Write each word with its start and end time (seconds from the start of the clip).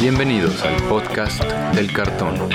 Bienvenidos 0.00 0.62
al 0.62 0.76
podcast 0.84 1.44
del 1.74 1.92
cartón. 1.92 2.48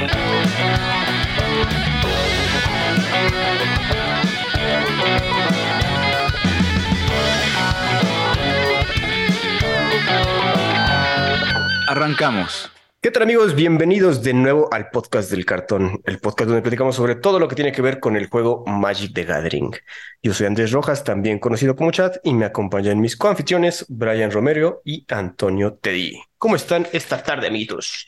Arrancamos. 11.88 12.71
¿Qué 13.06 13.12
tal 13.12 13.22
amigos? 13.22 13.53
Bienvenidos 13.53 14.24
de 14.24 14.33
nuevo 14.33 14.67
al 14.74 14.90
podcast 14.90 15.29
del 15.29 15.46
cartón, 15.46 16.01
el 16.05 16.17
podcast 16.17 16.47
donde 16.47 16.63
platicamos 16.63 16.95
sobre 16.95 17.13
todo 17.13 17.38
lo 17.38 17.47
que 17.47 17.53
tiene 17.53 17.71
que 17.71 17.83
ver 17.83 17.99
con 17.99 18.15
el 18.15 18.25
juego 18.25 18.63
Magic 18.65 19.13
the 19.13 19.25
Gathering. 19.25 19.75
Yo 20.23 20.33
soy 20.33 20.47
Andrés 20.47 20.71
Rojas, 20.71 21.03
también 21.03 21.38
conocido 21.38 21.75
como 21.75 21.91
Chat, 21.91 22.17
y 22.23 22.33
me 22.33 22.45
acompañan 22.45 22.99
mis 22.99 23.15
coanfitriones 23.15 23.85
Brian 23.89 24.31
Romero 24.31 24.81
y 24.83 25.05
Antonio 25.07 25.75
Teddy. 25.75 26.20
¿Cómo 26.39 26.55
están 26.55 26.88
esta 26.93 27.21
tarde, 27.21 27.45
amiguitos? 27.45 28.07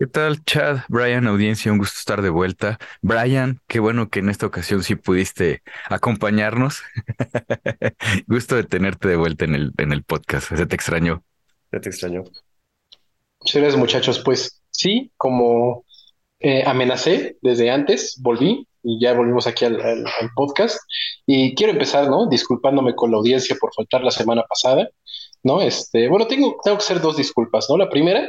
¿Qué 0.00 0.08
tal, 0.08 0.44
Chad? 0.46 0.78
Brian, 0.88 1.28
audiencia, 1.28 1.70
un 1.70 1.78
gusto 1.78 1.96
estar 1.96 2.22
de 2.22 2.30
vuelta. 2.30 2.80
Brian, 3.02 3.60
qué 3.68 3.78
bueno 3.78 4.08
que 4.08 4.18
en 4.18 4.30
esta 4.30 4.46
ocasión 4.46 4.82
sí 4.82 4.96
pudiste 4.96 5.62
acompañarnos. 5.88 6.82
gusto 8.26 8.56
de 8.56 8.64
tenerte 8.64 9.06
de 9.06 9.14
vuelta 9.14 9.44
en 9.44 9.54
el, 9.54 9.72
en 9.78 9.92
el 9.92 10.02
podcast. 10.02 10.52
Se 10.56 10.66
te 10.66 10.74
extrañó. 10.74 11.22
Ya 11.70 11.80
te 11.80 11.88
extraño. 11.88 12.24
Seres 13.44 13.76
muchachos, 13.76 14.20
pues 14.24 14.60
sí, 14.70 15.10
como 15.16 15.84
eh, 16.40 16.62
amenacé 16.66 17.36
desde 17.42 17.70
antes, 17.70 18.16
volví 18.20 18.66
y 18.82 19.00
ya 19.00 19.12
volvimos 19.14 19.46
aquí 19.46 19.64
al, 19.64 19.80
al- 19.80 20.04
al 20.06 20.30
podcast. 20.34 20.78
Y 21.26 21.54
quiero 21.54 21.72
empezar, 21.72 22.08
¿no? 22.08 22.26
Disculpándome 22.28 22.94
con 22.94 23.10
la 23.10 23.18
audiencia 23.18 23.56
por 23.60 23.72
faltar 23.74 24.02
la 24.02 24.10
semana 24.10 24.42
pasada, 24.48 24.88
¿no? 25.42 25.60
Este, 25.60 26.08
bueno, 26.08 26.26
tengo, 26.26 26.56
tengo 26.64 26.78
que 26.78 26.84
hacer 26.84 27.00
dos 27.00 27.16
disculpas, 27.16 27.66
¿no? 27.70 27.76
La 27.76 27.88
primera, 27.88 28.28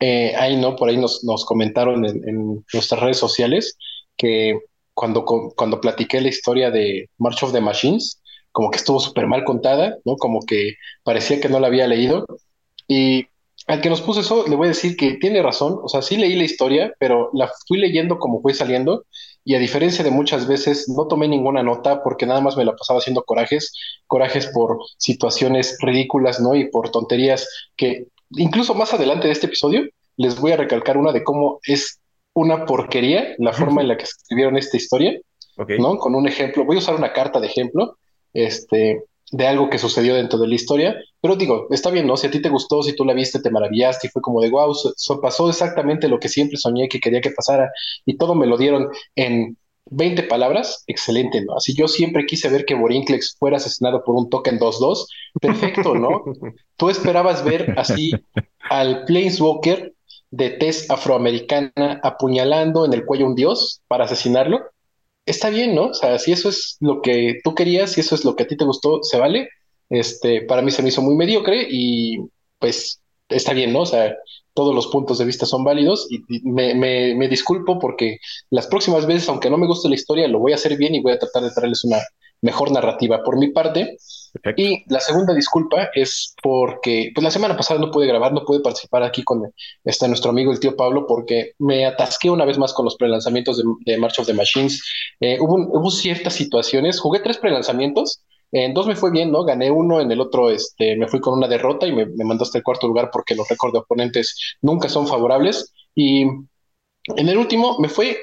eh, 0.00 0.34
ahí, 0.36 0.56
¿no? 0.56 0.76
Por 0.76 0.88
ahí 0.88 0.96
nos, 0.96 1.22
nos 1.24 1.44
comentaron 1.44 2.04
en, 2.06 2.26
en 2.28 2.64
nuestras 2.72 3.00
redes 3.00 3.18
sociales 3.18 3.76
que 4.16 4.58
cuando, 4.94 5.24
cuando 5.24 5.80
platiqué 5.80 6.20
la 6.20 6.28
historia 6.28 6.70
de 6.70 7.08
March 7.18 7.42
of 7.42 7.52
the 7.52 7.60
Machines, 7.60 8.20
como 8.52 8.70
que 8.70 8.78
estuvo 8.78 9.00
súper 9.00 9.26
mal 9.26 9.44
contada, 9.44 9.96
¿no? 10.04 10.16
Como 10.16 10.40
que 10.46 10.74
parecía 11.04 11.40
que 11.40 11.48
no 11.48 11.60
la 11.60 11.68
había 11.68 11.86
leído. 11.86 12.26
Y 12.88 13.26
al 13.70 13.80
que 13.80 13.88
nos 13.88 14.02
puso 14.02 14.20
eso, 14.20 14.44
le 14.48 14.56
voy 14.56 14.66
a 14.66 14.70
decir 14.70 14.96
que 14.96 15.14
tiene 15.14 15.42
razón. 15.42 15.78
O 15.82 15.88
sea, 15.88 16.02
sí 16.02 16.16
leí 16.16 16.34
la 16.34 16.42
historia, 16.42 16.92
pero 16.98 17.30
la 17.34 17.50
fui 17.68 17.78
leyendo 17.78 18.18
como 18.18 18.42
fue 18.42 18.52
saliendo. 18.52 19.04
Y 19.44 19.54
a 19.54 19.60
diferencia 19.60 20.02
de 20.02 20.10
muchas 20.10 20.48
veces, 20.48 20.88
no 20.88 21.06
tomé 21.06 21.28
ninguna 21.28 21.62
nota 21.62 22.02
porque 22.02 22.26
nada 22.26 22.40
más 22.40 22.56
me 22.56 22.64
la 22.64 22.74
pasaba 22.74 22.98
haciendo 22.98 23.22
corajes, 23.22 23.72
corajes 24.08 24.48
por 24.48 24.78
situaciones 24.98 25.78
ridículas, 25.80 26.40
¿no? 26.40 26.56
Y 26.56 26.68
por 26.68 26.90
tonterías 26.90 27.48
que 27.76 28.08
incluso 28.36 28.74
más 28.74 28.92
adelante 28.92 29.28
de 29.28 29.34
este 29.34 29.46
episodio 29.46 29.82
les 30.16 30.40
voy 30.40 30.50
a 30.50 30.56
recalcar 30.56 30.96
una 30.98 31.12
de 31.12 31.22
cómo 31.22 31.60
es 31.64 32.00
una 32.34 32.66
porquería 32.66 33.34
la 33.38 33.52
forma 33.52 33.82
en 33.82 33.88
la 33.88 33.96
que 33.96 34.04
escribieron 34.04 34.56
esta 34.56 34.76
historia. 34.76 35.20
Ok. 35.56 35.70
¿no? 35.78 35.96
Con 35.98 36.16
un 36.16 36.26
ejemplo, 36.26 36.64
voy 36.64 36.76
a 36.76 36.80
usar 36.80 36.96
una 36.96 37.12
carta 37.12 37.38
de 37.38 37.46
ejemplo, 37.46 37.98
este, 38.32 39.04
de 39.32 39.46
algo 39.46 39.70
que 39.70 39.78
sucedió 39.78 40.14
dentro 40.14 40.38
de 40.38 40.48
la 40.48 40.54
historia, 40.54 40.96
pero 41.20 41.36
digo, 41.36 41.66
está 41.70 41.90
bien, 41.90 42.06
¿no? 42.06 42.16
Si 42.16 42.26
a 42.26 42.30
ti 42.30 42.40
te 42.42 42.48
gustó, 42.48 42.82
si 42.82 42.94
tú 42.96 43.04
la 43.04 43.14
viste, 43.14 43.40
te 43.40 43.50
maravillaste 43.50 44.08
y 44.08 44.10
fue 44.10 44.22
como 44.22 44.40
de 44.40 44.50
wow, 44.50 44.74
so- 44.74 44.92
so- 44.96 45.20
pasó 45.20 45.48
exactamente 45.48 46.08
lo 46.08 46.18
que 46.18 46.28
siempre 46.28 46.56
soñé 46.58 46.88
que 46.88 47.00
quería 47.00 47.20
que 47.20 47.30
pasara 47.30 47.70
y 48.04 48.16
todo 48.16 48.34
me 48.34 48.46
lo 48.46 48.56
dieron 48.58 48.88
en 49.14 49.56
20 49.92 50.22
palabras, 50.24 50.84
excelente, 50.86 51.42
¿no? 51.44 51.56
Así 51.56 51.74
yo 51.74 51.88
siempre 51.88 52.26
quise 52.26 52.48
ver 52.48 52.64
que 52.64 52.74
Borinclex 52.74 53.36
fuera 53.38 53.56
asesinado 53.56 54.04
por 54.04 54.14
un 54.16 54.28
token 54.30 54.58
2-2, 54.58 55.08
perfecto, 55.40 55.94
¿no? 55.94 56.24
Tú 56.76 56.90
esperabas 56.90 57.44
ver 57.44 57.72
así 57.76 58.24
al 58.68 59.04
Planeswalker 59.04 59.94
de 60.30 60.50
tez 60.50 60.88
afroamericana 60.90 62.00
apuñalando 62.02 62.84
en 62.84 62.92
el 62.92 63.04
cuello 63.04 63.26
a 63.26 63.28
un 63.30 63.34
dios 63.34 63.82
para 63.88 64.04
asesinarlo 64.04 64.60
está 65.26 65.50
bien, 65.50 65.74
¿no? 65.74 65.86
O 65.88 65.94
sea, 65.94 66.18
si 66.18 66.32
eso 66.32 66.48
es 66.48 66.76
lo 66.80 67.02
que 67.02 67.40
tú 67.44 67.54
querías, 67.54 67.92
si 67.92 68.00
eso 68.00 68.14
es 68.14 68.24
lo 68.24 68.36
que 68.36 68.44
a 68.44 68.46
ti 68.46 68.56
te 68.56 68.64
gustó, 68.64 69.02
se 69.02 69.18
vale. 69.18 69.48
Este, 69.88 70.42
para 70.42 70.62
mí 70.62 70.70
se 70.70 70.82
me 70.82 70.88
hizo 70.88 71.02
muy 71.02 71.16
mediocre 71.16 71.66
y 71.68 72.18
pues 72.58 73.00
está 73.28 73.52
bien, 73.52 73.72
¿no? 73.72 73.80
O 73.82 73.86
sea, 73.86 74.14
todos 74.54 74.74
los 74.74 74.88
puntos 74.88 75.18
de 75.18 75.24
vista 75.24 75.46
son 75.46 75.64
válidos 75.64 76.06
y, 76.10 76.22
y 76.28 76.42
me, 76.50 76.74
me, 76.74 77.14
me 77.14 77.28
disculpo 77.28 77.78
porque 77.78 78.18
las 78.50 78.66
próximas 78.66 79.06
veces, 79.06 79.28
aunque 79.28 79.50
no 79.50 79.58
me 79.58 79.66
guste 79.66 79.88
la 79.88 79.94
historia, 79.94 80.28
lo 80.28 80.38
voy 80.40 80.52
a 80.52 80.56
hacer 80.56 80.76
bien 80.76 80.94
y 80.94 81.00
voy 81.00 81.12
a 81.12 81.18
tratar 81.18 81.42
de 81.44 81.50
traerles 81.52 81.84
una 81.84 81.98
mejor 82.42 82.70
narrativa 82.72 83.22
por 83.24 83.38
mi 83.38 83.48
parte. 83.52 83.96
Y 84.56 84.84
la 84.92 85.00
segunda 85.00 85.34
disculpa 85.34 85.90
es 85.94 86.34
porque, 86.42 87.10
pues 87.14 87.24
la 87.24 87.30
semana 87.30 87.56
pasada 87.56 87.80
no 87.80 87.90
pude 87.90 88.06
grabar, 88.06 88.32
no 88.32 88.44
pude 88.44 88.60
participar 88.60 89.02
aquí 89.02 89.22
con 89.22 89.42
este, 89.84 90.08
nuestro 90.08 90.30
amigo 90.30 90.52
el 90.52 90.60
tío 90.60 90.76
Pablo 90.76 91.06
porque 91.06 91.52
me 91.58 91.86
atasqué 91.86 92.30
una 92.30 92.44
vez 92.44 92.58
más 92.58 92.72
con 92.72 92.84
los 92.84 92.96
prelanzamientos 92.96 93.62
de, 93.84 93.98
March 93.98 94.18
of 94.18 94.26
the 94.26 94.34
Machines. 94.34 94.82
Eh, 95.20 95.38
hubo, 95.40 95.56
hubo 95.56 95.90
ciertas 95.90 96.34
situaciones, 96.34 97.00
jugué 97.00 97.20
tres 97.20 97.38
prelanzamientos, 97.38 98.22
en 98.52 98.74
dos 98.74 98.86
me 98.86 98.96
fue 98.96 99.10
bien, 99.10 99.30
¿no? 99.30 99.44
Gané 99.44 99.70
uno, 99.70 100.00
en 100.00 100.10
el 100.10 100.20
otro 100.20 100.50
este, 100.50 100.96
me 100.96 101.06
fui 101.06 101.20
con 101.20 101.34
una 101.34 101.46
derrota 101.46 101.86
y 101.86 101.92
me, 101.92 102.06
me 102.06 102.24
mandó 102.24 102.44
hasta 102.44 102.58
el 102.58 102.64
cuarto 102.64 102.86
lugar 102.88 103.10
porque 103.12 103.34
los 103.34 103.48
récords 103.48 103.72
de 103.72 103.78
oponentes 103.78 104.56
nunca 104.60 104.88
son 104.88 105.06
favorables. 105.06 105.72
Y 105.94 106.22
en 106.22 107.28
el 107.28 107.38
último 107.38 107.78
me 107.78 107.88
fue 107.88 108.18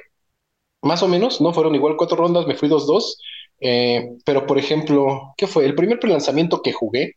más 0.81 1.03
o 1.03 1.07
menos, 1.07 1.41
no 1.41 1.53
fueron 1.53 1.75
igual 1.75 1.95
cuatro 1.97 2.18
rondas, 2.18 2.47
me 2.47 2.56
fui 2.56 2.69
2-2. 2.69 3.18
Eh, 3.62 4.09
pero, 4.25 4.45
por 4.47 4.57
ejemplo, 4.57 5.34
¿qué 5.38 5.47
fue? 5.47 5.66
El 5.66 5.75
primer 5.75 6.00
prelanzamiento 6.00 6.62
que 6.62 6.73
jugué, 6.73 7.13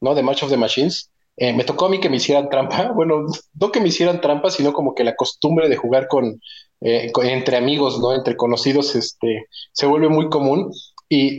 ¿no? 0.00 0.14
De 0.14 0.22
Match 0.22 0.42
of 0.44 0.50
the 0.50 0.56
Machines, 0.56 1.10
eh, 1.36 1.52
me 1.52 1.64
tocó 1.64 1.86
a 1.86 1.88
mí 1.88 2.00
que 2.00 2.10
me 2.10 2.16
hicieran 2.16 2.48
trampa. 2.50 2.92
Bueno, 2.94 3.26
no 3.60 3.72
que 3.72 3.80
me 3.80 3.88
hicieran 3.88 4.20
trampa, 4.20 4.50
sino 4.50 4.72
como 4.72 4.94
que 4.94 5.04
la 5.04 5.14
costumbre 5.16 5.68
de 5.68 5.76
jugar 5.76 6.08
con, 6.08 6.40
eh, 6.80 7.10
con- 7.12 7.26
entre 7.26 7.56
amigos, 7.56 8.00
¿no? 8.00 8.14
Entre 8.14 8.36
conocidos, 8.36 8.94
este, 8.96 9.46
se 9.72 9.86
vuelve 9.86 10.08
muy 10.08 10.28
común. 10.28 10.70
Y 11.08 11.38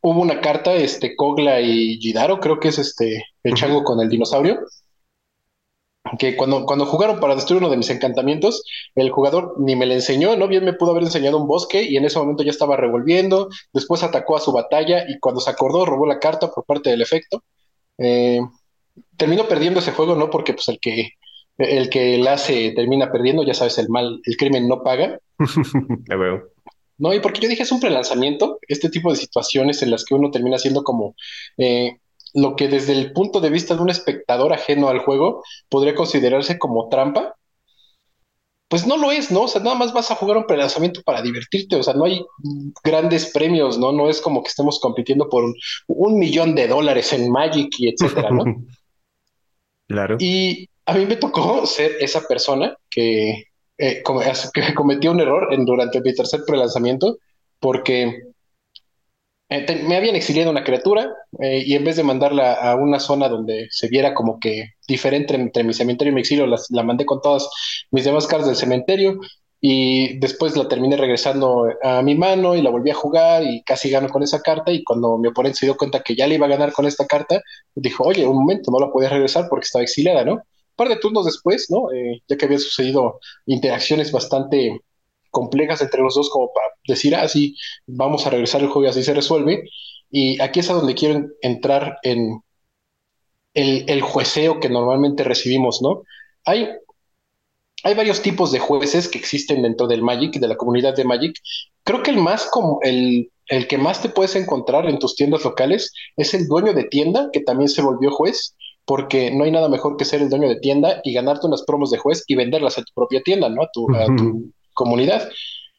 hubo 0.00 0.20
una 0.20 0.40
carta, 0.40 0.74
este, 0.74 1.16
Kogla 1.16 1.60
y 1.60 1.98
Jidaro, 2.00 2.40
creo 2.40 2.58
que 2.60 2.68
es 2.68 2.78
este, 2.78 3.24
el 3.44 3.54
chango 3.54 3.84
con 3.84 4.00
el 4.00 4.08
dinosaurio 4.08 4.58
que 6.18 6.36
cuando, 6.36 6.66
cuando 6.66 6.84
jugaron 6.84 7.20
para 7.20 7.34
destruir 7.34 7.62
uno 7.62 7.70
de 7.70 7.76
mis 7.76 7.90
encantamientos, 7.90 8.64
el 8.94 9.10
jugador 9.10 9.54
ni 9.58 9.76
me 9.76 9.86
le 9.86 9.94
enseñó, 9.94 10.36
¿no? 10.36 10.48
Bien 10.48 10.64
me 10.64 10.72
pudo 10.72 10.90
haber 10.90 11.04
enseñado 11.04 11.38
un 11.38 11.46
bosque 11.46 11.82
y 11.82 11.96
en 11.96 12.04
ese 12.04 12.18
momento 12.18 12.42
ya 12.42 12.50
estaba 12.50 12.76
revolviendo, 12.76 13.48
después 13.72 14.02
atacó 14.02 14.36
a 14.36 14.40
su 14.40 14.52
batalla 14.52 15.04
y 15.08 15.18
cuando 15.20 15.40
se 15.40 15.50
acordó 15.50 15.84
robó 15.86 16.06
la 16.06 16.18
carta 16.18 16.50
por 16.50 16.64
parte 16.64 16.90
del 16.90 17.02
efecto. 17.02 17.42
Eh, 17.98 18.40
terminó 19.16 19.46
perdiendo 19.46 19.80
ese 19.80 19.92
juego, 19.92 20.16
¿no? 20.16 20.28
Porque 20.28 20.54
pues 20.54 20.68
el 20.68 20.80
que, 20.80 21.10
el 21.58 21.88
que 21.88 22.18
la 22.18 22.34
hace 22.34 22.72
termina 22.72 23.12
perdiendo, 23.12 23.44
ya 23.44 23.54
sabes, 23.54 23.78
el 23.78 23.88
mal, 23.88 24.20
el 24.24 24.36
crimen 24.36 24.68
no 24.68 24.82
paga. 24.82 25.20
Veo. 26.08 26.52
No, 26.98 27.12
y 27.12 27.20
porque 27.20 27.40
yo 27.40 27.48
dije 27.48 27.62
es 27.62 27.72
un 27.72 27.80
prelanzamiento, 27.80 28.58
este 28.68 28.88
tipo 28.88 29.10
de 29.10 29.16
situaciones 29.16 29.82
en 29.82 29.90
las 29.90 30.04
que 30.04 30.14
uno 30.14 30.30
termina 30.30 30.58
siendo 30.58 30.84
como 30.84 31.16
eh, 31.58 31.98
lo 32.34 32.56
que 32.56 32.68
desde 32.68 32.92
el 32.92 33.12
punto 33.12 33.40
de 33.40 33.50
vista 33.50 33.74
de 33.74 33.82
un 33.82 33.90
espectador 33.90 34.52
ajeno 34.52 34.88
al 34.88 35.00
juego 35.00 35.42
podría 35.68 35.94
considerarse 35.94 36.58
como 36.58 36.88
trampa, 36.88 37.34
pues 38.68 38.86
no 38.86 38.96
lo 38.96 39.12
es, 39.12 39.30
¿no? 39.30 39.42
O 39.42 39.48
sea, 39.48 39.62
nada 39.62 39.76
más 39.76 39.92
vas 39.92 40.10
a 40.10 40.14
jugar 40.14 40.38
un 40.38 40.46
prelanzamiento 40.46 41.02
para 41.02 41.20
divertirte, 41.20 41.76
o 41.76 41.82
sea, 41.82 41.92
no 41.92 42.06
hay 42.06 42.24
grandes 42.82 43.30
premios, 43.30 43.78
¿no? 43.78 43.92
No 43.92 44.08
es 44.08 44.20
como 44.20 44.42
que 44.42 44.48
estemos 44.48 44.80
compitiendo 44.80 45.28
por 45.28 45.44
un, 45.44 45.54
un 45.88 46.18
millón 46.18 46.54
de 46.54 46.68
dólares 46.68 47.12
en 47.12 47.30
Magic 47.30 47.68
y 47.78 47.88
etcétera, 47.90 48.30
¿no? 48.30 48.44
Claro. 49.88 50.16
Y 50.18 50.70
a 50.86 50.94
mí 50.94 51.04
me 51.04 51.16
tocó 51.16 51.66
ser 51.66 51.96
esa 52.00 52.22
persona 52.26 52.74
que, 52.88 53.44
eh, 53.76 54.02
que 54.54 54.74
cometió 54.74 55.10
un 55.10 55.20
error 55.20 55.52
en, 55.52 55.66
durante 55.66 56.00
mi 56.00 56.14
tercer 56.14 56.40
prelanzamiento 56.46 57.18
porque 57.60 58.31
eh, 59.58 59.82
me 59.86 59.96
habían 59.96 60.16
exiliado 60.16 60.50
una 60.50 60.64
criatura 60.64 61.12
eh, 61.40 61.62
y 61.66 61.74
en 61.74 61.84
vez 61.84 61.96
de 61.96 62.02
mandarla 62.02 62.54
a 62.54 62.76
una 62.76 62.98
zona 63.00 63.28
donde 63.28 63.68
se 63.70 63.88
viera 63.88 64.14
como 64.14 64.38
que 64.40 64.74
diferente 64.86 65.34
entre 65.34 65.64
mi 65.64 65.74
cementerio 65.74 66.12
y 66.12 66.14
mi 66.14 66.20
exilio, 66.20 66.46
la 66.46 66.82
mandé 66.82 67.04
con 67.04 67.20
todas 67.20 67.48
mis 67.90 68.04
demás 68.04 68.26
cartas 68.26 68.48
del 68.48 68.56
cementerio 68.56 69.20
y 69.64 70.18
después 70.18 70.56
la 70.56 70.66
terminé 70.66 70.96
regresando 70.96 71.68
a 71.84 72.02
mi 72.02 72.16
mano 72.16 72.56
y 72.56 72.62
la 72.62 72.70
volví 72.70 72.90
a 72.90 72.94
jugar 72.94 73.44
y 73.44 73.62
casi 73.62 73.90
gano 73.90 74.08
con 74.08 74.24
esa 74.24 74.40
carta 74.40 74.72
y 74.72 74.82
cuando 74.82 75.16
mi 75.18 75.28
oponente 75.28 75.60
se 75.60 75.66
dio 75.66 75.76
cuenta 75.76 76.02
que 76.02 76.16
ya 76.16 76.26
le 76.26 76.34
iba 76.34 76.46
a 76.46 76.50
ganar 76.50 76.72
con 76.72 76.84
esta 76.84 77.06
carta, 77.06 77.40
dijo, 77.76 78.02
oye, 78.02 78.26
un 78.26 78.38
momento, 78.38 78.72
no 78.72 78.80
la 78.80 78.90
podía 78.90 79.08
regresar 79.08 79.46
porque 79.48 79.66
estaba 79.66 79.84
exiliada, 79.84 80.24
¿no? 80.24 80.32
Un 80.34 80.42
par 80.74 80.88
de 80.88 80.96
turnos 80.96 81.26
después, 81.26 81.70
¿no? 81.70 81.92
Eh, 81.92 82.22
ya 82.26 82.36
que 82.36 82.46
habían 82.46 82.60
sucedido 82.60 83.20
interacciones 83.46 84.10
bastante 84.10 84.80
complejas 85.32 85.82
entre 85.82 86.02
los 86.02 86.14
dos 86.14 86.30
como 86.30 86.52
para 86.54 86.68
decir, 86.86 87.16
ah, 87.16 87.28
sí, 87.28 87.56
vamos 87.88 88.26
a 88.26 88.30
regresar 88.30 88.62
el 88.62 88.68
juego 88.68 88.86
y 88.86 88.90
así 88.90 89.02
se 89.04 89.14
resuelve. 89.14 89.64
Y 90.10 90.40
aquí 90.42 90.60
es 90.60 90.70
a 90.70 90.74
donde 90.74 90.94
quiero 90.94 91.16
en- 91.16 91.32
entrar 91.42 91.98
en 92.04 92.40
el, 93.54 93.84
el 93.88 94.00
jueceo 94.02 94.60
que 94.60 94.68
normalmente 94.68 95.24
recibimos, 95.24 95.82
¿no? 95.82 96.02
Hay, 96.44 96.68
hay 97.84 97.94
varios 97.94 98.22
tipos 98.22 98.52
de 98.52 98.60
jueces 98.60 99.08
que 99.08 99.18
existen 99.18 99.62
dentro 99.62 99.86
del 99.86 100.02
Magic, 100.02 100.34
de 100.34 100.48
la 100.48 100.56
comunidad 100.56 100.94
de 100.94 101.04
Magic. 101.04 101.36
Creo 101.84 102.02
que 102.02 102.10
el 102.12 102.18
más 102.18 102.46
como 102.46 102.78
el, 102.82 103.30
el 103.48 103.66
que 103.66 103.78
más 103.78 104.00
te 104.02 104.08
puedes 104.08 104.36
encontrar 104.36 104.88
en 104.88 104.98
tus 104.98 105.16
tiendas 105.16 105.44
locales 105.44 105.92
es 106.16 106.32
el 106.34 106.46
dueño 106.46 106.74
de 106.74 106.84
tienda, 106.84 107.30
que 107.32 107.40
también 107.40 107.68
se 107.68 107.82
volvió 107.82 108.10
juez, 108.12 108.54
porque 108.84 109.30
no 109.32 109.44
hay 109.44 109.50
nada 109.50 109.68
mejor 109.68 109.96
que 109.96 110.04
ser 110.04 110.22
el 110.22 110.30
dueño 110.30 110.48
de 110.48 110.60
tienda 110.60 111.00
y 111.02 111.12
ganarte 111.12 111.46
unas 111.46 111.62
promos 111.64 111.90
de 111.90 111.98
juez 111.98 112.22
y 112.28 112.36
venderlas 112.36 112.78
a 112.78 112.82
tu 112.82 112.92
propia 112.94 113.22
tienda, 113.22 113.48
¿no? 113.48 113.62
A 113.62 113.70
tu, 113.72 113.90
a 113.94 114.14
tu 114.14 114.52
comunidad. 114.74 115.28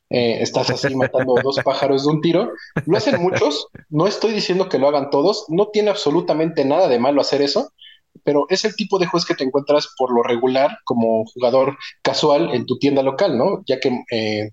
Eh, 0.10 0.44
estás 0.44 0.70
así 0.70 0.94
matando 0.96 1.34
dos 1.44 1.60
pájaros 1.64 2.04
de 2.04 2.12
un 2.12 2.22
tiro. 2.22 2.52
Lo 2.86 2.98
hacen 2.98 3.22
muchos, 3.22 3.68
no 3.90 4.08
estoy 4.08 4.34
diciendo 4.34 4.70
que 4.70 4.78
lo 4.78 4.88
hagan 4.88 5.10
todos, 5.10 5.46
no 5.50 5.68
tiene 5.68 5.90
absolutamente 5.90 6.66
nada 6.66 6.88
de 6.88 7.00
malo 7.00 7.22
hacer 7.22 7.42
eso, 7.42 7.72
pero 8.24 8.46
es 8.50 8.64
el 8.66 8.76
tipo 8.76 9.00
de 9.00 9.08
juez 9.08 9.26
que 9.26 9.36
te 9.36 9.44
encuentras 9.44 9.90
por 9.98 10.14
lo 10.14 10.24
regular 10.24 10.78
como 10.84 11.26
jugador 11.26 11.78
casual 12.02 12.54
en 12.54 12.66
tu 12.66 12.78
tienda 12.78 13.02
local, 13.02 13.38
¿no? 13.38 13.64
Ya 13.66 13.80
que 13.80 13.90
eh, 14.12 14.52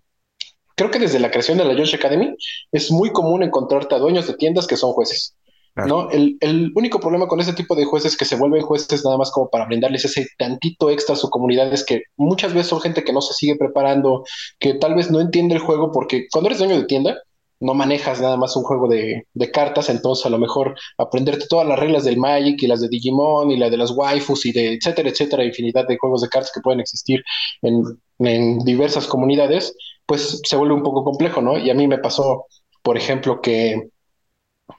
creo 0.77 0.91
que 0.91 0.99
desde 0.99 1.21
la 1.21 1.31
creación 1.31 1.59
de 1.59 1.65
la 1.65 1.75
Josh 1.75 1.95
Academy 1.95 2.35
es 2.73 2.91
muy 2.91 3.13
común 3.13 3.43
encontrarte 3.43 3.95
a 3.95 3.99
dueños 3.99 4.27
de 4.27 4.35
tiendas 4.35 4.67
que 4.67 4.79
son 4.79 4.93
jueces. 4.93 5.37
¿No? 5.77 6.11
El, 6.11 6.37
el, 6.41 6.73
único 6.75 7.01
problema 7.01 7.29
con 7.29 7.41
ese 7.41 7.53
tipo 7.53 7.75
de 7.75 7.85
jueces 7.85 8.17
que 8.17 8.25
se 8.25 8.37
vuelven 8.37 8.63
jueces 8.63 9.05
nada 9.05 9.17
más 9.17 9.31
como 9.31 9.49
para 9.49 9.67
brindarles 9.67 10.05
ese 10.05 10.27
tantito 10.37 10.91
extra 10.91 11.15
a 11.15 11.19
su 11.19 11.31
comunidad 11.31 11.73
es 11.73 11.85
que 11.85 12.03
muchas 12.17 12.53
veces 12.53 12.69
son 12.69 12.81
gente 12.81 13.05
que 13.05 13.13
no 13.13 13.21
se 13.21 13.35
sigue 13.35 13.57
preparando, 13.57 14.25
que 14.59 14.75
tal 14.75 14.95
vez 14.95 15.11
no 15.11 15.21
entiende 15.21 15.55
el 15.55 15.61
juego, 15.61 15.93
porque 15.93 16.27
cuando 16.31 16.49
eres 16.49 16.59
dueño 16.59 16.77
de 16.77 16.87
tienda, 16.87 17.17
no 17.61 17.75
manejas 17.75 18.21
nada 18.21 18.37
más 18.37 18.57
un 18.57 18.63
juego 18.63 18.89
de, 18.89 19.27
de, 19.35 19.51
cartas, 19.51 19.91
entonces 19.91 20.25
a 20.25 20.31
lo 20.31 20.39
mejor 20.39 20.75
aprenderte 20.97 21.47
todas 21.47 21.69
las 21.69 21.79
reglas 21.79 22.05
del 22.05 22.17
Magic 22.17 22.63
y 22.63 22.67
las 22.67 22.81
de 22.81 22.89
Digimon 22.89 23.51
y 23.51 23.59
la 23.59 23.69
de 23.69 23.77
las 23.77 23.91
waifus 23.91 24.47
y 24.47 24.53
de 24.53 24.75
etcétera, 24.75 25.11
etcétera, 25.11 25.45
infinidad 25.45 25.87
de 25.87 25.99
juegos 25.99 26.23
de 26.23 26.29
cartas 26.29 26.53
que 26.55 26.63
pueden 26.63 26.81
existir 26.81 27.23
en, 27.61 27.83
en 28.19 28.59
diversas 28.61 29.07
comunidades, 29.07 29.75
pues 30.07 30.41
se 30.43 30.57
vuelve 30.57 30.75
un 30.75 30.83
poco 30.83 31.05
complejo, 31.05 31.43
¿no? 31.43 31.59
Y 31.59 31.69
a 31.69 31.75
mí 31.75 31.87
me 31.87 31.99
pasó, 31.99 32.47
por 32.83 32.97
ejemplo, 32.97 33.43
que 33.43 33.91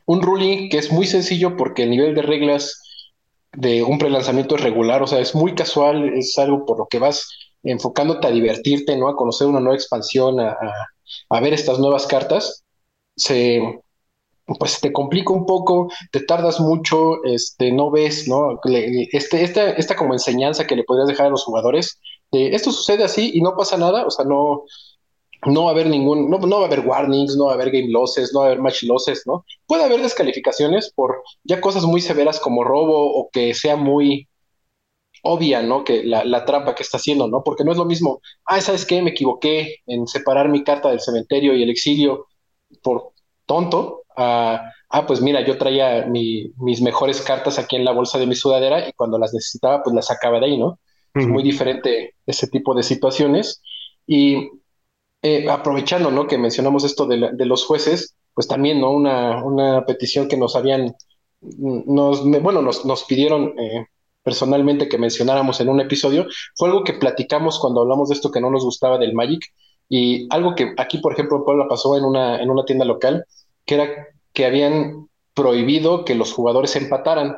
un 0.06 0.22
ruling 0.22 0.70
que 0.70 0.78
es 0.78 0.92
muy 0.92 1.06
sencillo 1.06 1.56
porque 1.58 1.84
el 1.84 1.90
nivel 1.90 2.16
de 2.16 2.22
reglas 2.22 2.82
de 3.54 3.84
un 3.84 3.98
prelanzamiento 3.98 4.56
es 4.56 4.62
regular, 4.62 5.04
o 5.04 5.08
sea, 5.08 5.20
es 5.20 5.36
muy 5.36 5.56
casual, 5.56 6.14
es 6.18 6.38
algo 6.38 6.66
por 6.66 6.78
lo 6.80 6.88
que 6.88 7.00
vas 7.00 7.28
enfocándote 7.64 8.28
a 8.28 8.32
divertirte, 8.32 8.96
¿no? 8.96 9.08
A 9.08 9.16
conocer 9.16 9.48
una 9.48 9.60
nueva 9.60 9.76
expansión, 9.76 10.40
a, 10.40 10.58
a, 11.30 11.40
ver 11.42 11.54
estas 11.54 11.80
nuevas 11.80 12.08
cartas, 12.08 12.64
se 13.16 13.82
pues 14.60 14.82
te 14.82 14.92
complica 14.92 15.32
un 15.34 15.46
poco, 15.46 15.90
te 16.12 16.22
tardas 16.22 16.60
mucho, 16.60 17.24
este, 17.24 17.72
no 17.72 17.92
ves, 17.92 18.28
¿no? 18.28 18.60
Este, 19.12 19.44
esta, 19.44 19.70
esta 19.72 19.96
como 19.96 20.14
enseñanza 20.14 20.66
que 20.66 20.76
le 20.76 20.84
podrías 20.84 21.08
dejar 21.08 21.28
a 21.28 21.30
los 21.30 21.44
jugadores, 21.44 22.00
de 22.32 22.56
esto 22.56 22.72
sucede 22.72 23.04
así 23.04 23.32
y 23.34 23.42
no 23.42 23.56
pasa 23.56 23.78
nada, 23.78 24.06
o 24.06 24.10
sea, 24.10 24.26
no, 24.26 24.64
no 25.46 25.64
va 25.64 25.70
a 25.70 25.74
haber 25.74 25.88
ningún, 25.88 26.30
no, 26.30 26.38
no, 26.38 26.58
va 26.58 26.64
a 26.64 26.68
haber 26.68 26.82
warnings, 26.82 27.36
no 27.36 27.46
va 27.46 27.52
a 27.52 27.56
haber 27.56 27.72
game 27.72 27.90
losses, 27.90 28.32
no 28.34 28.40
va 28.42 28.46
a 28.46 28.50
haber 28.50 28.62
match 28.62 28.84
losses, 28.84 29.24
¿no? 29.26 29.46
Puede 29.66 29.84
haber 29.84 30.02
descalificaciones 30.02 30.92
por 30.94 31.24
ya 31.44 31.60
cosas 31.62 31.84
muy 31.84 32.02
severas 32.02 32.40
como 32.40 32.64
robo 32.64 33.14
o 33.16 33.30
que 33.32 33.54
sea 33.54 33.76
muy 33.76 34.28
obvia, 35.24 35.62
¿no? 35.62 35.84
Que 35.84 36.04
la, 36.04 36.24
la 36.26 36.46
trampa 36.46 36.76
que 36.76 36.84
está 36.84 36.98
haciendo, 36.98 37.28
¿no? 37.28 37.44
Porque 37.44 37.64
no 37.64 37.72
es 37.72 37.78
lo 37.78 37.86
mismo, 37.86 38.22
ah, 38.46 38.62
¿sabes 38.62 38.86
qué? 38.86 39.02
Me 39.02 39.12
equivoqué 39.12 39.78
en 39.88 40.08
separar 40.08 40.50
mi 40.50 40.64
carta 40.64 40.90
del 40.90 41.00
cementerio 41.00 41.56
y 41.56 41.64
el 41.64 41.70
exilio 41.70 42.28
por 42.84 43.12
tonto. 43.46 44.04
ah, 44.18 44.62
ah 44.90 45.06
pues 45.08 45.22
mira, 45.22 45.42
yo 45.46 45.58
traía 45.58 46.06
mi, 46.06 46.52
mis 46.58 46.82
mejores 46.82 47.22
cartas 47.22 47.58
aquí 47.58 47.76
en 47.76 47.86
la 47.86 47.92
bolsa 47.94 48.20
de 48.20 48.28
mi 48.28 48.36
sudadera 48.36 48.88
y 48.88 48.94
cuando 48.94 49.18
las 49.18 49.34
necesitaba, 49.34 49.82
pues 49.84 49.96
las 49.96 50.08
sacaba 50.08 50.40
de 50.40 50.46
ahí, 50.48 50.58
¿no? 50.58 50.68
Uh 50.68 50.78
-huh. 51.14 51.22
Es 51.22 51.28
muy 51.28 51.44
diferente 51.44 52.16
ese 52.26 52.48
tipo 52.48 52.74
de 52.76 52.84
situaciones. 52.84 53.62
Y 54.08 54.50
eh, 55.22 55.50
aprovechando, 55.50 56.12
¿no? 56.12 56.28
Que 56.28 56.38
mencionamos 56.38 56.84
esto 56.84 57.06
de, 57.06 57.18
la, 57.18 57.32
los 57.38 57.66
jueces, 57.66 58.16
pues 58.34 58.48
también, 58.48 58.82
¿no? 58.82 58.92
Una, 58.92 59.44
una 59.44 59.86
petición 59.86 60.28
que 60.28 60.38
nos 60.38 60.56
habían, 60.56 60.96
nos, 61.42 62.24
bueno, 62.24 62.62
nos, 62.62 62.86
nos 62.86 63.04
pidieron 63.06 63.60
eh, 63.60 63.86
personalmente 64.24 64.88
que 64.88 64.98
mencionáramos 64.98 65.60
en 65.62 65.70
un 65.70 65.80
episodio, 65.80 66.28
fue 66.56 66.70
algo 66.70 66.84
que 66.84 66.94
platicamos 66.94 67.60
cuando 67.60 67.82
hablamos 67.82 68.10
de 68.10 68.16
esto 68.16 68.32
que 68.32 68.42
no 68.42 68.50
nos 68.52 68.64
gustaba 68.64 68.98
del 68.98 69.14
Magic, 69.14 69.46
y 69.90 70.28
algo 70.34 70.56
que 70.56 70.74
aquí, 70.78 71.00
por 71.00 71.14
ejemplo, 71.14 71.38
en 71.38 71.44
Puebla 71.44 71.68
pasó 71.68 71.98
en 71.98 72.06
una, 72.06 72.42
en 72.42 72.50
una 72.50 72.64
tienda 72.64 72.86
local, 72.86 73.26
que 73.66 73.76
era 73.76 74.08
que 74.34 74.46
habían 74.46 75.10
prohibido 75.34 76.06
que 76.06 76.16
los 76.16 76.34
jugadores 76.34 76.76
empataran. 76.76 77.36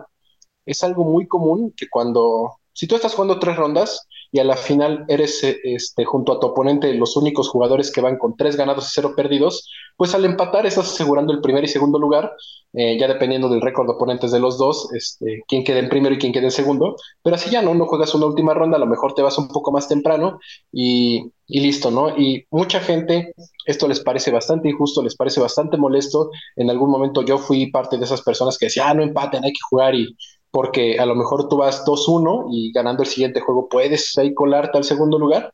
Es 0.66 0.84
algo 0.84 1.04
muy 1.04 1.28
común 1.28 1.74
que 1.76 1.88
cuando, 1.90 2.60
si 2.72 2.88
tú 2.88 2.96
estás 2.96 3.16
jugando 3.16 3.40
tres 3.40 3.56
rondas, 3.56 4.08
y 4.34 4.40
a 4.40 4.44
la 4.44 4.58
final 4.58 5.06
eres 5.10 5.44
este, 5.44 6.06
junto 6.06 6.34
a 6.34 6.40
tu 6.40 6.48
oponente 6.48 6.92
los 6.96 7.16
únicos 7.16 7.50
jugadores 7.50 7.92
que 7.92 8.02
van 8.02 8.18
con 8.18 8.36
tres 8.36 8.58
ganados 8.58 8.88
y 8.88 8.92
cero 8.92 9.14
perdidos, 9.16 9.70
pues 9.96 10.16
al 10.16 10.26
empatar 10.26 10.66
estás 10.66 10.92
asegurando 10.92 11.32
el 11.32 11.40
primer 11.40 11.64
y 11.64 11.68
segundo 11.68 12.00
lugar, 12.00 12.32
eh, 12.74 12.98
ya 13.00 13.08
dependiendo 13.08 13.48
del 13.48 13.62
récord 13.62 13.86
de 13.86 13.94
oponentes 13.94 14.32
de 14.32 14.40
los 14.40 14.58
dos, 14.58 14.92
este, 14.96 15.44
quién 15.48 15.64
quede 15.64 15.80
en 15.82 15.90
primero 15.90 16.16
y 16.16 16.18
quién 16.18 16.34
quede 16.34 16.46
en 16.46 16.52
segundo, 16.52 16.96
pero 17.22 17.36
así 17.36 17.52
ya 17.52 17.62
no, 17.62 17.76
no 17.76 17.86
juegas 17.86 18.16
una 18.16 18.26
última 18.26 18.56
ronda, 18.56 18.78
a 18.78 18.80
lo 18.80 18.88
mejor 18.88 19.14
te 19.14 19.22
vas 19.22 19.38
un 19.38 19.50
poco 19.50 19.72
más 19.72 19.88
temprano 19.88 20.40
y, 20.72 21.32
y 21.46 21.60
listo, 21.60 21.92
¿no? 21.92 22.18
Y 22.18 22.48
mucha 22.50 22.80
gente 22.80 23.36
esto 23.68 23.88
les 23.88 24.00
parece 24.00 24.32
bastante 24.32 24.68
injusto, 24.68 25.04
les 25.04 25.16
parece 25.16 25.42
bastante 25.42 25.78
molesto, 25.78 26.32
en 26.56 26.72
algún 26.72 26.90
momento 26.90 27.22
yo 27.22 27.38
fui 27.38 27.70
parte 27.70 28.00
de 28.00 28.06
esas 28.06 28.24
personas 28.24 28.58
que 28.58 28.66
decían, 28.66 28.88
ah, 28.90 28.94
no 28.96 29.04
empaten, 29.04 29.44
hay 29.44 29.54
que 29.54 29.62
jugar 29.70 29.94
y 29.94 30.18
porque 30.54 31.00
a 31.00 31.08
lo 31.08 31.16
mejor 31.16 31.50
tú 31.50 31.58
vas 31.58 31.84
2-1 31.84 32.46
y 32.52 32.72
ganando 32.72 33.02
el 33.02 33.10
siguiente 33.10 33.42
juego 33.42 33.68
puedes 33.68 34.16
ahí 34.20 34.36
colarte 34.36 34.78
al 34.78 34.84
segundo 34.84 35.18
lugar. 35.18 35.52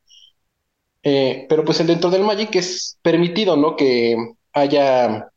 Eh, 1.02 1.46
pero 1.48 1.64
pues 1.64 1.88
dentro 1.88 2.10
del 2.10 2.26
Magic 2.26 2.54
es 2.58 2.98
permitido, 3.02 3.56
¿no? 3.56 3.78
Que 3.78 4.18
haya, 4.52 5.30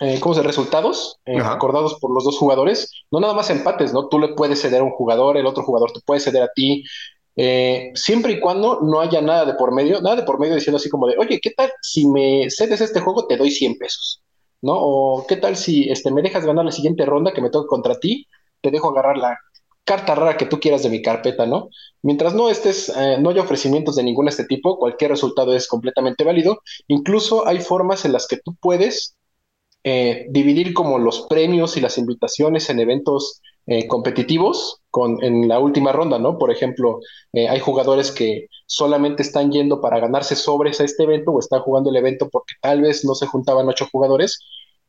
eh, 0.00 0.18
¿cómo 0.18 0.34
se 0.34 0.42
resultados 0.42 1.20
eh, 1.24 1.38
acordados 1.38 2.00
por 2.00 2.12
los 2.12 2.24
dos 2.24 2.36
jugadores. 2.36 2.90
No 3.12 3.20
nada 3.20 3.32
más 3.32 3.48
empates, 3.50 3.92
¿no? 3.92 4.08
Tú 4.08 4.18
le 4.18 4.34
puedes 4.34 4.60
ceder 4.60 4.80
a 4.80 4.84
un 4.84 4.90
jugador, 4.90 5.36
el 5.36 5.46
otro 5.46 5.62
jugador 5.62 5.92
te 5.92 6.00
puede 6.00 6.18
ceder 6.18 6.42
a 6.42 6.52
ti. 6.52 6.82
Siempre 7.94 8.32
y 8.32 8.40
cuando 8.40 8.80
no 8.80 9.00
haya 9.00 9.20
nada 9.22 9.44
de 9.44 9.54
por 9.54 9.72
medio, 9.72 10.00
nada 10.00 10.16
de 10.16 10.22
por 10.24 10.40
medio 10.40 10.56
diciendo 10.56 10.78
así 10.78 10.90
como 10.90 11.06
de, 11.06 11.16
oye, 11.16 11.38
¿qué 11.40 11.50
tal 11.50 11.70
si 11.80 12.08
me 12.08 12.50
cedes 12.50 12.80
este 12.80 12.98
juego? 12.98 13.28
Te 13.28 13.36
doy 13.36 13.52
100 13.52 13.78
pesos, 13.78 14.20
¿no? 14.62 14.74
O 14.74 15.26
¿qué 15.28 15.36
tal 15.36 15.54
si 15.54 15.88
este, 15.88 16.10
me 16.10 16.22
dejas 16.22 16.44
ganar 16.44 16.64
la 16.64 16.72
siguiente 16.72 17.06
ronda 17.06 17.32
que 17.32 17.40
me 17.40 17.50
toque 17.50 17.68
contra 17.68 18.00
ti? 18.00 18.26
Te 18.60 18.70
dejo 18.70 18.90
agarrar 18.90 19.16
la 19.16 19.38
carta 19.84 20.14
rara 20.14 20.36
que 20.36 20.46
tú 20.46 20.60
quieras 20.60 20.82
de 20.84 20.88
mi 20.88 21.02
carpeta, 21.02 21.46
¿no? 21.46 21.68
Mientras 22.02 22.32
no 22.34 22.48
estés, 22.48 22.90
eh, 22.96 23.16
no 23.18 23.30
haya 23.30 23.42
ofrecimientos 23.42 23.96
de 23.96 24.04
ningún 24.04 24.28
este 24.28 24.44
tipo, 24.44 24.78
cualquier 24.78 25.10
resultado 25.10 25.52
es 25.52 25.66
completamente 25.66 26.22
válido. 26.22 26.60
Incluso 26.86 27.46
hay 27.46 27.58
formas 27.58 28.04
en 28.04 28.12
las 28.12 28.28
que 28.28 28.36
tú 28.36 28.54
puedes 28.60 29.16
eh, 29.82 30.26
dividir 30.30 30.74
como 30.74 31.00
los 31.00 31.22
premios 31.22 31.76
y 31.76 31.80
las 31.80 31.98
invitaciones 31.98 32.70
en 32.70 32.78
eventos 32.78 33.40
eh, 33.66 33.88
competitivos 33.88 34.80
con, 34.90 35.22
en 35.24 35.48
la 35.48 35.58
última 35.58 35.90
ronda, 35.90 36.20
¿no? 36.20 36.38
Por 36.38 36.52
ejemplo, 36.52 37.00
hay 37.32 37.58
jugadores 37.58 38.12
que 38.12 38.46
solamente 38.66 39.22
están 39.22 39.50
yendo 39.50 39.80
para 39.80 39.98
ganarse 39.98 40.36
sobres 40.36 40.80
a 40.80 40.84
este 40.84 41.02
evento 41.02 41.32
o 41.32 41.40
están 41.40 41.62
jugando 41.62 41.90
el 41.90 41.96
evento 41.96 42.28
porque 42.30 42.54
tal 42.60 42.82
vez 42.82 43.04
no 43.04 43.16
se 43.16 43.26
juntaban 43.26 43.68
ocho 43.68 43.88
jugadores 43.90 44.38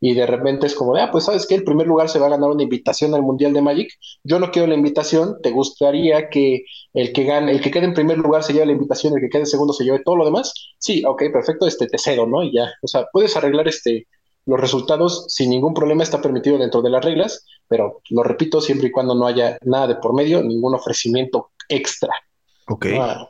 y 0.03 0.15
de 0.15 0.25
repente 0.25 0.65
es 0.65 0.73
como 0.73 0.95
de, 0.95 1.01
ah, 1.01 1.11
pues 1.11 1.25
sabes 1.25 1.45
que 1.45 1.53
el 1.53 1.63
primer 1.63 1.85
lugar 1.85 2.09
se 2.09 2.17
va 2.17 2.25
a 2.25 2.31
ganar 2.31 2.49
una 2.49 2.63
invitación 2.63 3.13
al 3.13 3.21
Mundial 3.21 3.53
de 3.53 3.61
Magic. 3.61 3.93
Yo 4.23 4.39
no 4.39 4.49
quiero 4.49 4.67
la 4.67 4.73
invitación, 4.73 5.37
¿te 5.43 5.51
gustaría 5.51 6.27
que 6.29 6.65
el 6.93 7.13
que 7.13 7.23
gane, 7.23 7.51
el 7.51 7.61
que 7.61 7.69
quede 7.69 7.85
en 7.85 7.93
primer 7.93 8.17
lugar 8.17 8.43
se 8.43 8.51
lleve 8.51 8.65
la 8.65 8.71
invitación, 8.71 9.13
el 9.13 9.21
que 9.21 9.29
quede 9.29 9.43
en 9.43 9.47
segundo 9.47 9.73
se 9.73 9.83
lleve 9.83 10.01
todo 10.03 10.15
lo 10.15 10.25
demás? 10.25 10.53
Sí, 10.79 11.03
ok, 11.05 11.25
perfecto, 11.31 11.67
este 11.67 11.85
te 11.85 11.99
cedo, 11.99 12.25
¿no? 12.25 12.41
Y 12.41 12.51
ya, 12.51 12.71
o 12.81 12.87
sea, 12.87 13.05
puedes 13.13 13.37
arreglar 13.37 13.67
este 13.67 14.07
los 14.47 14.59
resultados 14.59 15.25
sin 15.27 15.51
ningún 15.51 15.75
problema, 15.75 16.01
está 16.01 16.19
permitido 16.19 16.57
dentro 16.57 16.81
de 16.81 16.89
las 16.89 17.05
reglas, 17.05 17.45
pero 17.67 18.01
lo 18.09 18.23
repito, 18.23 18.59
siempre 18.59 18.87
y 18.87 18.91
cuando 18.91 19.13
no 19.13 19.27
haya 19.27 19.59
nada 19.63 19.85
de 19.85 19.95
por 19.97 20.15
medio, 20.15 20.41
ningún 20.41 20.73
ofrecimiento 20.73 21.51
extra. 21.69 22.13
Ok. 22.67 22.87
Ah, 22.99 23.29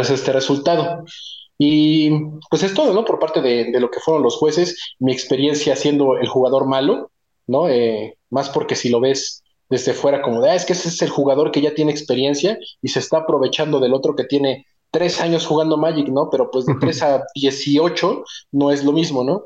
este 0.00 0.32
resultado. 0.32 1.04
Y 1.62 2.10
pues 2.48 2.62
es 2.62 2.72
todo, 2.72 2.94
¿no? 2.94 3.04
Por 3.04 3.18
parte 3.18 3.42
de, 3.42 3.70
de, 3.70 3.80
lo 3.80 3.90
que 3.90 4.00
fueron 4.00 4.22
los 4.22 4.36
jueces, 4.36 4.94
mi 4.98 5.12
experiencia 5.12 5.76
siendo 5.76 6.16
el 6.16 6.26
jugador 6.26 6.66
malo, 6.66 7.10
¿no? 7.46 7.68
Eh, 7.68 8.16
más 8.30 8.48
porque 8.48 8.76
si 8.76 8.88
lo 8.88 8.98
ves 8.98 9.42
desde 9.68 9.92
fuera 9.92 10.22
como 10.22 10.40
de, 10.40 10.48
ah, 10.48 10.54
es 10.54 10.64
que 10.64 10.72
ese 10.72 10.88
es 10.88 11.02
el 11.02 11.10
jugador 11.10 11.50
que 11.50 11.60
ya 11.60 11.74
tiene 11.74 11.90
experiencia 11.90 12.58
y 12.80 12.88
se 12.88 13.00
está 13.00 13.18
aprovechando 13.18 13.78
del 13.78 13.92
otro 13.92 14.16
que 14.16 14.24
tiene 14.24 14.64
tres 14.90 15.20
años 15.20 15.44
jugando 15.44 15.76
Magic, 15.76 16.08
¿no? 16.08 16.30
Pero 16.30 16.50
pues 16.50 16.64
de 16.64 16.76
tres 16.80 17.02
a 17.02 17.24
dieciocho 17.34 18.24
no 18.52 18.70
es 18.70 18.82
lo 18.82 18.92
mismo, 18.92 19.22
¿no? 19.22 19.44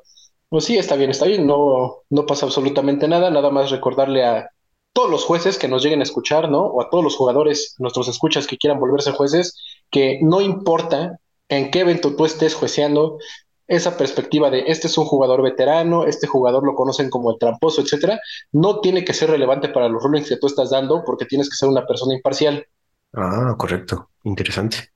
Pues 0.49 0.67
sí, 0.67 0.77
está 0.77 0.95
bien, 0.95 1.11
está 1.11 1.27
bien, 1.27 1.49
no, 1.49 2.03
no 2.11 2.27
pasa 2.27 2.47
absolutamente 2.47 3.09
nada, 3.09 3.29
nada 3.29 3.51
más 3.51 3.73
recordarle 3.73 4.25
a 4.25 4.49
todos 4.93 5.11
los 5.11 5.25
jueces 5.25 5.59
que 5.59 5.67
nos 5.67 5.83
lleguen 5.83 5.99
a 5.99 6.05
escuchar, 6.05 6.49
¿no? 6.49 6.61
O 6.61 6.81
a 6.81 6.91
todos 6.91 7.03
los 7.03 7.17
jugadores, 7.17 7.75
nuestros 7.81 8.07
escuchas 8.07 8.47
que 8.47 8.57
quieran 8.57 8.79
volverse 8.79 9.11
jueces, 9.11 9.59
que 9.91 10.21
no 10.23 10.41
importa 10.41 11.19
en 11.59 11.71
qué 11.71 11.81
evento 11.81 12.15
tú 12.17 12.25
estés 12.25 12.55
jueceando, 12.55 13.19
esa 13.67 13.97
perspectiva 13.97 14.51
de 14.51 14.65
este 14.67 14.89
es 14.89 14.99
un 14.99 15.07
jugador 15.07 15.43
veterano, 15.43 16.05
este 16.05 16.27
jugador 16.27 16.65
lo 16.67 16.75
conocen 16.75 17.09
como 17.09 17.33
el 17.33 17.39
tramposo, 17.39 17.81
etcétera, 17.81 18.21
no 18.53 18.81
tiene 18.81 19.05
que 19.05 19.15
ser 19.15 19.31
relevante 19.31 19.69
para 19.69 19.89
los 19.89 20.03
rulings 20.03 20.29
que 20.29 20.37
tú 20.37 20.47
estás 20.47 20.71
dando 20.71 21.03
porque 21.05 21.25
tienes 21.25 21.49
que 21.49 21.57
ser 21.57 21.69
una 21.69 21.87
persona 21.87 22.15
imparcial. 22.15 22.67
Ah, 23.15 23.55
correcto, 23.57 24.11
interesante. 24.25 24.91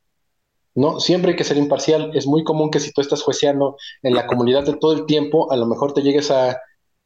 No, 0.75 1.00
siempre 1.00 1.33
hay 1.33 1.37
que 1.37 1.45
ser 1.45 1.57
imparcial. 1.57 2.12
Es 2.15 2.27
muy 2.27 2.45
común 2.45 2.71
que 2.71 2.79
si 2.79 2.93
tú 2.93 3.00
estás 3.00 3.23
jueceando 3.23 3.77
en 4.03 4.15
la 4.15 4.27
comunidad 4.27 4.65
de 4.65 4.77
todo 4.77 4.93
el 4.93 5.07
tiempo, 5.07 5.50
a 5.50 5.57
lo 5.57 5.67
mejor 5.67 5.93
te 5.93 6.03
llegues 6.03 6.31
a, 6.31 6.57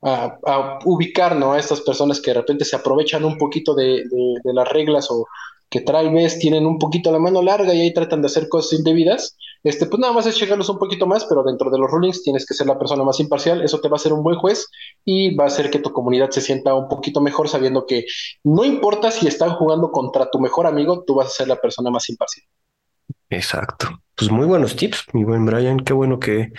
a, 0.03 0.79
ubicar 0.85 1.37
¿no? 1.37 1.53
a 1.53 1.59
estas 1.59 1.81
personas 1.81 2.21
que 2.21 2.33
de 2.33 2.41
repente 2.41 2.65
se 2.65 2.77
aprovechan 2.77 3.25
un 3.25 3.39
poquito 3.39 3.75
de, 3.75 4.05
de, 4.45 4.53
las 4.53 4.69
reglas 4.69 5.11
o 5.11 5.27
que 5.73 5.81
tal 5.81 6.13
vez 6.13 6.39
tienen 6.39 6.67
un 6.67 6.79
poquito 6.79 7.11
la 7.11 7.19
mano 7.19 7.41
larga 7.41 7.73
y 7.73 7.81
ahí 7.81 7.95
tratan 7.95 8.21
de 8.21 8.27
hacer 8.27 8.51
cosas 8.51 8.79
indebidas, 8.79 9.39
este, 9.65 9.87
pues 9.87 9.99
nada 9.99 10.13
más 10.13 10.27
es 10.27 10.37
checarlos 10.37 10.69
un 10.69 10.79
poquito 10.79 11.07
más, 11.07 11.25
pero 11.25 11.43
dentro 11.43 11.71
de 11.71 11.79
los 11.79 11.91
rulings 11.91 12.23
tienes 12.23 12.45
que 12.45 12.53
ser 12.53 12.67
la 12.67 12.79
persona 12.79 13.03
más 13.05 13.19
imparcial, 13.21 13.63
eso 13.63 13.81
te 13.81 13.89
va 13.89 13.95
a 13.95 13.97
hacer 13.97 14.13
un 14.13 14.23
buen 14.23 14.37
juez 14.37 14.69
y 15.03 15.35
va 15.35 15.45
a 15.45 15.47
hacer 15.47 15.71
que 15.71 15.79
tu 15.79 15.91
comunidad 15.91 16.29
se 16.29 16.43
sienta 16.43 16.75
un 16.75 16.89
poquito 16.89 17.23
mejor 17.23 17.49
sabiendo 17.49 17.87
que 17.87 18.05
no 18.45 18.67
importa 18.67 19.11
si 19.11 19.27
están 19.27 19.55
jugando 19.55 19.91
contra 19.91 20.31
tu 20.31 20.39
mejor 20.39 20.67
amigo, 20.67 21.05
tú 21.07 21.15
vas 21.15 21.29
a 21.29 21.31
ser 21.31 21.49
la 21.49 21.57
persona 21.57 21.91
más 21.91 22.07
imparcial. 22.11 22.47
Exacto. 23.33 24.03
Pues 24.15 24.31
muy 24.31 24.45
buenos 24.45 24.77
tips, 24.77 25.07
mi 25.15 25.25
buen 25.25 25.47
Brian. 25.47 25.81
Qué 25.81 25.95
bueno 25.95 26.19
que, 26.19 26.53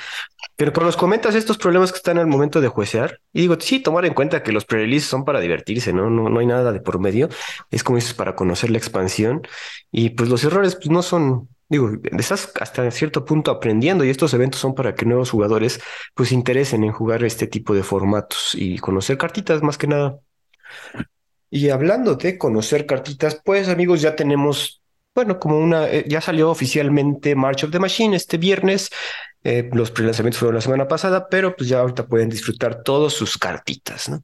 pero 0.55 0.71
nos 0.83 0.97
comentas 0.97 1.35
estos 1.35 1.59
problemas 1.59 1.91
que 1.91 1.97
están 1.97 2.17
al 2.17 2.25
momento 2.25 2.61
de 2.61 2.67
juecear. 2.67 3.19
Y 3.31 3.41
digo, 3.41 3.55
sí, 3.59 3.79
tomar 3.79 4.05
en 4.05 4.15
cuenta 4.15 4.41
que 4.41 4.51
los 4.51 4.65
pre 4.65 4.99
son 4.99 5.23
para 5.23 5.39
divertirse, 5.39 5.93
¿no? 5.93 6.09
¿no? 6.09 6.29
No 6.29 6.39
hay 6.39 6.47
nada 6.47 6.71
de 6.71 6.79
por 6.81 6.99
medio. 6.99 7.29
Es 7.69 7.83
como 7.83 7.97
dices, 7.97 8.15
para 8.15 8.35
conocer 8.35 8.71
la 8.71 8.79
expansión. 8.79 9.43
Y 9.91 10.11
pues 10.11 10.29
los 10.29 10.43
errores 10.43 10.75
pues, 10.75 10.89
no 10.89 11.03
son, 11.03 11.47
digo, 11.69 11.91
estás 12.17 12.51
hasta 12.59 12.89
cierto 12.89 13.23
punto 13.23 13.51
aprendiendo 13.51 14.03
y 14.03 14.09
estos 14.09 14.33
eventos 14.33 14.59
son 14.59 14.73
para 14.73 14.95
que 14.95 15.05
nuevos 15.05 15.29
jugadores 15.29 15.79
pues 16.15 16.31
interesen 16.31 16.83
en 16.83 16.91
jugar 16.91 17.23
este 17.23 17.45
tipo 17.45 17.75
de 17.75 17.83
formatos 17.83 18.55
y 18.55 18.79
conocer 18.79 19.19
cartitas 19.19 19.61
más 19.61 19.77
que 19.77 19.85
nada. 19.85 20.17
Y 21.51 21.69
hablando 21.69 22.15
de 22.15 22.39
conocer 22.39 22.87
cartitas, 22.87 23.39
pues 23.45 23.69
amigos, 23.69 24.01
ya 24.01 24.15
tenemos 24.15 24.82
bueno, 25.15 25.39
como 25.39 25.59
una, 25.59 25.87
eh, 25.89 26.05
ya 26.07 26.21
salió 26.21 26.49
oficialmente 26.49 27.35
March 27.35 27.63
of 27.63 27.71
the 27.71 27.79
Machine 27.79 28.15
este 28.15 28.37
viernes. 28.37 28.89
Eh, 29.43 29.69
los 29.73 29.91
prelanzamientos 29.91 30.39
fueron 30.39 30.55
la 30.55 30.61
semana 30.61 30.87
pasada, 30.87 31.27
pero 31.29 31.55
pues 31.55 31.69
ya 31.69 31.79
ahorita 31.79 32.07
pueden 32.07 32.29
disfrutar 32.29 32.81
todas 32.81 33.13
sus 33.13 33.37
cartitas, 33.37 34.09
¿no? 34.09 34.23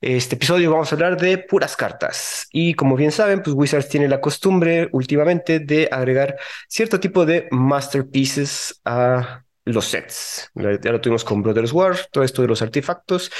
Este 0.00 0.34
episodio 0.34 0.70
vamos 0.72 0.92
a 0.92 0.96
hablar 0.96 1.20
de 1.20 1.38
puras 1.38 1.76
cartas. 1.76 2.46
Y 2.50 2.74
como 2.74 2.96
bien 2.96 3.12
saben, 3.12 3.42
pues 3.42 3.54
Wizards 3.54 3.88
tiene 3.88 4.08
la 4.08 4.20
costumbre 4.20 4.88
últimamente 4.92 5.60
de 5.60 5.88
agregar 5.90 6.36
cierto 6.68 7.00
tipo 7.00 7.24
de 7.24 7.48
masterpieces 7.50 8.80
a 8.84 9.44
los 9.64 9.86
sets. 9.86 10.50
Ya 10.54 10.92
lo 10.92 11.00
tuvimos 11.00 11.24
con 11.24 11.42
Brothers 11.42 11.72
War, 11.72 11.96
todo 12.10 12.24
esto 12.24 12.42
de 12.42 12.48
los 12.48 12.62
artefactos. 12.62 13.30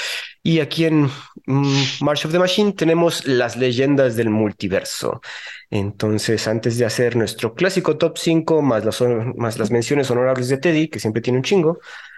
Y 0.43 0.59
aquí 0.59 0.85
en 0.85 1.09
mm, 1.45 1.83
March 2.01 2.25
of 2.25 2.31
the 2.31 2.39
Machine 2.39 2.73
tenemos 2.73 3.25
las 3.25 3.57
leyendas 3.57 4.15
del 4.15 4.29
multiverso. 4.29 5.21
Entonces, 5.71 6.47
antes 6.47 6.79
de 6.79 6.85
hacer 6.85 7.15
nuestro 7.15 7.53
clásico 7.53 7.97
top 7.97 8.17
5, 8.17 8.61
más 8.63 8.83
las, 8.85 9.01
más 9.35 9.59
las 9.59 9.69
menciones 9.69 10.09
honorables 10.09 10.49
de 10.49 10.57
Teddy, 10.57 10.87
que 10.87 10.99
siempre 10.99 11.21
tiene 11.21 11.37
un 11.37 11.43
chingo. 11.43 11.79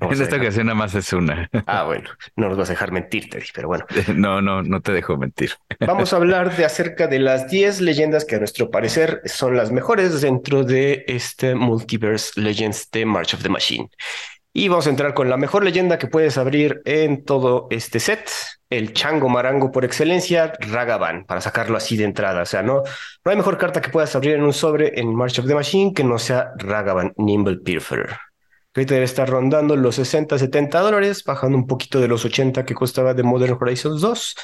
en 0.00 0.22
esta 0.22 0.36
ocasión 0.36 0.66
nada 0.66 0.76
más 0.76 0.94
es 0.94 1.12
una. 1.14 1.48
ah, 1.66 1.84
bueno, 1.86 2.10
no 2.36 2.48
nos 2.48 2.58
vas 2.58 2.68
a 2.68 2.74
dejar 2.74 2.92
mentir, 2.92 3.30
Teddy, 3.30 3.46
pero 3.54 3.68
bueno. 3.68 3.86
No, 4.14 4.40
no, 4.40 4.62
no 4.62 4.80
te 4.80 4.92
dejo 4.92 5.16
mentir. 5.16 5.52
Vamos 5.80 6.12
a 6.12 6.16
hablar 6.16 6.56
de 6.56 6.64
acerca 6.64 7.06
de 7.06 7.18
las 7.18 7.48
10 7.48 7.80
leyendas 7.80 8.24
que 8.24 8.36
a 8.36 8.38
nuestro 8.38 8.70
parecer 8.70 9.22
son 9.24 9.56
las 9.56 9.72
mejores 9.72 10.20
dentro 10.20 10.64
de 10.64 11.04
este 11.08 11.54
Multiverse 11.54 12.40
Legends 12.40 12.90
de 12.90 13.04
March 13.06 13.34
of 13.34 13.42
the 13.42 13.48
Machine. 13.48 13.90
Y 14.56 14.68
vamos 14.68 14.86
a 14.86 14.90
entrar 14.90 15.14
con 15.14 15.28
la 15.28 15.36
mejor 15.36 15.64
leyenda 15.64 15.98
que 15.98 16.06
puedes 16.06 16.38
abrir 16.38 16.80
en 16.84 17.24
todo 17.24 17.66
este 17.70 17.98
set, 17.98 18.30
el 18.70 18.92
chango 18.92 19.28
marango 19.28 19.72
por 19.72 19.84
excelencia, 19.84 20.52
Ragavan, 20.60 21.24
para 21.24 21.40
sacarlo 21.40 21.76
así 21.76 21.96
de 21.96 22.04
entrada. 22.04 22.42
O 22.42 22.46
sea, 22.46 22.62
no, 22.62 22.84
no 23.24 23.30
hay 23.32 23.36
mejor 23.36 23.58
carta 23.58 23.82
que 23.82 23.90
puedas 23.90 24.14
abrir 24.14 24.34
en 24.34 24.44
un 24.44 24.52
sobre 24.52 25.00
en 25.00 25.12
March 25.12 25.40
of 25.40 25.48
the 25.48 25.56
Machine 25.56 25.92
que 25.92 26.04
no 26.04 26.20
sea 26.20 26.52
Ragavan 26.56 27.12
Nimble 27.16 27.56
Pilferer. 27.56 28.10
Que 28.72 28.82
ahorita 28.82 28.94
debe 28.94 29.06
estar 29.06 29.28
rondando 29.28 29.74
los 29.74 29.96
60, 29.96 30.38
70 30.38 30.78
dólares, 30.78 31.24
bajando 31.24 31.58
un 31.58 31.66
poquito 31.66 32.00
de 32.00 32.06
los 32.06 32.24
80 32.24 32.64
que 32.64 32.74
costaba 32.74 33.12
de 33.12 33.24
Modern 33.24 33.58
Horizons 33.60 34.00
2. 34.00 34.36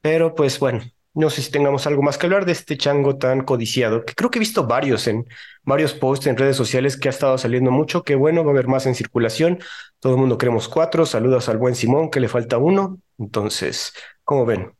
Pero 0.00 0.36
pues 0.36 0.60
bueno, 0.60 0.82
no 1.18 1.30
sé 1.30 1.42
si 1.42 1.50
tengamos 1.50 1.86
algo 1.86 2.02
más 2.02 2.16
que 2.16 2.26
hablar 2.26 2.44
de 2.46 2.52
este 2.52 2.76
chango 2.76 3.18
tan 3.18 3.42
codiciado, 3.44 4.04
que 4.04 4.14
creo 4.14 4.30
que 4.30 4.38
he 4.38 4.40
visto 4.40 4.66
varios 4.66 5.06
en 5.08 5.26
varios 5.64 5.92
posts 5.92 6.28
en 6.28 6.36
redes 6.36 6.56
sociales 6.56 6.96
que 6.96 7.08
ha 7.08 7.10
estado 7.10 7.36
saliendo 7.38 7.70
mucho, 7.72 8.04
que 8.04 8.14
bueno, 8.14 8.44
va 8.44 8.50
a 8.50 8.52
haber 8.52 8.68
más 8.68 8.86
en 8.86 8.94
circulación. 8.94 9.58
Todo 9.98 10.14
el 10.14 10.20
mundo 10.20 10.38
queremos 10.38 10.68
cuatro. 10.68 11.04
Saludos 11.06 11.48
al 11.48 11.58
buen 11.58 11.74
Simón, 11.74 12.10
que 12.10 12.20
le 12.20 12.28
falta 12.28 12.58
uno. 12.58 13.00
Entonces, 13.18 13.92
¿cómo 14.22 14.46
ven? 14.46 14.72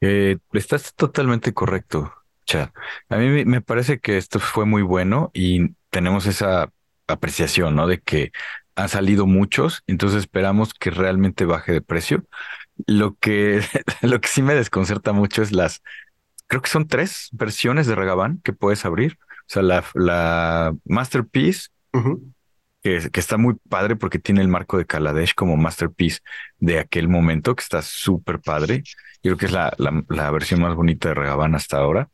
Eh, 0.00 0.38
estás 0.52 0.94
totalmente 0.94 1.52
correcto, 1.52 2.12
Chad. 2.46 2.70
A 3.08 3.16
mí 3.16 3.44
me 3.44 3.60
parece 3.60 3.98
que 3.98 4.16
esto 4.16 4.40
fue 4.40 4.64
muy 4.64 4.82
bueno 4.82 5.30
y 5.34 5.74
tenemos 5.90 6.26
esa 6.26 6.72
apreciación, 7.06 7.76
¿no? 7.76 7.86
De 7.86 8.00
que 8.00 8.32
han 8.74 8.88
salido 8.88 9.26
muchos, 9.26 9.82
entonces 9.86 10.20
esperamos 10.20 10.74
que 10.74 10.90
realmente 10.90 11.44
baje 11.46 11.72
de 11.72 11.80
precio. 11.80 12.24
Lo 12.86 13.16
que, 13.16 13.62
lo 14.02 14.20
que 14.20 14.28
sí 14.28 14.42
me 14.42 14.54
desconcerta 14.54 15.12
mucho 15.12 15.42
es 15.42 15.52
las, 15.52 15.82
creo 16.46 16.62
que 16.62 16.70
son 16.70 16.88
tres 16.88 17.28
versiones 17.32 17.86
de 17.86 17.94
Ragavan 17.94 18.40
que 18.42 18.52
puedes 18.52 18.84
abrir. 18.84 19.18
O 19.22 19.48
sea, 19.48 19.62
la, 19.62 19.84
la 19.94 20.74
Masterpiece, 20.84 21.68
que, 22.82 23.10
que, 23.10 23.20
está 23.20 23.36
muy 23.36 23.54
padre 23.68 23.94
porque 23.96 24.18
tiene 24.18 24.40
el 24.40 24.48
marco 24.48 24.76
de 24.76 24.86
Kaladesh 24.86 25.34
como 25.34 25.56
Masterpiece 25.56 26.20
de 26.58 26.80
aquel 26.80 27.08
momento, 27.08 27.54
que 27.54 27.62
está 27.62 27.80
súper 27.80 28.40
padre. 28.40 28.82
Yo 29.22 29.30
creo 29.30 29.36
que 29.36 29.46
es 29.46 29.52
la, 29.52 29.74
la, 30.08 30.30
versión 30.30 30.60
más 30.62 30.74
bonita 30.74 31.08
de 31.08 31.14
Ragavan 31.14 31.54
hasta 31.54 31.78
ahora. 31.78 32.10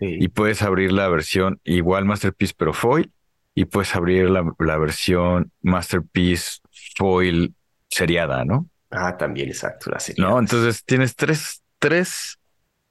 Y 0.00 0.28
puedes 0.28 0.62
abrir 0.62 0.92
la 0.92 1.08
versión 1.08 1.60
igual 1.64 2.04
Masterpiece, 2.06 2.54
pero 2.56 2.72
foil. 2.72 3.12
Y 3.54 3.66
puedes 3.66 3.94
abrir 3.94 4.30
la, 4.30 4.50
la 4.58 4.78
versión 4.78 5.52
Masterpiece 5.62 6.60
foil 6.96 7.54
seriada, 7.90 8.44
¿no? 8.44 8.69
Ah, 8.90 9.16
también, 9.16 9.48
exacto, 9.48 9.90
la 9.90 10.00
serie. 10.00 10.22
No, 10.22 10.38
entonces 10.38 10.84
tienes 10.84 11.14
tres, 11.14 11.62
tres 11.78 12.38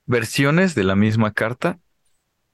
versiones 0.06 0.74
de 0.75 0.84
la 0.84 0.96
misma 0.96 1.34
carta. 1.34 1.79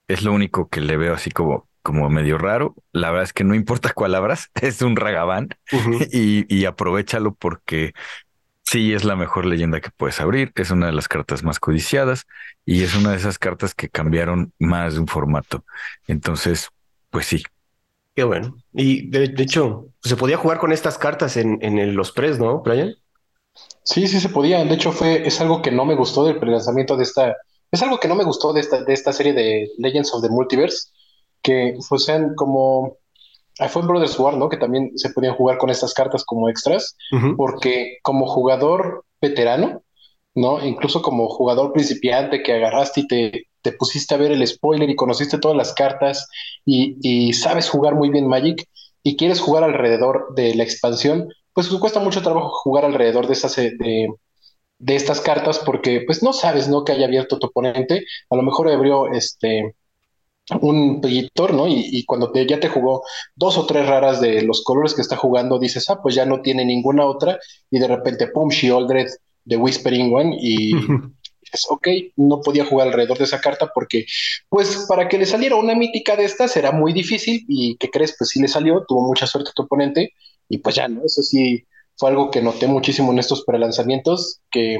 Es 0.07 0.23
lo 0.23 0.33
único 0.33 0.67
que 0.69 0.81
le 0.81 0.97
veo 0.97 1.13
así 1.13 1.31
como, 1.31 1.67
como 1.83 2.09
medio 2.09 2.37
raro. 2.37 2.75
La 2.91 3.11
verdad 3.11 3.23
es 3.23 3.33
que 3.33 3.43
no 3.43 3.55
importa 3.55 3.93
cuál 3.93 4.15
abras, 4.15 4.49
es 4.61 4.81
un 4.81 4.95
ragabán 4.95 5.49
y, 6.11 6.53
y 6.53 6.65
aprovechalo 6.65 7.33
porque 7.35 7.93
sí 8.63 8.93
es 8.93 9.03
la 9.03 9.15
mejor 9.15 9.45
leyenda 9.45 9.79
que 9.79 9.91
puedes 9.95 10.19
abrir. 10.19 10.51
Es 10.55 10.71
una 10.71 10.87
de 10.87 10.93
las 10.93 11.07
cartas 11.07 11.43
más 11.43 11.59
codiciadas 11.59 12.25
y 12.65 12.83
es 12.83 12.95
una 12.95 13.11
de 13.11 13.17
esas 13.17 13.37
cartas 13.37 13.75
que 13.75 13.89
cambiaron 13.89 14.53
más 14.57 14.95
de 14.95 15.01
un 15.01 15.07
formato. 15.07 15.63
Entonces, 16.07 16.69
pues 17.11 17.27
sí. 17.27 17.43
Qué 18.15 18.23
bueno. 18.23 18.57
Y 18.73 19.09
de, 19.09 19.33
hecho, 19.37 19.89
se 20.01 20.15
podía 20.15 20.37
jugar 20.37 20.57
con 20.57 20.71
estas 20.71 20.97
cartas 20.97 21.37
en, 21.37 21.59
en 21.61 21.95
los 21.95 22.11
pres, 22.11 22.39
¿no, 22.39 22.61
Brian? 22.61 22.95
Sí, 23.83 24.07
sí 24.07 24.19
se 24.19 24.29
podía. 24.29 24.63
De 24.63 24.73
hecho, 24.73 24.91
fue, 24.91 25.25
es 25.27 25.39
algo 25.41 25.61
que 25.61 25.71
no 25.71 25.85
me 25.85 25.95
gustó 25.95 26.25
del 26.25 26.39
prelanzamiento 26.39 26.97
de 26.97 27.03
esta. 27.03 27.35
Es 27.71 27.81
algo 27.81 27.99
que 27.99 28.07
no 28.07 28.15
me 28.15 28.23
gustó 28.23 28.53
de 28.53 28.61
esta, 28.61 28.83
de 28.83 28.93
esta 28.93 29.13
serie 29.13 29.33
de 29.33 29.69
Legends 29.77 30.13
of 30.13 30.21
the 30.21 30.29
Multiverse, 30.29 30.89
que 31.41 31.77
sean 31.97 32.35
como. 32.35 32.97
Ah, 33.59 33.69
fue 33.69 33.83
en 33.83 33.87
Brothers 33.87 34.19
War, 34.19 34.35
¿no? 34.35 34.49
Que 34.49 34.57
también 34.57 34.91
se 34.97 35.11
podían 35.11 35.35
jugar 35.35 35.57
con 35.57 35.69
estas 35.69 35.93
cartas 35.93 36.25
como 36.25 36.49
extras, 36.49 36.97
porque 37.37 37.99
como 38.01 38.27
jugador 38.27 39.05
veterano, 39.21 39.81
¿no? 40.33 40.63
Incluso 40.65 41.01
como 41.01 41.29
jugador 41.29 41.71
principiante 41.71 42.43
que 42.43 42.51
agarraste 42.51 43.01
y 43.01 43.07
te, 43.07 43.47
te 43.61 43.71
pusiste 43.71 44.13
a 44.13 44.17
ver 44.17 44.33
el 44.33 44.45
spoiler 44.45 44.89
y 44.89 44.95
conociste 44.95 45.37
todas 45.37 45.55
las 45.55 45.73
cartas 45.73 46.27
y, 46.65 46.97
y 47.01 47.31
sabes 47.31 47.69
jugar 47.69 47.95
muy 47.95 48.09
bien 48.09 48.27
Magic 48.27 48.67
y 49.03 49.15
quieres 49.15 49.39
jugar 49.39 49.63
alrededor 49.63 50.33
de 50.35 50.53
la 50.55 50.63
expansión, 50.63 51.29
pues 51.55 51.69
cuesta 51.69 52.01
mucho 52.01 52.21
trabajo 52.21 52.49
jugar 52.49 52.83
alrededor 52.83 53.27
de 53.27 53.33
estas, 53.33 53.57
eh, 53.57 53.73
de, 53.79 54.95
estas 54.95 55.21
cartas 55.21 55.59
porque 55.59 56.01
pues 56.05 56.21
no 56.21 56.33
sabes, 56.33 56.67
¿no? 56.67 56.83
Que 56.83 56.91
haya 56.91 57.05
abierto 57.05 57.39
tu 57.39 57.47
oponente. 57.47 58.05
A 58.29 58.35
lo 58.35 58.43
mejor 58.43 58.69
abrió 58.69 59.07
este 59.13 59.73
un 60.61 61.01
pellitor, 61.01 61.53
¿no? 61.53 61.65
Y, 61.67 62.03
cuando 62.05 62.31
ya 62.33 62.59
te 62.59 62.69
jugó 62.69 63.03
dos 63.35 63.57
o 63.57 63.65
tres 63.65 63.87
raras 63.87 64.21
de 64.21 64.43
los 64.43 64.63
colores 64.63 64.93
que 64.93 65.01
está 65.01 65.15
jugando, 65.15 65.57
dices, 65.57 65.89
ah, 65.89 65.99
pues 66.03 66.13
ya 66.13 66.25
no 66.25 66.41
tiene 66.41 66.65
ninguna 66.65 67.05
otra, 67.05 67.39
y 67.71 67.79
de 67.79 67.87
repente, 67.87 68.27
pum, 68.27 68.49
Shieldred 68.49 69.07
de 69.43 69.57
Whispering 69.57 70.13
One, 70.13 70.37
y 70.39 70.73
dices, 71.41 71.65
ok, 71.69 71.87
no 72.17 72.41
podía 72.41 72.63
jugar 72.65 72.89
alrededor 72.89 73.17
de 73.17 73.23
esa 73.23 73.41
carta 73.41 73.71
porque, 73.73 74.05
pues, 74.47 74.85
para 74.87 75.07
que 75.07 75.17
le 75.17 75.25
saliera 75.25 75.55
una 75.55 75.73
mítica 75.73 76.15
de 76.15 76.25
estas 76.25 76.55
era 76.57 76.71
muy 76.71 76.93
difícil, 76.93 77.43
y 77.47 77.75
¿qué 77.77 77.89
crees? 77.89 78.13
Pues 78.15 78.29
sí 78.29 78.39
le 78.39 78.47
salió, 78.47 78.85
tuvo 78.87 79.01
mucha 79.07 79.25
suerte 79.25 79.49
tu 79.55 79.63
oponente, 79.63 80.13
y 80.49 80.59
pues 80.59 80.75
ya, 80.75 80.87
¿no? 80.87 81.03
Eso 81.05 81.21
sí 81.21 81.65
fue 81.97 82.09
algo 82.09 82.31
que 82.31 82.41
noté 82.41 82.67
muchísimo 82.67 83.11
en 83.11 83.19
estos 83.19 83.43
prelanzamientos, 83.45 84.39
que 84.51 84.79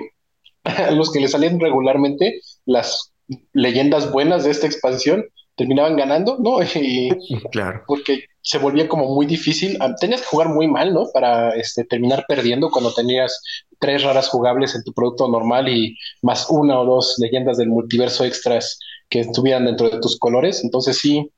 a 0.64 0.92
los 0.92 1.12
que 1.12 1.20
le 1.20 1.28
salían 1.28 1.60
regularmente 1.60 2.42
las 2.66 3.14
leyendas 3.54 4.12
buenas 4.12 4.44
de 4.44 4.52
esta 4.52 4.68
expansión 4.68 5.26
terminaban 5.56 5.96
ganando, 5.96 6.38
¿no? 6.40 6.60
Y 6.76 7.10
claro. 7.52 7.84
Porque 7.88 8.26
se 8.42 8.58
volvía 8.58 8.88
como 8.88 9.14
muy 9.14 9.26
difícil. 9.26 9.78
Ah, 9.80 9.96
tenías 10.00 10.22
que 10.22 10.28
jugar 10.28 10.50
muy 10.50 10.68
mal, 10.68 10.94
¿no? 10.94 11.08
Para 11.14 11.56
este, 11.56 11.84
terminar 11.86 12.26
perdiendo 12.28 12.70
cuando 12.70 12.94
tenías 12.94 13.42
tres 13.80 14.04
raras 14.04 14.30
jugables 14.30 14.76
en 14.76 14.84
tu 14.84 14.94
producto 14.94 15.28
normal 15.30 15.68
y 15.70 15.98
más 16.22 16.48
una 16.50 16.80
o 16.80 16.86
dos 16.86 17.16
leyendas 17.18 17.58
del 17.58 17.70
multiverso 17.70 18.24
extras 18.24 18.80
que 19.10 19.22
estuvieran 19.22 19.66
dentro 19.66 19.90
de 19.90 20.00
tus 20.00 20.20
colores. 20.20 20.64
Entonces 20.64 20.98
sí, 20.98 21.32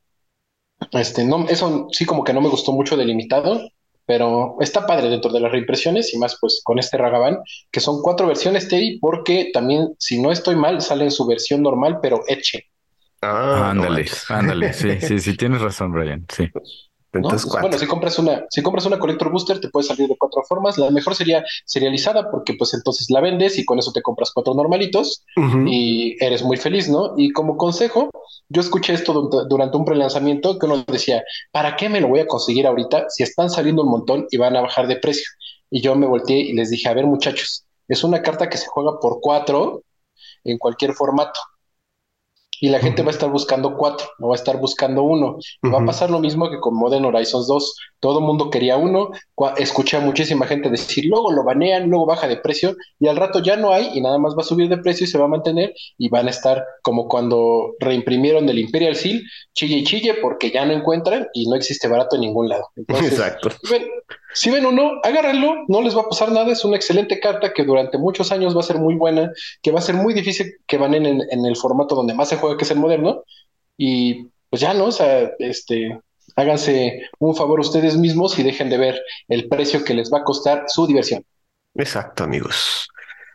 este, 0.92 1.24
no, 1.24 1.48
eso 1.48 1.88
sí 1.92 2.06
como 2.06 2.24
que 2.24 2.34
no 2.34 2.42
me 2.42 2.50
gustó 2.50 2.72
mucho 2.74 2.98
delimitado. 2.98 3.62
Pero 4.08 4.56
está 4.62 4.88
padre 4.88 5.10
dentro 5.10 5.32
de 5.32 5.42
las 5.42 5.52
reimpresiones 5.52 6.14
y 6.14 6.18
más 6.18 6.38
pues 6.40 6.62
con 6.64 6.80
este 6.80 6.98
Ragavan, 6.98 7.40
que 7.70 7.82
son 7.82 8.02
cuatro 8.02 8.26
versiones 8.26 8.70
Teddy, 8.70 9.00
porque 9.00 9.52
también, 9.54 9.90
si 10.00 10.20
no 10.20 10.32
estoy 10.32 10.56
mal, 10.56 10.82
sale 10.82 11.04
en 11.04 11.12
su 11.12 11.28
versión 11.28 11.62
normal, 11.62 12.00
pero 12.02 12.22
eche. 12.28 12.68
Ah, 13.22 13.72
ándale, 13.72 14.06
ándale, 14.30 14.74
sí, 14.74 15.02
sí, 15.02 15.20
sí, 15.20 15.36
tienes 15.38 15.62
razón, 15.62 15.92
Brian, 15.92 16.26
sí. 16.34 16.50
Entonces, 17.14 17.50
bueno, 17.50 17.78
si 17.78 17.88
compras 17.88 18.20
una, 18.20 18.46
si 18.50 18.62
compras 18.62 18.86
una 18.86 19.00
Collector 19.00 19.32
Booster, 19.32 19.60
te 19.60 19.70
puede 19.70 19.88
salir 19.88 20.08
de 20.08 20.18
cuatro 20.18 20.44
formas. 20.44 20.78
La 20.78 20.92
mejor 20.92 21.16
sería 21.16 21.44
serializada, 21.66 22.30
porque 22.30 22.54
pues 22.54 22.74
entonces 22.74 23.10
la 23.10 23.22
vendes 23.22 23.58
y 23.58 23.66
con 23.66 23.80
eso 23.80 23.92
te 23.92 24.02
compras 24.02 24.32
cuatro 24.34 24.54
normalitos 24.54 25.24
y 25.66 26.16
eres 26.24 26.44
muy 26.44 26.58
feliz, 26.58 26.90
¿no? 26.90 27.14
Y 27.16 27.32
como 27.32 27.58
consejo, 27.58 28.10
yo 28.50 28.62
escuché 28.62 28.94
esto 28.94 29.30
durante 29.50 29.78
un 29.78 29.86
prelanzamiento 29.86 30.60
que 30.60 30.66
uno 30.66 30.84
decía, 30.88 31.24
¿para 31.52 31.76
qué 31.76 31.90
me 31.90 32.02
lo 32.02 32.10
voy 32.10 32.20
a 32.20 32.28
conseguir 32.28 32.68
ahorita 32.68 33.06
si 33.10 33.24
están 33.24 33.50
saliendo 33.50 33.84
un 33.84 33.90
montón 33.90 34.28
y 34.30 34.38
van 34.38 34.56
a 34.56 34.62
bajar 34.62 34.88
de 34.88 34.98
precio? 34.98 35.28
Y 35.70 35.82
yo 35.82 35.96
me 35.96 36.08
volteé 36.08 36.38
y 36.40 36.54
les 36.54 36.70
dije, 36.70 36.90
a 36.90 36.94
ver 36.94 37.06
muchachos, 37.06 37.66
es 37.88 38.04
una 38.04 38.22
carta 38.22 38.50
que 38.50 38.58
se 38.58 38.68
juega 38.68 39.00
por 39.00 39.20
cuatro 39.22 39.84
en 40.44 40.58
cualquier 40.58 40.94
formato 40.94 41.40
y 42.60 42.70
la 42.70 42.80
gente 42.80 43.04
va 43.04 43.10
a 43.10 43.12
estar 43.12 43.30
buscando 43.30 43.76
cuatro, 43.76 44.08
no 44.20 44.30
va 44.30 44.36
a 44.36 44.38
estar 44.38 44.58
buscando 44.58 45.04
uno. 45.04 45.38
Va 45.64 45.82
a 45.82 45.86
pasar 45.86 46.10
lo 46.10 46.20
mismo 46.20 46.50
que 46.50 46.60
con 46.60 46.76
Modern 46.76 47.06
Horizons 47.06 47.48
2. 47.48 47.76
Todo 48.00 48.20
el 48.20 48.26
mundo 48.26 48.50
quería 48.50 48.78
uno, 48.78 49.12
escuché 49.58 49.98
a 49.98 50.00
muchísima 50.00 50.46
gente 50.46 50.70
decir, 50.70 51.06
luego 51.06 51.32
lo 51.32 51.44
banean, 51.44 51.90
luego 51.90 52.06
baja 52.06 52.28
de 52.28 52.38
precio, 52.38 52.76
y 53.00 53.08
al 53.08 53.18
rato 53.18 53.42
ya 53.42 53.58
no 53.58 53.72
hay 53.72 53.92
y 53.94 54.02
nada 54.02 54.18
más 54.18 54.36
va 54.36 54.42
a 54.42 54.46
subir 54.46 54.70
de 54.70 54.78
precio 54.78 55.06
y 55.06 55.08
se 55.08 55.18
va 55.18 55.26
a 55.26 55.30
mantener 55.30 55.74
y 55.98 56.10
van 56.10 56.28
a 56.28 56.32
estar 56.32 56.64
como 56.82 57.08
cuando 57.08 57.76
reimprimieron 57.80 58.48
el 58.50 58.60
Imperial 58.60 58.96
Seal, 58.96 59.22
chille 59.54 59.78
y 59.78 59.84
chille 59.84 60.16
porque 60.22 60.52
ya 60.52 60.66
no 60.66 60.74
encuentran 60.74 61.28
y 61.34 61.50
no 61.50 61.56
existe 61.56 61.88
barato 61.88 62.16
en 62.16 62.22
ningún 62.22 62.50
lado. 62.50 62.70
Exacto. 62.88 63.50
Si 64.34 64.50
ven 64.50 64.66
uno, 64.66 65.00
agárrenlo, 65.04 65.66
no 65.68 65.82
les 65.82 65.96
va 65.96 66.02
a 66.02 66.10
pasar 66.10 66.32
nada, 66.32 66.52
es 66.52 66.64
una 66.66 66.76
excelente 66.76 67.20
carta 67.20 67.54
que 67.54 67.64
durante 67.64 67.98
muchos 67.98 68.32
años 68.32 68.56
va 68.56 68.60
a 68.60 68.64
ser 68.64 68.78
muy 68.78 68.96
buena, 68.96 69.32
que 69.62 69.72
va 69.72 69.80
a 69.80 69.82
ser 69.84 69.96
muy 69.96 70.14
difícil 70.14 70.58
que 70.68 70.78
van 70.78 70.94
en, 70.94 71.06
en 71.06 71.46
el 71.46 71.56
formato 71.56 71.96
donde 71.96 72.14
más 72.14 72.30
se 72.30 72.38
juega, 72.38 72.58
que 72.58 72.64
es 72.64 72.72
el 72.72 72.80
moderno, 72.80 73.24
y 73.78 74.28
pues 74.50 74.62
ya, 74.62 74.74
¿no? 74.74 74.86
O 74.86 74.92
sea, 74.92 75.32
este, 75.40 76.00
háganse 76.36 77.10
un 77.20 77.36
favor 77.36 77.60
ustedes 77.60 77.98
mismos 77.98 78.38
y 78.40 78.44
dejen 78.44 78.70
de 78.70 78.78
ver 78.78 79.02
el 79.28 79.48
precio 79.48 79.84
que 79.84 79.94
les 79.94 80.12
va 80.12 80.20
a 80.20 80.24
costar 80.24 80.66
su 80.68 80.88
diversión. 80.88 81.24
Exacto, 81.76 82.24
amigos. 82.24 82.88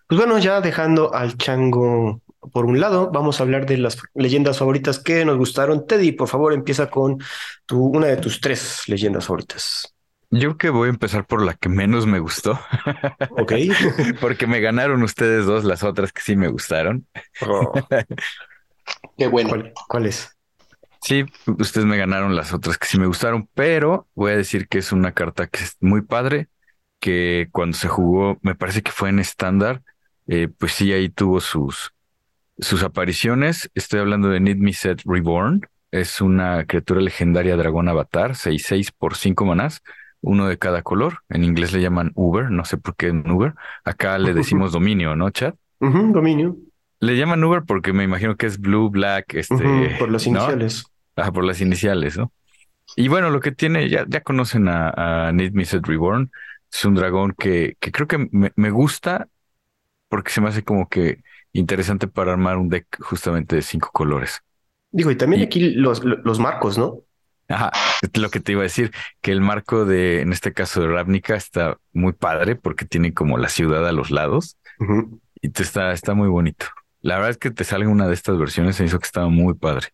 Pues 0.08 0.18
bueno, 0.18 0.38
ya 0.38 0.60
dejando 0.60 1.14
al 1.14 1.36
chango 1.36 2.20
por 2.52 2.66
un 2.66 2.80
lado, 2.80 3.10
vamos 3.12 3.38
a 3.38 3.44
hablar 3.44 3.66
de 3.66 3.78
las 3.78 3.98
leyendas 4.14 4.58
favoritas 4.58 4.98
que 4.98 5.24
nos 5.24 5.38
gustaron. 5.38 5.86
Teddy, 5.86 6.12
por 6.12 6.28
favor, 6.28 6.52
empieza 6.52 6.90
con 6.90 7.18
tu, 7.66 7.84
una 7.86 8.08
de 8.08 8.16
tus 8.16 8.40
tres 8.40 8.82
leyendas 8.88 9.26
favoritas. 9.26 9.94
Yo 10.34 10.56
que 10.56 10.70
voy 10.70 10.86
a 10.86 10.90
empezar 10.90 11.26
por 11.26 11.44
la 11.44 11.52
que 11.52 11.68
menos 11.68 12.06
me 12.06 12.18
gustó. 12.18 12.58
Ok. 13.32 13.52
Porque 14.20 14.46
me 14.46 14.60
ganaron 14.60 15.02
ustedes 15.02 15.44
dos 15.44 15.62
las 15.62 15.82
otras 15.82 16.10
que 16.10 16.22
sí 16.22 16.36
me 16.36 16.48
gustaron. 16.48 17.06
Oh. 17.46 17.70
Qué 19.18 19.26
bueno. 19.26 19.62
¿Cuál, 19.88 20.06
es? 20.06 20.34
Sí, 21.02 21.26
ustedes 21.46 21.86
me 21.86 21.98
ganaron 21.98 22.34
las 22.34 22.54
otras 22.54 22.78
que 22.78 22.86
sí 22.86 22.98
me 22.98 23.06
gustaron, 23.06 23.46
pero 23.52 24.08
voy 24.14 24.32
a 24.32 24.36
decir 24.38 24.68
que 24.68 24.78
es 24.78 24.90
una 24.90 25.12
carta 25.12 25.48
que 25.48 25.64
es 25.64 25.76
muy 25.80 26.00
padre, 26.00 26.48
que 26.98 27.48
cuando 27.52 27.76
se 27.76 27.88
jugó, 27.88 28.38
me 28.40 28.54
parece 28.54 28.80
que 28.80 28.90
fue 28.90 29.10
en 29.10 29.18
estándar, 29.18 29.82
eh, 30.28 30.48
pues 30.48 30.72
sí, 30.72 30.94
ahí 30.94 31.10
tuvo 31.10 31.40
sus, 31.40 31.92
sus 32.58 32.82
apariciones. 32.82 33.70
Estoy 33.74 34.00
hablando 34.00 34.30
de 34.30 34.40
Need 34.40 34.56
Me 34.56 34.72
Set 34.72 35.02
Reborn. 35.04 35.60
Es 35.90 36.22
una 36.22 36.64
criatura 36.64 37.02
legendaria 37.02 37.54
dragón 37.54 37.90
avatar, 37.90 38.30
6-6 38.34 38.92
por 38.96 39.14
5 39.14 39.44
manás 39.44 39.82
uno 40.22 40.48
de 40.48 40.58
cada 40.58 40.82
color. 40.82 41.18
En 41.28 41.44
inglés 41.44 41.72
le 41.72 41.82
llaman 41.82 42.12
Uber, 42.14 42.50
no 42.50 42.64
sé 42.64 42.78
por 42.78 42.96
qué 42.96 43.08
en 43.08 43.28
Uber. 43.30 43.54
Acá 43.84 44.18
le 44.18 44.32
decimos 44.32 44.72
dominio, 44.72 45.14
¿no, 45.14 45.30
chat? 45.30 45.54
dominio. 45.80 46.56
Le 47.00 47.16
llaman 47.16 47.42
Uber 47.42 47.64
porque 47.66 47.92
me 47.92 48.04
imagino 48.04 48.36
que 48.36 48.46
es 48.46 48.58
blue, 48.58 48.88
black, 48.88 49.34
este. 49.34 49.96
por 49.98 50.10
las 50.10 50.26
iniciales. 50.26 50.86
Ah, 51.16 51.30
por 51.30 51.44
las 51.44 51.60
iniciales, 51.60 52.16
¿no? 52.16 52.32
Y 52.96 53.08
bueno, 53.08 53.30
lo 53.30 53.40
que 53.40 53.52
tiene, 53.52 53.88
ya, 53.88 54.06
ya 54.08 54.20
conocen 54.22 54.68
a, 54.68 55.30
Need 55.32 55.52
Me 55.52 55.64
Set 55.64 55.86
Reborn. 55.86 56.30
Es 56.72 56.84
un 56.84 56.94
dragón 56.94 57.34
que, 57.36 57.76
que 57.80 57.92
creo 57.92 58.06
que 58.06 58.28
me, 58.30 58.52
me 58.56 58.70
gusta 58.70 59.28
porque 60.08 60.30
se 60.30 60.40
me 60.40 60.48
hace 60.48 60.62
como 60.62 60.88
que 60.88 61.22
interesante 61.52 62.06
para 62.06 62.32
armar 62.32 62.58
un 62.58 62.68
deck 62.68 62.86
justamente 63.00 63.56
de 63.56 63.62
cinco 63.62 63.90
colores. 63.92 64.40
Digo, 64.90 65.10
y 65.10 65.16
también 65.16 65.42
aquí 65.42 65.70
los, 65.70 66.04
los 66.04 66.38
marcos, 66.38 66.76
¿no? 66.76 66.98
Ajá, 67.52 67.70
lo 68.14 68.30
que 68.30 68.40
te 68.40 68.52
iba 68.52 68.62
a 68.62 68.64
decir, 68.64 68.92
que 69.20 69.32
el 69.32 69.40
marco 69.40 69.84
de, 69.84 70.22
en 70.22 70.32
este 70.32 70.52
caso 70.52 70.80
de 70.80 70.88
Ravnica, 70.88 71.34
está 71.34 71.78
muy 71.92 72.12
padre 72.12 72.56
porque 72.56 72.84
tiene 72.84 73.12
como 73.12 73.38
la 73.38 73.48
ciudad 73.48 73.86
a 73.86 73.92
los 73.92 74.10
lados 74.10 74.56
y 75.40 75.50
te 75.50 75.62
está, 75.62 75.92
está 75.92 76.14
muy 76.14 76.28
bonito. 76.28 76.66
La 77.00 77.16
verdad 77.16 77.30
es 77.30 77.38
que 77.38 77.50
te 77.50 77.64
sale 77.64 77.86
una 77.86 78.08
de 78.08 78.14
estas 78.14 78.38
versiones, 78.38 78.76
se 78.76 78.84
hizo 78.84 78.98
que 78.98 79.06
estaba 79.06 79.28
muy 79.28 79.54
padre. 79.54 79.88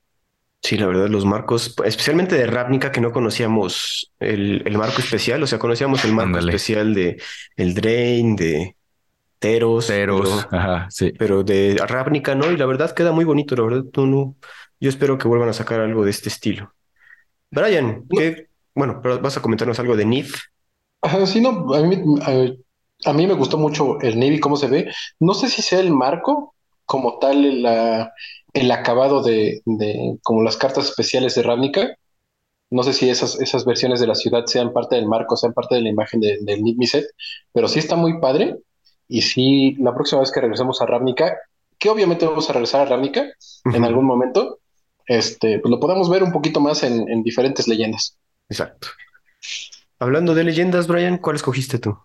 Sí, 0.63 0.77
la 0.77 0.87
verdad, 0.87 1.09
los 1.09 1.25
marcos, 1.25 1.75
especialmente 1.85 2.37
de 2.37 2.47
Ravnica, 2.47 2.91
que 2.91 3.01
no 3.01 3.13
conocíamos 3.13 4.13
el, 4.19 4.63
el 4.67 4.77
marco 4.77 5.01
especial, 5.01 5.43
o 5.43 5.47
sea, 5.47 5.59
conocíamos 5.59 6.05
el 6.05 6.13
marco 6.13 6.39
especial 6.39 6.95
de 6.95 7.23
el 7.57 7.75
Drain, 7.75 8.37
de 8.37 8.77
Teros. 9.39 9.87
Teros, 9.87 10.49
ajá, 10.51 10.89
sí. 10.91 11.13
Pero 11.17 11.45
de 11.45 11.81
Ravnica 11.87 12.35
no, 12.35 12.51
y 12.51 12.57
la 12.57 12.67
verdad 12.67 12.93
queda 12.93 13.13
muy 13.13 13.25
bonito, 13.25 13.55
la 13.55 13.63
verdad, 13.63 13.85
tú 13.93 14.07
no. 14.07 14.37
Yo 14.81 14.91
espero 14.91 15.17
que 15.17 15.29
vuelvan 15.29 15.49
a 15.49 15.53
sacar 15.53 15.81
algo 15.81 16.05
de 16.05 16.11
este 16.11 16.29
estilo. 16.29 16.75
Brian, 17.51 18.07
bueno, 18.75 19.01
pero 19.03 19.21
vas 19.21 19.37
a 19.37 19.43
comentarnos 19.43 19.79
algo 19.79 19.97
de 19.97 20.05
NIF. 20.05 20.37
sí, 21.27 21.41
no, 21.41 21.75
a 21.75 21.83
mí, 21.83 21.97
a, 23.05 23.13
mí, 23.13 23.27
me 23.27 23.35
gustó 23.35 23.59
mucho 23.59 24.01
el 24.01 24.19
Navy, 24.19 24.41
cómo 24.41 24.57
se 24.57 24.69
ve. 24.69 24.93
No 25.21 25.35
sé 25.35 25.49
si 25.49 25.63
sea 25.63 25.81
el 25.81 25.91
marco 25.91 26.55
como 26.85 27.19
tal, 27.19 27.45
el 28.53 28.71
acabado 28.71 29.23
de, 29.23 29.61
de, 29.65 30.19
como 30.23 30.43
las 30.43 30.57
cartas 30.57 30.87
especiales 30.87 31.35
de 31.35 31.43
Ravnica. 31.43 31.97
No 32.71 32.83
sé 32.83 32.93
si 32.93 33.09
esas, 33.09 33.41
esas 33.41 33.65
versiones 33.65 33.99
de 33.99 34.07
la 34.07 34.15
ciudad 34.15 34.45
sean 34.47 34.73
parte 34.73 34.97
del 34.97 35.09
marco, 35.09 35.37
sean 35.37 35.55
parte 35.55 35.75
de 35.75 35.81
la 35.81 35.89
imagen 35.89 36.21
del 36.21 36.45
de 36.45 36.61
Need 36.61 36.87
Set, 36.87 37.07
pero 37.53 37.67
sí 37.67 37.79
está 37.79 37.97
muy 37.97 38.21
padre. 38.21 38.57
Y 39.09 39.23
sí, 39.23 39.75
la 39.79 39.95
próxima 39.95 40.21
vez 40.21 40.31
que 40.31 40.41
regresemos 40.41 40.83
a 40.83 40.87
Ravnica, 40.87 41.35
que 41.79 41.89
obviamente 41.89 42.27
vamos 42.27 42.49
a 42.51 42.53
regresar 42.53 42.83
a 42.83 42.85
Ravnica 42.85 43.27
en 43.65 43.85
algún 43.85 44.05
momento, 44.05 44.58
este, 45.09 45.59
pues 45.59 45.71
lo 45.71 45.81
podemos 45.81 46.11
ver 46.11 46.23
un 46.23 46.33
poquito 46.33 46.61
más 46.61 46.83
en, 46.83 47.23
diferentes 47.23 47.67
leyendas. 47.67 48.17
Exacto. 48.49 48.89
Hablando 49.99 50.35
de 50.35 50.45
leyendas, 50.45 50.87
Brian, 50.87 51.19
¿cuál 51.19 51.37
escogiste 51.37 51.79
tú? 51.79 51.99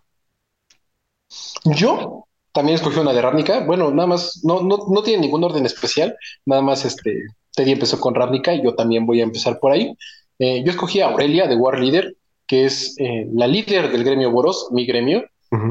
Yo 1.66 2.26
también 2.54 2.76
escogí 2.76 3.00
una 3.00 3.14
de 3.14 3.22
Ravnica. 3.22 3.60
Bueno, 3.66 3.92
nada 3.92 4.08
más, 4.08 4.40
no, 4.44 4.62
no, 4.62 5.04
tiene 5.04 5.22
ningún 5.22 5.44
orden 5.44 5.66
especial. 5.66 6.16
Nada 6.46 6.62
más, 6.62 6.86
este, 6.86 7.24
Teddy 7.56 7.74
empezó 7.74 8.00
con 8.00 8.16
Ravnica 8.16 8.54
y 8.54 8.64
yo 8.64 8.74
también 8.74 9.06
voy 9.06 9.20
a 9.20 9.26
empezar 9.26 9.60
por 9.60 9.74
ahí. 9.74 9.96
Eh, 10.40 10.64
yo 10.64 10.72
escogí 10.72 11.02
a 11.02 11.08
Aurelia 11.08 11.48
de 11.48 11.56
War 11.56 11.80
Leader, 11.80 12.16
que 12.48 12.66
es 12.66 12.96
eh, 13.00 13.28
la 13.34 13.48
líder 13.48 13.92
del 13.92 14.04
gremio 14.04 14.32
Boros, 14.32 14.70
mi 14.72 14.86
gremio, 14.86 15.26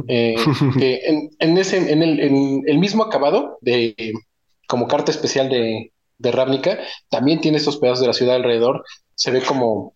eh, 0.07 0.37
que 0.79 1.31
en, 1.39 1.59
ese, 1.59 1.93
en 1.93 2.03
el, 2.03 2.21
en 2.21 2.63
el 2.67 2.79
mismo 2.79 3.03
acabado 3.03 3.59
de 3.63 4.13
como 4.69 4.87
carta 4.87 5.11
especial 5.11 5.49
de, 5.49 5.92
de 6.23 6.31
Ravnica, 6.31 6.79
también 7.11 7.41
tiene 7.41 7.59
estos 7.59 7.79
pedazos 7.79 8.01
de 8.01 8.07
la 8.07 8.13
ciudad 8.13 8.37
alrededor. 8.37 8.85
Se 9.15 9.31
ve 9.31 9.43
como 9.43 9.95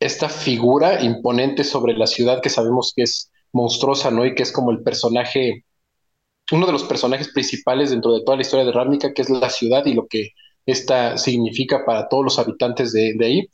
esta 0.00 0.28
figura 0.28 1.02
imponente 1.02 1.64
sobre 1.64 1.94
la 1.94 2.06
ciudad 2.06 2.40
que 2.40 2.48
sabemos 2.48 2.92
que 2.96 3.02
es 3.02 3.30
monstruosa, 3.52 4.10
¿no? 4.10 4.24
Y 4.24 4.34
que 4.34 4.42
es 4.42 4.52
como 4.52 4.70
el 4.70 4.82
personaje, 4.82 5.64
uno 6.50 6.66
de 6.66 6.72
los 6.72 6.84
personajes 6.84 7.28
principales 7.28 7.90
dentro 7.90 8.12
de 8.12 8.24
toda 8.24 8.36
la 8.36 8.42
historia 8.42 8.64
de 8.64 8.72
Ravnica, 8.72 9.12
que 9.12 9.22
es 9.22 9.30
la 9.30 9.50
ciudad 9.50 9.84
y 9.86 9.94
lo 9.94 10.06
que 10.06 10.30
esta 10.66 11.18
significa 11.18 11.84
para 11.84 12.08
todos 12.08 12.24
los 12.24 12.38
habitantes 12.38 12.92
de, 12.92 13.16
ahí. 13.20 13.48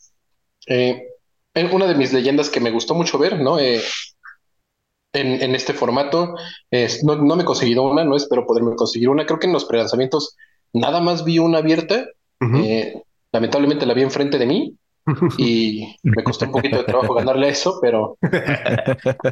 Eh, 0.69 1.09
una 1.73 1.87
de 1.87 1.95
mis 1.95 2.13
leyendas 2.13 2.51
que 2.51 2.61
me 2.61 2.71
gustó 2.71 2.95
mucho 2.95 3.19
ver, 3.19 3.41
¿no? 3.41 3.59
Eh, 3.59 3.81
en, 5.13 5.55
este 5.55 5.73
formato, 5.73 6.35
no, 7.05 7.17
no, 7.17 7.37
me 7.37 7.43
he 7.43 7.47
conseguido 7.47 7.85
una, 7.85 8.05
no 8.05 8.17
espero 8.17 8.47
poderme 8.47 8.75
conseguir 8.75 9.09
una. 9.09 9.27
Creo 9.27 9.39
que 9.39 9.47
en 9.47 9.53
los 9.53 9.65
prelanzamientos 9.65 10.37
nada 10.75 11.01
más 11.01 11.25
vi 11.25 11.39
una 11.39 11.59
abierta. 11.59 12.07
Eh, 12.41 13.01
lamentablemente 13.33 13.87
la 13.87 13.95
vi 13.95 14.03
enfrente 14.03 14.37
de 14.37 14.45
mí 14.45 14.77
y 15.39 15.97
me 16.03 16.23
costó 16.23 16.45
un 16.45 16.53
poquito 16.53 16.77
de 16.77 16.85
trabajo 16.85 17.15
ganarle 17.15 17.47
a 17.47 17.51
eso, 17.51 17.79
pero. 17.81 18.19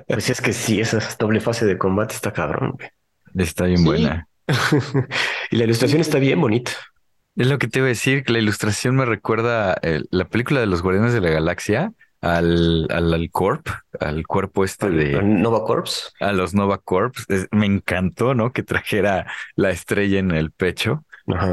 Pues 0.09 0.31
es 0.31 0.41
que 0.41 0.55
sí, 0.55 0.81
esa 0.81 0.99
doble 1.19 1.41
fase 1.41 1.67
de 1.67 1.77
combate 1.77 2.15
está 2.15 2.33
cabrón. 2.33 2.79
Está 3.37 3.65
bien 3.65 3.85
buena. 3.85 4.29
y 5.51 5.57
la 5.57 5.65
ilustración 5.65 6.01
está 6.01 6.19
bien 6.19 6.41
bonita. 6.41 6.73
Es 7.37 7.47
lo 7.47 7.59
que 7.59 7.67
te 7.67 7.79
iba 7.79 7.87
a 7.87 7.89
decir, 7.89 8.25
que 8.25 8.33
la 8.33 8.39
ilustración 8.39 8.95
me 8.95 9.07
recuerda 9.07 9.77
eh, 9.83 10.03
la 10.11 10.27
película 10.27 10.61
de 10.61 10.67
los 10.67 10.83
Guardianes 10.83 11.15
de 11.15 11.23
la 11.23 11.31
Galaxia, 11.31 11.93
al, 12.21 12.87
al, 12.91 13.31
Corp, 13.31 13.67
al 13.99 14.27
cuerpo 14.27 14.65
este 14.65 14.91
de 14.91 15.23
Nova 15.23 15.65
Corps. 15.65 16.15
A 16.21 16.33
los 16.33 16.55
Nova 16.55 16.79
Corps. 16.79 17.27
me 17.51 17.67
encantó, 17.67 18.35
¿no? 18.35 18.53
Que 18.53 18.63
trajera 18.63 19.27
la 19.57 19.71
estrella 19.71 20.19
en 20.19 20.31
el 20.31 20.51
pecho. 20.51 21.05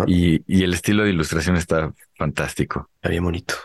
Y, 0.08 0.42
y, 0.48 0.64
el 0.64 0.74
estilo 0.74 1.04
de 1.04 1.12
ilustración 1.12 1.56
está 1.56 1.94
fantástico. 2.18 2.90
Está 2.96 3.10
bien 3.10 3.24
bonito. 3.24 3.56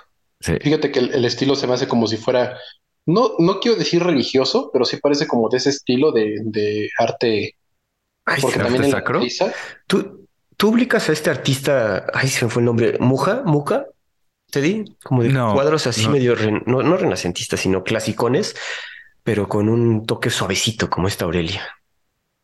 Fíjate 0.41 0.93
que 0.93 0.99
el, 0.99 1.25
estilo 1.25 1.57
se 1.57 1.67
me 1.67 1.75
hace 1.75 1.89
como 1.89 2.07
si 2.07 2.19
fuera 2.19 2.59
no, 3.07 3.33
no 3.39 3.61
quiero 3.61 3.79
decir 3.79 4.03
religioso, 4.03 4.71
pero 4.73 4.85
sí 4.85 4.99
parece 4.99 5.27
como 5.27 5.49
de 5.49 5.59
ese 5.59 5.71
estilo 5.71 6.13
de, 6.13 6.37
de 6.45 6.89
arte. 6.99 7.57
Ay, 8.25 8.41
Porque 8.41 8.59
¿arte 8.59 8.73
también 8.73 8.91
sacro? 8.91 9.23
¿Tú, 9.87 10.27
tú 10.57 10.69
ubicas 10.69 11.09
a 11.09 11.13
este 11.13 11.31
artista, 11.31 12.07
ay, 12.13 12.29
se 12.29 12.45
me 12.45 12.51
fue 12.51 12.61
el 12.61 12.67
nombre, 12.67 12.97
Muja, 13.01 13.43
Muca, 13.45 13.87
te 14.51 14.61
di, 14.61 14.85
como 15.03 15.23
de 15.23 15.31
No, 15.31 15.53
cuadros 15.53 15.87
así 15.87 16.05
no. 16.05 16.13
medio, 16.13 16.35
no, 16.67 16.83
no 16.83 16.97
renacentistas, 16.97 17.61
sino 17.61 17.85
clasicones, 17.85 18.57
pero 19.23 19.49
con 19.49 19.69
un 19.69 20.07
toque 20.07 20.31
suavecito 20.31 20.89
como 20.89 21.09
esta 21.09 21.25
Aurelia. 21.25 21.63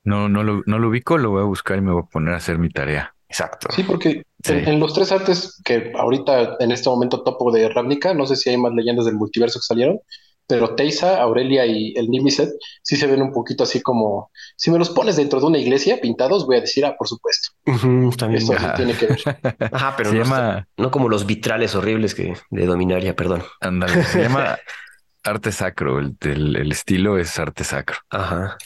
No, 0.03 0.29
no 0.29 0.42
lo, 0.42 0.62
no 0.66 0.79
lo 0.79 0.88
ubico, 0.88 1.18
lo 1.18 1.31
voy 1.31 1.42
a 1.42 1.46
buscar 1.46 1.79
y 1.79 1.83
me 1.83 1.92
voy 1.92 2.03
a 2.03 2.11
poner 2.11 2.35
a 2.35 2.38
hacer 2.38 2.59
mi 2.59 2.70
tarea. 2.70 3.14
Exacto. 3.31 3.69
Sí, 3.75 3.83
porque 3.85 4.23
Sí. 4.43 4.55
En, 4.55 4.69
en 4.69 4.81
los 4.81 4.95
tres 4.95 5.12
artes 5.12 5.61
que 5.66 5.93
ahorita 5.95 6.57
en 6.61 6.73
este 6.73 6.88
momento 6.88 7.23
topo 7.23 7.53
de 7.53 7.69
Ravnica, 7.69 8.14
no 8.14 8.27
sé 8.27 8.37
si 8.37 8.49
hay 8.49 8.57
más 8.57 8.73
leyendas 8.73 9.05
del 9.05 9.16
multiverso 9.16 9.59
que 9.59 9.66
salieron, 9.66 9.99
pero 10.47 10.75
Teisa, 10.75 11.21
Aurelia 11.21 11.66
y 11.66 11.93
el 11.95 12.09
Nimiset 12.09 12.49
sí 12.83 12.97
se 12.97 13.07
ven 13.07 13.21
un 13.21 13.33
poquito 13.33 13.64
así 13.64 13.83
como, 13.83 14.31
si 14.57 14.71
me 14.71 14.79
los 14.79 14.88
pones 14.88 15.16
dentro 15.16 15.40
de 15.40 15.47
una 15.47 15.59
iglesia 15.59 16.01
pintados, 16.01 16.47
voy 16.47 16.57
a 16.57 16.62
decir, 16.62 16.87
ah, 16.87 16.97
por 16.99 17.07
supuesto, 17.07 17.51
Ujú, 17.66 18.11
también. 18.16 18.43
eso 18.43 18.55
sí 18.59 18.64
Ajá. 18.64 18.75
tiene 18.77 18.95
que 18.97 19.07
ver. 19.09 19.19
Ajá, 19.73 19.95
pero 19.95 20.09
se 20.11 20.16
no, 20.16 20.25
llama, 20.25 20.66
no 20.79 20.90
como 20.90 21.11
los 21.11 21.27
vitrales 21.27 21.75
horribles 21.75 22.14
que 22.14 22.33
de 22.51 22.64
Dominaria, 22.66 23.14
perdón. 23.14 23.43
ándale, 23.61 24.03
se 24.05 24.23
llama 24.23 24.57
arte 25.23 25.53
sacro. 25.53 25.99
El, 25.99 26.16
el- 26.23 26.57
el 26.57 26.73
estilo 26.73 27.19
es 27.19 27.38
arte 27.38 27.62
sacro. 27.62 27.99
Ajá. 28.09 28.57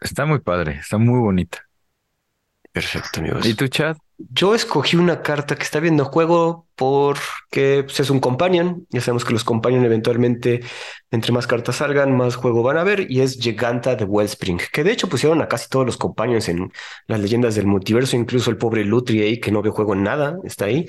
Está 0.00 0.26
muy 0.26 0.40
padre, 0.40 0.78
está 0.80 0.98
muy 0.98 1.20
bonita. 1.20 1.69
Perfecto, 2.72 3.18
amigos. 3.18 3.44
¿Y 3.46 3.54
tu 3.54 3.66
chat? 3.66 3.98
Yo 4.16 4.54
escogí 4.54 4.96
una 4.96 5.22
carta 5.22 5.56
que 5.56 5.62
está 5.62 5.80
viendo 5.80 6.04
juego 6.04 6.68
porque 6.76 7.82
pues, 7.84 7.98
es 7.98 8.10
un 8.10 8.20
companion. 8.20 8.86
Ya 8.90 9.00
sabemos 9.00 9.24
que 9.24 9.32
los 9.32 9.42
companion 9.42 9.84
eventualmente, 9.84 10.60
entre 11.10 11.32
más 11.32 11.48
cartas 11.48 11.76
salgan, 11.76 12.16
más 12.16 12.36
juego 12.36 12.62
van 12.62 12.76
a 12.76 12.84
ver. 12.84 13.10
Y 13.10 13.22
es 13.22 13.38
Giganta 13.40 13.96
de 13.96 14.04
Wellspring, 14.04 14.60
que 14.72 14.84
de 14.84 14.92
hecho 14.92 15.08
pusieron 15.08 15.42
a 15.42 15.48
casi 15.48 15.68
todos 15.68 15.84
los 15.84 15.96
companions 15.96 16.48
en 16.48 16.70
las 17.08 17.18
leyendas 17.18 17.56
del 17.56 17.66
multiverso. 17.66 18.16
Incluso 18.16 18.50
el 18.50 18.56
pobre 18.56 18.84
Lutri 18.84 19.20
ahí, 19.22 19.40
que 19.40 19.50
no 19.50 19.62
ve 19.62 19.70
juego 19.70 19.94
en 19.94 20.04
nada, 20.04 20.36
está 20.44 20.66
ahí. 20.66 20.88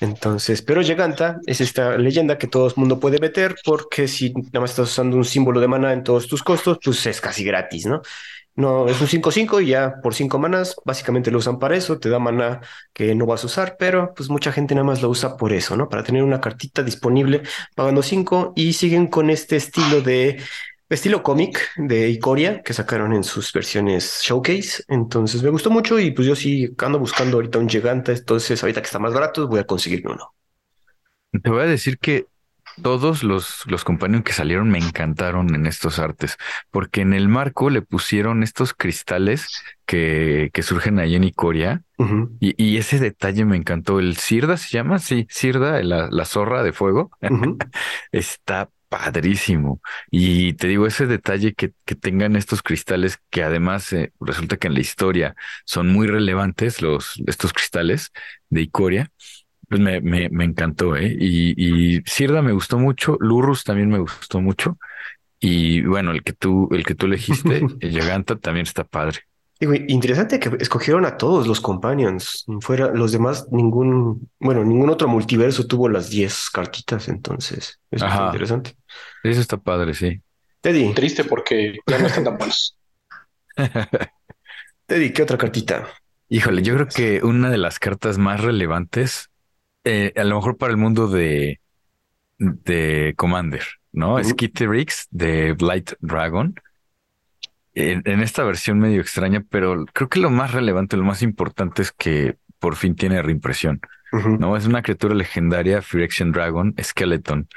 Entonces, 0.00 0.60
pero 0.62 0.82
Giganta 0.82 1.38
es 1.46 1.60
esta 1.60 1.96
leyenda 1.98 2.36
que 2.36 2.48
todo 2.48 2.66
el 2.66 2.72
mundo 2.74 2.98
puede 2.98 3.20
meter 3.20 3.54
porque 3.64 4.08
si 4.08 4.32
nada 4.32 4.60
más 4.60 4.70
estás 4.70 4.90
usando 4.90 5.16
un 5.16 5.24
símbolo 5.24 5.60
de 5.60 5.68
mana 5.68 5.92
en 5.92 6.02
todos 6.02 6.26
tus 6.26 6.42
costos, 6.42 6.78
pues 6.82 7.06
es 7.06 7.20
casi 7.20 7.44
gratis, 7.44 7.86
¿no? 7.86 8.02
No, 8.54 8.86
es 8.86 9.00
un 9.00 9.08
5-5 9.08 9.62
y 9.62 9.68
ya 9.68 9.94
por 10.02 10.14
5 10.14 10.38
manas, 10.38 10.76
básicamente 10.84 11.30
lo 11.30 11.38
usan 11.38 11.58
para 11.58 11.74
eso, 11.74 11.98
te 11.98 12.10
da 12.10 12.18
mana 12.18 12.60
que 12.92 13.14
no 13.14 13.24
vas 13.24 13.42
a 13.44 13.46
usar, 13.46 13.76
pero 13.78 14.12
pues 14.14 14.28
mucha 14.28 14.52
gente 14.52 14.74
nada 14.74 14.84
más 14.86 15.00
lo 15.00 15.08
usa 15.08 15.36
por 15.38 15.54
eso, 15.54 15.74
¿no? 15.74 15.88
Para 15.88 16.02
tener 16.02 16.22
una 16.22 16.40
cartita 16.40 16.82
disponible 16.82 17.42
pagando 17.74 18.02
5 18.02 18.52
y 18.54 18.74
siguen 18.74 19.06
con 19.06 19.30
este 19.30 19.56
estilo 19.56 20.02
de 20.02 20.38
estilo 20.90 21.22
cómic 21.22 21.70
de 21.76 22.10
Ikoria 22.10 22.62
que 22.62 22.74
sacaron 22.74 23.14
en 23.14 23.24
sus 23.24 23.50
versiones 23.52 24.20
showcase. 24.22 24.84
Entonces 24.88 25.42
me 25.42 25.48
gustó 25.50 25.70
mucho 25.70 25.98
y 25.98 26.10
pues 26.10 26.28
yo 26.28 26.36
sí 26.36 26.74
ando 26.78 26.98
buscando 26.98 27.38
ahorita 27.38 27.58
un 27.58 27.68
Giganta, 27.68 28.12
entonces 28.12 28.62
ahorita 28.62 28.82
que 28.82 28.86
está 28.86 28.98
más 28.98 29.14
barato 29.14 29.48
voy 29.48 29.60
a 29.60 29.64
conseguirme 29.64 30.12
uno. 30.12 30.34
Te 31.42 31.48
voy 31.48 31.62
a 31.62 31.66
decir 31.66 31.98
que 31.98 32.26
todos 32.80 33.22
los, 33.22 33.64
los 33.66 33.84
compañeros 33.84 34.24
que 34.24 34.32
salieron 34.32 34.70
me 34.70 34.78
encantaron 34.78 35.54
en 35.54 35.66
estos 35.66 35.98
artes, 35.98 36.36
porque 36.70 37.02
en 37.02 37.12
el 37.12 37.28
marco 37.28 37.70
le 37.70 37.82
pusieron 37.82 38.42
estos 38.42 38.74
cristales 38.74 39.48
que, 39.86 40.50
que 40.52 40.62
surgen 40.62 40.98
ahí 40.98 41.14
en 41.14 41.24
Icoria, 41.24 41.82
y, 42.40 42.54
y 42.60 42.78
ese 42.78 42.98
detalle 42.98 43.44
me 43.44 43.56
encantó. 43.56 44.00
El 44.00 44.16
Sirda 44.16 44.56
se 44.56 44.70
llama, 44.70 44.98
sí, 44.98 45.26
Sirda, 45.30 45.80
la, 45.82 46.08
la 46.10 46.24
zorra 46.24 46.62
de 46.64 46.72
fuego, 46.72 47.10
está 48.12 48.70
padrísimo. 48.88 49.80
Y 50.10 50.52
te 50.54 50.68
digo, 50.68 50.86
ese 50.86 51.06
detalle 51.06 51.54
que, 51.54 51.72
que 51.86 51.94
tengan 51.94 52.36
estos 52.36 52.62
cristales, 52.62 53.18
que 53.30 53.42
además 53.42 53.90
eh, 53.92 54.12
resulta 54.20 54.58
que 54.58 54.66
en 54.66 54.74
la 54.74 54.80
historia 54.80 55.34
son 55.64 55.88
muy 55.88 56.06
relevantes, 56.06 56.82
los, 56.82 57.22
estos 57.26 57.52
cristales 57.54 58.12
de 58.50 58.62
Icoria. 58.62 59.10
Pues 59.72 59.80
me, 59.80 60.02
me, 60.02 60.28
me 60.28 60.44
encantó, 60.44 60.96
¿eh? 60.96 61.16
Y, 61.18 61.54
y 61.96 62.02
Sirda 62.04 62.42
me 62.42 62.52
gustó 62.52 62.78
mucho, 62.78 63.16
Lurrus 63.20 63.64
también 63.64 63.88
me 63.88 64.00
gustó 64.00 64.38
mucho. 64.42 64.76
Y 65.40 65.80
bueno, 65.80 66.10
el 66.10 66.22
que 66.22 66.34
tú, 66.34 66.68
el 66.72 66.84
que 66.84 66.94
tú 66.94 67.06
elegiste, 67.06 67.62
el 67.80 67.90
Giganta, 67.90 68.36
también 68.36 68.64
está 68.66 68.84
padre. 68.84 69.20
Digo, 69.58 69.72
interesante 69.88 70.38
que 70.38 70.50
escogieron 70.60 71.06
a 71.06 71.16
todos 71.16 71.46
los 71.46 71.62
companions. 71.62 72.44
Fuera 72.60 72.92
los 72.92 73.12
demás, 73.12 73.46
ningún, 73.50 74.28
bueno, 74.38 74.62
ningún 74.62 74.90
otro 74.90 75.08
multiverso 75.08 75.66
tuvo 75.66 75.88
las 75.88 76.10
10 76.10 76.50
cartitas, 76.50 77.08
entonces 77.08 77.80
eso 77.90 78.04
está 78.04 78.08
Ajá. 78.08 78.26
interesante. 78.26 78.76
Eso 79.24 79.40
está 79.40 79.56
padre, 79.56 79.94
sí. 79.94 80.20
Teddy, 80.60 80.92
Triste 80.92 81.24
porque 81.24 81.78
ya 81.86 81.98
no 81.98 82.08
están 82.08 82.24
tan 82.24 82.36
buenos. 82.36 82.76
Teddy, 84.86 85.14
¿qué 85.14 85.22
otra 85.22 85.38
cartita? 85.38 85.88
Híjole, 86.28 86.62
yo 86.62 86.74
creo 86.74 86.88
que 86.88 87.22
una 87.22 87.50
de 87.50 87.58
las 87.58 87.78
cartas 87.78 88.16
más 88.18 88.40
relevantes, 88.40 89.30
eh, 89.84 90.12
a 90.16 90.24
lo 90.24 90.36
mejor 90.36 90.56
para 90.56 90.72
el 90.72 90.78
mundo 90.78 91.08
de, 91.08 91.60
de 92.38 93.14
Commander, 93.16 93.64
¿no? 93.92 94.18
Es 94.18 94.28
Ujú. 94.28 94.36
Kitterix 94.36 95.08
de 95.10 95.52
Blight 95.54 95.92
Dragon. 96.00 96.54
En, 97.74 98.02
en 98.04 98.20
esta 98.20 98.44
versión 98.44 98.78
medio 98.78 99.00
extraña, 99.00 99.44
pero 99.48 99.86
creo 99.94 100.08
que 100.08 100.20
lo 100.20 100.28
más 100.30 100.52
relevante, 100.52 100.96
lo 100.96 101.04
más 101.04 101.22
importante 101.22 101.80
es 101.82 101.90
que 101.92 102.36
por 102.58 102.76
fin 102.76 102.94
tiene 102.96 103.22
reimpresión. 103.22 103.80
¿no? 104.38 104.56
Es 104.58 104.66
una 104.66 104.82
criatura 104.82 105.14
legendaria, 105.14 105.80
Phyrexian 105.80 106.32
Dragon, 106.32 106.74
Skeleton. 106.82 107.48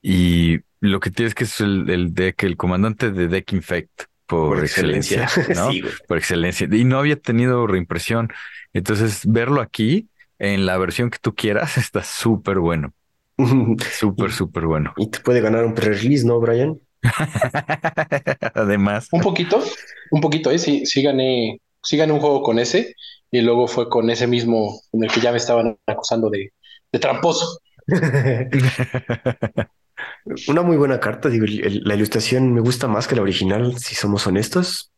Y 0.00 0.60
lo 0.80 1.00
que 1.00 1.10
tiene 1.10 1.28
es 1.28 1.34
que 1.34 1.44
es 1.44 1.60
el, 1.60 1.90
el 1.90 2.14
deck, 2.14 2.44
el 2.44 2.56
comandante 2.56 3.10
de 3.10 3.28
Deck 3.28 3.52
Infect 3.52 4.04
por, 4.26 4.56
Por 4.56 4.64
excelencia, 4.64 5.24
excelencia. 5.24 5.54
¿no? 5.64 5.70
Sí, 5.72 5.80
güey. 5.80 5.92
por 6.06 6.18
excelencia. 6.18 6.68
Y 6.70 6.84
no 6.84 6.98
había 6.98 7.16
tenido 7.16 7.66
reimpresión. 7.66 8.32
Entonces, 8.72 9.22
verlo 9.26 9.60
aquí 9.60 10.08
en 10.42 10.66
la 10.66 10.76
versión 10.78 11.10
que 11.10 11.18
tú 11.20 11.34
quieras 11.34 11.78
está 11.78 12.02
súper 12.02 12.58
bueno. 12.58 12.92
Súper, 13.98 14.30
súper 14.32 14.66
bueno. 14.66 14.92
Y 14.96 15.08
te 15.10 15.20
puede 15.20 15.40
ganar 15.40 15.64
un 15.64 15.74
pre-release, 15.74 16.26
¿no, 16.26 16.38
Brian? 16.40 16.78
Además, 18.54 19.08
Un 19.12 19.20
poquito, 19.20 19.62
un 20.10 20.20
poquito, 20.20 20.50
¿eh? 20.50 20.58
Sí, 20.58 20.86
sí 20.86 21.02
gané, 21.02 21.60
sí 21.82 21.96
gané 21.96 22.12
un 22.12 22.20
juego 22.20 22.42
con 22.42 22.58
ese 22.58 22.94
y 23.30 23.40
luego 23.40 23.66
fue 23.66 23.88
con 23.88 24.10
ese 24.10 24.26
mismo 24.26 24.80
con 24.90 25.02
el 25.04 25.10
que 25.10 25.20
ya 25.20 25.32
me 25.32 25.38
estaban 25.38 25.78
acusando 25.86 26.30
de, 26.30 26.52
de 26.92 26.98
tramposo. 26.98 27.58
Una 30.48 30.62
muy 30.62 30.76
buena 30.76 31.00
carta, 31.00 31.28
digo, 31.28 31.44
el- 31.44 31.64
el- 31.64 31.82
la 31.84 31.94
ilustración 31.94 32.52
me 32.54 32.60
gusta 32.60 32.86
más 32.88 33.06
que 33.08 33.16
la 33.16 33.22
original, 33.22 33.76
si 33.78 33.94
somos 33.94 34.26
honestos. 34.26 34.92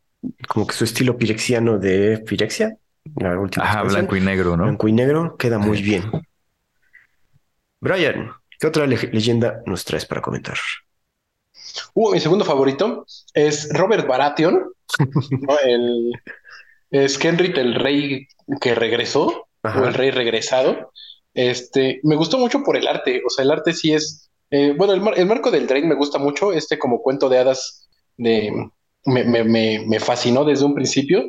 Como 0.48 0.66
que 0.66 0.74
su 0.74 0.84
estilo 0.84 1.16
pirexiano 1.18 1.78
de 1.78 2.18
Pirexia, 2.18 2.76
la 3.16 3.38
última 3.38 3.64
ajá, 3.64 3.82
blanco 3.82 4.16
y 4.16 4.20
negro, 4.20 4.56
¿no? 4.56 4.64
blanco 4.64 4.88
y 4.88 4.92
negro, 4.92 5.36
queda 5.36 5.58
muy 5.58 5.82
bien. 5.82 6.04
Brian, 7.80 8.32
¿qué 8.58 8.66
otra 8.66 8.86
le- 8.86 8.96
leyenda 9.12 9.62
nos 9.66 9.84
traes 9.84 10.06
para 10.06 10.22
comentar? 10.22 10.56
Uh, 11.94 12.12
mi 12.12 12.20
segundo 12.20 12.44
favorito 12.44 13.06
es 13.32 13.68
Robert 13.72 14.06
Baratheon, 14.06 14.54
¿no? 14.54 15.58
El, 15.64 16.12
es 16.90 17.18
Kenrit, 17.18 17.56
el 17.58 17.74
rey 17.74 18.28
que 18.60 18.74
regresó, 18.74 19.48
Ajá. 19.62 19.82
o 19.82 19.86
el 19.86 19.94
rey 19.94 20.10
regresado. 20.10 20.92
Este, 21.34 22.00
me 22.04 22.16
gustó 22.16 22.38
mucho 22.38 22.62
por 22.62 22.76
el 22.76 22.86
arte, 22.86 23.22
o 23.26 23.30
sea, 23.30 23.44
el 23.44 23.50
arte 23.50 23.72
sí 23.72 23.92
es, 23.92 24.30
eh, 24.50 24.74
bueno, 24.76 24.92
el, 24.92 25.00
mar- 25.00 25.14
el 25.18 25.26
marco 25.26 25.50
del 25.50 25.66
Drain 25.66 25.88
me 25.88 25.96
gusta 25.96 26.18
mucho, 26.18 26.52
este 26.52 26.78
como 26.78 27.02
cuento 27.02 27.28
de 27.28 27.38
hadas 27.38 27.88
de, 28.16 28.52
me, 29.06 29.24
me, 29.24 29.42
me, 29.44 29.84
me 29.86 30.00
fascinó 30.00 30.44
desde 30.44 30.64
un 30.64 30.74
principio, 30.74 31.24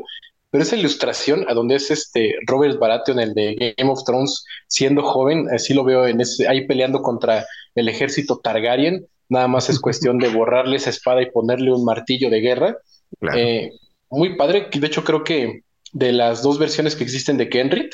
pero 0.56 0.64
esa 0.64 0.78
ilustración 0.78 1.44
a 1.50 1.54
donde 1.54 1.76
es 1.76 1.92
este 1.92 2.34
Robert 2.48 2.80
Baratheon, 2.80 3.20
el 3.20 3.34
de 3.34 3.76
Game 3.78 3.92
of 3.92 4.06
Thrones, 4.06 4.46
siendo 4.70 5.04
joven, 5.04 5.50
así 5.54 5.74
lo 5.74 5.84
veo 5.84 6.08
en 6.08 6.22
ese, 6.22 6.48
ahí 6.48 6.66
peleando 6.66 7.02
contra 7.02 7.46
el 7.76 7.90
ejército 7.90 8.40
Targaryen, 8.42 9.06
nada 9.28 9.50
más 9.50 9.70
es 9.70 9.80
cuestión 9.82 10.18
de 10.18 10.30
borrarle 10.30 10.78
esa 10.78 10.92
espada 10.92 11.22
y 11.22 11.30
ponerle 11.30 11.74
un 11.74 11.84
martillo 11.84 12.30
de 12.30 12.40
guerra. 12.40 12.78
Claro. 13.20 13.38
Eh, 13.38 13.74
muy 14.10 14.38
padre, 14.38 14.70
de 14.72 14.88
hecho 14.88 15.04
creo 15.04 15.26
que 15.26 15.64
de 15.92 16.14
las 16.14 16.42
dos 16.42 16.58
versiones 16.58 16.96
que 16.96 17.04
existen 17.04 17.36
de 17.36 17.50
Kenrit, 17.50 17.94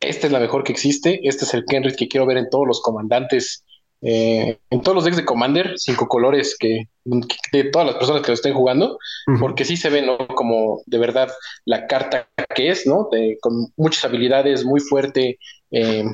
esta 0.00 0.26
es 0.26 0.32
la 0.34 0.40
mejor 0.40 0.62
que 0.62 0.72
existe, 0.72 1.26
este 1.26 1.46
es 1.46 1.54
el 1.54 1.64
Kenrit 1.64 1.96
que 1.96 2.08
quiero 2.08 2.26
ver 2.26 2.36
en 2.36 2.50
todos 2.50 2.66
los 2.66 2.82
comandantes, 2.82 3.64
eh, 4.02 4.58
en 4.70 4.82
todos 4.82 4.94
los 4.96 5.04
decks 5.04 5.16
de 5.18 5.24
Commander, 5.24 5.74
cinco 5.76 6.08
colores 6.08 6.56
que, 6.58 6.84
que- 7.04 7.62
de 7.62 7.70
todas 7.70 7.86
las 7.86 7.96
personas 7.96 8.22
que 8.22 8.28
lo 8.28 8.34
estén 8.34 8.54
jugando, 8.54 8.98
porque 9.38 9.64
sí 9.64 9.76
se 9.76 9.90
ve, 9.90 10.02
¿no? 10.02 10.18
Como 10.28 10.82
de 10.86 10.98
verdad 10.98 11.30
la 11.64 11.86
carta 11.86 12.28
que 12.54 12.70
es, 12.70 12.86
¿no? 12.86 13.08
De- 13.12 13.38
con 13.40 13.66
muchas 13.76 14.04
habilidades, 14.04 14.64
muy 14.64 14.80
fuerte, 14.80 15.38
eh, 15.70 16.04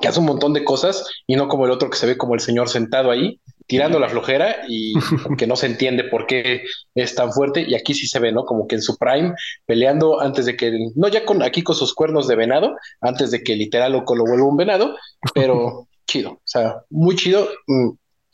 que 0.00 0.08
hace 0.08 0.20
un 0.20 0.26
montón 0.26 0.52
de 0.52 0.64
cosas 0.64 1.04
y 1.26 1.34
no 1.36 1.48
como 1.48 1.64
el 1.66 1.72
otro 1.72 1.90
que 1.90 1.98
se 1.98 2.06
ve 2.06 2.16
como 2.16 2.34
el 2.34 2.40
señor 2.40 2.68
sentado 2.68 3.10
ahí, 3.10 3.40
tirando 3.66 3.98
la 3.98 4.08
flojera 4.08 4.58
y 4.68 4.94
que 5.36 5.46
no 5.46 5.56
se 5.56 5.66
entiende 5.66 6.04
por 6.04 6.26
qué 6.26 6.62
es 6.94 7.14
tan 7.14 7.32
fuerte. 7.32 7.64
Y 7.66 7.74
aquí 7.74 7.94
sí 7.94 8.06
se 8.06 8.20
ve, 8.20 8.30
¿no? 8.32 8.44
Como 8.44 8.68
que 8.68 8.76
en 8.76 8.82
su 8.82 8.96
prime, 8.96 9.34
peleando 9.66 10.20
antes 10.20 10.46
de 10.46 10.56
que, 10.56 10.72
no 10.94 11.08
ya 11.08 11.24
con 11.24 11.42
aquí 11.42 11.62
con 11.62 11.74
sus 11.74 11.94
cuernos 11.94 12.28
de 12.28 12.36
venado, 12.36 12.76
antes 13.00 13.30
de 13.32 13.42
que 13.42 13.56
literal 13.56 13.92
loco 13.92 14.14
lo 14.14 14.24
vuelva 14.24 14.46
un 14.46 14.56
venado, 14.56 14.96
pero 15.34 15.88
chido, 16.10 16.32
o 16.32 16.42
sea, 16.44 16.76
muy 16.90 17.14
chido. 17.16 17.48
Mm, 17.66 17.90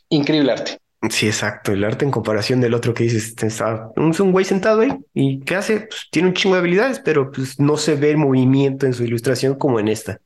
increíble 0.09 0.51
arte. 0.51 0.77
Sí, 1.09 1.27
exacto. 1.27 1.71
El 1.71 1.83
arte 1.83 2.05
en 2.05 2.11
comparación 2.11 2.59
del 2.59 2.73
otro 2.73 2.93
que 2.93 3.03
dices, 3.03 3.35
está 3.37 3.91
es 3.95 4.19
un 4.19 4.31
güey 4.31 4.45
sentado 4.45 4.81
ahí 4.81 4.89
y 5.13 5.39
¿qué 5.41 5.55
hace? 5.55 5.81
Pues 5.81 6.07
tiene 6.09 6.29
un 6.29 6.33
chingo 6.33 6.55
de 6.55 6.61
habilidades, 6.61 6.99
pero 6.99 7.31
pues 7.31 7.59
no 7.59 7.77
se 7.77 7.95
ve 7.95 8.11
el 8.11 8.17
movimiento 8.17 8.85
en 8.85 8.93
su 8.93 9.03
ilustración 9.03 9.55
como 9.55 9.79
en 9.79 9.89
esta. 9.89 10.19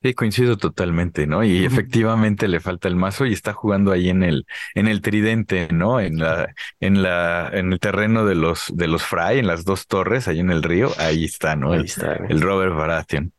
Sí, 0.00 0.14
coincido 0.14 0.56
totalmente, 0.56 1.26
¿no? 1.26 1.42
Y 1.42 1.64
efectivamente 1.64 2.46
le 2.46 2.60
falta 2.60 2.86
el 2.86 2.94
mazo 2.94 3.26
y 3.26 3.32
está 3.32 3.52
jugando 3.52 3.90
ahí 3.90 4.08
en 4.08 4.22
el, 4.22 4.46
en 4.76 4.86
el 4.86 5.00
tridente, 5.02 5.68
¿no? 5.72 5.98
En 6.00 6.18
la, 6.20 6.54
en 6.78 7.02
la, 7.02 7.50
en 7.52 7.72
el 7.72 7.80
terreno 7.80 8.24
de 8.24 8.36
los, 8.36 8.72
de 8.74 8.86
los 8.86 9.02
Fry, 9.02 9.40
en 9.40 9.48
las 9.48 9.64
dos 9.64 9.88
torres, 9.88 10.28
ahí 10.28 10.38
en 10.38 10.50
el 10.50 10.62
río, 10.62 10.92
ahí 10.98 11.24
está, 11.24 11.56
¿no? 11.56 11.72
Ahí 11.72 11.82
está. 11.84 12.14
el 12.28 12.40
Robert 12.40 12.76
Baratheon. 12.76 13.32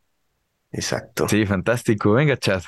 Exacto. 0.71 1.27
Sí, 1.27 1.45
fantástico. 1.45 2.13
Venga, 2.13 2.37
Chad. 2.37 2.63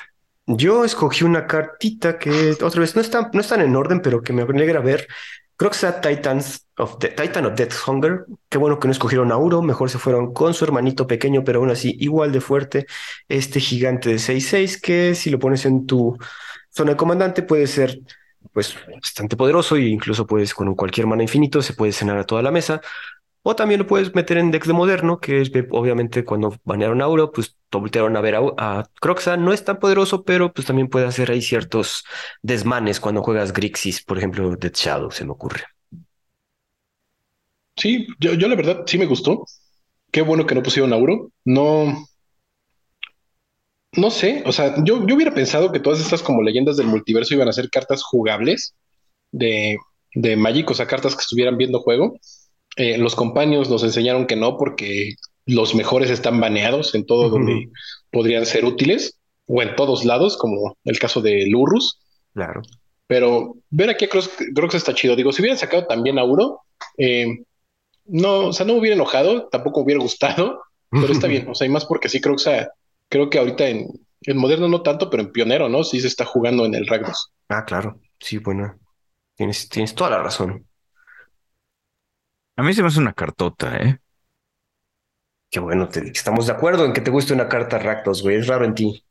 Yo 0.46 0.84
escogí 0.84 1.24
una 1.24 1.46
cartita 1.46 2.18
que 2.18 2.56
otra 2.60 2.80
vez 2.80 2.96
no 2.96 3.02
están, 3.02 3.30
no 3.32 3.40
están 3.40 3.60
en 3.60 3.76
orden, 3.76 4.00
pero 4.00 4.22
que 4.22 4.32
me 4.32 4.42
alegra 4.42 4.80
ver. 4.80 5.06
Creo 5.56 5.70
que 5.70 5.78
sea 5.78 6.00
Titans 6.00 6.66
of 6.76 6.98
the, 6.98 7.08
Titan 7.10 7.46
of 7.46 7.54
Death 7.54 7.74
Hunger. 7.86 8.24
Qué 8.48 8.58
bueno 8.58 8.80
que 8.80 8.88
no 8.88 8.92
escogieron 8.92 9.30
a 9.30 9.34
Auro, 9.34 9.62
mejor 9.62 9.90
se 9.90 9.98
fueron 9.98 10.32
con 10.32 10.54
su 10.54 10.64
hermanito 10.64 11.06
pequeño, 11.06 11.44
pero 11.44 11.60
aún 11.60 11.70
así 11.70 11.96
igual 12.00 12.32
de 12.32 12.40
fuerte. 12.40 12.86
Este 13.28 13.60
gigante 13.60 14.10
de 14.10 14.18
6-6 14.18 14.80
que 14.80 15.14
si 15.14 15.30
lo 15.30 15.38
pones 15.38 15.64
en 15.64 15.86
tu 15.86 16.18
zona 16.70 16.92
de 16.92 16.96
comandante 16.96 17.42
puede 17.42 17.68
ser 17.68 18.00
pues 18.52 18.76
bastante 19.00 19.36
poderoso 19.36 19.76
e 19.76 19.82
incluso 19.82 20.26
puedes 20.26 20.52
con 20.52 20.74
cualquier 20.74 21.06
mana 21.06 21.22
infinito 21.22 21.62
se 21.62 21.74
puede 21.74 21.92
cenar 21.92 22.18
a 22.18 22.24
toda 22.24 22.42
la 22.42 22.50
mesa. 22.50 22.80
O 23.44 23.56
también 23.56 23.80
lo 23.80 23.86
puedes 23.88 24.14
meter 24.14 24.36
en 24.38 24.52
decks 24.52 24.68
de 24.68 24.72
moderno, 24.72 25.18
que 25.18 25.40
es 25.40 25.50
obviamente 25.70 26.24
cuando 26.24 26.56
banearon 26.64 27.00
a 27.02 27.04
Auro, 27.06 27.32
pues 27.32 27.56
voltearon 27.72 28.16
a 28.16 28.20
ver 28.20 28.36
a, 28.36 28.40
a 28.56 28.84
Croxa. 29.00 29.36
No 29.36 29.52
es 29.52 29.64
tan 29.64 29.80
poderoso, 29.80 30.24
pero 30.24 30.52
pues 30.52 30.66
también 30.66 30.88
puede 30.88 31.06
hacer 31.06 31.30
ahí 31.30 31.42
ciertos 31.42 32.04
desmanes 32.42 33.00
cuando 33.00 33.22
juegas 33.22 33.52
Grixis, 33.52 34.04
por 34.04 34.18
ejemplo, 34.18 34.54
Dead 34.56 34.72
Shadow, 34.72 35.10
se 35.10 35.24
me 35.24 35.32
ocurre. 35.32 35.62
Sí, 37.76 38.06
yo, 38.20 38.34
la 38.48 38.54
verdad 38.54 38.84
sí 38.86 38.98
me 38.98 39.06
gustó. 39.06 39.44
Qué 40.12 40.22
bueno 40.22 40.46
que 40.46 40.54
no 40.54 40.62
pusieron 40.62 40.92
Auro. 40.92 41.32
No, 41.44 42.06
no 43.96 44.10
sé, 44.10 44.42
o 44.46 44.52
sea, 44.52 44.74
yo, 44.84 45.06
yo 45.06 45.14
hubiera 45.14 45.34
pensado 45.34 45.70
que 45.70 45.80
todas 45.80 46.00
estas 46.00 46.22
como 46.22 46.42
leyendas 46.42 46.76
del 46.76 46.86
multiverso 46.86 47.34
iban 47.34 47.48
a 47.48 47.52
ser 47.52 47.68
cartas 47.70 48.02
jugables 48.02 48.74
de, 49.32 49.78
de 50.14 50.36
Magic, 50.36 50.70
o 50.70 50.74
sea, 50.74 50.86
cartas 50.86 51.14
que 51.16 51.22
estuvieran 51.22 51.58
viendo 51.58 51.80
juego. 51.80 52.16
Eh, 52.76 52.98
los 52.98 53.14
compañeros 53.14 53.68
nos 53.68 53.82
enseñaron 53.82 54.26
que 54.26 54.36
no, 54.36 54.56
porque 54.56 55.16
los 55.46 55.74
mejores 55.74 56.10
están 56.10 56.40
baneados 56.40 56.94
en 56.94 57.04
todo 57.04 57.28
donde 57.28 57.68
podrían 58.10 58.46
ser 58.46 58.64
útiles, 58.64 59.18
o 59.46 59.60
en 59.62 59.74
todos 59.76 60.04
lados, 60.04 60.36
como 60.36 60.76
el 60.84 60.98
caso 60.98 61.20
de 61.20 61.46
Lurrus. 61.46 61.98
Claro. 62.32 62.62
Pero 63.06 63.56
ver 63.70 63.90
aquí 63.90 64.06
a 64.06 64.08
Crocs 64.08 64.74
está 64.74 64.94
chido. 64.94 65.16
Digo, 65.16 65.32
si 65.32 65.42
hubieran 65.42 65.58
sacado 65.58 65.86
también 65.86 66.18
a 66.18 66.24
Uro, 66.24 66.60
eh, 66.96 67.44
no, 68.06 68.46
o 68.46 68.52
sea, 68.52 68.64
no 68.64 68.74
me 68.74 68.80
hubiera 68.80 68.96
enojado, 68.96 69.48
tampoco 69.48 69.80
me 69.80 69.84
hubiera 69.86 70.00
gustado, 70.00 70.62
pero 70.90 71.12
está 71.12 71.26
bien. 71.26 71.46
O 71.50 71.54
sea, 71.54 71.66
y 71.66 71.70
más 71.70 71.84
porque 71.84 72.08
sí, 72.08 72.20
Crocs, 72.20 72.48
creo 73.08 73.28
que 73.28 73.38
ahorita 73.38 73.68
en, 73.68 73.88
en 74.22 74.36
moderno 74.36 74.68
no 74.68 74.82
tanto, 74.82 75.10
pero 75.10 75.22
en 75.22 75.32
pionero, 75.32 75.68
¿no? 75.68 75.84
Sí 75.84 76.00
se 76.00 76.06
está 76.06 76.24
jugando 76.24 76.64
en 76.64 76.74
el 76.74 76.86
Ragnos. 76.86 77.32
Ah, 77.48 77.64
claro. 77.64 78.00
Sí, 78.18 78.38
bueno. 78.38 78.78
Tienes, 79.34 79.68
tienes 79.68 79.94
toda 79.94 80.10
la 80.10 80.22
razón. 80.22 80.66
A 82.56 82.62
mí 82.62 82.72
se 82.74 82.80
me 82.82 82.88
hace 82.88 82.98
una 83.00 83.12
cartota, 83.12 83.76
¿eh? 83.76 83.98
Qué 85.50 85.60
bueno, 85.60 85.88
te- 85.88 86.08
estamos 86.10 86.46
de 86.46 86.52
acuerdo 86.52 86.84
en 86.84 86.92
que 86.92 87.00
te 87.00 87.10
guste 87.12 87.32
una 87.32 87.48
carta 87.48 87.78
Rakdos, 87.78 88.22
güey. 88.22 88.36
Es 88.38 88.48
raro 88.48 88.64
en 88.64 88.74
ti. 88.74 89.04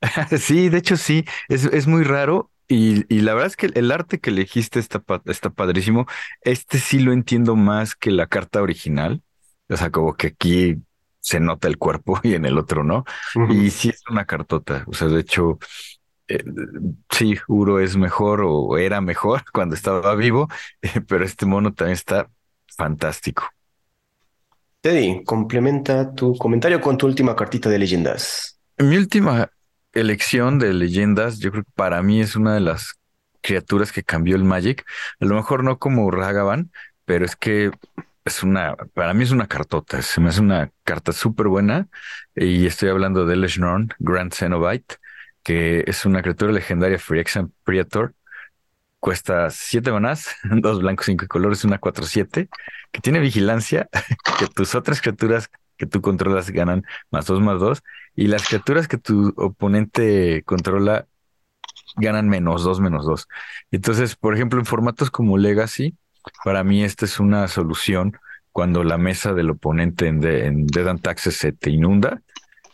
Sí, 0.38 0.68
de 0.68 0.78
hecho 0.78 0.96
sí, 0.96 1.24
es, 1.48 1.64
es 1.64 1.86
muy 1.86 2.04
raro 2.04 2.50
y, 2.68 3.04
y 3.14 3.20
la 3.20 3.34
verdad 3.34 3.48
es 3.48 3.56
que 3.56 3.66
el 3.74 3.90
arte 3.92 4.20
que 4.20 4.30
elegiste 4.30 4.78
está, 4.80 5.02
está 5.26 5.50
padrísimo. 5.50 6.06
Este 6.42 6.78
sí 6.78 6.98
lo 6.98 7.12
entiendo 7.12 7.56
más 7.56 7.94
que 7.94 8.10
la 8.10 8.26
carta 8.26 8.62
original. 8.62 9.22
O 9.68 9.76
sea, 9.76 9.90
como 9.90 10.14
que 10.16 10.28
aquí 10.28 10.76
se 11.20 11.40
nota 11.40 11.68
el 11.68 11.78
cuerpo 11.78 12.20
y 12.22 12.34
en 12.34 12.44
el 12.46 12.58
otro 12.58 12.84
no. 12.84 13.04
Y 13.46 13.70
sí 13.70 13.90
es 13.90 14.02
una 14.10 14.24
cartota. 14.26 14.84
O 14.86 14.94
sea, 14.94 15.08
de 15.08 15.20
hecho, 15.20 15.58
eh, 16.28 16.44
sí, 17.10 17.36
Uro 17.48 17.80
es 17.80 17.96
mejor 17.96 18.42
o 18.44 18.78
era 18.78 19.00
mejor 19.00 19.42
cuando 19.52 19.74
estaba 19.74 20.14
vivo, 20.14 20.48
eh, 20.82 21.00
pero 21.08 21.24
este 21.24 21.46
mono 21.46 21.72
también 21.72 21.94
está 21.94 22.28
fantástico. 22.76 23.44
Teddy, 24.80 25.24
complementa 25.24 26.14
tu 26.14 26.36
comentario 26.36 26.80
con 26.80 26.98
tu 26.98 27.06
última 27.06 27.34
cartita 27.34 27.70
de 27.70 27.78
leyendas. 27.78 28.60
Mi 28.78 28.96
última 28.98 29.50
elección 29.94 30.58
de 30.58 30.74
leyendas, 30.74 31.38
yo 31.38 31.50
creo 31.52 31.64
que 31.64 31.70
para 31.74 32.02
mí 32.02 32.20
es 32.20 32.36
una 32.36 32.54
de 32.54 32.60
las 32.60 32.94
criaturas 33.40 33.92
que 33.92 34.02
cambió 34.02 34.36
el 34.36 34.44
Magic. 34.44 34.84
A 35.20 35.24
lo 35.24 35.36
mejor 35.36 35.64
no 35.64 35.78
como 35.78 36.10
Ragavan, 36.10 36.70
pero 37.06 37.24
es 37.24 37.34
que 37.34 37.70
es 38.24 38.42
una, 38.42 38.76
para 38.94 39.14
mí 39.14 39.24
es 39.24 39.30
una 39.30 39.46
cartota, 39.46 40.02
se 40.02 40.20
me 40.20 40.30
hace 40.30 40.40
una 40.40 40.70
carta 40.82 41.12
súper 41.12 41.48
buena. 41.48 41.88
Y 42.34 42.66
estoy 42.66 42.90
hablando 42.90 43.24
de 43.24 43.36
Leshnorn, 43.36 43.90
Grand 43.98 44.32
Cenobite, 44.34 44.96
que 45.44 45.84
es 45.86 46.04
una 46.06 46.22
criatura 46.22 46.52
legendaria 46.52 46.98
Phyrexian 46.98 47.52
Predator. 47.64 48.14
Cuesta 48.98 49.50
7 49.50 49.92
manás, 49.92 50.34
dos 50.44 50.80
blancos, 50.80 51.06
cinco 51.06 51.26
colores, 51.28 51.64
una 51.64 51.80
4-7, 51.80 52.48
que 52.90 53.00
tiene 53.00 53.20
vigilancia, 53.20 53.88
que 54.38 54.46
tus 54.48 54.74
otras 54.74 55.00
criaturas 55.00 55.50
que 55.76 55.86
tú 55.86 56.00
controlas 56.00 56.50
ganan 56.50 56.84
más 57.10 57.26
dos 57.26 57.40
más 57.40 57.60
dos, 57.60 57.82
y 58.14 58.28
las 58.28 58.46
criaturas 58.46 58.88
que 58.88 58.96
tu 58.96 59.34
oponente 59.36 60.42
controla 60.44 61.06
ganan 61.96 62.28
menos 62.28 62.64
dos, 62.64 62.80
menos 62.80 63.04
dos. 63.06 63.28
Entonces, 63.70 64.16
por 64.16 64.34
ejemplo, 64.34 64.58
en 64.58 64.66
formatos 64.66 65.10
como 65.10 65.36
Legacy, 65.36 65.96
para 66.44 66.64
mí 66.64 66.82
esta 66.82 67.04
es 67.04 67.20
una 67.20 67.48
solución 67.48 68.16
cuando 68.52 68.84
la 68.84 68.98
mesa 68.98 69.34
del 69.34 69.50
oponente 69.50 70.06
en, 70.06 70.24
en 70.24 70.66
Dead 70.66 70.88
and 70.88 71.02
Taxes 71.02 71.36
se 71.36 71.52
te 71.52 71.70
inunda, 71.70 72.22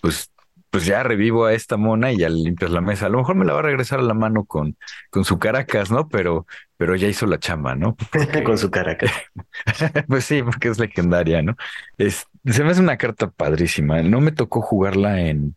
pues, 0.00 0.30
pues 0.70 0.86
ya 0.86 1.02
revivo 1.02 1.46
a 1.46 1.54
esta 1.54 1.76
mona 1.76 2.12
y 2.12 2.18
ya 2.18 2.28
limpias 2.28 2.70
la 2.70 2.80
mesa. 2.80 3.06
A 3.06 3.08
lo 3.08 3.18
mejor 3.18 3.36
me 3.36 3.44
la 3.44 3.52
va 3.54 3.60
a 3.60 3.62
regresar 3.62 3.98
a 4.00 4.02
la 4.02 4.14
mano 4.14 4.44
con, 4.44 4.76
con 5.10 5.24
su 5.24 5.38
caracas, 5.38 5.90
¿no? 5.90 6.08
Pero, 6.08 6.46
pero 6.76 6.96
ya 6.96 7.08
hizo 7.08 7.26
la 7.26 7.38
chamba, 7.38 7.74
¿no? 7.74 7.96
Porque- 8.12 8.42
con 8.44 8.58
su 8.58 8.70
cara. 8.70 8.96
pues 10.08 10.24
sí, 10.24 10.42
porque 10.42 10.68
es 10.68 10.78
legendaria, 10.78 11.42
¿no? 11.42 11.56
Es, 11.98 12.26
se 12.44 12.64
me 12.64 12.70
hace 12.70 12.80
una 12.80 12.96
carta 12.96 13.30
padrísima. 13.30 14.02
No 14.02 14.20
me 14.20 14.32
tocó 14.32 14.60
jugarla 14.62 15.20
en 15.20 15.56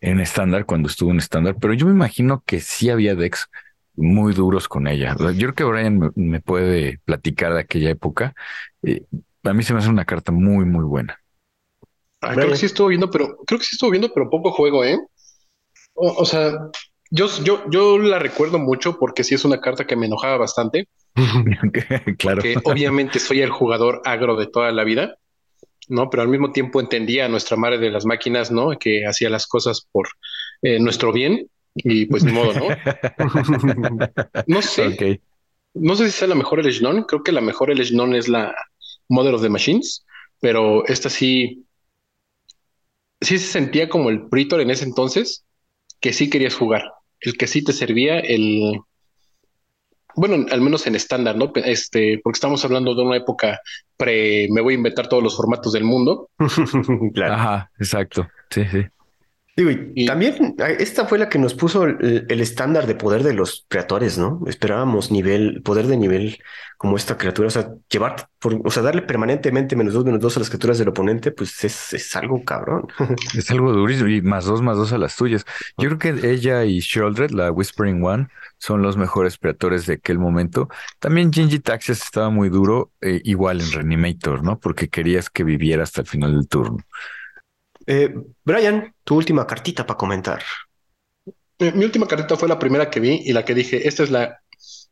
en 0.00 0.20
estándar 0.20 0.66
cuando 0.66 0.88
estuvo 0.88 1.10
en 1.10 1.18
estándar, 1.18 1.56
pero 1.60 1.74
yo 1.74 1.86
me 1.86 1.92
imagino 1.92 2.42
que 2.46 2.60
sí 2.60 2.90
había 2.90 3.14
decks 3.14 3.48
muy 3.96 4.34
duros 4.34 4.68
con 4.68 4.86
ella. 4.86 5.16
Yo 5.18 5.52
creo 5.52 5.54
que 5.54 5.64
Brian 5.64 5.98
me, 5.98 6.10
me 6.16 6.40
puede 6.40 6.98
platicar 7.04 7.54
de 7.54 7.60
aquella 7.60 7.90
época. 7.90 8.34
Eh, 8.82 9.04
a 9.44 9.52
mí 9.54 9.62
se 9.62 9.72
me 9.72 9.78
hace 9.80 9.88
una 9.88 10.04
carta 10.04 10.32
muy, 10.32 10.64
muy 10.64 10.84
buena. 10.84 11.18
Ah, 12.24 12.34
creo 12.34 12.50
que 12.50 12.56
sí 12.56 12.66
estuvo 12.66 12.88
viendo, 12.88 13.10
pero 13.10 13.36
creo 13.46 13.58
que 13.58 13.66
sí 13.66 13.74
estuvo 13.74 13.90
viendo, 13.90 14.12
pero 14.12 14.30
poco 14.30 14.50
juego, 14.52 14.84
¿eh? 14.84 14.98
O, 15.94 16.08
o 16.12 16.24
sea, 16.24 16.52
yo, 17.10 17.28
yo, 17.44 17.62
yo 17.70 17.98
la 17.98 18.18
recuerdo 18.18 18.58
mucho 18.58 18.98
porque 18.98 19.24
sí 19.24 19.34
es 19.34 19.44
una 19.44 19.60
carta 19.60 19.86
que 19.86 19.96
me 19.96 20.06
enojaba 20.06 20.36
bastante. 20.36 20.88
claro. 22.18 22.42
Que 22.42 22.56
obviamente 22.64 23.18
soy 23.18 23.40
el 23.40 23.50
jugador 23.50 24.02
agro 24.04 24.36
de 24.36 24.46
toda 24.46 24.72
la 24.72 24.84
vida, 24.84 25.16
¿no? 25.88 26.10
Pero 26.10 26.22
al 26.22 26.28
mismo 26.28 26.50
tiempo 26.50 26.80
entendía 26.80 27.26
a 27.26 27.28
nuestra 27.28 27.56
madre 27.56 27.78
de 27.78 27.90
las 27.90 28.04
máquinas, 28.04 28.50
¿no? 28.50 28.70
Que 28.78 29.06
hacía 29.06 29.30
las 29.30 29.46
cosas 29.46 29.86
por 29.92 30.08
eh, 30.62 30.80
nuestro 30.80 31.12
bien 31.12 31.48
y 31.74 32.06
pues 32.06 32.24
ni 32.24 32.32
modo, 32.32 32.52
¿no? 32.54 32.66
No 34.46 34.62
sé, 34.62 34.88
Ok. 34.88 35.20
no 35.74 35.96
sé 35.96 36.06
si 36.06 36.12
sea 36.12 36.28
la 36.28 36.34
mejor 36.34 36.60
Elejnon, 36.60 37.04
creo 37.04 37.22
que 37.22 37.32
la 37.32 37.40
mejor 37.40 37.70
Elejnon 37.70 38.14
es 38.14 38.28
la 38.28 38.54
Mother 39.08 39.34
of 39.34 39.42
the 39.42 39.48
Machines, 39.48 40.04
pero 40.40 40.86
esta 40.86 41.10
sí, 41.10 41.64
sí 43.24 43.38
se 43.38 43.46
sentía 43.46 43.88
como 43.88 44.10
el 44.10 44.28
Pritor 44.28 44.60
en 44.60 44.70
ese 44.70 44.84
entonces, 44.84 45.44
que 46.00 46.12
sí 46.12 46.30
querías 46.30 46.54
jugar, 46.54 46.82
el 47.20 47.36
que 47.36 47.46
sí 47.46 47.62
te 47.62 47.72
servía, 47.72 48.18
el... 48.18 48.80
Bueno, 50.16 50.46
al 50.50 50.60
menos 50.60 50.86
en 50.86 50.94
estándar, 50.94 51.36
¿no? 51.36 51.50
Este, 51.56 52.20
porque 52.22 52.36
estamos 52.36 52.64
hablando 52.64 52.94
de 52.94 53.02
una 53.02 53.16
época 53.16 53.58
pre, 53.96 54.46
me 54.50 54.60
voy 54.60 54.74
a 54.74 54.76
inventar 54.76 55.08
todos 55.08 55.22
los 55.22 55.36
formatos 55.36 55.72
del 55.72 55.82
mundo. 55.82 56.30
claro. 57.14 57.34
Ajá, 57.34 57.70
exacto. 57.80 58.28
Sí, 58.50 58.64
sí. 58.70 58.84
Digo, 59.56 59.70
y 59.70 59.92
Y- 59.94 60.06
también 60.06 60.56
esta 60.80 61.06
fue 61.06 61.16
la 61.18 61.28
que 61.28 61.38
nos 61.38 61.54
puso 61.54 61.84
el, 61.84 62.26
el 62.28 62.40
estándar 62.40 62.86
de 62.88 62.96
poder 62.96 63.22
de 63.22 63.34
los 63.34 63.66
creadores, 63.68 64.18
¿no? 64.18 64.40
Esperábamos 64.48 65.12
nivel, 65.12 65.62
poder 65.62 65.86
de 65.86 65.96
nivel 65.96 66.38
como 66.76 66.96
esta 66.96 67.16
criatura, 67.16 67.46
o 67.48 67.50
sea, 67.50 67.70
llevar, 67.88 68.28
por, 68.40 68.60
o 68.64 68.70
sea, 68.70 68.82
darle 68.82 69.02
permanentemente 69.02 69.76
menos 69.76 69.94
dos, 69.94 70.04
menos 70.04 70.20
dos 70.20 70.36
a 70.36 70.40
las 70.40 70.48
criaturas 70.50 70.76
del 70.78 70.88
oponente, 70.88 71.30
pues 71.30 71.62
es, 71.64 71.92
es 71.94 72.16
algo 72.16 72.44
cabrón. 72.44 72.88
Es 73.38 73.48
algo 73.52 73.72
durísimo 73.72 74.08
y 74.08 74.20
más 74.22 74.44
dos, 74.44 74.60
más 74.60 74.76
dos 74.76 74.92
a 74.92 74.98
las 74.98 75.14
tuyas. 75.16 75.44
Yo 75.78 75.88
creo 75.96 75.98
que 76.20 76.30
ella 76.30 76.64
y 76.64 76.80
Shieldred, 76.80 77.30
la 77.30 77.50
Whispering 77.52 78.02
One, 78.04 78.28
son 78.58 78.82
los 78.82 78.96
mejores 78.96 79.38
predatores 79.38 79.86
de 79.86 79.94
aquel 79.94 80.18
momento. 80.18 80.68
También 80.98 81.32
Genji 81.32 81.60
Taxis 81.60 82.02
estaba 82.02 82.28
muy 82.28 82.48
duro, 82.48 82.90
eh, 83.00 83.20
igual 83.24 83.60
en 83.60 83.70
Reanimator, 83.72 84.42
¿no? 84.42 84.58
Porque 84.58 84.88
querías 84.88 85.30
que 85.30 85.44
viviera 85.44 85.84
hasta 85.84 86.00
el 86.00 86.06
final 86.08 86.32
del 86.34 86.48
turno. 86.48 86.78
Eh, 87.86 88.14
Brian, 88.44 88.94
tu 89.04 89.16
última 89.16 89.46
cartita 89.46 89.86
para 89.86 89.98
comentar. 89.98 90.42
Mi 91.58 91.84
última 91.84 92.06
carta 92.06 92.36
fue 92.36 92.48
la 92.48 92.58
primera 92.58 92.90
que 92.90 93.00
vi 93.00 93.22
y 93.24 93.32
la 93.32 93.44
que 93.44 93.54
dije, 93.54 93.86
esta 93.86 94.02
es 94.02 94.10
la 94.10 94.40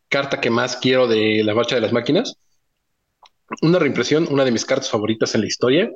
carta 0.09 0.41
que 0.41 0.51
más 0.51 0.77
quiero 0.77 1.09
de 1.09 1.43
la 1.45 1.55
marcha 1.55 1.75
de 1.75 1.81
las 1.81 1.93
máquinas. 1.93 2.37
Una 3.63 3.79
reimpresión, 3.79 4.29
una 4.31 4.45
de 4.45 4.53
mis 4.53 4.65
cartas 4.65 4.91
favoritas 4.91 5.35
en 5.35 5.41
la 5.41 5.47
historia. 5.47 5.91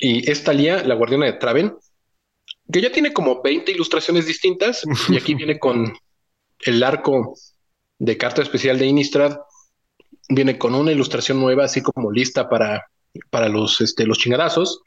Y 0.00 0.30
esta 0.30 0.46
Talía, 0.46 0.82
la 0.84 0.94
guardiana 0.94 1.26
de 1.26 1.34
Traven, 1.34 1.74
que 2.72 2.80
ya 2.80 2.90
tiene 2.92 3.12
como 3.12 3.42
20 3.42 3.72
ilustraciones 3.72 4.26
distintas. 4.26 4.84
Y 5.08 5.16
aquí 5.16 5.34
viene 5.36 5.58
con 5.58 5.96
el 6.60 6.82
arco 6.82 7.34
de 7.98 8.16
carta 8.16 8.42
especial 8.42 8.78
de 8.78 8.86
Innistrad. 8.86 9.36
Viene 10.28 10.58
con 10.58 10.74
una 10.74 10.92
ilustración 10.92 11.40
nueva, 11.40 11.64
así 11.64 11.82
como 11.82 12.10
lista 12.10 12.48
para, 12.48 12.84
para 13.30 13.48
los, 13.48 13.80
este, 13.80 14.06
los 14.06 14.18
chingadazos. 14.18 14.82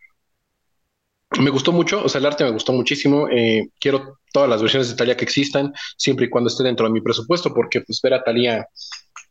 Me 1.37 1.51
gustó 1.51 1.71
mucho, 1.71 2.03
o 2.03 2.09
sea, 2.09 2.19
el 2.19 2.25
arte 2.25 2.43
me 2.43 2.51
gustó 2.51 2.73
muchísimo. 2.73 3.27
Eh, 3.29 3.69
quiero 3.79 4.19
todas 4.33 4.49
las 4.49 4.61
versiones 4.61 4.89
de 4.89 4.95
Talia 4.95 5.15
que 5.15 5.25
existan, 5.25 5.73
siempre 5.95 6.25
y 6.25 6.29
cuando 6.29 6.47
esté 6.47 6.63
dentro 6.63 6.87
de 6.87 6.91
mi 6.91 7.01
presupuesto, 7.01 7.53
porque 7.53 7.81
pues 7.81 8.01
ver 8.01 8.15
a 8.15 8.23
Talia 8.23 8.67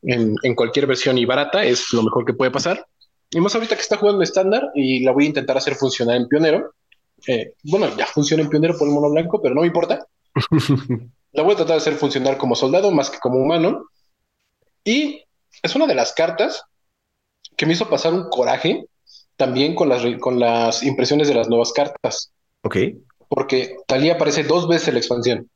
en, 0.03 0.37
en, 0.43 0.55
cualquier 0.55 0.87
versión 0.87 1.19
y 1.19 1.25
barata 1.25 1.65
es 1.65 1.93
lo 1.93 2.03
mejor 2.03 2.25
que 2.25 2.35
puede 2.35 2.53
pasar. 2.53 2.87
Y 3.31 3.41
más 3.41 3.55
ahorita 3.55 3.75
que 3.75 3.83
está 3.83 3.97
jugando 3.97 4.23
estándar 4.23 4.71
y 4.75 5.03
la 5.05 5.13
voy 5.13 5.25
a 5.25 5.29
intentar 5.29 5.57
hacer 5.57 5.75
funcionar 5.75 6.17
en 6.17 6.29
pionero. 6.29 6.73
Eh, 7.27 7.55
bueno, 7.65 7.95
ya 7.97 8.07
funciona 8.07 8.43
en 8.43 8.49
pionero 8.49 8.79
por 8.79 8.87
el 8.87 8.95
mono 8.95 9.11
blanco, 9.11 9.43
pero 9.43 9.55
no 9.55 9.63
me 9.63 9.67
importa. 9.67 10.07
la 11.33 11.43
voy 11.43 11.53
a 11.53 11.57
tratar 11.57 11.75
de 11.75 11.83
hacer 11.83 11.95
funcionar 11.95 12.39
como 12.39 12.55
soldado 12.55 12.91
más 12.91 13.11
que 13.11 13.19
como 13.19 13.39
humano. 13.39 13.89
Y 14.85 15.25
es 15.63 15.75
una 15.75 15.87
de 15.87 15.95
las 15.95 16.13
cartas 16.13 16.63
que 17.57 17.67
me 17.67 17.73
hizo 17.73 17.91
pasar 17.91 18.15
un 18.15 18.31
coraje 18.31 18.87
también 19.39 19.75
con 19.75 19.89
las, 19.89 20.03
con 20.21 20.39
las 20.39 20.83
impresiones 20.83 21.29
de 21.29 21.35
las 21.35 21.49
nuevas 21.49 21.73
cartas. 21.73 22.33
Ok. 22.63 22.77
Porque 23.29 23.77
Talía 23.87 24.15
aparece 24.15 24.43
dos 24.43 24.69
veces 24.69 24.89
en 24.89 24.95
la 24.95 25.01
expansión. 25.01 25.51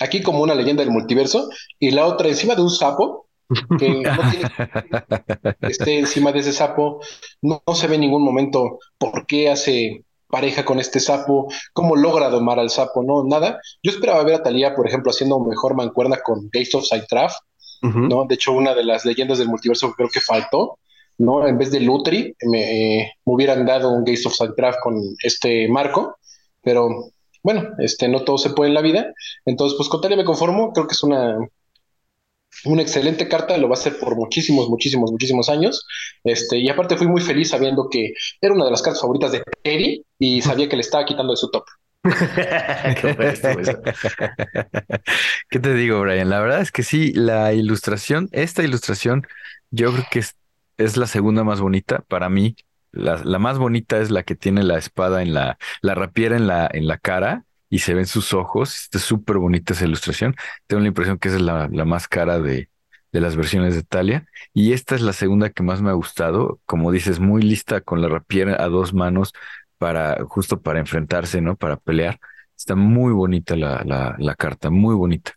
Aquí 0.00 0.22
como 0.22 0.42
una 0.42 0.54
leyenda 0.54 0.84
del 0.84 0.92
multiverso 0.92 1.50
y 1.78 1.90
la 1.90 2.06
otra 2.06 2.28
encima 2.28 2.54
de 2.54 2.62
un 2.62 2.70
sapo 2.70 3.26
que 3.78 3.88
no 3.88 4.30
tiene 4.30 4.48
esté 5.62 5.98
encima 5.98 6.30
de 6.32 6.38
ese 6.38 6.52
sapo. 6.52 7.00
No, 7.42 7.62
se 7.74 7.88
ve 7.88 7.96
en 7.96 8.02
ningún 8.02 8.22
momento 8.22 8.78
por 8.96 9.26
qué 9.26 9.50
hace 9.50 10.04
pareja 10.28 10.64
con 10.64 10.78
este 10.78 11.00
sapo, 11.00 11.52
cómo 11.74 11.96
logra 11.96 12.30
domar 12.30 12.58
al 12.60 12.70
sapo, 12.70 13.02
no, 13.02 13.24
nada. 13.24 13.60
Yo 13.82 13.90
esperaba 13.90 14.22
ver 14.22 14.36
a 14.36 14.42
Talía, 14.42 14.74
por 14.74 14.86
ejemplo, 14.86 15.10
haciendo 15.10 15.40
mejor 15.40 15.74
mancuerna 15.74 16.18
con 16.22 16.48
Gates 16.52 16.74
of 16.74 16.86
Sightraff, 16.86 17.34
¿no? 17.82 18.24
De 18.28 18.36
hecho, 18.36 18.52
una 18.52 18.74
de 18.74 18.84
las 18.84 19.04
leyendas 19.04 19.38
del 19.38 19.48
multiverso 19.48 19.92
creo 19.92 20.08
que 20.08 20.20
faltó, 20.20 20.78
¿no? 21.18 21.46
En 21.46 21.58
vez 21.58 21.70
de 21.70 21.80
Lutri, 21.80 22.34
me, 22.42 23.00
eh, 23.00 23.12
hubieran 23.24 23.66
dado 23.66 23.90
un 23.90 24.04
Gates 24.04 24.26
of 24.26 24.36
Draft 24.56 24.80
con 24.82 25.00
este 25.22 25.68
marco, 25.68 26.16
pero 26.62 27.12
bueno, 27.42 27.70
este, 27.78 28.08
no 28.08 28.24
todo 28.24 28.38
se 28.38 28.50
puede 28.50 28.68
en 28.68 28.74
la 28.74 28.82
vida. 28.82 29.12
Entonces, 29.44 29.76
pues 29.76 29.88
con 29.88 30.00
Talia 30.00 30.16
me 30.16 30.24
conformo, 30.24 30.72
creo 30.72 30.86
que 30.86 30.94
es 30.94 31.02
una, 31.02 31.38
una 32.64 32.82
excelente 32.82 33.28
carta, 33.28 33.56
lo 33.58 33.68
va 33.68 33.74
a 33.74 33.78
hacer 33.78 33.98
por 33.98 34.16
muchísimos, 34.16 34.68
muchísimos, 34.68 35.10
muchísimos 35.10 35.48
años. 35.48 35.86
Este, 36.24 36.58
y 36.58 36.68
aparte 36.68 36.96
fui 36.96 37.08
muy 37.08 37.20
feliz 37.20 37.50
sabiendo 37.50 37.88
que 37.90 38.12
era 38.40 38.54
una 38.54 38.64
de 38.64 38.70
las 38.70 38.82
cartas 38.82 39.00
favoritas 39.00 39.32
de 39.32 39.42
Terry 39.62 40.04
y 40.18 40.42
sabía 40.42 40.68
que 40.68 40.76
le 40.76 40.82
estaba 40.82 41.04
quitando 41.04 41.32
de 41.32 41.36
su 41.36 41.50
top. 41.50 41.64
¿Qué 45.50 45.58
te 45.60 45.74
digo, 45.74 46.00
Brian? 46.00 46.30
La 46.30 46.40
verdad 46.40 46.60
es 46.60 46.72
que 46.72 46.82
sí, 46.82 47.12
la 47.12 47.52
ilustración, 47.52 48.28
esta 48.32 48.64
ilustración, 48.64 49.24
yo 49.70 49.92
creo 49.92 50.04
que 50.10 50.18
es 50.18 50.34
es 50.84 50.96
la 50.96 51.06
segunda 51.06 51.44
más 51.44 51.60
bonita 51.60 52.00
para 52.08 52.28
mí. 52.28 52.56
La, 52.92 53.16
más 53.38 53.58
bonita 53.58 53.98
es 54.00 54.10
la 54.10 54.22
que 54.22 54.34
tiene 54.34 54.62
la 54.62 54.78
espada 54.78 55.22
en 55.22 55.32
la, 55.34 55.58
la 55.80 55.94
rapiera 55.94 56.36
en 56.36 56.46
la, 56.46 56.68
en 56.72 56.86
la 56.86 56.98
cara 56.98 57.44
y 57.70 57.78
se 57.80 57.94
ven 57.94 58.06
sus 58.06 58.34
ojos. 58.34 58.76
Está 58.76 58.98
súper 58.98 59.38
bonita 59.38 59.72
esa 59.72 59.86
ilustración. 59.86 60.34
Tengo 60.66 60.82
la 60.82 60.88
impresión 60.88 61.18
que 61.18 61.28
esa 61.28 61.38
es 61.38 61.42
la, 61.42 61.68
la 61.72 61.84
más 61.84 62.06
cara 62.08 62.38
de, 62.40 62.68
de 63.12 63.20
las 63.20 63.36
versiones 63.36 63.74
de 63.74 63.82
Talia. 63.82 64.26
Y 64.52 64.72
esta 64.72 64.94
es 64.94 65.00
la 65.02 65.12
segunda 65.14 65.50
que 65.50 65.62
más 65.62 65.80
me 65.82 65.90
ha 65.90 65.94
gustado. 65.94 66.60
Como 66.66 66.92
dices, 66.92 67.18
muy 67.20 67.42
lista 67.42 67.80
con 67.80 68.02
la 68.02 68.08
rapiera 68.08 68.62
a 68.62 68.68
dos 68.68 68.92
manos 68.94 69.32
para, 69.78 70.24
justo 70.26 70.60
para 70.60 70.80
enfrentarse, 70.80 71.40
¿no? 71.40 71.56
Para 71.56 71.76
pelear. 71.76 72.18
Está 72.56 72.76
muy 72.76 73.12
bonita 73.12 73.56
la, 73.56 73.82
la, 73.84 74.14
la 74.18 74.34
carta, 74.34 74.70
muy 74.70 74.94
bonita. 74.94 75.32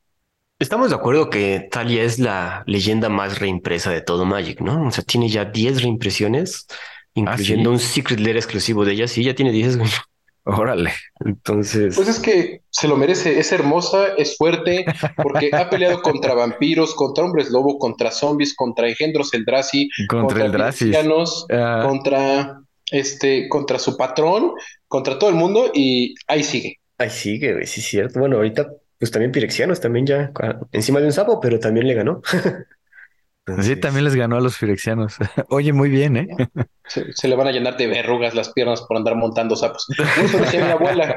Estamos 0.58 0.90
de 0.90 0.96
acuerdo 0.96 1.30
que 1.30 1.68
Talia 1.70 2.04
es 2.04 2.18
la 2.18 2.64
leyenda 2.66 3.10
más 3.10 3.40
reimpresa 3.40 3.92
de 3.92 4.00
todo 4.00 4.24
Magic, 4.24 4.62
¿no? 4.62 4.88
O 4.88 4.92
sea, 4.92 5.04
tiene 5.04 5.28
ya 5.28 5.44
10 5.44 5.82
reimpresiones, 5.82 6.66
incluyendo 7.14 7.72
un 7.72 7.80
Secret 7.80 8.22
Lair 8.22 8.38
exclusivo 8.38 8.86
de 8.86 8.94
ella. 8.94 9.08
Sí, 9.10 9.22
ya 9.22 9.36
tiene 9.36 9.52
10. 9.52 9.80
Órale. 10.46 10.94
Entonces. 11.26 11.96
Pues 11.96 12.08
es 12.08 12.20
que 12.20 12.62
se 12.70 12.88
lo 12.88 12.96
merece. 12.96 13.38
Es 13.38 13.52
hermosa, 13.52 14.14
es 14.18 14.38
fuerte, 14.38 14.86
porque 15.22 15.50
ha 15.52 15.70
peleado 15.70 16.02
contra 16.04 16.34
vampiros, 16.34 16.96
contra 16.96 17.26
hombres 17.26 17.50
lobo, 17.50 17.78
contra 17.78 18.12
zombies, 18.12 18.56
contra 18.56 18.88
engendros 18.88 19.34
Eldrazi, 19.34 19.90
contra, 20.08 20.46
contra 20.46 20.70
uh... 20.70 21.86
contra 21.86 22.62
este, 22.92 23.50
contra 23.50 23.78
su 23.78 23.98
patrón, 23.98 24.54
contra 24.88 25.20
todo 25.20 25.30
el 25.30 25.36
mundo, 25.36 25.72
y 25.74 26.16
ahí 26.28 26.44
sigue. 26.44 26.80
Ahí 26.98 27.10
sigue, 27.10 27.52
güey, 27.52 27.66
sí 27.66 27.82
es 27.82 27.88
cierto. 27.88 28.22
Bueno, 28.22 28.38
ahorita 28.38 28.70
pues 29.00 29.12
también 29.12 29.32
Pirexianos, 29.32 29.82
también 29.82 30.06
ya 30.06 30.32
encima 30.72 31.00
de 31.00 31.08
un 31.08 31.14
sapo, 31.14 31.40
pero 31.40 31.60
también 31.60 31.88
le 31.88 31.94
ganó. 31.94 32.22
Sí, 33.62 33.76
también 33.76 34.06
les 34.06 34.16
ganó 34.16 34.38
a 34.38 34.42
los 34.42 34.58
Firexianos. 34.58 35.18
Oye, 35.50 35.72
muy 35.72 35.90
bien, 35.90 36.18
¿eh? 36.18 36.28
Se, 36.88 37.28
le 37.28 37.36
van 37.36 37.48
a 37.48 37.52
llenar 37.52 37.78
de 37.78 37.88
verrugas 37.88 38.36
las 38.36 38.50
piernas 38.54 38.82
por 38.84 38.96
andar 38.96 39.16
montando 39.16 39.56
sapos. 39.56 39.88
Eso 40.24 40.38
decía 40.38 40.66
mi 40.66 40.72
abuela. 40.72 41.16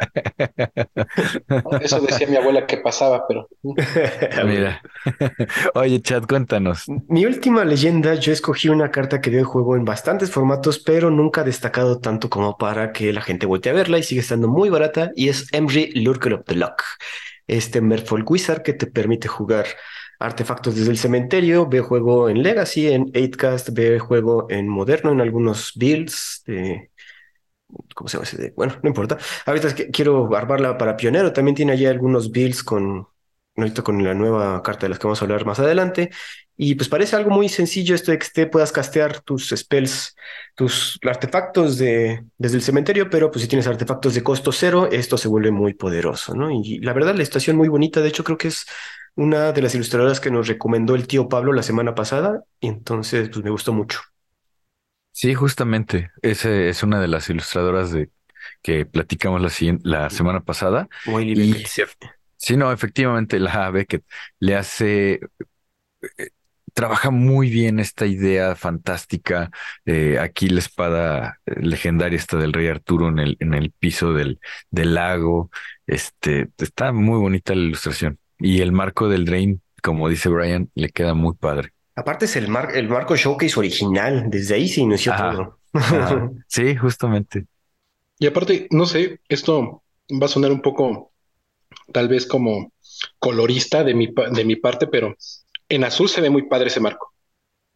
Eso 1.82 2.00
decía 2.00 2.26
mi 2.26 2.36
abuela 2.36 2.66
que 2.66 2.78
pasaba, 2.78 3.26
pero. 3.28 3.50
Mira. 4.46 4.80
Oye, 5.74 6.00
Chad, 6.00 6.22
cuéntanos. 6.26 6.84
Mi 7.08 7.26
última 7.26 7.66
leyenda, 7.66 8.14
yo 8.14 8.32
escogí 8.32 8.70
una 8.70 8.90
carta 8.90 9.20
que 9.20 9.28
veo 9.28 9.44
juego 9.44 9.76
en 9.76 9.84
bastantes 9.84 10.30
formatos, 10.30 10.78
pero 10.78 11.10
nunca 11.10 11.42
ha 11.42 11.44
destacado 11.44 12.00
tanto 12.00 12.30
como 12.30 12.56
para 12.56 12.92
que 12.92 13.12
la 13.12 13.20
gente 13.20 13.44
voltee 13.44 13.72
a 13.72 13.74
verla 13.74 13.98
y 13.98 14.02
sigue 14.02 14.22
estando 14.22 14.48
muy 14.48 14.70
barata, 14.70 15.12
y 15.16 15.28
es 15.28 15.52
Emry 15.52 15.92
Lurker 15.92 16.32
of 16.32 16.44
the 16.46 16.54
Lock 16.54 16.82
este 17.48 17.80
Merfolk 17.80 18.30
Wizard 18.30 18.62
que 18.62 18.74
te 18.74 18.86
permite 18.86 19.28
jugar 19.28 19.66
artefactos 20.20 20.76
desde 20.76 20.90
el 20.90 20.98
cementerio, 20.98 21.66
ve 21.68 21.80
juego 21.80 22.28
en 22.28 22.42
Legacy, 22.42 22.88
en 22.88 23.12
8cast, 23.12 23.72
ve 23.72 23.98
juego 23.98 24.46
en 24.50 24.68
Moderno, 24.68 25.12
en 25.12 25.20
algunos 25.20 25.72
builds 25.76 26.42
de... 26.46 26.90
¿Cómo 27.94 28.08
se 28.08 28.16
llama 28.16 28.24
ese? 28.24 28.52
Bueno, 28.56 28.74
no 28.82 28.88
importa. 28.88 29.18
Ahorita 29.46 29.68
es 29.68 29.74
que 29.74 29.90
quiero 29.90 30.34
armarla 30.34 30.78
para 30.78 30.96
Pionero. 30.96 31.32
También 31.32 31.54
tiene 31.54 31.72
allí 31.72 31.86
algunos 31.86 32.30
builds 32.30 32.62
con 32.62 33.08
con 33.84 34.04
la 34.04 34.14
nueva 34.14 34.62
carta 34.62 34.86
de 34.86 34.90
las 34.90 34.98
que 34.98 35.06
vamos 35.06 35.20
a 35.20 35.24
hablar 35.24 35.44
más 35.44 35.58
adelante. 35.58 36.10
Y 36.60 36.74
pues 36.74 36.88
parece 36.88 37.14
algo 37.14 37.30
muy 37.30 37.48
sencillo 37.48 37.94
esto 37.94 38.10
de 38.10 38.18
que 38.18 38.26
te 38.34 38.46
puedas 38.48 38.72
castear 38.72 39.20
tus 39.20 39.50
spells, 39.56 40.16
tus 40.56 40.98
artefactos 41.04 41.78
de, 41.78 42.24
desde 42.36 42.56
el 42.56 42.62
cementerio, 42.62 43.08
pero 43.08 43.30
pues 43.30 43.42
si 43.42 43.48
tienes 43.48 43.68
artefactos 43.68 44.14
de 44.14 44.24
costo 44.24 44.50
cero, 44.50 44.88
esto 44.90 45.16
se 45.16 45.28
vuelve 45.28 45.52
muy 45.52 45.74
poderoso, 45.74 46.34
¿no? 46.34 46.50
Y 46.50 46.80
la 46.80 46.92
verdad, 46.92 47.14
la 47.14 47.22
estación 47.22 47.56
muy 47.56 47.68
bonita, 47.68 48.00
de 48.00 48.08
hecho 48.08 48.24
creo 48.24 48.38
que 48.38 48.48
es 48.48 48.66
una 49.14 49.52
de 49.52 49.62
las 49.62 49.76
ilustradoras 49.76 50.18
que 50.18 50.32
nos 50.32 50.48
recomendó 50.48 50.96
el 50.96 51.06
tío 51.06 51.28
Pablo 51.28 51.52
la 51.52 51.62
semana 51.62 51.94
pasada, 51.94 52.42
y 52.58 52.66
entonces 52.66 53.28
pues 53.30 53.44
me 53.44 53.50
gustó 53.50 53.72
mucho. 53.72 54.00
Sí, 55.12 55.34
justamente, 55.34 56.10
ese 56.22 56.68
es 56.68 56.82
una 56.82 57.00
de 57.00 57.08
las 57.08 57.30
ilustradoras 57.30 57.92
de 57.92 58.10
que 58.62 58.84
platicamos 58.86 59.40
la, 59.40 59.78
la 59.82 60.10
semana 60.10 60.40
pasada. 60.40 60.88
Muy 61.06 61.32
y, 61.32 61.64
Sí, 62.36 62.56
no, 62.56 62.70
efectivamente 62.72 63.40
la 63.40 63.68
Beckett 63.70 64.04
le 64.38 64.54
hace, 64.54 65.20
eh, 66.18 66.30
trabaja 66.78 67.10
muy 67.10 67.50
bien 67.50 67.80
esta 67.80 68.06
idea 68.06 68.54
fantástica. 68.54 69.50
Eh, 69.84 70.16
aquí 70.20 70.48
la 70.48 70.60
espada 70.60 71.40
eh, 71.44 71.54
legendaria 71.60 72.16
está 72.16 72.36
del 72.36 72.52
rey 72.52 72.68
Arturo 72.68 73.08
en 73.08 73.18
el, 73.18 73.36
en 73.40 73.52
el 73.52 73.72
piso 73.72 74.12
del, 74.12 74.38
del 74.70 74.94
lago. 74.94 75.50
Este, 75.88 76.50
está 76.56 76.92
muy 76.92 77.18
bonita 77.18 77.52
la 77.56 77.62
ilustración. 77.62 78.20
Y 78.38 78.60
el 78.60 78.70
marco 78.70 79.08
del 79.08 79.24
Drain, 79.24 79.60
como 79.82 80.08
dice 80.08 80.28
Brian, 80.28 80.70
le 80.76 80.90
queda 80.90 81.14
muy 81.14 81.34
padre. 81.34 81.72
Aparte 81.96 82.26
es 82.26 82.36
el, 82.36 82.46
mar 82.46 82.68
el 82.72 82.88
marco 82.88 83.16
showcase 83.16 83.58
original, 83.58 84.26
desde 84.30 84.54
ahí 84.54 84.68
se 84.68 84.82
inició 84.82 85.16
todo. 85.16 85.58
sí, 86.46 86.76
justamente. 86.76 87.46
Y 88.20 88.28
aparte, 88.28 88.68
no 88.70 88.86
sé, 88.86 89.18
esto 89.28 89.82
va 90.10 90.26
a 90.26 90.28
sonar 90.28 90.52
un 90.52 90.62
poco 90.62 91.10
tal 91.92 92.06
vez 92.06 92.24
como 92.24 92.70
colorista 93.18 93.82
de 93.82 93.94
mi, 93.94 94.14
de 94.30 94.44
mi 94.44 94.54
parte, 94.54 94.86
pero 94.86 95.16
en 95.68 95.84
azul 95.84 96.08
se 96.08 96.20
ve 96.20 96.30
muy 96.30 96.48
padre 96.48 96.68
ese 96.68 96.80
marco. 96.80 97.12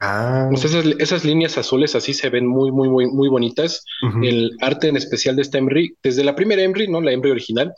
Ah. 0.05 0.51
esas, 0.53 1.25
líneas 1.25 1.59
azules 1.59 1.95
así 1.95 2.13
se 2.13 2.29
ven 2.29 2.45
muy, 2.45 2.73
muy, 2.73 2.89
muy, 2.89 3.07
muy 3.07 3.29
bonitas. 3.29 3.85
El 4.21 4.51
arte 4.61 4.89
en 4.89 4.97
especial 4.97 5.37
de 5.37 5.43
esta 5.43 5.59
Emry, 5.59 5.97
desde 6.03 6.25
la 6.25 6.35
primera 6.35 6.63
Emry, 6.63 6.89
¿no? 6.89 7.01
La 7.01 7.13
Emry 7.13 7.31
original, 7.31 7.73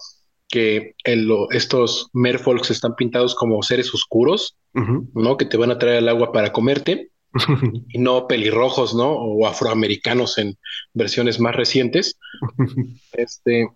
que 0.48 0.94
estos 1.50 2.08
Merfolks 2.14 2.70
están 2.70 2.94
pintados 2.94 3.34
como 3.34 3.62
seres 3.62 3.92
oscuros, 3.92 4.56
¿no? 4.72 5.36
Que 5.36 5.44
te 5.44 5.58
van 5.58 5.70
a 5.70 5.78
traer 5.78 5.98
el 5.98 6.08
agua 6.08 6.32
para 6.32 6.50
comerte. 6.52 7.10
y 7.88 7.98
no 7.98 8.26
pelirrojos, 8.26 8.94
¿no? 8.94 9.10
O 9.12 9.46
afroamericanos 9.46 10.38
en 10.38 10.56
versiones 10.94 11.40
más 11.40 11.54
recientes. 11.54 12.18
Este, 13.12 13.68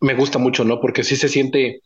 me 0.00 0.14
gusta 0.14 0.38
mucho, 0.38 0.64
¿no? 0.64 0.80
Porque 0.80 1.04
sí 1.04 1.16
se 1.16 1.28
siente 1.28 1.80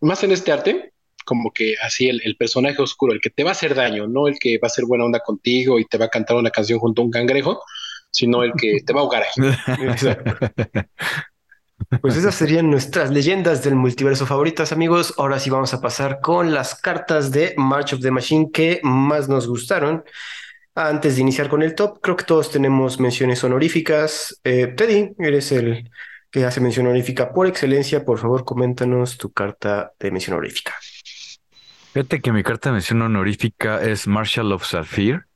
más 0.00 0.24
en 0.24 0.32
este 0.32 0.52
arte, 0.52 0.92
como 1.30 1.52
que 1.52 1.76
así 1.80 2.08
el, 2.08 2.20
el, 2.24 2.34
personaje 2.34 2.82
oscuro, 2.82 3.12
el 3.12 3.20
que 3.20 3.30
te 3.30 3.44
va 3.44 3.50
a 3.50 3.52
hacer 3.52 3.76
daño, 3.76 4.08
no 4.08 4.26
el 4.26 4.36
que 4.40 4.58
va 4.58 4.66
a 4.66 4.68
ser 4.68 4.84
buena 4.84 5.04
onda 5.04 5.20
contigo 5.20 5.78
y 5.78 5.84
te 5.84 5.96
va 5.96 6.06
a 6.06 6.08
cantar 6.08 6.36
una 6.36 6.50
canción 6.50 6.80
junto 6.80 7.02
a 7.02 7.04
un 7.04 7.12
cangrejo, 7.12 7.62
sino 8.10 8.42
el 8.42 8.52
que 8.54 8.80
te 8.84 8.92
va 8.92 8.98
a 8.98 9.02
ahogar 9.04 9.22
ahí. 9.22 9.54
Pues 12.02 12.16
esas 12.16 12.34
serían 12.34 12.70
nuestras 12.70 13.10
leyendas 13.10 13.64
del 13.64 13.74
multiverso 13.74 14.26
favoritas, 14.26 14.70
amigos. 14.70 15.14
Ahora 15.16 15.38
sí 15.40 15.50
vamos 15.50 15.72
a 15.72 15.80
pasar 15.80 16.20
con 16.20 16.52
las 16.52 16.74
cartas 16.74 17.32
de 17.32 17.54
March 17.56 17.94
of 17.94 18.00
the 18.00 18.10
Machine 18.10 18.50
que 18.52 18.80
más 18.82 19.28
nos 19.28 19.48
gustaron. 19.48 20.04
Antes 20.74 21.16
de 21.16 21.22
iniciar 21.22 21.48
con 21.48 21.62
el 21.62 21.74
top, 21.74 22.00
creo 22.00 22.16
que 22.16 22.24
todos 22.24 22.50
tenemos 22.50 23.00
menciones 23.00 23.42
honoríficas. 23.42 24.40
Eh, 24.44 24.68
Teddy, 24.68 25.14
eres 25.18 25.50
el 25.52 25.90
que 26.30 26.44
hace 26.44 26.60
mención 26.60 26.86
honorífica 26.86 27.32
por 27.32 27.46
excelencia. 27.46 28.04
Por 28.04 28.18
favor, 28.18 28.44
coméntanos 28.44 29.18
tu 29.18 29.32
carta 29.32 29.92
de 29.98 30.10
mención 30.10 30.34
honorífica. 30.34 30.74
Fíjate 31.92 32.20
que 32.20 32.30
mi 32.30 32.44
carta 32.44 32.68
de 32.68 32.74
mención 32.74 33.02
honorífica 33.02 33.82
es 33.82 34.06
Marshall 34.06 34.52
of 34.52 34.64
Zafir. 34.64 35.26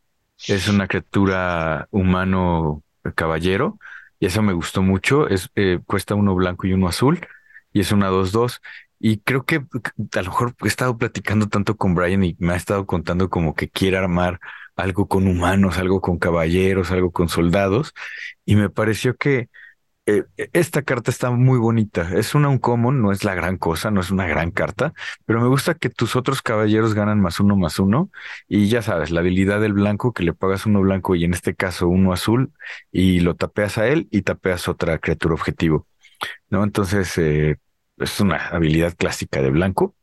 Es 0.46 0.68
una 0.68 0.86
criatura 0.86 1.88
humano 1.90 2.84
caballero 3.16 3.78
y 4.20 4.26
eso 4.26 4.40
me 4.40 4.52
gustó 4.52 4.80
mucho. 4.80 5.28
Es, 5.28 5.50
eh, 5.56 5.80
cuesta 5.84 6.14
uno 6.14 6.32
blanco 6.36 6.68
y 6.68 6.72
uno 6.72 6.86
azul 6.86 7.26
y 7.72 7.80
es 7.80 7.90
una 7.90 8.08
2-2. 8.08 8.60
Y 9.00 9.18
creo 9.18 9.44
que 9.44 9.56
a 9.56 10.22
lo 10.22 10.30
mejor 10.30 10.54
he 10.62 10.68
estado 10.68 10.96
platicando 10.96 11.48
tanto 11.48 11.76
con 11.76 11.96
Brian 11.96 12.22
y 12.22 12.36
me 12.38 12.52
ha 12.52 12.56
estado 12.56 12.86
contando 12.86 13.30
como 13.30 13.56
que 13.56 13.68
quiere 13.68 13.96
armar 13.96 14.38
algo 14.76 15.08
con 15.08 15.26
humanos, 15.26 15.78
algo 15.78 16.00
con 16.00 16.18
caballeros, 16.18 16.92
algo 16.92 17.10
con 17.10 17.28
soldados. 17.28 17.94
Y 18.44 18.54
me 18.54 18.70
pareció 18.70 19.16
que 19.16 19.48
eh, 20.06 20.24
esta 20.52 20.82
carta 20.82 21.10
está 21.10 21.30
muy 21.30 21.58
bonita. 21.58 22.10
Es 22.14 22.34
una 22.34 22.48
uncommon, 22.48 23.00
no 23.00 23.10
es 23.12 23.24
la 23.24 23.34
gran 23.34 23.56
cosa, 23.56 23.90
no 23.90 24.00
es 24.00 24.10
una 24.10 24.26
gran 24.26 24.50
carta, 24.50 24.92
pero 25.24 25.40
me 25.40 25.48
gusta 25.48 25.74
que 25.74 25.88
tus 25.88 26.14
otros 26.14 26.42
caballeros 26.42 26.94
ganan 26.94 27.20
más 27.20 27.40
uno 27.40 27.56
más 27.56 27.78
uno. 27.78 28.10
Y 28.48 28.68
ya 28.68 28.82
sabes, 28.82 29.10
la 29.10 29.20
habilidad 29.20 29.60
del 29.60 29.72
blanco, 29.72 30.12
que 30.12 30.22
le 30.22 30.34
pagas 30.34 30.66
uno 30.66 30.80
blanco 30.80 31.14
y 31.14 31.24
en 31.24 31.32
este 31.34 31.54
caso 31.54 31.88
uno 31.88 32.12
azul, 32.12 32.52
y 32.92 33.20
lo 33.20 33.34
tapeas 33.34 33.78
a 33.78 33.86
él 33.88 34.08
y 34.10 34.22
tapeas 34.22 34.68
otra 34.68 34.98
criatura 34.98 35.34
objetivo. 35.34 35.86
¿No? 36.50 36.64
Entonces, 36.64 37.16
eh, 37.18 37.58
es 37.98 38.20
una 38.20 38.48
habilidad 38.48 38.94
clásica 38.96 39.42
de 39.42 39.50
blanco. 39.50 39.94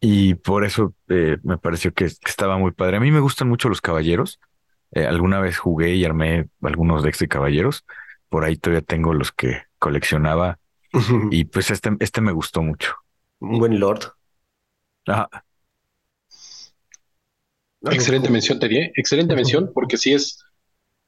Y 0.00 0.34
por 0.34 0.64
eso 0.64 0.94
eh, 1.08 1.38
me 1.44 1.58
pareció 1.58 1.94
que, 1.94 2.04
estaba 2.06 2.58
muy 2.58 2.72
padre. 2.72 2.98
A 2.98 3.00
mí 3.00 3.10
me 3.10 3.20
gustan 3.20 3.48
mucho 3.48 3.68
los 3.68 3.80
caballeros. 3.80 4.40
alguna 4.94 5.40
vez 5.40 5.58
jugué 5.58 5.94
y 5.96 6.04
armé 6.04 6.48
algunos 6.62 7.02
decks 7.02 7.18
de 7.20 7.28
caballeros 7.28 7.84
por 8.28 8.44
ahí 8.44 8.56
todavía 8.56 8.82
tengo 8.82 9.12
los 9.14 9.32
que 9.32 9.62
coleccionaba 9.78 10.58
y 11.30 11.44
pues 11.44 11.70
este, 11.70 11.90
este 12.00 12.20
me 12.20 12.32
gustó 12.32 12.62
mucho. 12.62 12.94
Un 13.40 13.58
buen 13.58 13.80
Lord. 13.80 14.12
Excelente 17.90 18.30
mención, 18.30 18.58
Terry. 18.58 18.92
Excelente 18.96 19.34
mención, 19.34 19.70
porque 19.74 19.96
sí 19.96 20.12
es, 20.12 20.42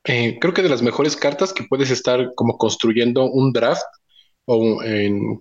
eh, 0.05 0.39
creo 0.41 0.53
que 0.53 0.63
de 0.63 0.69
las 0.69 0.83
mejores 0.83 1.17
cartas 1.17 1.53
que 1.53 1.65
puedes 1.65 1.91
estar 1.91 2.33
como 2.35 2.59
construyendo 2.59 3.25
un 3.31 3.53
draft 3.53 3.83
o 4.45 4.83
en, 4.83 5.41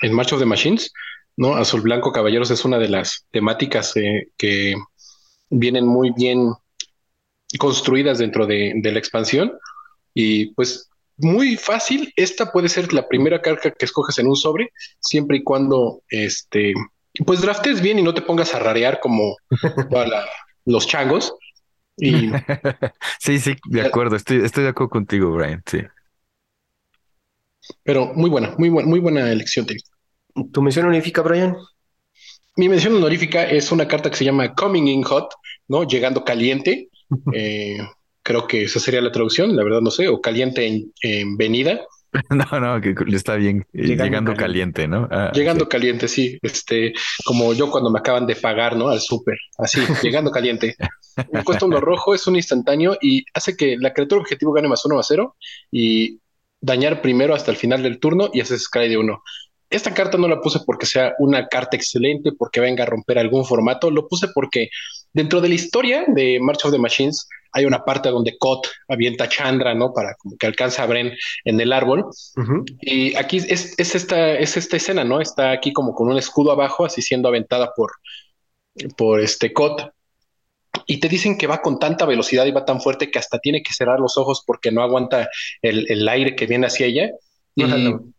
en 0.00 0.12
March 0.12 0.32
of 0.32 0.40
the 0.40 0.46
Machines, 0.46 0.92
¿no? 1.36 1.54
Azul 1.54 1.80
Blanco 1.80 2.12
Caballeros 2.12 2.50
es 2.50 2.64
una 2.64 2.78
de 2.78 2.88
las 2.88 3.26
temáticas 3.30 3.96
eh, 3.96 4.28
que 4.36 4.74
vienen 5.50 5.86
muy 5.86 6.12
bien 6.12 6.52
construidas 7.58 8.18
dentro 8.18 8.46
de, 8.46 8.74
de 8.76 8.92
la 8.92 8.98
expansión. 8.98 9.52
Y 10.14 10.52
pues 10.54 10.87
muy 11.18 11.56
fácil. 11.56 12.12
Esta 12.16 12.50
puede 12.50 12.68
ser 12.68 12.92
la 12.92 13.06
primera 13.08 13.40
carga 13.42 13.70
que 13.70 13.84
escoges 13.84 14.18
en 14.18 14.28
un 14.28 14.36
sobre, 14.36 14.72
siempre 15.00 15.38
y 15.38 15.42
cuando 15.42 16.02
este, 16.10 16.74
pues 17.26 17.40
draftes 17.40 17.80
bien 17.80 17.98
y 17.98 18.02
no 18.02 18.14
te 18.14 18.22
pongas 18.22 18.54
a 18.54 18.58
rarear 18.58 19.00
como 19.00 19.36
los 20.64 20.86
changos. 20.86 21.34
Y... 21.96 22.30
sí, 23.18 23.38
sí, 23.38 23.56
de 23.66 23.82
acuerdo. 23.82 24.16
Estoy, 24.16 24.44
estoy 24.44 24.64
de 24.64 24.70
acuerdo 24.70 24.90
contigo, 24.90 25.32
Brian. 25.32 25.62
Sí. 25.66 25.80
Pero 27.82 28.12
muy 28.14 28.30
buena, 28.30 28.54
muy 28.56 28.68
buena, 28.68 28.88
muy 28.88 29.00
buena 29.00 29.30
elección. 29.30 29.66
¿Tu 30.52 30.62
mención 30.62 30.86
honorífica, 30.86 31.22
Brian? 31.22 31.56
Mi 32.56 32.68
mención 32.68 32.94
honorífica 32.94 33.44
es 33.44 33.70
una 33.72 33.86
carta 33.86 34.10
que 34.10 34.16
se 34.16 34.24
llama 34.24 34.54
Coming 34.54 34.88
in 34.88 35.02
Hot, 35.02 35.32
¿no? 35.68 35.84
Llegando 35.84 36.24
caliente. 36.24 36.88
eh, 37.32 37.78
creo 38.28 38.46
que 38.46 38.64
esa 38.64 38.78
sería 38.78 39.00
la 39.00 39.10
traducción, 39.10 39.56
la 39.56 39.64
verdad 39.64 39.80
no 39.80 39.90
sé, 39.90 40.06
o 40.06 40.20
caliente 40.20 40.92
en, 41.00 41.36
venida. 41.38 41.80
No, 42.30 42.60
no, 42.60 42.80
que 42.80 42.94
está 43.14 43.36
bien, 43.36 43.66
eh, 43.74 43.86
llegando, 43.86 44.34
caliente. 44.34 44.88
¿no? 44.88 45.06
Ah, 45.10 45.30
llegando 45.34 45.68
caliente, 45.68 46.08
sí, 46.08 46.38
este, 46.40 46.94
como 47.24 47.52
yo 47.52 47.70
cuando 47.70 47.90
me 47.90 47.98
acaban 47.98 48.26
de 48.26 48.34
pagar, 48.34 48.76
¿no? 48.76 48.88
Al 48.88 49.00
súper, 49.00 49.36
así, 49.58 49.78
llegando 50.02 50.30
caliente. 50.30 50.74
Me 51.32 51.44
cuesta 51.44 51.66
uno 51.66 51.80
rojo, 51.80 52.14
es 52.14 52.26
un 52.26 52.36
instantáneo 52.36 52.96
y 53.00 53.24
hace 53.34 53.56
que 53.56 53.76
la 53.78 53.92
criatura 53.92 54.22
objetivo 54.22 54.52
gane 54.52 54.68
más 54.68 54.84
uno 54.86 54.94
más 54.94 55.06
cero 55.06 55.36
y 55.70 56.20
dañar 56.60 57.02
primero 57.02 57.34
hasta 57.34 57.50
el 57.50 57.56
final 57.56 57.82
del 57.82 57.98
turno 57.98 58.30
y 58.32 58.40
haces 58.40 58.62
scry 58.62 58.88
de 58.88 58.98
uno. 58.98 59.22
Esta 59.70 59.92
carta 59.92 60.16
no 60.16 60.28
la 60.28 60.40
puse 60.40 60.60
porque 60.64 60.86
sea 60.86 61.14
una 61.18 61.46
carta 61.48 61.76
excelente, 61.76 62.32
porque 62.32 62.60
venga 62.60 62.84
a 62.84 62.86
romper 62.86 63.18
algún 63.18 63.44
formato, 63.44 63.90
lo 63.90 64.08
puse 64.08 64.28
porque 64.34 64.70
dentro 65.18 65.40
de 65.40 65.48
la 65.48 65.56
historia 65.56 66.04
de 66.06 66.38
March 66.40 66.64
of 66.64 66.70
the 66.70 66.78
Machines 66.78 67.28
hay 67.52 67.64
una 67.64 67.84
parte 67.84 68.08
donde 68.08 68.38
Kot 68.38 68.68
avienta 68.86 69.24
a 69.24 69.28
Chandra, 69.28 69.74
¿no? 69.74 69.92
Para 69.92 70.14
como 70.14 70.36
que 70.36 70.46
alcanza 70.46 70.84
a 70.84 70.86
Bren 70.86 71.12
en 71.44 71.60
el 71.60 71.72
árbol. 71.72 72.06
Y 72.80 73.16
aquí 73.16 73.38
es, 73.38 73.74
esta, 73.78 74.38
es 74.38 74.56
esta 74.56 74.76
escena, 74.76 75.02
¿no? 75.02 75.20
Está 75.20 75.50
aquí 75.50 75.72
como 75.72 75.92
con 75.92 76.08
un 76.08 76.18
escudo 76.18 76.52
abajo, 76.52 76.84
así 76.84 77.02
siendo 77.02 77.26
aventada 77.26 77.72
por, 77.74 77.90
por 78.96 79.20
este 79.20 79.52
Kot. 79.52 79.90
Y 80.86 81.00
te 81.00 81.08
dicen 81.08 81.36
que 81.36 81.48
va 81.48 81.62
con 81.62 81.80
tanta 81.80 82.04
velocidad 82.04 82.46
y 82.46 82.52
va 82.52 82.64
tan 82.64 82.80
fuerte 82.80 83.10
que 83.10 83.18
hasta 83.18 83.40
tiene 83.40 83.62
que 83.62 83.72
cerrar 83.72 83.98
los 83.98 84.16
ojos 84.18 84.44
porque 84.46 84.70
no 84.70 84.82
aguanta 84.82 85.28
el, 85.62 86.08
aire 86.08 86.36
que 86.36 86.46
viene 86.46 86.68
hacia 86.68 86.86
ella. 86.86 87.10
Y 87.56 87.64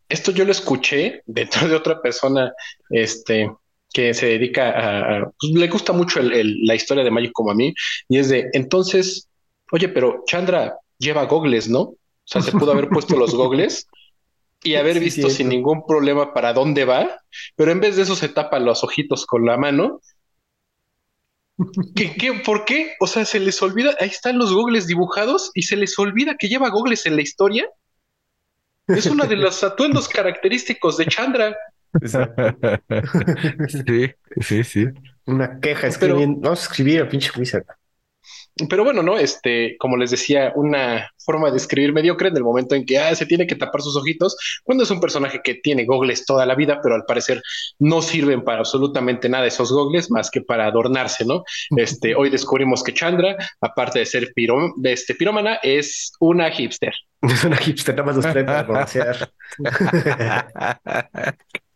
esto 0.09 0.31
yo 0.31 0.43
lo 0.43 0.51
escuché 0.51 1.21
dentro 1.27 1.69
de 1.69 1.75
otra 1.75 2.01
persona, 2.01 2.51
este, 2.89 3.49
que 3.91 4.13
se 4.13 4.27
dedica 4.27 4.69
a, 4.69 5.31
pues, 5.39 5.53
le 5.53 5.67
gusta 5.67 5.93
mucho 5.93 6.19
la 6.21 6.75
historia 6.75 7.03
de 7.03 7.11
Magic 7.11 7.31
como 7.33 7.51
a 7.51 7.55
mí, 7.55 7.73
y 8.07 8.17
es 8.17 8.29
de, 8.29 8.49
entonces, 8.53 9.29
oye, 9.71 9.89
pero 9.89 10.23
Chandra 10.27 10.77
lleva 10.97 11.25
gogles, 11.25 11.67
¿no? 11.69 11.81
O 11.81 11.97
sea, 12.25 12.41
se 12.41 12.51
pudo 12.51 12.71
haber 12.71 12.89
puesto 12.89 13.17
los 13.17 13.33
gogles 13.33 13.87
y 14.63 14.75
haber 14.75 14.99
visto 14.99 15.29
sin 15.29 15.49
ningún 15.49 15.85
problema 15.87 16.33
para 16.33 16.53
dónde 16.53 16.85
va, 16.85 17.21
pero 17.55 17.71
en 17.71 17.79
vez 17.79 17.95
de 17.95 18.03
eso 18.03 18.15
se 18.15 18.29
tapa 18.29 18.59
los 18.59 18.83
ojitos 18.83 19.25
con 19.25 19.45
la 19.45 19.57
mano. 19.57 20.01
¿Qué, 21.95 22.15
qué, 22.15 22.33
por 22.45 22.65
qué? 22.65 22.93
O 22.99 23.07
sea, 23.07 23.25
se 23.25 23.39
les 23.39 23.61
olvida, 23.61 23.95
ahí 23.99 24.09
están 24.09 24.37
los 24.37 24.53
gogles 24.53 24.87
dibujados 24.87 25.51
y 25.53 25.63
se 25.63 25.75
les 25.75 25.97
olvida 25.97 26.35
que 26.37 26.47
lleva 26.47 26.69
gogles 26.69 27.05
en 27.05 27.15
la 27.15 27.21
historia. 27.21 27.69
Es 28.87 29.05
uno 29.05 29.25
de 29.25 29.35
los 29.35 29.63
atuendos 29.63 30.07
característicos 30.09 30.97
de 30.97 31.05
Chandra. 31.05 31.55
sí, 33.67 34.11
sí, 34.41 34.63
sí. 34.63 34.85
Una 35.25 35.59
queja 35.59 35.87
escribiendo. 35.87 36.41
Vamos 36.41 36.59
a 36.59 36.63
escribir 36.63 37.01
a 37.01 37.09
pinche 37.09 37.31
Wizard. 37.37 37.65
Pero 38.67 38.83
bueno, 38.83 39.03
¿no? 39.03 39.17
Este, 39.17 39.77
como 39.77 39.95
les 39.95 40.11
decía, 40.11 40.51
una 40.55 41.09
forma 41.17 41.51
de 41.51 41.57
escribir 41.57 41.93
mediocre 41.93 42.29
en 42.29 42.37
el 42.37 42.43
momento 42.43 42.75
en 42.75 42.85
que 42.85 42.97
ah, 42.97 43.15
se 43.15 43.25
tiene 43.25 43.47
que 43.47 43.55
tapar 43.55 43.81
sus 43.81 43.95
ojitos, 43.95 44.35
cuando 44.63 44.83
es 44.83 44.91
un 44.91 44.99
personaje 44.99 45.39
que 45.43 45.55
tiene 45.55 45.85
gogles 45.85 46.25
toda 46.25 46.45
la 46.45 46.55
vida, 46.55 46.79
pero 46.81 46.95
al 46.95 47.05
parecer 47.05 47.41
no 47.77 48.01
sirven 48.01 48.43
para 48.43 48.59
absolutamente 48.59 49.29
nada 49.29 49.45
esos 49.45 49.71
gogles 49.71 50.11
más 50.11 50.29
que 50.29 50.41
para 50.41 50.65
adornarse, 50.65 51.25
¿no? 51.25 51.43
Este, 51.77 52.15
hoy 52.15 52.29
descubrimos 52.29 52.83
que 52.83 52.93
Chandra, 52.93 53.37
aparte 53.61 53.99
de 53.99 54.05
ser 54.05 54.31
piro, 54.33 54.73
de 54.75 54.93
este, 54.93 55.15
pirómana, 55.15 55.59
es 55.63 56.11
una 56.19 56.51
hipster. 56.51 56.93
Es 57.21 57.43
una 57.43 57.57
hipster, 57.57 57.95
nada 57.95 58.05
más 58.05 58.15
los 58.15 58.25
trae 58.25 58.45
para 58.45 58.87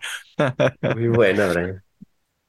Muy 0.96 1.08
buena, 1.08 1.48
Brian. 1.48 1.84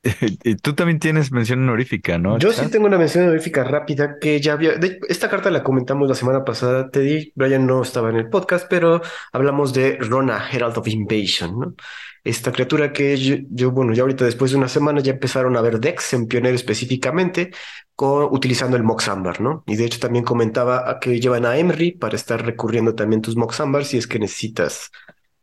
y 0.45 0.57
tú 0.57 0.75
también 0.75 0.99
tienes 0.99 1.33
mención 1.33 1.63
honorífica, 1.63 2.19
¿no? 2.19 2.39
Yo 2.39 2.53
sí 2.53 2.67
tengo 2.71 2.87
una 2.87 2.99
mención 2.99 3.25
honorífica 3.25 3.65
rápida 3.65 4.19
que 4.21 4.41
ya 4.41 4.53
había. 4.53 4.73
esta 5.09 5.31
carta 5.31 5.51
la 5.51 5.63
comentamos 5.63 6.09
la 6.09 6.15
semana 6.15 6.45
pasada, 6.45 6.91
Teddy. 6.91 7.33
Brian 7.35 7.67
no 7.67 7.83
estaba 7.83 8.11
en 8.11 8.17
el 8.17 8.29
podcast, 8.29 8.67
pero 8.69 9.01
hablamos 9.33 9.73
de 9.73 9.97
Rona, 9.97 10.49
Herald 10.51 10.77
of 10.77 10.89
Invasion, 10.89 11.59
¿no? 11.59 11.75
Esta 12.23 12.53
criatura 12.53 12.93
que 12.93 13.45
yo, 13.51 13.71
bueno, 13.71 13.93
ya 13.93 14.03
ahorita 14.03 14.25
después 14.25 14.51
de 14.51 14.57
una 14.57 14.69
semana 14.69 15.01
ya 15.01 15.13
empezaron 15.13 15.57
a 15.59 15.61
ver 15.61 15.79
decks 15.79 16.15
en 16.15 16.27
Pionero 16.27 16.57
específicamente, 16.57 17.51
con, 17.95 18.25
utilizando 18.25 18.79
el 18.79 18.83
Mox 18.83 19.09
Amber, 19.09 19.43
¿no? 19.43 19.63
Y 19.67 19.77
de 19.77 19.85
hecho 19.85 20.01
también 20.01 20.25
comentaba 20.25 20.99
que 21.01 21.21
llevan 21.21 21.45
a 21.45 21.59
Emery 21.59 21.93
para 21.93 22.17
estar 22.17 22.45
recurriendo 22.45 22.95
también 22.95 23.21
tus 23.21 23.37
Mox 23.37 23.61
Amber 23.61 23.85
si 23.85 23.99
es 23.99 24.07
que 24.07 24.19
necesitas 24.19 24.91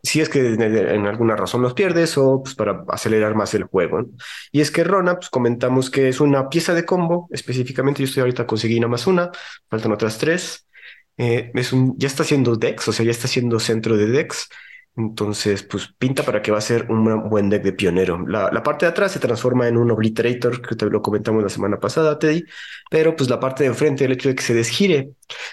si 0.04 0.20
es 0.22 0.30
que 0.30 0.40
en 0.40 1.06
alguna 1.06 1.36
razón 1.36 1.62
los 1.62 1.74
pierdes 1.74 2.18
o 2.18 2.42
pues, 2.44 2.56
para 2.56 2.84
acelerar 2.88 3.36
más 3.36 3.54
el 3.54 3.66
juego. 3.66 4.06
Y 4.52 4.62
es 4.62 4.72
que 4.72 4.84
Rona, 4.84 5.16
pues 5.16 5.30
comentamos 5.30 5.90
que 5.90 6.10
es 6.10 6.20
una 6.20 6.50
pieza 6.50 6.74
de 6.74 6.86
combo, 6.86 7.28
específicamente 7.32 8.02
yo 8.02 8.06
estoy 8.06 8.22
ahorita 8.22 8.48
conseguí 8.48 8.80
nada 8.80 8.90
más 8.90 9.08
una, 9.08 9.32
faltan 9.70 9.92
otras 9.92 10.18
tres. 10.18 10.68
Eh, 11.18 11.52
es 11.54 11.74
un, 11.74 11.96
ya 11.98 12.08
está 12.08 12.24
haciendo 12.24 12.56
Dex, 12.56 12.88
o 12.88 12.94
sea, 12.94 13.06
ya 13.06 13.12
está 13.12 13.28
haciendo 13.28 13.60
centro 13.60 13.96
de 13.98 14.08
Dex. 14.08 14.50
Entonces, 14.98 15.64
pues 15.64 15.88
pinta 15.98 16.24
para 16.24 16.42
que 16.42 16.52
va 16.52 16.58
a 16.58 16.62
ser 16.62 16.92
un 16.92 17.30
buen 17.30 17.50
deck 17.50 17.64
de 17.64 17.72
pionero. 17.72 18.28
La, 18.28 18.52
la, 18.52 18.62
parte 18.62 18.86
de 18.86 18.92
atrás 18.92 19.14
se 19.14 19.20
transforma 19.20 19.68
en 19.68 19.78
un 19.78 19.90
Obliterator, 19.90 20.62
que 20.62 20.76
te 20.76 20.86
lo 20.88 21.02
comentamos 21.02 21.42
la 21.42 21.50
semana 21.50 21.80
pasada, 21.80 22.20
Teddy. 22.20 22.44
Pero 22.90 23.16
pues 23.16 23.30
la 23.30 23.40
parte 23.40 23.64
de 23.64 23.70
enfrente, 23.70 24.04
el 24.04 24.12
hecho 24.12 24.28
de 24.28 24.36
que 24.36 24.44
se 24.44 24.54
desgire 24.54 25.12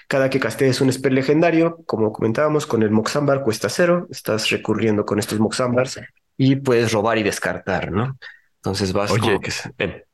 cada 0.09 0.29
que 0.29 0.41
castees 0.41 0.81
un 0.81 0.93
spell 0.93 1.15
legendario, 1.15 1.79
como 1.87 2.13
comentábamos, 2.13 2.67
con 2.67 2.83
el 2.83 2.91
Moxambar 2.91 3.45
cuesta 3.45 3.69
cero. 3.69 4.09
Estás 4.11 4.51
recurriendo 4.51 5.07
con 5.07 5.21
estos 5.21 5.39
Moxambars 5.39 6.01
y 6.37 6.57
puedes 6.57 6.93
robar 6.93 7.17
y 7.19 7.23
descartar, 7.23 7.93
¿no? 7.93 8.19
Entonces 8.57 8.93
vas 8.93 9.13
oye, 9.13 9.39
que... 9.41 10.05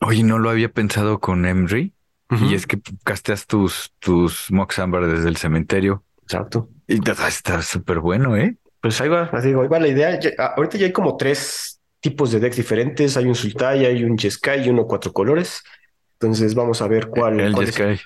Oye, 0.00 0.22
no 0.24 0.38
lo 0.38 0.50
había 0.50 0.70
pensado 0.70 1.20
con 1.20 1.46
Emry. 1.46 1.94
Y 2.30 2.54
es 2.54 2.66
que 2.66 2.80
casteas 3.04 3.46
tus, 3.46 3.92
tus 4.00 4.50
Moxambar 4.50 5.06
desde 5.06 5.28
el 5.28 5.36
cementerio. 5.36 6.02
Exacto. 6.22 6.68
Y 6.88 6.98
está 7.08 7.62
súper 7.62 8.00
bueno, 8.00 8.36
¿eh? 8.36 8.56
Pues 8.84 9.00
ahí 9.00 9.08
va, 9.08 9.30
digo, 9.42 9.62
ahí 9.62 9.68
va 9.68 9.80
la 9.80 9.88
idea. 9.88 10.20
ahorita 10.56 10.76
ya 10.76 10.84
hay 10.84 10.92
como 10.92 11.16
tres 11.16 11.80
tipos 12.00 12.30
de 12.32 12.38
decks 12.38 12.56
diferentes. 12.56 13.16
Hay 13.16 13.24
un 13.24 13.34
Sultai, 13.34 13.86
hay 13.86 14.04
un 14.04 14.18
Jeskai 14.18 14.66
y 14.66 14.68
uno 14.68 14.86
cuatro 14.86 15.10
colores. 15.10 15.62
Entonces 16.20 16.54
vamos 16.54 16.82
a 16.82 16.86
ver 16.86 17.08
cuál. 17.08 17.40
El 17.40 17.54
cuál 17.54 17.64
Jeskai. 17.64 17.98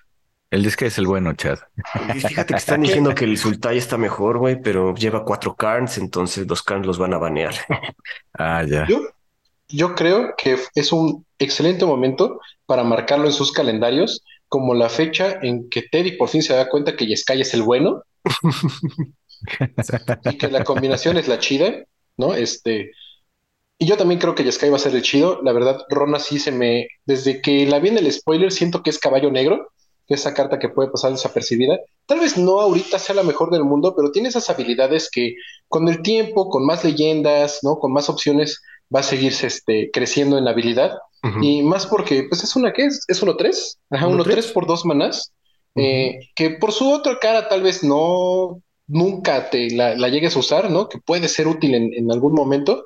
El 0.52 0.62
Jeskai 0.62 0.86
es 0.86 0.98
el 0.98 1.08
bueno, 1.08 1.32
Chad. 1.32 1.58
fíjate 2.14 2.52
que 2.52 2.58
están 2.58 2.82
diciendo 2.82 3.12
que 3.12 3.24
el 3.24 3.36
Sultai 3.36 3.76
está 3.76 3.98
mejor, 3.98 4.38
güey, 4.38 4.62
pero 4.62 4.94
lleva 4.94 5.24
cuatro 5.24 5.56
cards, 5.56 5.98
entonces 5.98 6.46
los 6.46 6.62
cards 6.62 6.86
los 6.86 6.96
van 6.96 7.12
a 7.12 7.18
banear. 7.18 7.56
ah, 8.38 8.62
ya. 8.62 8.86
Yo, 8.86 9.00
yo 9.68 9.96
creo 9.96 10.34
que 10.38 10.58
es 10.76 10.92
un 10.92 11.26
excelente 11.40 11.86
momento 11.86 12.40
para 12.66 12.84
marcarlo 12.84 13.26
en 13.26 13.32
sus 13.32 13.50
calendarios 13.50 14.22
como 14.46 14.74
la 14.74 14.88
fecha 14.88 15.40
en 15.42 15.68
que 15.70 15.82
Teddy 15.82 16.12
por 16.12 16.28
fin 16.28 16.40
se 16.40 16.54
da 16.54 16.68
cuenta 16.68 16.94
que 16.94 17.04
Jeskai 17.04 17.40
es 17.40 17.52
el 17.52 17.62
bueno 17.62 18.04
y 20.24 20.38
que 20.38 20.48
la 20.48 20.64
combinación 20.64 21.16
es 21.16 21.28
la 21.28 21.38
chida, 21.38 21.84
¿no? 22.16 22.34
Este, 22.34 22.92
y 23.78 23.86
yo 23.86 23.96
también 23.96 24.20
creo 24.20 24.34
que 24.34 24.44
Yaskai 24.44 24.70
va 24.70 24.76
a 24.76 24.80
ser 24.80 24.94
el 24.94 25.02
chido. 25.02 25.40
La 25.42 25.52
verdad, 25.52 25.84
Rona 25.88 26.18
sí 26.18 26.40
se 26.40 26.50
me. 26.50 26.88
Desde 27.06 27.40
que 27.40 27.64
la 27.66 27.78
vi 27.78 27.88
en 27.90 27.98
el 27.98 28.12
spoiler, 28.12 28.50
siento 28.50 28.82
que 28.82 28.90
es 28.90 28.98
caballo 28.98 29.30
negro, 29.30 29.68
que 30.08 30.14
esa 30.14 30.34
carta 30.34 30.58
que 30.58 30.68
puede 30.68 30.90
pasar 30.90 31.12
desapercibida. 31.12 31.78
Tal 32.06 32.18
vez 32.18 32.36
no 32.36 32.60
ahorita 32.60 32.98
sea 32.98 33.14
la 33.14 33.22
mejor 33.22 33.50
del 33.50 33.62
mundo, 33.62 33.94
pero 33.96 34.10
tiene 34.10 34.30
esas 34.30 34.50
habilidades 34.50 35.08
que 35.10 35.36
con 35.68 35.86
el 35.86 36.02
tiempo, 36.02 36.48
con 36.48 36.66
más 36.66 36.82
leyendas, 36.84 37.60
¿no? 37.62 37.78
Con 37.78 37.92
más 37.92 38.08
opciones, 38.08 38.60
va 38.94 39.00
a 39.00 39.04
seguirse 39.04 39.46
este, 39.46 39.90
creciendo 39.92 40.38
en 40.38 40.48
habilidad. 40.48 40.98
Y 41.42 41.62
más 41.62 41.84
porque, 41.86 42.24
pues 42.28 42.44
es 42.44 42.54
una, 42.54 42.72
¿qué 42.72 42.86
es? 42.86 43.04
¿Es 43.08 43.22
uno 43.22 43.36
tres? 43.36 43.78
Ajá, 43.90 44.06
uno 44.06 44.22
tres 44.22 44.46
por 44.52 44.66
dos 44.66 44.84
manás. 44.84 45.32
Eh, 45.74 46.30
que 46.34 46.50
por 46.50 46.72
su 46.72 46.90
otra 46.90 47.18
cara 47.18 47.48
tal 47.48 47.62
vez 47.62 47.84
no 47.84 48.62
nunca 48.88 49.50
te 49.50 49.70
la, 49.70 49.94
llegues 50.08 50.34
a 50.34 50.38
usar, 50.40 50.70
¿no? 50.70 50.88
Que 50.88 50.98
puede 50.98 51.28
ser 51.28 51.46
útil 51.46 51.74
en, 51.74 52.10
algún 52.10 52.34
momento, 52.34 52.84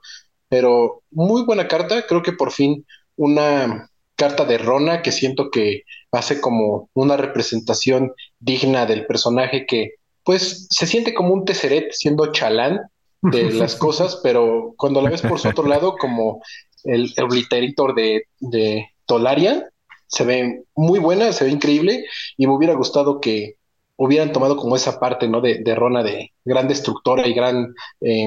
pero 0.48 1.02
muy 1.10 1.42
buena 1.42 1.68
carta, 1.68 2.06
creo 2.06 2.22
que 2.22 2.32
por 2.32 2.52
fin 2.52 2.84
una 3.16 3.88
carta 4.16 4.44
de 4.44 4.58
Rona 4.58 5.00
que 5.00 5.12
siento 5.12 5.50
que 5.50 5.82
hace 6.10 6.40
como 6.40 6.90
una 6.92 7.16
representación 7.16 8.12
digna 8.38 8.84
del 8.84 9.06
personaje 9.06 9.64
que 9.66 9.92
pues 10.24 10.66
se 10.70 10.86
siente 10.86 11.14
como 11.14 11.32
un 11.32 11.44
teseret 11.44 11.92
siendo 11.92 12.30
chalán 12.32 12.80
de 13.22 13.50
las 13.52 13.76
cosas, 13.76 14.20
pero 14.22 14.74
cuando 14.76 15.00
la 15.00 15.10
ves 15.10 15.22
por 15.22 15.38
su 15.38 15.48
otro 15.48 15.66
lado 15.66 15.96
como 15.96 16.42
el, 16.84 17.12
el 17.16 17.74
de, 17.96 18.26
de 18.40 18.88
Tolaria, 19.06 19.68
se 20.06 20.24
ve 20.24 20.64
muy 20.74 20.98
buena, 20.98 21.32
se 21.32 21.44
ve 21.44 21.50
increíble 21.50 22.04
y 22.36 22.46
me 22.46 22.54
hubiera 22.54 22.74
gustado 22.74 23.20
que 23.20 23.56
hubieran 24.02 24.32
tomado 24.32 24.56
como 24.56 24.74
esa 24.74 24.98
parte, 24.98 25.28
¿no? 25.28 25.40
De, 25.40 25.60
de 25.62 25.74
Rona 25.76 26.02
de 26.02 26.32
gran 26.44 26.66
destructora 26.66 27.26
y 27.26 27.34
gran, 27.34 27.72
eh, 28.00 28.26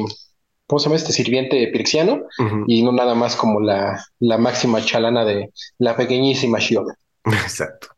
¿cómo 0.65 0.79
se 0.79 0.85
llama 0.85 0.95
este 0.95 1.11
sirviente 1.11 1.67
pirexiano? 1.67 2.23
Y 2.65 2.81
no 2.81 2.93
nada 2.93 3.13
más 3.13 3.35
como 3.35 3.59
la, 3.59 4.01
la 4.19 4.37
máxima 4.37 4.81
chalana 4.81 5.25
de 5.25 5.51
la 5.79 5.97
pequeñísima 5.97 6.59
Shiona. 6.59 6.95
Exacto. 7.25 7.89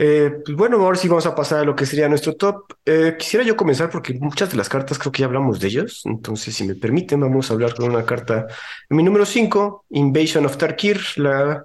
Eh, 0.00 0.30
pues 0.44 0.56
bueno, 0.56 0.76
ahora 0.76 0.96
sí 0.96 1.08
vamos 1.08 1.26
a 1.26 1.34
pasar 1.34 1.58
a 1.58 1.64
lo 1.64 1.74
que 1.74 1.84
sería 1.84 2.08
nuestro 2.08 2.36
top. 2.36 2.72
Eh, 2.84 3.16
quisiera 3.18 3.44
yo 3.44 3.56
comenzar 3.56 3.90
porque 3.90 4.14
muchas 4.14 4.48
de 4.52 4.56
las 4.56 4.68
cartas 4.68 5.00
creo 5.00 5.10
que 5.10 5.20
ya 5.20 5.26
hablamos 5.26 5.58
de 5.58 5.66
ellos. 5.66 6.02
Entonces, 6.04 6.54
si 6.54 6.62
me 6.62 6.76
permiten, 6.76 7.18
vamos 7.18 7.50
a 7.50 7.54
hablar 7.54 7.74
con 7.74 7.90
una 7.90 8.04
carta. 8.04 8.46
Mi 8.88 9.02
número 9.02 9.26
5, 9.26 9.86
Invasion 9.90 10.46
of 10.46 10.56
Tarkir, 10.56 11.00
la 11.16 11.64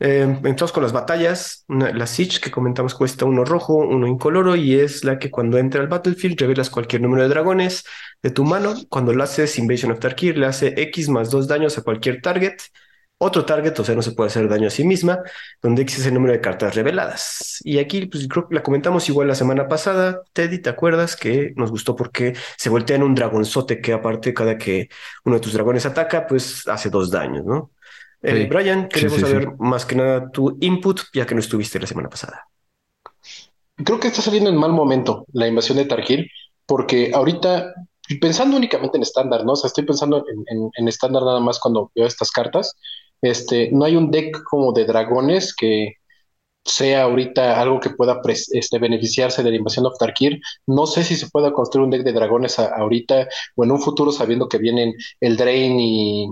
eh, 0.00 0.22
entramos 0.44 0.72
con 0.72 0.82
las 0.82 0.92
batallas. 0.92 1.64
la 1.68 2.06
Siege 2.06 2.40
que 2.40 2.50
comentamos 2.50 2.94
cuesta 2.94 3.24
uno 3.24 3.44
rojo, 3.44 3.74
uno 3.74 4.06
incoloro 4.06 4.54
y 4.56 4.74
es 4.78 5.04
la 5.04 5.18
que 5.18 5.30
cuando 5.30 5.58
entra 5.58 5.80
al 5.80 5.88
battlefield 5.88 6.40
revelas 6.40 6.70
cualquier 6.70 7.02
número 7.02 7.22
de 7.24 7.28
dragones 7.28 7.84
de 8.22 8.30
tu 8.30 8.44
mano. 8.44 8.74
Cuando 8.88 9.12
lo 9.12 9.22
haces 9.24 9.58
Invasion 9.58 9.92
of 9.92 10.00
Tarkir 10.00 10.38
le 10.38 10.46
hace 10.46 10.74
X 10.76 11.08
más 11.08 11.30
dos 11.30 11.48
daños 11.48 11.76
a 11.78 11.82
cualquier 11.82 12.20
target. 12.22 12.54
Otro 13.20 13.44
target, 13.44 13.76
o 13.80 13.84
sea, 13.84 13.96
no 13.96 14.02
se 14.02 14.12
puede 14.12 14.28
hacer 14.28 14.48
daño 14.48 14.68
a 14.68 14.70
sí 14.70 14.84
misma, 14.84 15.18
donde 15.60 15.82
X 15.82 15.98
es 15.98 16.06
el 16.06 16.14
número 16.14 16.32
de 16.34 16.40
cartas 16.40 16.76
reveladas. 16.76 17.58
Y 17.64 17.78
aquí, 17.78 18.06
pues 18.06 18.28
creo 18.28 18.48
que 18.48 18.54
la 18.54 18.62
comentamos 18.62 19.08
igual 19.08 19.26
la 19.26 19.34
semana 19.34 19.66
pasada. 19.66 20.22
Teddy, 20.32 20.60
¿te 20.60 20.70
acuerdas 20.70 21.16
que 21.16 21.52
nos 21.56 21.72
gustó 21.72 21.96
porque 21.96 22.34
se 22.56 22.70
voltea 22.70 22.94
en 22.94 23.02
un 23.02 23.16
dragonzote 23.16 23.80
que 23.80 23.92
aparte 23.92 24.32
cada 24.32 24.56
que 24.56 24.88
uno 25.24 25.36
de 25.36 25.40
tus 25.40 25.52
dragones 25.52 25.84
ataca, 25.84 26.28
pues 26.28 26.68
hace 26.68 26.90
dos 26.90 27.10
daños, 27.10 27.44
¿no? 27.44 27.72
Eh, 28.22 28.46
Brian, 28.50 28.88
queremos 28.88 29.20
saber 29.20 29.52
más 29.58 29.86
que 29.86 29.94
nada 29.94 30.30
tu 30.30 30.56
input, 30.60 31.00
ya 31.12 31.26
que 31.26 31.34
no 31.34 31.40
estuviste 31.40 31.78
la 31.78 31.86
semana 31.86 32.08
pasada. 32.08 32.48
Creo 33.76 34.00
que 34.00 34.08
está 34.08 34.22
saliendo 34.22 34.50
en 34.50 34.56
mal 34.56 34.72
momento 34.72 35.24
la 35.32 35.46
invasión 35.46 35.78
de 35.78 35.84
Tarkir, 35.84 36.28
porque 36.66 37.12
ahorita, 37.14 37.74
pensando 38.20 38.56
únicamente 38.56 38.96
en 38.96 39.02
estándar, 39.02 39.44
¿no? 39.44 39.52
O 39.52 39.56
sea, 39.56 39.68
estoy 39.68 39.84
pensando 39.84 40.24
en 40.74 40.88
estándar 40.88 41.22
nada 41.22 41.38
más 41.38 41.60
cuando 41.60 41.92
veo 41.94 42.06
estas 42.06 42.32
cartas. 42.32 42.74
Este, 43.22 43.70
no 43.72 43.84
hay 43.84 43.96
un 43.96 44.10
deck 44.10 44.42
como 44.44 44.72
de 44.72 44.84
dragones 44.84 45.54
que 45.54 45.94
sea 46.64 47.02
ahorita 47.02 47.60
algo 47.60 47.80
que 47.80 47.90
pueda 47.90 48.20
este, 48.24 48.78
beneficiarse 48.78 49.42
de 49.42 49.50
la 49.50 49.56
invasión 49.56 49.84
de 49.84 49.90
Tarkir. 49.98 50.40
No 50.66 50.86
sé 50.86 51.02
si 51.04 51.16
se 51.16 51.28
pueda 51.30 51.52
construir 51.52 51.84
un 51.84 51.90
deck 51.90 52.02
de 52.02 52.12
dragones 52.12 52.58
ahorita 52.58 53.28
o 53.56 53.64
en 53.64 53.72
un 53.72 53.80
futuro 53.80 54.12
sabiendo 54.12 54.48
que 54.48 54.58
vienen 54.58 54.94
el 55.20 55.36
Drain 55.36 55.80
y 55.80 56.28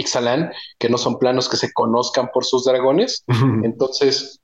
Ixalan, 0.00 0.52
que 0.78 0.88
no 0.88 0.98
son 0.98 1.18
planos 1.18 1.48
que 1.48 1.56
se 1.56 1.72
conozcan 1.72 2.30
por 2.32 2.44
sus 2.44 2.64
dragones. 2.64 3.24
Entonces, 3.62 4.40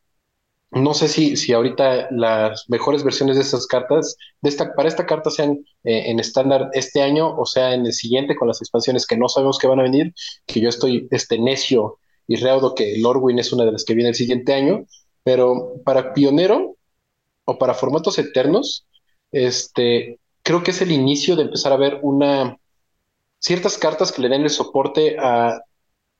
no 0.71 0.95
sé 0.95 1.09
si, 1.09 1.37
si 1.37 1.53
ahorita 1.53 2.09
las 2.11 2.65
mejores 2.69 3.05
versiones 3.05 3.37
de 3.37 3.43
estas 3.43 3.67
cartas, 3.67 4.17
de 4.43 4.49
esta, 4.49 4.75
para 4.75 4.89
esta 4.89 5.07
carta 5.07 5.31
sean 5.31 5.65
eh, 5.85 6.11
en 6.11 6.19
estándar 6.19 6.71
este 6.73 7.03
año 7.03 7.35
o 7.37 7.47
sea 7.47 7.73
en 7.73 7.87
el 7.87 7.93
siguiente 7.93 8.37
con 8.37 8.49
las 8.49 8.61
expansiones 8.61 9.07
que 9.07 9.17
no 9.17 9.29
sabemos 9.29 9.59
que 9.59 9.69
van 9.69 9.81
a 9.81 9.85
venir, 9.85 10.13
que 10.45 10.61
yo 10.61 10.69
estoy 10.69 11.09
este 11.11 11.39
necio 11.39 11.99
y 12.27 12.37
reudo 12.37 12.75
que 12.75 12.99
Lordwin 12.99 13.39
es 13.39 13.53
una 13.53 13.65
de 13.65 13.73
las 13.73 13.85
que 13.85 13.95
viene 13.95 14.11
el 14.11 14.17
siguiente 14.17 14.53
año, 14.55 14.85
pero 15.23 15.75
para 15.85 16.13
pionero 16.13 16.77
o 17.45 17.59
para 17.59 17.75
formatos 17.75 18.19
eternos, 18.19 18.87
este, 19.31 20.19
creo 20.43 20.63
que 20.63 20.73
es 20.73 20.83
el 20.83 20.91
inicio 20.91 21.37
de 21.37 21.43
empezar 21.43 21.73
a 21.73 21.77
ver 21.77 22.01
una 22.03 22.59
ciertas 23.47 23.79
cartas 23.79 24.11
que 24.11 24.23
le 24.23 24.29
den 24.29 24.43
el 24.43 24.51
soporte 24.51 25.17
a 25.21 25.61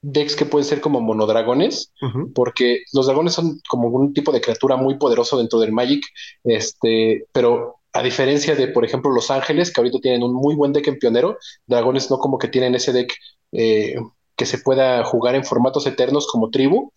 decks 0.01 0.37
que 0.37 0.47
pueden 0.47 0.65
ser 0.65 0.81
como 0.81 1.01
monodragones, 1.01 1.93
porque 2.37 2.83
los 2.93 3.07
dragones 3.07 3.33
son 3.33 3.61
como 3.69 3.89
un 3.89 4.15
tipo 4.15 4.31
de 4.31 4.41
criatura 4.41 4.77
muy 4.77 4.97
poderoso 4.97 5.37
dentro 5.37 5.59
del 5.59 5.73
Magic, 5.73 6.05
este, 6.45 7.27
pero 7.33 7.81
a 7.93 8.03
diferencia 8.05 8.55
de, 8.55 8.69
por 8.69 8.85
ejemplo, 8.85 9.11
los 9.11 9.33
ángeles, 9.33 9.73
que 9.73 9.81
ahorita 9.81 9.99
tienen 9.99 10.23
un 10.23 10.35
muy 10.35 10.55
buen 10.55 10.73
deck 10.73 10.87
en 10.87 10.99
pionero, 10.99 11.37
dragones 11.67 12.11
no 12.11 12.19
como 12.19 12.39
que 12.39 12.47
tienen 12.47 12.77
ese 12.77 12.93
deck 12.93 13.13
eh, 13.51 13.97
que 14.37 14.47
se 14.47 14.59
pueda 14.59 15.03
jugar 15.03 15.35
en 15.35 15.45
formatos 15.45 15.87
eternos 15.89 16.29
como 16.29 16.51
tribu, 16.51 16.93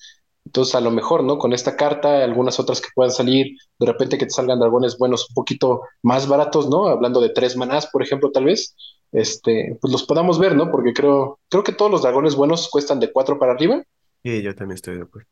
entonces, 0.45 0.75
a 0.75 0.81
lo 0.81 0.91
mejor, 0.91 1.23
¿no? 1.23 1.37
Con 1.37 1.53
esta 1.53 1.75
carta, 1.75 2.23
algunas 2.23 2.59
otras 2.59 2.81
que 2.81 2.89
puedan 2.95 3.11
salir, 3.11 3.55
de 3.77 3.85
repente 3.85 4.17
que 4.17 4.25
te 4.25 4.31
salgan 4.31 4.59
dragones 4.59 4.97
buenos 4.97 5.29
un 5.29 5.35
poquito 5.35 5.81
más 6.01 6.27
baratos, 6.27 6.69
¿no? 6.69 6.87
Hablando 6.87 7.21
de 7.21 7.29
tres 7.29 7.55
manás, 7.55 7.87
por 7.87 8.01
ejemplo, 8.01 8.31
tal 8.31 8.45
vez, 8.45 8.75
este, 9.11 9.77
pues 9.81 9.91
los 9.91 10.03
podamos 10.03 10.39
ver, 10.39 10.55
¿no? 10.55 10.71
Porque 10.71 10.93
creo, 10.93 11.39
creo 11.49 11.63
que 11.63 11.71
todos 11.71 11.91
los 11.91 12.01
dragones 12.01 12.35
buenos 12.35 12.69
cuestan 12.69 12.99
de 12.99 13.11
cuatro 13.11 13.39
para 13.39 13.53
arriba. 13.53 13.83
Y 14.23 14.41
yo 14.41 14.53
también 14.55 14.75
estoy 14.75 14.95
de 14.95 15.03
acuerdo. 15.03 15.27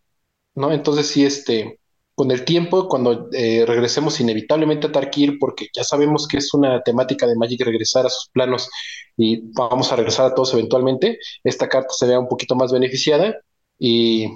¿No? 0.56 0.72
Entonces, 0.72 1.08
sí, 1.08 1.26
este, 1.26 1.80
con 2.18 2.32
el 2.32 2.46
tiempo, 2.46 2.88
cuando 2.88 3.30
eh, 3.32 3.64
regresemos 3.68 4.20
inevitablemente 4.20 4.88
a 4.88 4.92
Tarkir, 4.92 5.38
porque 5.40 5.68
ya 5.72 5.84
sabemos 5.84 6.28
que 6.28 6.38
es 6.38 6.52
una 6.52 6.82
temática 6.82 7.28
de 7.28 7.36
Magic 7.36 7.64
regresar 7.64 8.08
a 8.08 8.10
sus 8.10 8.30
planos 8.30 8.70
y 9.16 9.42
vamos 9.54 9.92
a 9.92 9.98
regresar 9.98 10.26
a 10.26 10.34
todos 10.34 10.52
eventualmente, 10.54 11.20
esta 11.44 11.70
carta 11.70 11.90
se 11.92 12.08
vea 12.08 12.20
un 12.20 12.28
poquito 12.28 12.56
más 12.56 12.72
beneficiada 12.72 13.36
y 13.78 14.28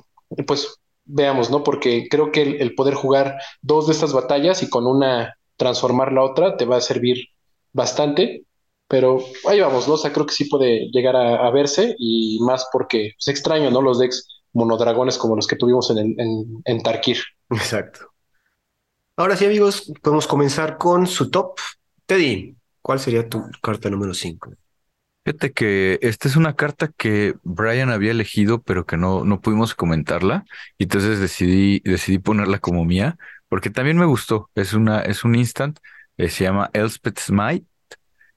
pues 0.46 0.80
veamos, 1.06 1.50
¿no? 1.50 1.64
Porque 1.64 2.08
creo 2.08 2.32
que 2.32 2.44
el, 2.44 2.76
poder 2.76 2.94
jugar 2.94 3.38
dos 3.64 3.88
de 3.88 3.94
estas 3.94 4.14
batallas 4.14 4.62
y 4.62 4.70
con 4.70 4.86
una 4.86 5.36
transformar 5.58 6.12
la 6.14 6.24
otra 6.24 6.58
te 6.58 6.66
va 6.66 6.78
a 6.78 6.82
servir 6.82 7.30
bastante. 7.74 8.46
Pero 8.92 9.24
ahí 9.48 9.60
vamos, 9.60 9.88
¿no? 9.88 9.96
O 9.96 9.98
sea, 9.98 10.14
creo 10.14 10.28
que 10.28 10.36
sí 10.36 10.46
puede 10.46 10.92
llegar 10.92 11.16
a, 11.16 11.50
verse 11.50 11.96
y 11.98 12.40
más 12.42 12.68
porque 12.72 13.14
es 13.18 13.28
extraño, 13.28 13.72
¿no? 13.72 13.82
Los 13.82 13.98
decks 13.98 14.28
monodragones 14.54 15.18
como 15.18 15.36
los 15.36 15.48
que 15.48 15.56
tuvimos 15.56 15.90
en, 15.90 16.20
en, 16.20 16.62
en 16.66 16.84
Tarkir. 16.84 17.18
Exacto. 17.50 18.12
Ahora 19.16 19.38
sí, 19.38 19.46
amigos, 19.46 19.92
podemos 20.04 20.28
comenzar 20.28 20.78
con 20.78 21.08
su 21.08 21.32
top. 21.32 21.58
Teddy, 22.06 22.58
¿Cuál 22.82 23.00
sería 23.00 23.30
tu 23.30 23.44
carta 23.62 23.90
número 23.90 24.14
5? 24.14 24.54
Fíjate 25.24 25.52
que 25.52 26.00
esta 26.02 26.28
es 26.28 26.36
una 26.36 26.56
carta 26.56 26.92
que 26.98 27.36
Brian 27.44 27.92
había 27.92 28.12
elegido, 28.12 28.62
pero 28.64 28.86
que 28.86 28.98
no, 28.98 29.24
no 29.24 29.40
pudimos 29.40 29.76
comentarla. 29.76 30.46
Y 30.80 30.84
entonces 30.84 31.20
decidí, 31.20 31.80
decidí 31.86 32.18
ponerla 32.18 32.58
como 32.58 32.86
mía, 32.86 33.18
porque 33.50 33.70
también 33.70 33.98
me 33.98 34.06
gustó. 34.06 34.50
Es 34.56 34.74
una, 34.74 35.02
es 35.02 35.24
un 35.24 35.36
instant, 35.36 35.80
eh, 36.18 36.30
se 36.30 36.46
llama 36.46 36.72
Elspeth 36.74 37.20
Smite, 37.20 37.66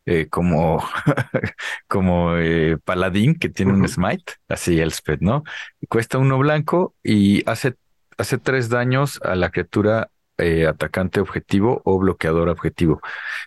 eh, 0.06 0.28
como, 0.28 0.82
como 1.88 2.36
eh, 2.36 2.78
paladín 2.84 3.36
que 3.38 3.48
tiene 3.48 3.72
un 3.72 3.88
smite, 3.88 4.34
así 4.48 4.80
Elspeth, 4.80 5.20
¿no? 5.20 5.44
Cuesta 5.88 6.18
uno 6.18 6.38
blanco 6.38 6.94
y 7.02 7.48
hace, 7.48 7.74
hace 8.18 8.38
tres 8.38 8.68
daños 8.68 9.20
a 9.22 9.34
la 9.34 9.50
criatura 9.50 10.10
eh, 10.36 10.66
atacante 10.66 11.20
objetivo 11.20 11.80
o 11.84 11.98
bloqueador 11.98 12.48
objetivo. 12.48 13.00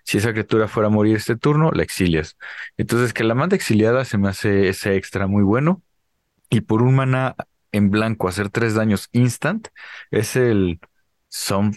Si 0.06 0.18
esa 0.18 0.32
criatura 0.32 0.68
fuera 0.68 0.88
a 0.88 0.90
morir 0.92 1.18
este 1.18 1.36
turno, 1.36 1.72
la 1.72 1.84
exilias. 1.84 2.38
Entonces, 2.78 3.14
que 3.14 3.24
la 3.26 3.36
manda 3.36 3.56
exiliada 3.56 4.06
se 4.06 4.18
me 4.18 4.30
hace 4.30 4.70
ese 4.70 4.96
extra 4.96 5.28
muy 5.28 5.44
bueno. 5.44 5.82
Y 6.50 6.62
por 6.62 6.82
un 6.82 6.96
mana 6.96 7.36
en 7.74 7.92
blanco, 7.92 8.28
hacer 8.30 8.50
tres 8.50 8.74
daños 8.74 9.10
instant, 9.12 9.68
es 10.12 10.36
el 10.38 10.80
Sun, 11.30 11.74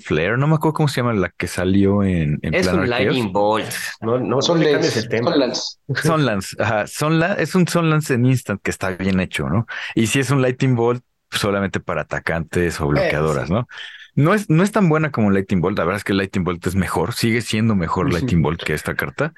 Flare. 0.00 0.38
No 0.38 0.46
me 0.46 0.54
acuerdo 0.54 0.74
cómo 0.74 0.88
se 0.88 1.00
llama 1.00 1.12
la 1.12 1.28
que 1.30 1.46
salió 1.48 2.02
en, 2.04 2.38
en 2.42 2.54
Es 2.54 2.68
un 2.68 2.88
Lightning 2.88 3.32
Bolt. 3.32 3.66
No, 4.00 4.18
no, 4.18 4.40
Son 4.40 4.58
no 4.58 4.64
Lance, 4.64 4.72
cambies 4.74 4.96
el 4.96 5.08
tema. 5.08 5.30
son 5.32 5.40
Lance. 5.40 5.62
Sunlance, 6.02 6.56
ajá, 6.62 6.86
Sunla- 6.86 7.34
es 7.38 7.54
un 7.54 7.66
Sunlance 7.66 8.14
en 8.14 8.26
instant 8.26 8.60
que 8.62 8.70
está 8.70 8.90
bien 8.90 9.20
hecho, 9.20 9.48
¿no? 9.48 9.66
Y 9.94 10.06
si 10.06 10.20
es 10.20 10.30
un 10.30 10.40
Lightning 10.40 10.74
Bolt, 10.76 11.02
solamente 11.30 11.80
para 11.80 12.02
atacantes 12.02 12.80
o 12.80 12.88
bloqueadoras, 12.88 13.50
¿no? 13.50 13.66
No 14.14 14.34
es, 14.34 14.48
no 14.50 14.62
es 14.62 14.70
tan 14.72 14.88
buena 14.88 15.10
como 15.10 15.30
Lightning 15.30 15.60
Bolt, 15.60 15.78
la 15.78 15.84
verdad 15.84 15.96
es 15.98 16.04
que 16.04 16.12
Lightning 16.14 16.44
Bolt 16.44 16.66
es 16.66 16.74
mejor, 16.76 17.12
sigue 17.14 17.40
siendo 17.40 17.74
mejor 17.74 18.12
Lightning 18.12 18.42
Bolt 18.42 18.62
que 18.62 18.74
esta 18.74 18.94
carta, 18.94 19.32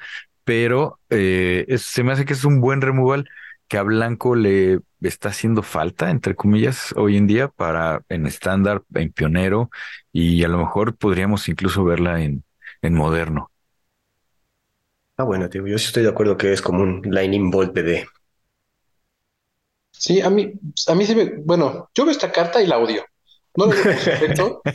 pero 0.44 1.00
eh, 1.10 1.64
es- 1.68 1.82
se 1.82 2.02
me 2.02 2.12
hace 2.12 2.24
que 2.24 2.32
es 2.34 2.44
un 2.44 2.60
buen 2.60 2.80
removal 2.82 3.26
que 3.68 3.78
a 3.78 3.82
Blanco 3.82 4.34
le 4.36 4.80
está 5.00 5.30
haciendo 5.30 5.62
falta, 5.62 6.10
entre 6.10 6.34
comillas, 6.36 6.92
hoy 6.96 7.16
en 7.16 7.26
día 7.26 7.48
para 7.48 8.02
en 8.08 8.26
estándar, 8.26 8.82
en 8.94 9.12
pionero, 9.12 9.70
y 10.12 10.44
a 10.44 10.48
lo 10.48 10.58
mejor 10.58 10.96
podríamos 10.96 11.48
incluso 11.48 11.84
verla 11.84 12.22
en, 12.22 12.44
en 12.82 12.94
moderno. 12.94 13.50
Ah, 15.16 15.24
bueno, 15.24 15.48
tío, 15.48 15.66
yo 15.66 15.76
sí 15.78 15.86
estoy 15.86 16.02
de 16.04 16.08
acuerdo 16.10 16.36
que 16.36 16.52
es 16.52 16.62
como 16.62 16.82
un 16.82 17.02
Lightning 17.04 17.50
Bolt 17.50 17.72
BD. 17.72 18.06
Sí, 19.92 20.20
a 20.20 20.28
mí, 20.30 20.52
a 20.88 20.94
mí 20.94 21.06
sí 21.06 21.14
me, 21.14 21.36
bueno, 21.44 21.90
yo 21.94 22.04
veo 22.04 22.12
esta 22.12 22.32
carta 22.32 22.62
y 22.62 22.66
la 22.66 22.78
odio. 22.78 23.04
No 23.56 23.66
por 23.66 23.98
su 23.98 24.10
efecto, 24.10 24.66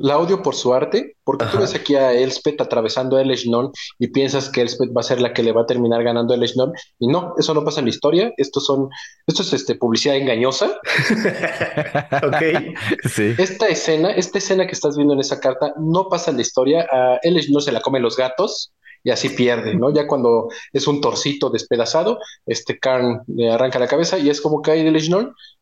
la 0.00 0.18
odio 0.18 0.42
por 0.42 0.54
su 0.54 0.72
arte, 0.72 1.16
porque 1.24 1.44
tú 1.46 1.58
ves 1.58 1.74
aquí 1.74 1.94
a 1.94 2.12
Elspeth 2.12 2.60
atravesando 2.60 3.16
a 3.16 3.22
Eleshnon 3.22 3.70
y 3.98 4.08
piensas 4.08 4.48
que 4.48 4.62
Elspeth 4.62 4.90
va 4.96 5.00
a 5.00 5.04
ser 5.04 5.20
la 5.20 5.34
que 5.34 5.42
le 5.42 5.52
va 5.52 5.62
a 5.62 5.66
terminar 5.66 6.02
ganando 6.02 6.32
a 6.32 6.36
Eleshnon, 6.36 6.72
y 6.98 7.06
no, 7.06 7.34
eso 7.38 7.52
no 7.54 7.64
pasa 7.64 7.80
en 7.80 7.86
la 7.86 7.90
historia, 7.90 8.32
estos 8.38 8.64
son, 8.64 8.88
esto 9.26 9.42
es 9.42 9.52
este, 9.52 9.74
publicidad 9.74 10.16
engañosa. 10.16 10.72
Ok. 12.22 12.42
Sí. 13.10 13.34
Esta 13.38 13.66
escena, 13.68 14.10
esta 14.10 14.38
escena 14.38 14.66
que 14.66 14.72
estás 14.72 14.96
viendo 14.96 15.14
en 15.14 15.20
esa 15.20 15.40
carta 15.40 15.74
no 15.78 16.08
pasa 16.08 16.30
en 16.30 16.36
la 16.36 16.42
historia, 16.42 16.86
a 16.90 17.18
Eleshnon 17.22 17.62
se 17.62 17.72
la 17.72 17.80
comen 17.80 18.02
los 18.02 18.16
gatos 18.16 18.72
y 19.02 19.10
así 19.10 19.30
pierde, 19.30 19.74
¿no? 19.74 19.92
Ya 19.92 20.06
cuando 20.06 20.48
es 20.72 20.86
un 20.86 21.00
torcito 21.00 21.50
despedazado, 21.50 22.18
este 22.46 22.78
Karn 22.78 23.22
le 23.26 23.50
arranca 23.50 23.78
la 23.78 23.88
cabeza 23.88 24.18
y 24.18 24.28
es 24.28 24.40
como 24.40 24.62
cae 24.62 24.82
de. 24.82 24.90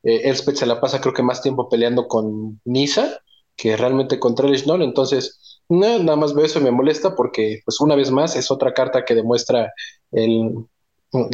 Eh, 0.03 0.20
Elspeth 0.24 0.57
se 0.57 0.66
la 0.66 0.80
pasa 0.80 1.01
creo 1.01 1.14
que 1.14 1.22
más 1.22 1.43
tiempo 1.43 1.68
peleando 1.68 2.09
con 2.09 2.61
Nisa 2.64 3.20
que 3.59 3.76
realmente 3.76 4.18
contra 4.18 4.48
Eleshnon, 4.48 4.80
entonces 4.82 5.61
no, 5.68 5.98
nada 5.98 6.16
más 6.16 6.32
veo 6.34 6.46
eso 6.46 6.61
y 6.61 6.62
me 6.62 6.70
molesta 6.70 7.14
porque 7.14 7.61
pues 7.66 7.80
una 7.80 7.94
vez 7.94 8.11
más 8.11 8.36
es 8.36 8.50
otra 8.50 8.72
carta 8.72 9.04
que 9.04 9.14
demuestra 9.14 9.70
el, 10.12 10.54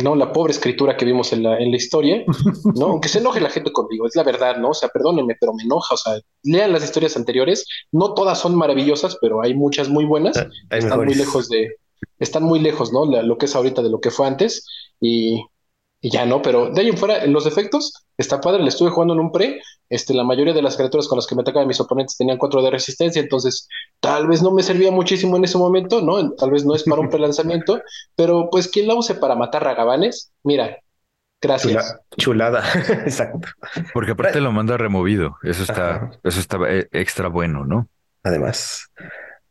no, 0.03 0.15
la 0.17 0.33
pobre 0.33 0.53
escritura 0.53 0.97
que 0.97 1.05
vimos 1.05 1.33
en 1.33 1.43
la, 1.43 1.59
en 1.59 1.71
la 1.71 1.77
historia, 1.77 2.25
¿no? 2.75 2.87
Aunque 2.87 3.09
se 3.09 3.19
enoje 3.19 3.41
la 3.41 3.51
gente 3.51 3.73
conmigo, 3.73 4.07
es 4.07 4.17
la 4.17 4.23
verdad, 4.23 4.57
¿no? 4.57 4.71
O 4.71 4.75
sea, 4.75 4.89
perdónenme, 4.89 5.37
pero 5.39 5.53
me 5.53 5.65
enoja, 5.65 5.95
o 5.95 5.99
sea, 5.99 6.15
lean 6.43 6.73
las 6.73 6.83
historias 6.85 7.17
anteriores, 7.17 7.67
no 7.93 8.15
todas 8.15 8.41
son 8.41 8.57
maravillosas, 8.57 9.19
pero 9.21 9.43
hay 9.43 9.55
muchas 9.55 9.89
muy 9.89 10.05
buenas, 10.05 10.37
Hay 10.71 10.79
están 10.81 11.05
muy 11.05 11.15
lejos 11.15 11.49
de, 11.49 11.77
están 12.19 12.45
muy 12.45 12.61
lejos, 12.61 12.93
¿no? 12.93 13.05
La- 13.07 13.23
lo 13.23 13.37
que 13.39 13.47
es 13.47 13.55
ahorita 13.55 13.83
de 13.83 13.91
lo 13.91 14.01
que 14.01 14.11
fue 14.11 14.27
antes 14.27 14.67
y, 15.01 15.45
y 16.05 16.11
ya, 16.11 16.27
¿no? 16.27 16.43
Pero 16.43 16.69
de 16.69 16.83
ahí 16.83 16.89
en 16.91 16.99
fuera, 16.99 17.25
en 17.25 17.33
los 17.33 17.47
efectos, 17.47 18.05
está 18.19 18.39
padre, 18.39 18.63
le 18.63 18.69
estuve 18.69 18.91
jugando 18.91 19.15
en 19.15 19.21
un 19.21 19.33
pre, 19.33 19.63
este, 19.89 20.13
la 20.13 20.23
mayoría 20.23 20.53
de 20.53 20.61
las 20.61 20.77
criaturas 20.77 21.09
con 21.09 21.17
las 21.17 21.27
que 21.27 21.35
me 21.35 21.41
atacaban 21.41 21.67
mis 21.67 21.81
oponentes 21.81 22.19
tenían 22.19 22.37
4 22.37 22.61
de 22.61 22.71
resistencia, 22.71 23.23
entonces 23.23 23.67
tal 24.01 24.27
vez 24.27 24.43
no 24.43 24.51
me 24.51 24.63
servía 24.63 24.91
muchísimo 24.91 25.39
en 25.39 25.45
ese 25.45 25.57
momento, 25.57 26.03
¿no? 26.03 26.33
Tal 26.35 26.51
vez 26.51 26.67
no 26.67 26.75
es 26.75 26.83
para 26.83 27.01
un 27.01 27.09
prelanzamiento, 27.09 27.81
pero 28.17 28.51
pues 28.51 28.69
quien 28.69 28.87
la 28.87 28.95
use 28.97 29.15
para 29.15 29.35
matar 29.35 29.65
ragabanes, 29.65 30.31
mira, 30.43 30.77
gracias. 31.41 31.73
Chula- 31.73 32.01
chulada. 32.19 32.65
Exacto. 33.07 33.49
Porque 33.95 34.11
aparte 34.13 34.43
lo 34.43 34.53
manda 34.53 34.77
removido. 34.77 35.37
Eso 35.43 35.63
está, 35.63 35.97
Ajá. 35.97 36.11
eso 36.23 36.39
está 36.39 36.59
eh, 36.69 36.87
extra 36.93 37.29
bueno, 37.29 37.65
¿no? 37.65 37.89
Además. 38.23 38.89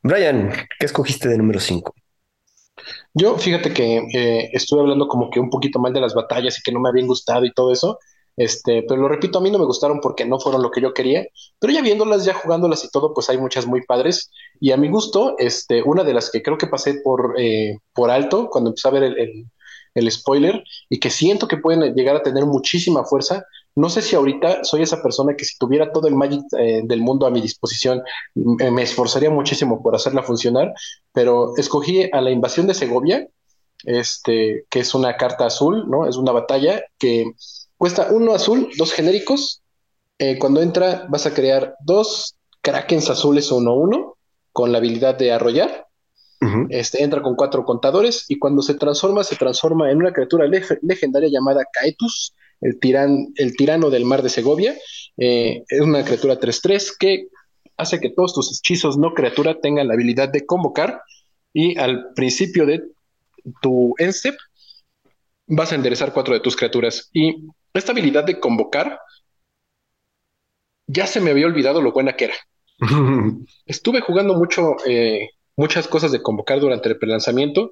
Brian, 0.04 0.52
¿qué 0.80 0.86
escogiste 0.86 1.30
de 1.30 1.38
número 1.40 1.60
5? 1.60 1.96
Yo, 3.14 3.38
fíjate 3.38 3.74
que 3.74 3.98
eh, 4.14 4.50
estuve 4.54 4.82
hablando 4.82 5.08
como 5.08 5.30
que 5.30 5.40
un 5.40 5.50
poquito 5.50 5.80
mal 5.80 5.94
de 5.94 6.02
las 6.02 6.14
batallas 6.14 6.58
y 6.60 6.62
que 6.64 6.72
no 6.72 6.80
me 6.80 6.90
habían 6.90 7.08
gustado 7.08 7.46
y 7.46 7.54
todo 7.54 7.72
eso. 7.72 8.00
Este, 8.36 8.84
pero 8.88 9.00
lo 9.02 9.08
repito, 9.10 9.38
a 9.38 9.42
mí 9.42 9.52
no 9.52 9.60
me 9.60 9.66
gustaron 9.66 10.00
porque 10.02 10.26
no 10.26 10.40
fueron 10.40 10.62
lo 10.64 10.72
que 10.72 10.82
yo 10.82 10.94
quería. 10.94 11.26
Pero 11.60 11.74
ya 11.74 11.82
viéndolas, 11.82 12.26
ya 12.26 12.34
jugándolas 12.34 12.84
y 12.84 12.90
todo, 12.90 13.14
pues 13.14 13.30
hay 13.30 13.38
muchas 13.38 13.68
muy 13.68 13.84
padres. 13.86 14.30
Y 14.60 14.72
a 14.72 14.78
mi 14.78 14.90
gusto, 14.90 15.36
este, 15.38 15.84
una 15.84 16.04
de 16.04 16.14
las 16.14 16.32
que 16.32 16.42
creo 16.42 16.58
que 16.58 16.68
pasé 16.68 16.96
por, 17.04 17.36
eh, 17.40 17.78
por 17.94 18.10
alto 18.12 18.50
cuando 18.50 18.70
empecé 18.72 18.88
a 18.88 18.92
ver 18.92 19.04
el, 19.04 19.20
el- 19.20 19.46
el 19.96 20.10
spoiler 20.12 20.64
y 20.90 21.00
que 21.00 21.12
siento 21.12 21.48
que 21.48 21.58
pueden 21.58 21.94
llegar 21.94 22.16
a 22.16 22.24
tener 22.24 22.46
muchísima 22.48 23.06
fuerza. 23.06 23.46
No 23.76 23.90
sé 23.90 24.02
si 24.02 24.16
ahorita 24.16 24.64
soy 24.64 24.84
esa 24.84 25.02
persona 25.02 25.36
que 25.36 25.46
si 25.46 25.58
tuviera 25.58 25.92
todo 25.92 26.08
el 26.08 26.16
Magic 26.16 26.44
eh, 26.60 26.82
del 26.86 27.02
mundo 27.02 27.26
a 27.26 27.32
mi 27.32 27.42
disposición, 27.42 28.02
m- 28.36 28.72
me 28.72 28.84
esforzaría 28.84 29.30
muchísimo 29.32 29.82
por 29.82 29.96
hacerla 29.96 30.24
funcionar, 30.24 30.74
pero 31.12 31.54
escogí 31.58 32.08
a 32.12 32.22
la 32.22 32.32
invasión 32.32 32.68
de 32.68 32.74
Segovia 32.76 33.28
este, 33.86 34.66
que 34.70 34.80
es 34.80 34.94
una 34.96 35.18
carta 35.18 35.46
azul, 35.46 35.90
¿no? 35.90 36.08
Es 36.08 36.16
una 36.18 36.32
batalla 36.32 36.82
que 36.98 37.26
cuesta 37.78 38.08
uno 38.12 38.34
azul, 38.34 38.70
dos 38.78 38.94
genéricos. 38.94 39.62
Eh, 40.20 40.38
cuando 40.40 40.62
entra, 40.62 41.06
vas 41.10 41.26
a 41.26 41.34
crear 41.34 41.76
dos 41.84 42.36
Krakens 42.62 43.10
azules 43.10 43.52
uno 43.52 43.74
uno 43.74 44.18
con 44.54 44.72
la 44.72 44.78
habilidad 44.78 45.16
de 45.18 45.32
arrollar. 45.34 45.88
Este, 46.70 47.02
entra 47.04 47.22
con 47.22 47.36
cuatro 47.36 47.64
contadores 47.64 48.26
y 48.28 48.38
cuando 48.38 48.62
se 48.62 48.74
transforma, 48.74 49.24
se 49.24 49.38
transforma 49.38 49.90
en 49.90 49.98
una 49.98 50.12
criatura 50.12 50.46
leg- 50.46 50.78
legendaria 50.82 51.30
llamada 51.30 51.64
Caetus, 51.72 52.36
el, 52.64 52.80
tiran, 52.80 53.34
el 53.36 53.56
tirano 53.56 53.90
del 53.90 54.06
mar 54.06 54.22
de 54.22 54.30
Segovia. 54.30 54.76
Eh, 55.18 55.64
es 55.68 55.82
una 55.82 56.04
criatura 56.04 56.40
3-3 56.40 56.98
que 56.98 57.28
hace 57.78 58.00
que 58.00 58.10
todos 58.10 58.34
tus 58.34 58.60
hechizos 58.60 58.98
no 58.98 59.14
criatura 59.14 59.60
tengan 59.60 59.88
la 59.88 59.94
habilidad 59.94 60.30
de 60.30 60.46
convocar 60.46 61.02
y 61.54 61.78
al 61.78 62.14
principio 62.14 62.66
de 62.66 62.84
tu 63.62 63.94
end 63.98 64.14
step 64.14 64.36
vas 65.48 65.72
a 65.72 65.76
enderezar 65.76 66.14
cuatro 66.14 66.34
de 66.34 66.40
tus 66.40 66.56
criaturas. 66.56 67.10
Y 67.14 67.48
esta 67.74 67.92
habilidad 67.92 68.24
de 68.24 68.40
convocar 68.40 69.00
ya 70.88 71.08
se 71.08 71.22
me 71.22 71.32
había 71.32 71.48
olvidado 71.48 71.82
lo 71.82 71.92
buena 71.92 72.16
que 72.16 72.26
era. 72.26 72.36
Estuve 73.66 74.02
jugando 74.02 74.36
mucho, 74.36 74.76
eh, 74.86 75.30
muchas 75.56 75.88
cosas 75.88 76.12
de 76.12 76.22
convocar 76.22 76.60
durante 76.60 76.90
el 76.90 76.98
prelanzamiento. 76.98 77.70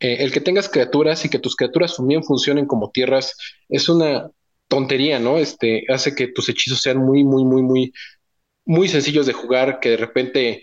Eh, 0.00 0.16
el 0.20 0.32
que 0.32 0.40
tengas 0.40 0.68
criaturas 0.68 1.24
y 1.24 1.28
que 1.28 1.38
tus 1.38 1.56
criaturas 1.56 1.96
también 1.96 2.24
funcionen 2.24 2.66
como 2.66 2.90
tierras 2.90 3.36
es 3.68 3.88
una 3.88 4.30
tontería, 4.68 5.18
¿no? 5.18 5.38
Este 5.38 5.84
hace 5.88 6.14
que 6.14 6.28
tus 6.28 6.48
hechizos 6.48 6.80
sean 6.80 6.98
muy, 6.98 7.24
muy, 7.24 7.44
muy, 7.44 7.62
muy, 7.62 7.92
muy 8.64 8.88
sencillos 8.88 9.26
de 9.26 9.32
jugar, 9.32 9.80
que 9.80 9.90
de 9.90 9.96
repente 9.98 10.62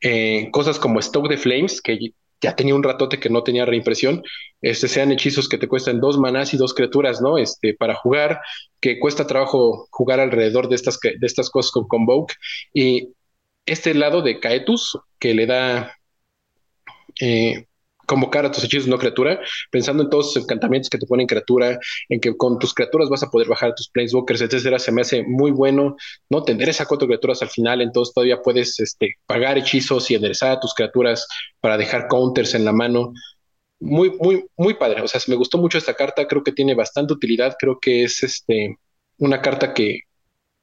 eh, 0.00 0.48
cosas 0.52 0.78
como 0.78 1.00
Stoke 1.00 1.28
de 1.28 1.38
Flames, 1.38 1.80
que 1.80 1.98
ya 2.40 2.56
tenía 2.56 2.74
un 2.74 2.82
ratote 2.82 3.20
que 3.20 3.30
no 3.30 3.44
tenía 3.44 3.64
reimpresión, 3.64 4.22
este, 4.60 4.88
sean 4.88 5.12
hechizos 5.12 5.48
que 5.48 5.58
te 5.58 5.68
cuestan 5.68 6.00
dos 6.00 6.18
manás 6.18 6.52
y 6.54 6.56
dos 6.56 6.74
criaturas, 6.74 7.20
¿no? 7.20 7.38
Este, 7.38 7.74
para 7.74 7.94
jugar, 7.94 8.40
que 8.80 8.98
cuesta 8.98 9.26
trabajo 9.26 9.86
jugar 9.90 10.18
alrededor 10.18 10.68
de 10.68 10.74
estas, 10.74 10.98
de 11.00 11.26
estas 11.26 11.50
cosas 11.50 11.70
con 11.70 11.86
Convoke. 11.86 12.34
Y 12.74 13.10
este 13.64 13.94
lado 13.94 14.22
de 14.22 14.40
Caetus, 14.40 14.98
que 15.20 15.34
le 15.34 15.46
da 15.46 15.96
eh, 17.20 17.66
convocar 18.06 18.44
a 18.46 18.50
tus 18.50 18.64
hechizos 18.64 18.88
no 18.88 18.98
criatura, 18.98 19.40
pensando 19.70 20.02
en 20.02 20.10
todos 20.10 20.34
los 20.34 20.44
encantamientos 20.44 20.90
que 20.90 20.98
te 20.98 21.06
ponen 21.06 21.26
criatura, 21.26 21.78
en 22.08 22.20
que 22.20 22.36
con 22.36 22.58
tus 22.58 22.74
criaturas 22.74 23.08
vas 23.08 23.22
a 23.22 23.30
poder 23.30 23.48
bajar 23.48 23.70
a 23.70 23.74
tus 23.74 23.88
planeswalkers, 23.88 24.42
etcétera, 24.42 24.78
se 24.78 24.92
me 24.92 25.02
hace 25.02 25.22
muy 25.22 25.50
bueno, 25.50 25.96
¿no? 26.30 26.42
Te 26.42 26.52
endereza 26.52 26.86
cuatro 26.86 27.06
criaturas 27.06 27.42
al 27.42 27.50
final, 27.50 27.80
entonces 27.80 28.14
todavía 28.14 28.42
puedes 28.42 28.78
este, 28.80 29.16
pagar 29.26 29.58
hechizos 29.58 30.10
y 30.10 30.14
enderezar 30.14 30.52
a 30.52 30.60
tus 30.60 30.74
criaturas 30.74 31.26
para 31.60 31.76
dejar 31.76 32.08
counters 32.08 32.54
en 32.54 32.64
la 32.64 32.72
mano. 32.72 33.12
Muy, 33.80 34.10
muy, 34.20 34.44
muy 34.56 34.74
padre. 34.74 35.02
O 35.02 35.08
sea, 35.08 35.20
me 35.26 35.34
gustó 35.34 35.58
mucho 35.58 35.76
esta 35.78 35.94
carta, 35.94 36.26
creo 36.28 36.44
que 36.44 36.52
tiene 36.52 36.74
bastante 36.74 37.14
utilidad, 37.14 37.56
creo 37.58 37.78
que 37.80 38.04
es 38.04 38.22
este, 38.22 38.76
una 39.18 39.42
carta 39.42 39.74
que 39.74 40.02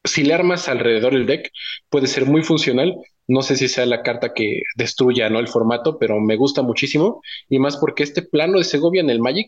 si 0.03 0.23
le 0.23 0.33
armas 0.33 0.67
alrededor 0.67 1.13
del 1.13 1.25
deck, 1.25 1.51
puede 1.89 2.07
ser 2.07 2.25
muy 2.25 2.43
funcional. 2.43 2.95
No 3.27 3.41
sé 3.41 3.55
si 3.55 3.67
sea 3.67 3.85
la 3.85 4.01
carta 4.01 4.33
que 4.33 4.61
destruya 4.75 5.29
¿no? 5.29 5.39
el 5.39 5.47
formato, 5.47 5.97
pero 5.99 6.19
me 6.19 6.35
gusta 6.35 6.61
muchísimo. 6.61 7.21
Y 7.47 7.59
más 7.59 7.77
porque 7.77 8.03
este 8.03 8.21
plano 8.21 8.57
de 8.57 8.63
Segovia 8.63 9.01
en 9.01 9.09
el 9.09 9.19
Magic, 9.19 9.47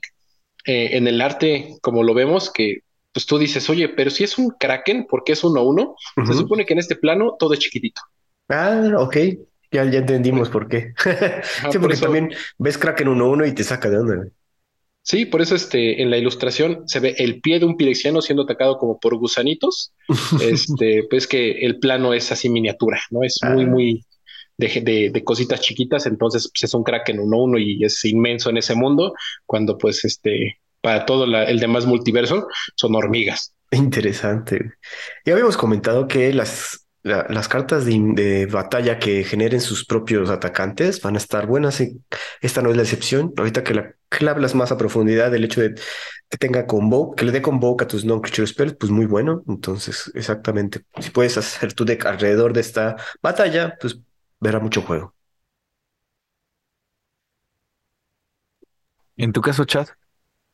eh, 0.66 0.89
en 0.93 1.08
el 1.08 1.22
arte, 1.22 1.76
como 1.82 2.04
lo 2.04 2.14
vemos, 2.14 2.52
que 2.52 2.80
pues 3.14 3.26
tú 3.26 3.38
dices, 3.38 3.70
oye, 3.70 3.89
pero 3.89 4.10
si 4.10 4.24
es 4.24 4.38
un 4.38 4.52
Kraken, 4.52 5.06
¿por 5.06 5.24
qué 5.24 5.34
es 5.34 5.43
uno 5.43 5.60
a 5.60 5.64
uno? 5.64 5.95
Se 6.26 6.34
supone 6.34 6.66
que 6.66 6.74
en 6.74 6.80
este 6.80 6.95
plano 6.95 7.36
todo 7.38 7.54
es 7.54 7.60
chiquitito. 7.60 8.02
Ah, 8.47 8.89
ok. 8.97 9.18
Ya, 9.72 9.86
ya 9.86 9.99
entendimos 9.99 10.49
por 10.49 10.68
qué. 10.68 10.93
sí, 11.72 11.78
porque 11.80 11.97
también 11.97 12.32
ves 12.58 12.78
Kraken 12.78 13.08
1-1 13.08 13.49
y 13.49 13.54
te 13.54 13.64
saca 13.64 13.89
de 13.89 13.97
onda. 13.97 14.28
Sí, 15.04 15.26
por 15.26 15.41
eso 15.41 15.56
este, 15.56 16.02
en 16.02 16.12
la 16.12 16.18
ilustración 16.18 16.84
se 16.86 16.99
ve 16.99 17.16
el 17.18 17.41
pie 17.41 17.60
de 17.60 17.66
un 17.66 17.76
pirexiano 17.76 18.22
siendo 18.22 18.43
atacado 18.43 18.78
como 18.78 18.99
por 18.99 19.16
gusanitos. 19.18 19.93
este, 20.41 21.06
pues 21.10 21.28
que 21.28 21.52
el 21.66 21.80
plano 21.80 22.14
es 22.14 22.32
así 22.32 22.49
miniatura, 22.49 23.02
¿no? 23.10 23.24
Es 23.24 23.39
muy, 23.43 23.64
ah. 23.64 23.68
muy 23.68 24.06
de, 24.58 25.10
de, 25.12 25.24
cositas 25.24 25.62
chiquitas. 25.62 26.06
Entonces, 26.06 26.52
pues 26.54 26.64
es 26.64 26.74
un 26.74 26.84
Kraken 26.84 27.18
1-1 27.18 27.60
y 27.60 27.84
es 27.84 28.06
inmenso 28.06 28.49
en 28.52 28.58
ese 28.58 28.76
mundo. 28.76 29.14
Cuando, 29.45 29.78
pues, 29.78 30.06
este, 30.06 30.60
para 30.82 31.06
todo 31.06 31.26
el 31.26 31.60
demás 31.60 31.86
multiverso 31.86 32.47
son 32.76 32.95
hormigas. 32.95 33.56
Interesante. 33.72 34.74
Ya 35.26 35.34
habíamos 35.34 35.58
comentado 35.58 36.08
que 36.08 36.34
las 36.34 36.86
las 37.04 37.47
cartas 37.47 37.86
de, 37.86 38.47
batalla 38.52 38.99
que 38.99 39.24
generen 39.24 39.62
sus 39.62 39.86
propios 39.86 40.30
atacantes 40.30 41.02
van 41.02 41.16
a 41.16 41.18
estar 41.18 41.47
buenas. 41.47 41.82
Y 41.82 42.02
esta 42.41 42.62
no 42.62 42.70
es 42.70 42.78
la 42.78 42.84
excepción. 42.84 43.34
Ahorita 43.38 43.64
que, 43.64 43.74
la, 43.74 43.95
que 44.10 44.30
hablas 44.30 44.56
más 44.56 44.72
a 44.72 44.78
profundidad 44.78 45.32
del 45.32 45.45
hecho 45.45 45.62
de 45.62 45.76
que 46.30 46.38
tenga 46.38 46.66
convoke, 46.66 47.18
que 47.18 47.26
le 47.26 47.32
dé 47.32 47.41
convoke 47.41 47.84
a 47.84 47.88
tus 47.88 48.06
non-creature 48.06 48.47
spells, 48.47 48.76
pues 48.76 48.91
muy 48.91 49.06
bueno. 49.06 49.43
Entonces, 49.47 50.12
exactamente, 50.16 50.86
si 50.99 51.10
puedes 51.10 51.38
hacer 51.38 51.74
tu 51.74 51.84
deck 51.86 52.06
alrededor 52.06 52.54
de 52.54 52.62
esta 52.62 52.95
batalla, 53.22 53.78
pues 53.80 53.99
verá 54.39 54.60
mucho 54.60 54.82
juego. 54.82 55.14
En 59.18 59.34
tu 59.34 59.41
caso, 59.41 59.66
Chad. 59.66 59.88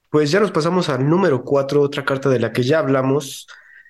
Pues 0.10 0.32
ya 0.32 0.39
nos 0.39 0.52
pasamos 0.52 0.89
al 0.89 1.08
número 1.08 1.43
4, 1.43 1.82
otra 1.82 2.06
carta 2.06 2.30
de 2.30 2.39
la 2.39 2.52
que 2.52 2.64
ya 2.64 2.80
hablamos, 2.80 3.48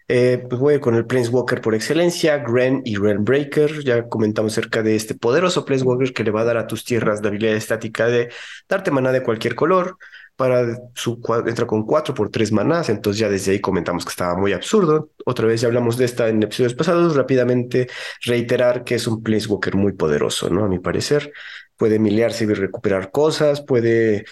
eh, 0.09 0.45
pues 0.49 0.61
voy 0.61 0.79
con 0.79 0.95
el 0.95 1.05
Planeswalker 1.05 1.59
por 1.59 1.75
excelencia, 1.75 2.37
Gren 2.37 2.81
y 2.85 2.97
Breaker. 2.97 3.83
Ya 3.83 4.07
comentamos 4.07 4.53
acerca 4.53 4.81
de 4.81 4.95
este 4.95 5.15
poderoso 5.15 5.65
Planeswalker 5.65 6.13
que 6.13 6.23
le 6.23 6.31
va 6.31 6.41
a 6.41 6.45
dar 6.45 6.57
a 6.57 6.67
tus 6.67 6.85
tierras 6.85 7.21
la 7.21 7.27
habilidad 7.27 7.55
estática 7.55 8.07
de 8.07 8.29
darte 8.69 8.91
maná 8.91 9.11
de 9.11 9.23
cualquier 9.23 9.55
color. 9.55 9.97
Para 10.37 10.77
su 10.93 11.19
entra 11.47 11.65
con 11.65 11.83
4 11.83 12.13
por 12.13 12.29
3 12.29 12.51
manás, 12.51 12.89
entonces 12.89 13.19
ya 13.19 13.27
desde 13.27 13.53
ahí 13.53 13.59
comentamos 13.59 14.05
que 14.05 14.11
estaba 14.11 14.35
muy 14.37 14.53
absurdo. 14.53 15.09
Otra 15.25 15.47
vez 15.47 15.61
ya 15.61 15.67
hablamos 15.67 15.97
de 15.97 16.05
esta 16.05 16.29
en 16.29 16.43
episodios 16.43 16.75
pasados. 16.75 17.15
Rápidamente 17.15 17.87
reiterar 18.23 18.83
que 18.83 18.95
es 18.95 19.07
un 19.07 19.23
Planeswalker 19.23 19.75
muy 19.75 19.93
poderoso, 19.93 20.49
¿no? 20.51 20.63
A 20.63 20.67
mi 20.69 20.79
parecer, 20.79 21.33
puede 21.75 21.97
miliarse 21.99 22.43
y 22.45 22.53
recuperar 22.53 23.11
cosas, 23.11 23.61
puede 23.61 24.25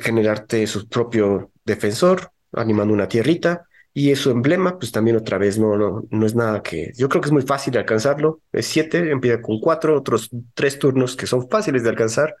generarte 0.00 0.66
su 0.68 0.88
propio 0.88 1.50
defensor, 1.64 2.30
animando 2.52 2.94
una 2.94 3.08
tierrita 3.08 3.66
y 4.08 4.16
su 4.16 4.30
emblema, 4.30 4.78
pues 4.78 4.92
también 4.92 5.16
otra 5.16 5.36
vez 5.36 5.58
no, 5.58 5.76
no, 5.76 6.04
no 6.10 6.26
es 6.26 6.34
nada 6.34 6.62
que. 6.62 6.92
Yo 6.96 7.08
creo 7.08 7.20
que 7.20 7.28
es 7.28 7.32
muy 7.32 7.42
fácil 7.42 7.76
alcanzarlo. 7.76 8.40
Es 8.52 8.66
siete, 8.66 9.10
empieza 9.10 9.42
con 9.42 9.60
cuatro, 9.60 9.96
otros 9.98 10.30
tres 10.54 10.78
turnos 10.78 11.16
que 11.16 11.26
son 11.26 11.48
fáciles 11.48 11.82
de 11.82 11.90
alcanzar. 11.90 12.34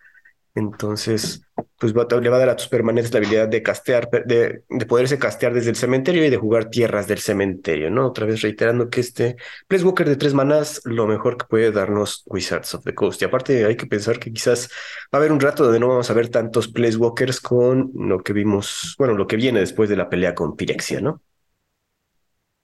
Entonces, 0.54 1.42
pues 1.78 1.94
le 1.94 2.28
va 2.28 2.36
a 2.36 2.40
dar 2.40 2.48
a 2.48 2.56
tus 2.56 2.66
permanentes 2.66 3.12
la 3.12 3.18
habilidad 3.18 3.48
de 3.48 3.62
castear, 3.62 4.08
de, 4.10 4.62
de, 4.68 4.86
poderse 4.86 5.18
castear 5.18 5.54
desde 5.54 5.70
el 5.70 5.76
cementerio 5.76 6.24
y 6.24 6.30
de 6.30 6.36
jugar 6.36 6.70
tierras 6.70 7.06
del 7.06 7.18
cementerio, 7.18 7.90
¿no? 7.90 8.08
Otra 8.08 8.26
vez 8.26 8.42
reiterando 8.42 8.90
que 8.90 9.00
este 9.00 9.36
Walker 9.70 10.08
de 10.08 10.16
tres 10.16 10.34
manás, 10.34 10.80
lo 10.84 11.06
mejor 11.06 11.36
que 11.36 11.46
puede 11.46 11.70
darnos 11.70 12.24
Wizards 12.26 12.74
of 12.74 12.84
the 12.84 12.94
Coast. 12.94 13.22
Y 13.22 13.26
aparte, 13.26 13.64
hay 13.64 13.76
que 13.76 13.86
pensar 13.86 14.18
que 14.18 14.32
quizás 14.32 14.68
va 15.04 15.08
a 15.12 15.16
haber 15.18 15.30
un 15.30 15.40
rato 15.40 15.62
donde 15.62 15.78
no 15.78 15.88
vamos 15.88 16.10
a 16.10 16.14
ver 16.14 16.28
tantos 16.28 16.72
Walkers 16.74 17.40
con 17.40 17.92
lo 17.94 18.18
que 18.20 18.32
vimos, 18.32 18.96
bueno, 18.98 19.14
lo 19.14 19.26
que 19.28 19.36
viene 19.36 19.60
después 19.60 19.88
de 19.88 19.96
la 19.96 20.08
pelea 20.08 20.34
con 20.34 20.56
Pirexia, 20.56 21.00
¿no? 21.00 21.22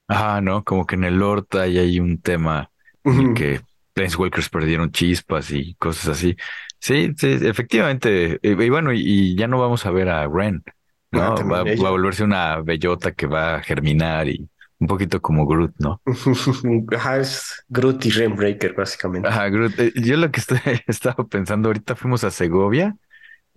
Ah, 0.09 0.41
no, 0.43 0.63
como 0.65 0.87
que 0.87 0.95
en 0.95 1.05
el 1.05 1.19
Lord 1.19 1.47
hay 1.59 1.99
un 1.99 2.21
tema 2.21 2.71
en 3.05 3.35
que 3.35 3.61
Planeswalkers 3.93 4.49
perdieron 4.49 4.93
chispas 4.93 5.51
y 5.51 5.75
cosas 5.75 6.19
así. 6.19 6.37
Sí, 6.79 7.13
sí, 7.17 7.39
efectivamente. 7.43 8.39
Y, 8.43 8.69
bueno, 8.69 8.93
y, 8.93 9.35
ya 9.37 9.49
no 9.49 9.59
vamos 9.59 9.87
a 9.87 9.91
ver 9.91 10.09
a 10.09 10.29
Ren, 10.29 10.63
¿no? 11.11 11.23
Ah, 11.23 11.43
va, 11.43 11.61
a 11.61 11.91
volverse 11.91 12.23
una 12.23 12.61
bellota 12.61 13.13
que 13.13 13.27
va 13.27 13.57
a 13.57 13.63
germinar 13.63 14.29
y 14.29 14.49
un 14.79 14.87
poquito 14.87 15.21
como 15.23 15.47
Groot, 15.47 15.75
¿no? 15.79 16.01
Ajá, 16.95 17.19
es 17.19 17.65
Groot 17.69 18.05
y 18.05 18.11
Renbreaker, 18.11 18.75
básicamente. 18.75 19.29
Ajá, 19.29 19.49
Groot. 19.49 19.79
Eh, 19.79 19.93
yo 19.97 20.17
lo 20.17 20.31
que 20.31 20.41
estoy, 20.41 20.59
estaba 20.87 21.27
pensando, 21.27 21.69
ahorita 21.71 21.97
fuimos 21.97 22.23
a 22.23 22.31
Segovia 22.31 22.95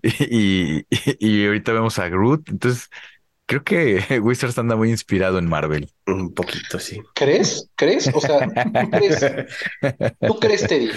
y, 0.02 0.86
y 1.20 1.46
ahorita 1.46 1.74
vemos 1.74 2.00
a 2.00 2.08
Groot, 2.08 2.50
entonces 2.50 2.90
Creo 3.50 3.64
que 3.64 4.00
Wizards 4.22 4.60
anda 4.60 4.76
muy 4.76 4.92
inspirado 4.92 5.40
en 5.40 5.50
Marvel. 5.50 5.90
Un 6.06 6.36
poquito, 6.36 6.78
sí. 6.78 7.02
¿Crees? 7.16 7.68
¿Crees? 7.76 8.08
O 8.14 8.22
sea, 8.22 8.48
¿tú 8.48 8.90
crees, 8.92 9.26
¿tú 10.28 10.40
crees 10.40 10.68
Teddy, 10.68 10.92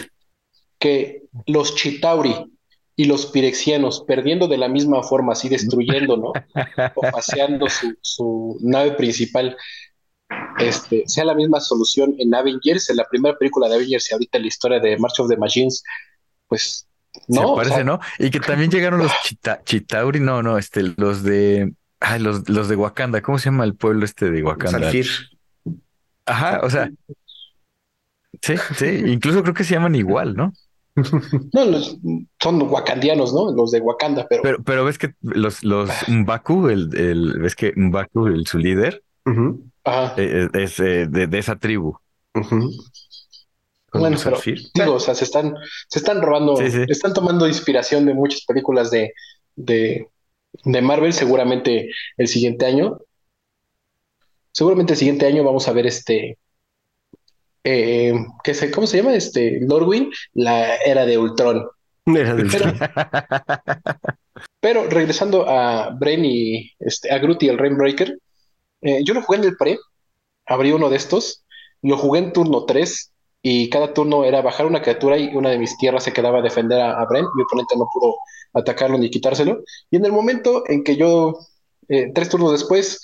que 0.78 1.22
los 1.46 1.74
Chitauri 1.74 2.52
y 2.94 3.06
los 3.06 3.24
Pirexianos, 3.24 4.04
perdiendo 4.06 4.48
de 4.48 4.58
la 4.58 4.68
misma 4.68 5.02
forma, 5.02 5.32
así 5.32 5.48
destruyendo, 5.48 6.18
¿no? 6.18 6.32
o 6.94 7.00
paseando 7.10 7.70
su, 7.70 7.94
su 8.02 8.58
nave 8.60 8.92
principal, 8.92 9.56
este, 10.58 11.04
sea 11.06 11.24
la 11.24 11.34
misma 11.34 11.58
solución 11.58 12.14
en 12.18 12.34
Avengers, 12.34 12.90
en 12.90 12.98
la 12.98 13.08
primera 13.08 13.34
película 13.38 13.66
de 13.66 13.76
Avengers 13.76 14.10
y 14.10 14.12
ahorita 14.12 14.36
en 14.36 14.42
la 14.42 14.48
historia 14.48 14.78
de 14.78 14.98
March 14.98 15.18
of 15.20 15.30
the 15.30 15.38
Machines, 15.38 15.82
pues 16.48 16.86
no. 17.28 17.54
parece, 17.54 17.82
¿no? 17.82 17.98
Y 18.18 18.28
que 18.28 18.40
también 18.40 18.70
llegaron 18.70 19.00
los 19.00 19.12
Chitauri, 19.64 20.20
no, 20.20 20.42
no, 20.42 20.58
este, 20.58 20.82
los 20.98 21.22
de 21.22 21.72
Ay, 22.02 22.20
los, 22.20 22.48
los 22.48 22.68
de 22.68 22.76
Wakanda, 22.76 23.22
¿cómo 23.22 23.38
se 23.38 23.46
llama 23.46 23.64
el 23.64 23.74
pueblo 23.74 24.04
este 24.04 24.30
de 24.30 24.42
Wakanda? 24.42 24.78
Salfir. 24.80 25.06
Ajá, 26.26 26.60
o 26.62 26.70
sea. 26.70 26.90
Sí, 28.42 28.54
sí, 28.74 28.86
incluso 29.06 29.42
creo 29.42 29.54
que 29.54 29.64
se 29.64 29.74
llaman 29.74 29.94
igual, 29.94 30.34
¿no? 30.34 30.52
No, 31.54 31.64
los, 31.64 31.96
son 32.38 32.60
wakandianos, 32.62 33.32
¿no? 33.32 33.50
Los 33.52 33.70
de 33.70 33.80
Wakanda, 33.80 34.26
pero. 34.28 34.42
Pero, 34.42 34.62
pero 34.62 34.84
ves 34.84 34.98
que 34.98 35.14
los, 35.22 35.64
los 35.64 35.90
Mbaku, 36.06 36.68
el, 36.68 36.94
el, 36.94 37.38
ves 37.38 37.54
que 37.54 37.72
Mbaku, 37.74 38.26
el, 38.26 38.46
su 38.46 38.58
líder, 38.58 39.02
Ajá. 39.84 40.14
Eh, 40.16 40.48
eh, 40.52 40.62
es, 40.62 40.78
eh, 40.80 41.06
de, 41.08 41.26
de, 41.26 41.38
esa 41.38 41.56
tribu. 41.56 41.96
Bueno, 43.92 44.16
pero, 44.22 44.38
digo, 44.74 44.94
o 44.94 45.00
sea, 45.00 45.14
se 45.14 45.24
están, 45.24 45.54
se 45.88 45.98
están 45.98 46.22
robando, 46.22 46.58
están 46.60 47.12
tomando 47.12 47.46
inspiración 47.46 48.06
de 48.06 48.14
muchas 48.14 48.44
películas 48.46 48.90
de, 48.90 49.12
de, 49.54 50.08
de 50.64 50.82
Marvel, 50.82 51.12
seguramente 51.12 51.90
el 52.16 52.28
siguiente 52.28 52.66
año. 52.66 52.98
Seguramente 54.52 54.92
el 54.92 54.98
siguiente 54.98 55.26
año 55.26 55.44
vamos 55.44 55.66
a 55.68 55.72
ver 55.72 55.86
este. 55.86 56.38
Eh, 57.64 58.14
¿qué 58.42 58.54
sé, 58.54 58.70
¿Cómo 58.70 58.86
se 58.86 58.98
llama? 58.98 59.14
Este 59.14 59.60
Norwin, 59.60 60.10
la 60.34 60.76
era 60.76 61.06
de 61.06 61.18
Ultron. 61.18 61.66
Pero, 64.60 64.88
regresando 64.88 65.48
a 65.48 65.90
Brain 65.90 66.24
y 66.24 66.72
este, 66.80 67.12
a 67.12 67.18
Groot 67.18 67.42
y 67.42 67.48
el 67.48 67.58
Rainbreaker, 67.58 68.18
eh, 68.82 69.02
yo 69.04 69.14
lo 69.14 69.22
jugué 69.22 69.38
en 69.38 69.44
el 69.44 69.56
pre, 69.56 69.78
abrí 70.46 70.72
uno 70.72 70.90
de 70.90 70.96
estos, 70.96 71.44
lo 71.82 71.96
jugué 71.96 72.20
en 72.20 72.32
turno 72.32 72.64
3 72.64 73.12
y 73.42 73.70
cada 73.70 73.94
turno 73.94 74.24
era 74.24 74.40
bajar 74.40 74.66
una 74.66 74.82
criatura 74.82 75.16
y 75.16 75.34
una 75.34 75.50
de 75.50 75.58
mis 75.58 75.76
tierras 75.78 76.04
se 76.04 76.12
quedaba 76.12 76.38
a 76.38 76.42
defender 76.42 76.80
a, 76.80 77.00
a 77.00 77.06
Bren. 77.06 77.24
Mi 77.36 77.42
oponente 77.42 77.76
no 77.76 77.88
pudo 77.92 78.16
atacarlo 78.52 78.98
ni 78.98 79.10
quitárselo. 79.10 79.62
Y 79.90 79.96
en 79.96 80.04
el 80.04 80.12
momento 80.12 80.64
en 80.68 80.84
que 80.84 80.96
yo, 80.96 81.38
eh, 81.88 82.10
tres 82.14 82.28
turnos 82.28 82.52
después, 82.52 83.00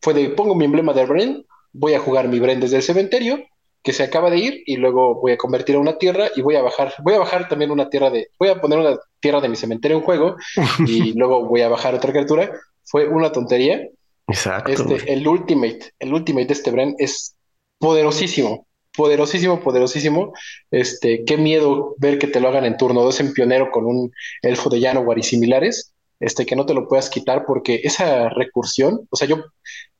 fue 0.00 0.14
de 0.14 0.30
pongo 0.30 0.54
mi 0.54 0.64
emblema 0.64 0.92
de 0.92 1.06
Bren, 1.06 1.46
voy 1.72 1.94
a 1.94 2.00
jugar 2.00 2.28
mi 2.28 2.40
Bren 2.40 2.60
desde 2.60 2.76
el 2.76 2.82
cementerio, 2.82 3.44
que 3.82 3.92
se 3.92 4.02
acaba 4.02 4.30
de 4.30 4.38
ir, 4.38 4.62
y 4.66 4.76
luego 4.76 5.20
voy 5.20 5.32
a 5.32 5.38
convertir 5.38 5.76
a 5.76 5.80
una 5.80 5.96
tierra 5.96 6.30
y 6.36 6.42
voy 6.42 6.56
a 6.56 6.62
bajar, 6.62 6.94
voy 7.02 7.14
a 7.14 7.18
bajar 7.18 7.48
también 7.48 7.70
una 7.70 7.88
tierra 7.88 8.10
de, 8.10 8.28
voy 8.38 8.48
a 8.48 8.60
poner 8.60 8.78
una 8.78 8.98
tierra 9.20 9.40
de 9.40 9.48
mi 9.48 9.56
cementerio 9.56 9.98
en 9.98 10.02
juego 10.02 10.36
y 10.86 11.12
luego 11.14 11.46
voy 11.46 11.62
a 11.62 11.68
bajar 11.68 11.94
otra 11.94 12.12
criatura. 12.12 12.52
Fue 12.84 13.06
una 13.06 13.30
tontería. 13.32 13.86
Exacto. 14.26 14.70
Este, 14.70 15.12
el 15.12 15.26
ultimate, 15.26 15.92
el 15.98 16.12
ultimate 16.12 16.46
de 16.46 16.52
este 16.52 16.70
Bren 16.70 16.94
es 16.98 17.36
poderosísimo 17.78 18.66
poderosísimo, 18.96 19.60
poderosísimo. 19.60 20.32
Este, 20.70 21.24
qué 21.24 21.36
miedo 21.36 21.94
ver 21.98 22.18
que 22.18 22.26
te 22.26 22.40
lo 22.40 22.48
hagan 22.48 22.64
en 22.64 22.76
turno 22.76 23.02
2 23.02 23.20
en 23.20 23.32
pionero 23.32 23.70
con 23.70 23.86
un 23.86 24.12
elfo 24.42 24.70
de 24.70 24.80
Janowar 24.80 25.18
y 25.18 25.22
similares, 25.22 25.94
este, 26.18 26.46
que 26.46 26.56
no 26.56 26.66
te 26.66 26.74
lo 26.74 26.88
puedas 26.88 27.10
quitar 27.10 27.44
porque 27.46 27.80
esa 27.84 28.28
recursión, 28.28 29.06
o 29.10 29.16
sea, 29.16 29.28
yo, 29.28 29.44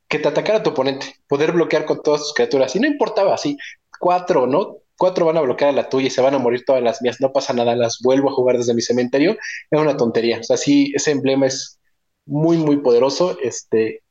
que 0.07 0.19
te 0.19 0.27
atacara 0.27 0.63
tu 0.63 0.71
oponente, 0.71 1.15
poder 1.27 1.51
bloquear 1.53 1.85
con 1.85 2.01
todas 2.03 2.21
tus 2.21 2.33
criaturas, 2.33 2.75
y 2.75 2.79
no 2.79 2.87
importaba, 2.87 3.33
así, 3.33 3.57
cuatro, 3.99 4.45
¿no? 4.47 4.77
Cuatro 4.97 5.25
van 5.25 5.37
a 5.37 5.41
bloquear 5.41 5.71
a 5.71 5.73
la 5.73 5.89
tuya 5.89 6.07
y 6.07 6.11
se 6.11 6.21
van 6.21 6.35
a 6.35 6.39
morir 6.39 6.63
todas 6.65 6.83
las 6.83 7.01
mías, 7.01 7.17
no 7.19 7.31
pasa 7.31 7.53
nada, 7.53 7.75
las 7.75 7.99
vuelvo 8.03 8.29
a 8.29 8.33
jugar 8.33 8.57
desde 8.57 8.73
mi 8.73 8.81
cementerio, 8.81 9.37
es 9.71 9.79
una 9.79 9.97
tontería. 9.97 10.39
O 10.39 10.43
sea, 10.43 10.57
sí, 10.57 10.91
ese 10.95 11.11
emblema 11.11 11.47
es 11.47 11.79
muy, 12.25 12.57
muy 12.57 12.77
poderoso, 12.77 13.37
este, 13.41 14.03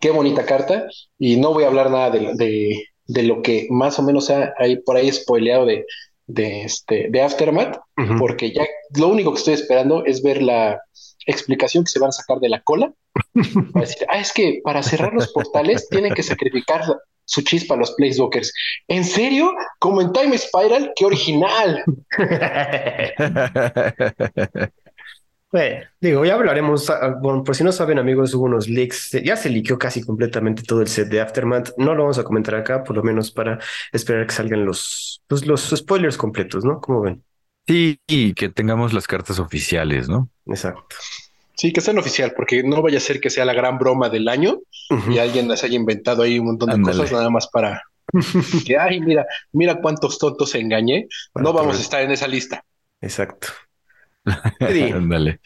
qué 0.00 0.10
bonita 0.10 0.44
carta, 0.44 0.86
y 1.18 1.36
no 1.36 1.52
voy 1.52 1.64
a 1.64 1.68
hablar 1.68 1.90
nada 1.90 2.10
de 2.10 2.84
lo 3.06 3.42
que 3.42 3.66
más 3.70 3.98
o 3.98 4.02
menos 4.02 4.30
ha 4.30 4.54
ahí 4.58 4.76
por 4.76 4.96
ahí 4.96 5.12
spoileado 5.12 5.66
de, 5.66 5.84
de, 6.26 6.62
este, 6.62 7.08
de 7.10 7.22
Aftermath, 7.22 7.78
porque 8.18 8.52
ya 8.52 8.66
lo 8.96 9.08
único 9.08 9.32
que 9.32 9.38
estoy 9.38 9.54
esperando 9.54 10.04
es 10.04 10.22
ver 10.22 10.42
la 10.42 10.80
explicación 11.26 11.84
que 11.84 11.90
se 11.90 11.98
van 11.98 12.08
a 12.08 12.12
sacar 12.12 12.38
de 12.38 12.48
la 12.48 12.62
cola. 12.62 12.92
a 13.74 13.80
decir, 13.80 14.06
ah, 14.10 14.18
es 14.18 14.32
que 14.32 14.60
para 14.64 14.82
cerrar 14.82 15.12
los 15.12 15.32
portales 15.32 15.88
tienen 15.88 16.14
que 16.14 16.22
sacrificar 16.22 16.82
su 17.24 17.42
chispa 17.42 17.74
a 17.74 17.78
los 17.78 17.92
Placewalkers. 17.92 18.52
¿En 18.88 19.04
serio? 19.04 19.52
Como 19.78 20.02
en 20.02 20.12
Time 20.12 20.36
Spiral, 20.36 20.92
qué 20.96 21.06
original. 21.06 21.84
Bueno, 25.54 25.86
digo, 26.00 26.24
ya 26.24 26.34
hablaremos. 26.34 26.90
Ah, 26.90 27.16
bueno, 27.22 27.44
por 27.44 27.54
si 27.54 27.62
no 27.62 27.70
saben, 27.70 28.00
amigos, 28.00 28.34
hubo 28.34 28.46
unos 28.46 28.66
leaks. 28.68 29.12
Ya 29.22 29.36
se 29.36 29.48
liqueó 29.48 29.78
casi 29.78 30.02
completamente 30.02 30.64
todo 30.64 30.80
el 30.80 30.88
set 30.88 31.06
de 31.06 31.20
Aftermath. 31.20 31.70
No 31.76 31.94
lo 31.94 32.02
vamos 32.02 32.18
a 32.18 32.24
comentar 32.24 32.56
acá, 32.56 32.82
por 32.82 32.96
lo 32.96 33.04
menos 33.04 33.30
para 33.30 33.60
esperar 33.92 34.26
que 34.26 34.34
salgan 34.34 34.64
los, 34.64 35.22
pues, 35.28 35.46
los, 35.46 35.70
spoilers 35.70 36.16
completos, 36.16 36.64
¿no? 36.64 36.80
Como 36.80 37.02
ven. 37.02 37.22
Sí, 37.68 38.00
y 38.08 38.34
que 38.34 38.48
tengamos 38.48 38.92
las 38.92 39.06
cartas 39.06 39.38
oficiales, 39.38 40.08
¿no? 40.08 40.28
Exacto. 40.46 40.96
Sí, 41.56 41.72
que 41.72 41.80
sean 41.80 41.98
oficial, 41.98 42.32
porque 42.34 42.64
no 42.64 42.82
vaya 42.82 42.98
a 42.98 43.00
ser 43.00 43.20
que 43.20 43.30
sea 43.30 43.44
la 43.44 43.54
gran 43.54 43.78
broma 43.78 44.08
del 44.08 44.26
año 44.26 44.58
y 45.08 45.18
alguien 45.18 45.46
les 45.46 45.62
haya 45.62 45.76
inventado 45.76 46.24
ahí 46.24 46.40
un 46.40 46.46
montón 46.46 46.70
de 46.70 46.82
cosas 46.82 47.12
nada 47.12 47.30
más 47.30 47.46
para 47.46 47.80
que, 48.66 48.76
ay, 48.76 48.98
mira, 48.98 49.24
mira 49.52 49.80
cuántos 49.80 50.18
tontos 50.18 50.52
engañé. 50.56 51.06
no 51.36 51.52
vamos 51.52 51.78
a 51.78 51.80
estar 51.80 52.02
en 52.02 52.10
esa 52.10 52.26
lista. 52.26 52.64
Exacto. 53.00 53.46
Ándale. 54.94 55.40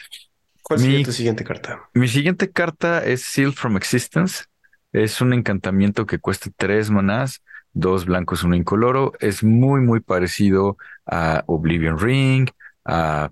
¿Cuál 0.63 0.85
es 0.85 1.07
tu 1.07 1.13
siguiente 1.13 1.45
carta? 1.45 1.89
Mi 1.95 2.09
siguiente 2.09 2.51
carta 2.51 3.05
es 3.05 3.23
Seal 3.23 3.53
from 3.53 3.77
Existence. 3.77 4.45
Es 4.93 5.21
un 5.21 5.33
encantamiento 5.33 6.07
que 6.07 6.19
cuesta 6.19 6.51
tres 6.57 6.91
manás, 6.91 7.43
dos 7.73 8.05
blancos, 8.05 8.43
uno 8.43 8.55
incoloro. 8.55 9.13
Es 9.21 9.43
muy, 9.43 9.81
muy 9.81 10.01
parecido 10.01 10.77
a 11.07 11.43
Oblivion 11.47 11.99
Ring, 11.99 12.49
a... 12.85 13.31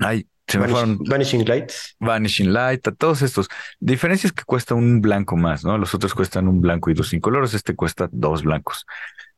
Ay, 0.00 0.26
se 0.46 0.58
me 0.58 0.68
fueron... 0.68 0.98
Vanishing 0.98 1.44
Light. 1.46 1.72
Vanishing 1.98 2.52
Light, 2.52 2.86
a 2.86 2.92
todos 2.92 3.22
estos. 3.22 3.48
Diferencias 3.80 4.32
que 4.32 4.44
cuesta 4.44 4.74
un 4.74 5.00
blanco 5.00 5.36
más, 5.36 5.64
¿no? 5.64 5.78
Los 5.78 5.94
otros 5.94 6.14
cuestan 6.14 6.48
un 6.48 6.60
blanco 6.60 6.90
y 6.90 6.94
dos 6.94 7.12
incoloros. 7.12 7.54
Este 7.54 7.74
cuesta 7.74 8.08
dos 8.12 8.42
blancos. 8.42 8.86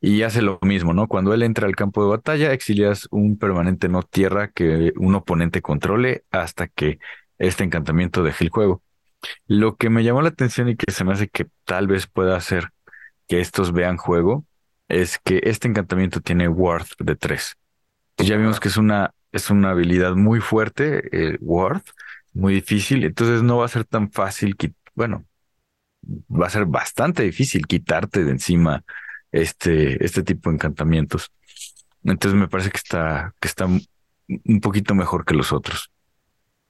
Y 0.00 0.22
hace 0.22 0.42
lo 0.42 0.58
mismo, 0.62 0.92
¿no? 0.92 1.08
Cuando 1.08 1.32
él 1.32 1.42
entra 1.42 1.66
al 1.66 1.76
campo 1.76 2.02
de 2.02 2.10
batalla, 2.10 2.52
exilias 2.52 3.08
un 3.10 3.38
permanente 3.38 3.88
no 3.88 4.02
tierra 4.02 4.48
que 4.48 4.92
un 4.96 5.14
oponente 5.14 5.62
controle 5.62 6.24
hasta 6.30 6.68
que 6.68 6.98
este 7.38 7.64
encantamiento 7.64 8.22
deje 8.22 8.44
el 8.44 8.50
juego. 8.50 8.82
Lo 9.46 9.76
que 9.76 9.90
me 9.90 10.04
llamó 10.04 10.22
la 10.22 10.28
atención 10.28 10.68
y 10.68 10.76
que 10.76 10.92
se 10.92 11.04
me 11.04 11.12
hace 11.12 11.28
que 11.28 11.46
tal 11.64 11.86
vez 11.86 12.06
pueda 12.06 12.36
hacer 12.36 12.70
que 13.28 13.40
estos 13.40 13.72
vean 13.72 13.96
juego 13.96 14.44
es 14.88 15.18
que 15.18 15.40
este 15.44 15.68
encantamiento 15.68 16.20
tiene 16.20 16.48
worth 16.48 16.92
de 16.98 17.16
3. 17.16 17.56
Ya 18.18 18.36
vimos 18.36 18.60
que 18.60 18.68
es 18.68 18.76
una, 18.76 19.12
es 19.36 19.50
una 19.50 19.70
habilidad 19.70 20.14
muy 20.14 20.40
fuerte, 20.40 21.08
el 21.12 21.38
worth, 21.40 21.88
muy 22.32 22.54
difícil, 22.54 23.04
entonces 23.04 23.42
no 23.42 23.58
va 23.58 23.66
a 23.66 23.68
ser 23.68 23.84
tan 23.84 24.10
fácil, 24.10 24.56
que, 24.56 24.72
bueno, 24.94 25.24
va 26.30 26.46
a 26.46 26.50
ser 26.50 26.66
bastante 26.66 27.22
difícil 27.22 27.66
quitarte 27.66 28.24
de 28.24 28.30
encima 28.30 28.84
este, 29.32 30.04
este 30.04 30.22
tipo 30.22 30.50
de 30.50 30.56
encantamientos. 30.56 31.30
Entonces 32.04 32.38
me 32.38 32.48
parece 32.48 32.70
que 32.70 32.78
está, 32.78 33.34
que 33.40 33.48
está 33.48 33.66
un 33.66 34.60
poquito 34.60 34.94
mejor 34.94 35.24
que 35.24 35.34
los 35.34 35.52
otros. 35.52 35.90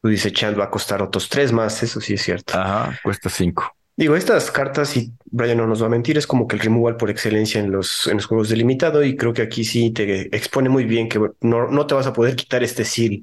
Tú 0.02 0.08
dices, 0.08 0.32
Chand 0.32 0.58
va 0.58 0.64
a 0.64 0.70
costar 0.70 1.02
otros 1.02 1.28
tres 1.28 1.52
más, 1.52 1.82
eso 1.82 2.00
sí 2.00 2.14
es 2.14 2.22
cierto. 2.22 2.58
Ajá, 2.58 2.98
cuesta 3.02 3.28
cinco. 3.28 3.76
Digo, 3.96 4.14
estas 4.14 4.50
cartas, 4.50 4.94
y 4.96 5.12
Brian 5.24 5.56
no 5.56 5.66
nos 5.66 5.82
va 5.82 5.86
a 5.86 5.90
mentir, 5.90 6.18
es 6.18 6.26
como 6.26 6.46
que 6.46 6.56
el 6.56 6.60
removal 6.60 6.98
por 6.98 7.08
excelencia 7.08 7.60
en 7.60 7.72
los, 7.72 8.06
en 8.06 8.16
los 8.16 8.26
juegos 8.26 8.50
delimitado, 8.50 9.02
y 9.02 9.16
creo 9.16 9.32
que 9.32 9.40
aquí 9.40 9.64
sí 9.64 9.90
te 9.90 10.36
expone 10.36 10.68
muy 10.68 10.84
bien 10.84 11.08
que 11.08 11.18
no, 11.40 11.68
no 11.68 11.86
te 11.86 11.94
vas 11.94 12.06
a 12.06 12.12
poder 12.12 12.36
quitar 12.36 12.62
este 12.62 12.84
seal 12.84 13.22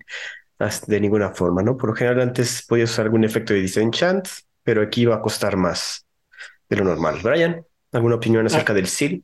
de 0.87 0.99
ninguna 0.99 1.31
forma, 1.31 1.61
¿no? 1.61 1.77
Por 1.77 1.89
lo 1.89 1.95
general 1.95 2.21
antes 2.21 2.65
podías 2.67 2.91
usar 2.91 3.05
algún 3.05 3.23
efecto 3.23 3.53
de 3.53 3.61
disenchant, 3.61 4.27
pero 4.63 4.81
aquí 4.81 5.05
va 5.05 5.15
a 5.15 5.21
costar 5.21 5.57
más 5.57 6.05
de 6.69 6.77
lo 6.77 6.85
normal. 6.85 7.19
Brian, 7.21 7.65
¿alguna 7.91 8.15
opinión 8.15 8.45
acerca 8.45 8.73
ah. 8.73 8.75
del 8.75 8.87
seal? 8.87 9.23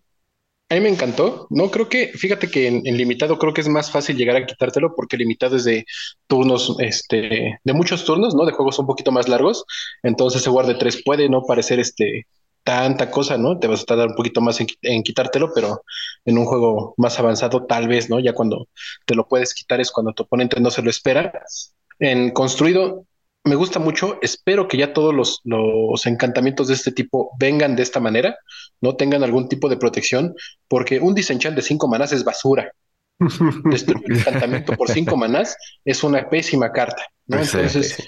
A 0.70 0.76
mí 0.76 0.82
me 0.82 0.90
encantó. 0.90 1.48
No 1.50 1.72
creo 1.72 1.90
que, 1.90 2.10
fíjate 2.10 2.50
que 2.50 2.68
en, 2.68 2.84
limitado 2.84 3.40
creo 3.40 3.54
que 3.54 3.62
es 3.62 3.68
más 3.68 3.90
fácil 3.92 4.16
llegar 4.18 4.36
a 4.36 4.46
quitártelo 4.46 4.94
porque 4.96 5.18
limitado 5.18 5.56
es 5.56 5.64
de 5.64 5.86
turnos, 6.28 6.76
este, 6.80 7.60
de 7.64 7.74
muchos 7.74 8.06
turnos, 8.06 8.36
¿no? 8.36 8.46
De 8.46 8.52
juegos 8.52 8.78
un 8.78 8.86
poquito 8.86 9.12
más 9.12 9.28
largos. 9.28 9.66
Entonces 10.04 10.42
ese 10.42 10.50
guarde 10.52 10.76
3 10.76 11.02
puede 11.04 11.28
no 11.28 11.44
parecer 11.44 11.80
este 11.80 12.28
tanta 12.64 13.10
cosa, 13.10 13.38
¿no? 13.38 13.58
Te 13.58 13.68
vas 13.68 13.82
a 13.82 13.86
tardar 13.86 14.10
un 14.10 14.16
poquito 14.16 14.42
más 14.42 14.60
en, 14.60 15.04
quitártelo, 15.04 15.52
pero 15.56 15.84
en 16.26 16.38
un 16.38 16.46
juego 16.46 16.94
más 16.98 17.18
avanzado 17.18 17.66
tal 17.66 17.88
vez, 17.88 18.10
¿no? 18.10 18.20
Ya 18.20 18.34
cuando 18.34 18.68
te 19.06 19.16
lo 19.16 19.28
puedes 19.28 19.56
quitar 19.56 19.82
es 19.82 19.92
cuando 19.92 20.14
tu 20.14 20.24
oponente 20.24 20.60
no 20.60 20.70
se 20.70 20.84
lo 20.84 20.90
espera. 20.92 21.34
En 22.00 22.32
construido 22.32 23.06
me 23.44 23.56
gusta 23.56 23.80
mucho. 23.80 24.20
Espero 24.22 24.68
que 24.68 24.78
ya 24.78 24.94
todos 24.94 25.14
los, 25.14 25.42
los, 25.44 26.06
encantamientos 26.06 26.68
de 26.68 26.76
este 26.76 26.92
tipo 26.92 27.32
vengan 27.40 27.76
de 27.76 27.84
esta 27.84 28.00
manera, 28.00 28.38
no 28.82 28.96
tengan 28.96 29.24
algún 29.24 29.50
tipo 29.50 29.70
de 29.70 29.78
protección, 29.78 30.34
porque 30.68 31.00
un 31.00 31.14
disenchant 31.14 31.56
de 31.56 31.62
cinco 31.62 31.88
manás 31.88 32.12
es 32.12 32.24
basura. 32.24 32.72
Destruir 33.70 34.06
un 34.06 34.18
encantamiento 34.18 34.74
por 34.74 34.90
cinco 34.90 35.18
manás 35.18 35.58
es 35.84 36.04
una 36.04 36.30
pésima 36.30 36.72
carta. 36.72 37.04
¿no? 37.28 37.40
Entonces, 37.40 38.08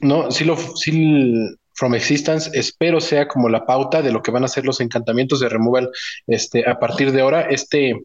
no, 0.00 0.30
si 0.30 0.44
lo, 0.44 0.56
si 0.56 1.56
From 1.74 1.94
Existence, 1.94 2.50
espero 2.54 3.00
sea 3.00 3.26
como 3.26 3.48
la 3.48 3.66
pauta 3.66 4.00
de 4.00 4.12
lo 4.12 4.22
que 4.22 4.30
van 4.30 4.44
a 4.44 4.48
ser 4.48 4.64
los 4.64 4.80
encantamientos 4.80 5.40
de 5.40 5.48
removal 5.48 5.90
este, 6.26 6.68
a 6.68 6.78
partir 6.78 7.12
de 7.12 7.20
ahora. 7.20 7.42
Este 7.42 8.04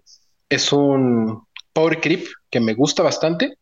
es 0.50 0.74
un 0.74 1.44
Power 1.72 2.02
Creep 2.02 2.26
que 2.50 2.60
me 2.60 2.74
gusta 2.74 3.04
bastante, 3.04 3.58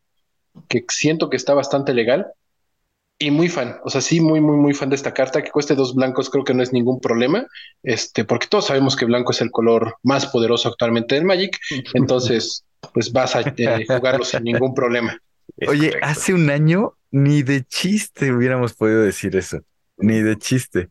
que 0.69 0.85
siento 0.87 1.29
que 1.29 1.37
está 1.37 1.53
bastante 1.53 1.93
legal 1.93 2.27
y 3.19 3.31
muy 3.31 3.49
fan, 3.49 3.77
o 3.83 3.89
sea, 3.89 4.01
sí, 4.01 4.21
muy, 4.21 4.39
muy, 4.39 4.57
muy 4.57 4.73
fan 4.73 4.89
de 4.89 4.95
esta 4.95 5.13
carta. 5.13 5.41
Que 5.41 5.49
cueste 5.49 5.73
dos 5.73 5.95
blancos, 5.95 6.29
creo 6.29 6.43
que 6.43 6.53
no 6.53 6.61
es 6.61 6.71
ningún 6.71 6.99
problema, 6.99 7.47
este, 7.81 8.25
porque 8.25 8.47
todos 8.47 8.67
sabemos 8.67 8.95
que 8.95 9.05
blanco 9.05 9.31
es 9.31 9.41
el 9.41 9.49
color 9.49 9.95
más 10.03 10.27
poderoso 10.27 10.69
actualmente 10.69 11.15
del 11.15 11.25
Magic. 11.25 11.57
Entonces, 11.93 12.63
pues 12.93 13.11
vas 13.11 13.35
a 13.35 13.41
eh, 13.41 13.85
jugarlo 13.87 14.23
sin 14.23 14.43
ningún 14.43 14.73
problema. 14.73 15.19
Oye, 15.67 15.93
hace 16.01 16.33
un 16.33 16.49
año 16.49 16.93
ni 17.09 17.41
de 17.41 17.63
chiste 17.63 18.31
hubiéramos 18.31 18.73
podido 18.73 19.01
decir 19.01 19.35
eso, 19.35 19.61
ni 19.97 20.21
de 20.21 20.37
chiste. 20.37 20.89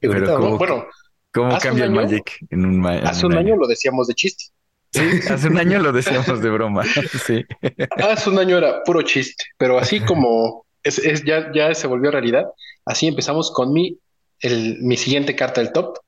Pero 0.00 0.36
como, 0.36 0.58
bueno, 0.58 0.86
¿cómo 1.32 1.56
cambia 1.58 1.84
el 1.84 1.92
Magic 1.92 2.44
en 2.50 2.66
un 2.66 2.84
Hace 2.84 3.26
un, 3.26 3.36
año 3.36 3.54
lo 3.54 3.68
decíamos 3.68 4.08
de 4.08 4.14
chiste. 4.14 4.46
Sí, 4.92 5.00
hace 5.30 5.46
un 5.46 5.58
año 5.58 5.78
lo 5.78 5.92
decíamos 5.92 6.42
de 6.42 6.50
broma. 6.50 6.82
Sí. 7.24 7.44
Hace 7.90 8.30
un 8.30 8.40
año 8.40 8.58
era 8.58 8.82
puro 8.82 9.02
chiste, 9.02 9.44
pero 9.56 9.78
así 9.78 10.00
como 10.00 10.66
es, 10.82 11.24
ya, 11.24 11.50
ya 11.54 11.74
se 11.74 11.86
volvió 11.86 12.10
realidad. 12.10 12.46
Así 12.84 13.06
empezamos 13.06 13.50
con 13.50 13.72
mi, 13.72 13.98
el, 14.40 14.78
mi 14.82 14.96
siguiente 14.96 15.36
carta 15.36 15.60
del 15.60 15.72
top, 15.72 15.98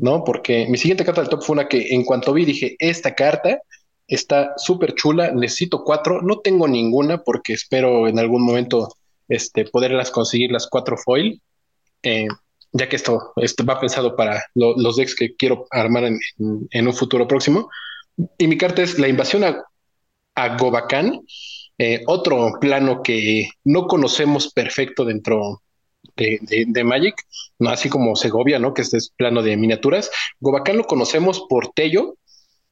¿no? 0.00 0.24
Porque 0.24 0.66
mi 0.68 0.76
siguiente 0.76 1.04
carta 1.04 1.20
del 1.20 1.30
top 1.30 1.42
fue 1.42 1.54
una 1.54 1.68
que 1.68 1.94
en 1.94 2.04
cuanto 2.04 2.32
vi 2.32 2.44
dije, 2.44 2.76
esta 2.78 3.14
carta 3.14 3.58
está 4.06 4.54
súper 4.56 4.94
chula, 4.94 5.30
necesito 5.30 5.84
cuatro, 5.84 6.20
no 6.20 6.40
tengo 6.40 6.66
ninguna 6.66 7.22
porque 7.22 7.52
espero 7.52 8.08
en 8.08 8.18
algún 8.18 8.44
momento 8.44 8.88
este, 9.28 9.64
poderlas 9.64 10.10
conseguir 10.10 10.50
las 10.50 10.66
cuatro 10.68 10.96
foil, 10.96 11.40
eh, 12.02 12.26
ya 12.72 12.88
que 12.88 12.96
esto, 12.96 13.32
esto, 13.36 13.64
va 13.64 13.80
pensado 13.80 14.16
para 14.16 14.42
los 14.54 14.96
decks 14.96 15.14
que 15.14 15.34
quiero 15.36 15.66
armar 15.70 16.04
en, 16.04 16.86
un 16.86 16.94
futuro 16.94 17.26
próximo. 17.26 17.70
Y 18.38 18.46
mi 18.46 18.58
carta 18.58 18.82
es 18.82 18.98
la 18.98 19.08
invasión 19.08 19.44
a, 19.44 19.64
a 20.34 20.56
Gobakan, 20.56 21.20
eh, 21.82 22.02
otro 22.06 22.58
plano 22.60 23.02
que 23.02 23.48
no 23.64 23.86
conocemos 23.86 24.52
perfecto 24.52 25.06
dentro 25.06 25.62
de, 26.14 26.84
Magic, 26.84 27.14
no 27.58 27.70
así 27.70 27.88
como 27.88 28.16
Segovia, 28.16 28.58
¿no? 28.58 28.74
Que 28.74 28.82
este 28.82 28.98
es 28.98 29.08
plano 29.16 29.42
de 29.42 29.56
miniaturas. 29.56 30.10
Gobacán 30.40 30.76
lo 30.76 30.84
conocemos 30.84 31.46
por 31.48 31.68
Tello, 31.68 32.18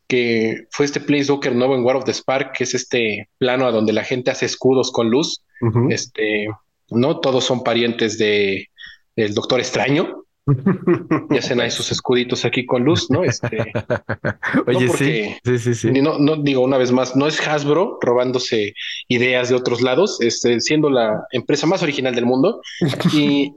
que 0.06 0.66
fue 0.70 0.84
este 0.84 1.00
Planeswalker 1.00 1.54
nuevo 1.54 1.74
en 1.74 1.84
War 1.84 1.96
of 1.96 2.04
the 2.04 2.12
Spark, 2.12 2.52
que 2.52 2.64
es 2.64 2.74
este 2.74 3.30
plano 3.38 3.66
a 3.66 3.70
donde 3.70 3.94
la 3.94 4.04
gente 4.04 4.30
hace 4.30 4.44
escudos 4.44 4.92
con 4.92 5.08
luz. 5.08 5.42
Este, 5.88 6.46
no 6.90 7.20
todos 7.20 7.44
son 7.44 7.64
parientes 7.64 8.18
de 8.18 8.68
del 9.16 9.32
Doctor 9.32 9.58
Extraño. 9.58 10.24
y 11.30 11.38
hacen 11.38 11.60
ahí 11.60 11.70
sus 11.70 11.90
escuditos 11.92 12.44
aquí 12.44 12.64
con 12.64 12.84
luz, 12.84 13.10
¿no? 13.10 13.24
Este, 13.24 13.48
Oye, 14.66 14.88
sí, 14.88 15.58
sí, 15.58 15.74
sí, 15.74 15.90
No, 16.00 16.18
no 16.18 16.36
digo 16.36 16.62
una 16.62 16.78
vez 16.78 16.92
más, 16.92 17.16
no 17.16 17.26
es 17.26 17.46
Hasbro 17.46 17.98
robándose 18.00 18.74
ideas 19.08 19.48
de 19.48 19.54
otros 19.54 19.82
lados, 19.82 20.20
este, 20.20 20.60
siendo 20.60 20.90
la 20.90 21.24
empresa 21.32 21.66
más 21.66 21.82
original 21.82 22.14
del 22.14 22.26
mundo. 22.26 22.60
Y 23.12 23.52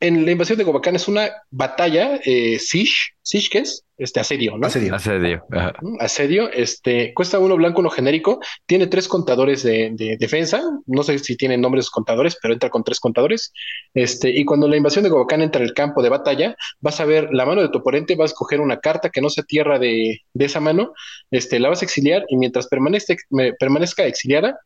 en 0.00 0.24
la 0.24 0.32
invasión 0.32 0.58
de 0.58 0.64
Gobakán 0.64 0.96
es 0.96 1.08
una 1.08 1.30
batalla, 1.50 2.20
eh, 2.24 2.58
siege, 2.58 3.14
siege 3.22 3.48
¿qué 3.50 3.58
es? 3.60 3.85
Este 3.98 4.20
asedio, 4.20 4.58
¿no? 4.58 4.66
Asedio. 4.66 4.94
Asedio. 4.94 5.44
ajá. 5.50 5.72
Asedio, 6.00 6.50
este, 6.52 7.14
cuesta 7.14 7.38
uno 7.38 7.56
blanco, 7.56 7.80
uno 7.80 7.88
genérico, 7.88 8.40
tiene 8.66 8.88
tres 8.88 9.08
contadores 9.08 9.62
de, 9.62 9.90
de 9.92 10.18
defensa, 10.18 10.62
no 10.84 11.02
sé 11.02 11.18
si 11.18 11.34
tienen 11.34 11.62
nombres 11.62 11.88
contadores, 11.88 12.36
pero 12.42 12.52
entra 12.52 12.68
con 12.68 12.84
tres 12.84 13.00
contadores, 13.00 13.54
este, 13.94 14.28
y 14.28 14.44
cuando 14.44 14.68
la 14.68 14.76
invasión 14.76 15.02
de 15.02 15.08
Gobakán 15.08 15.40
entra 15.40 15.62
al 15.62 15.72
campo 15.72 16.02
de 16.02 16.10
batalla, 16.10 16.54
vas 16.80 17.00
a 17.00 17.06
ver 17.06 17.30
la 17.32 17.46
mano 17.46 17.62
de 17.62 17.70
tu 17.70 17.78
oponente, 17.78 18.16
vas 18.16 18.30
a 18.30 18.32
escoger 18.34 18.60
una 18.60 18.80
carta 18.80 19.08
que 19.08 19.22
no 19.22 19.30
sea 19.30 19.44
tierra 19.44 19.78
de, 19.78 20.20
de 20.34 20.44
esa 20.44 20.60
mano, 20.60 20.92
este, 21.30 21.58
la 21.58 21.70
vas 21.70 21.80
a 21.80 21.86
exiliar 21.86 22.24
y 22.28 22.36
mientras 22.36 22.68
permanezca, 22.68 23.14
me- 23.30 23.54
permanezca 23.54 24.04
exiliada, 24.04 24.58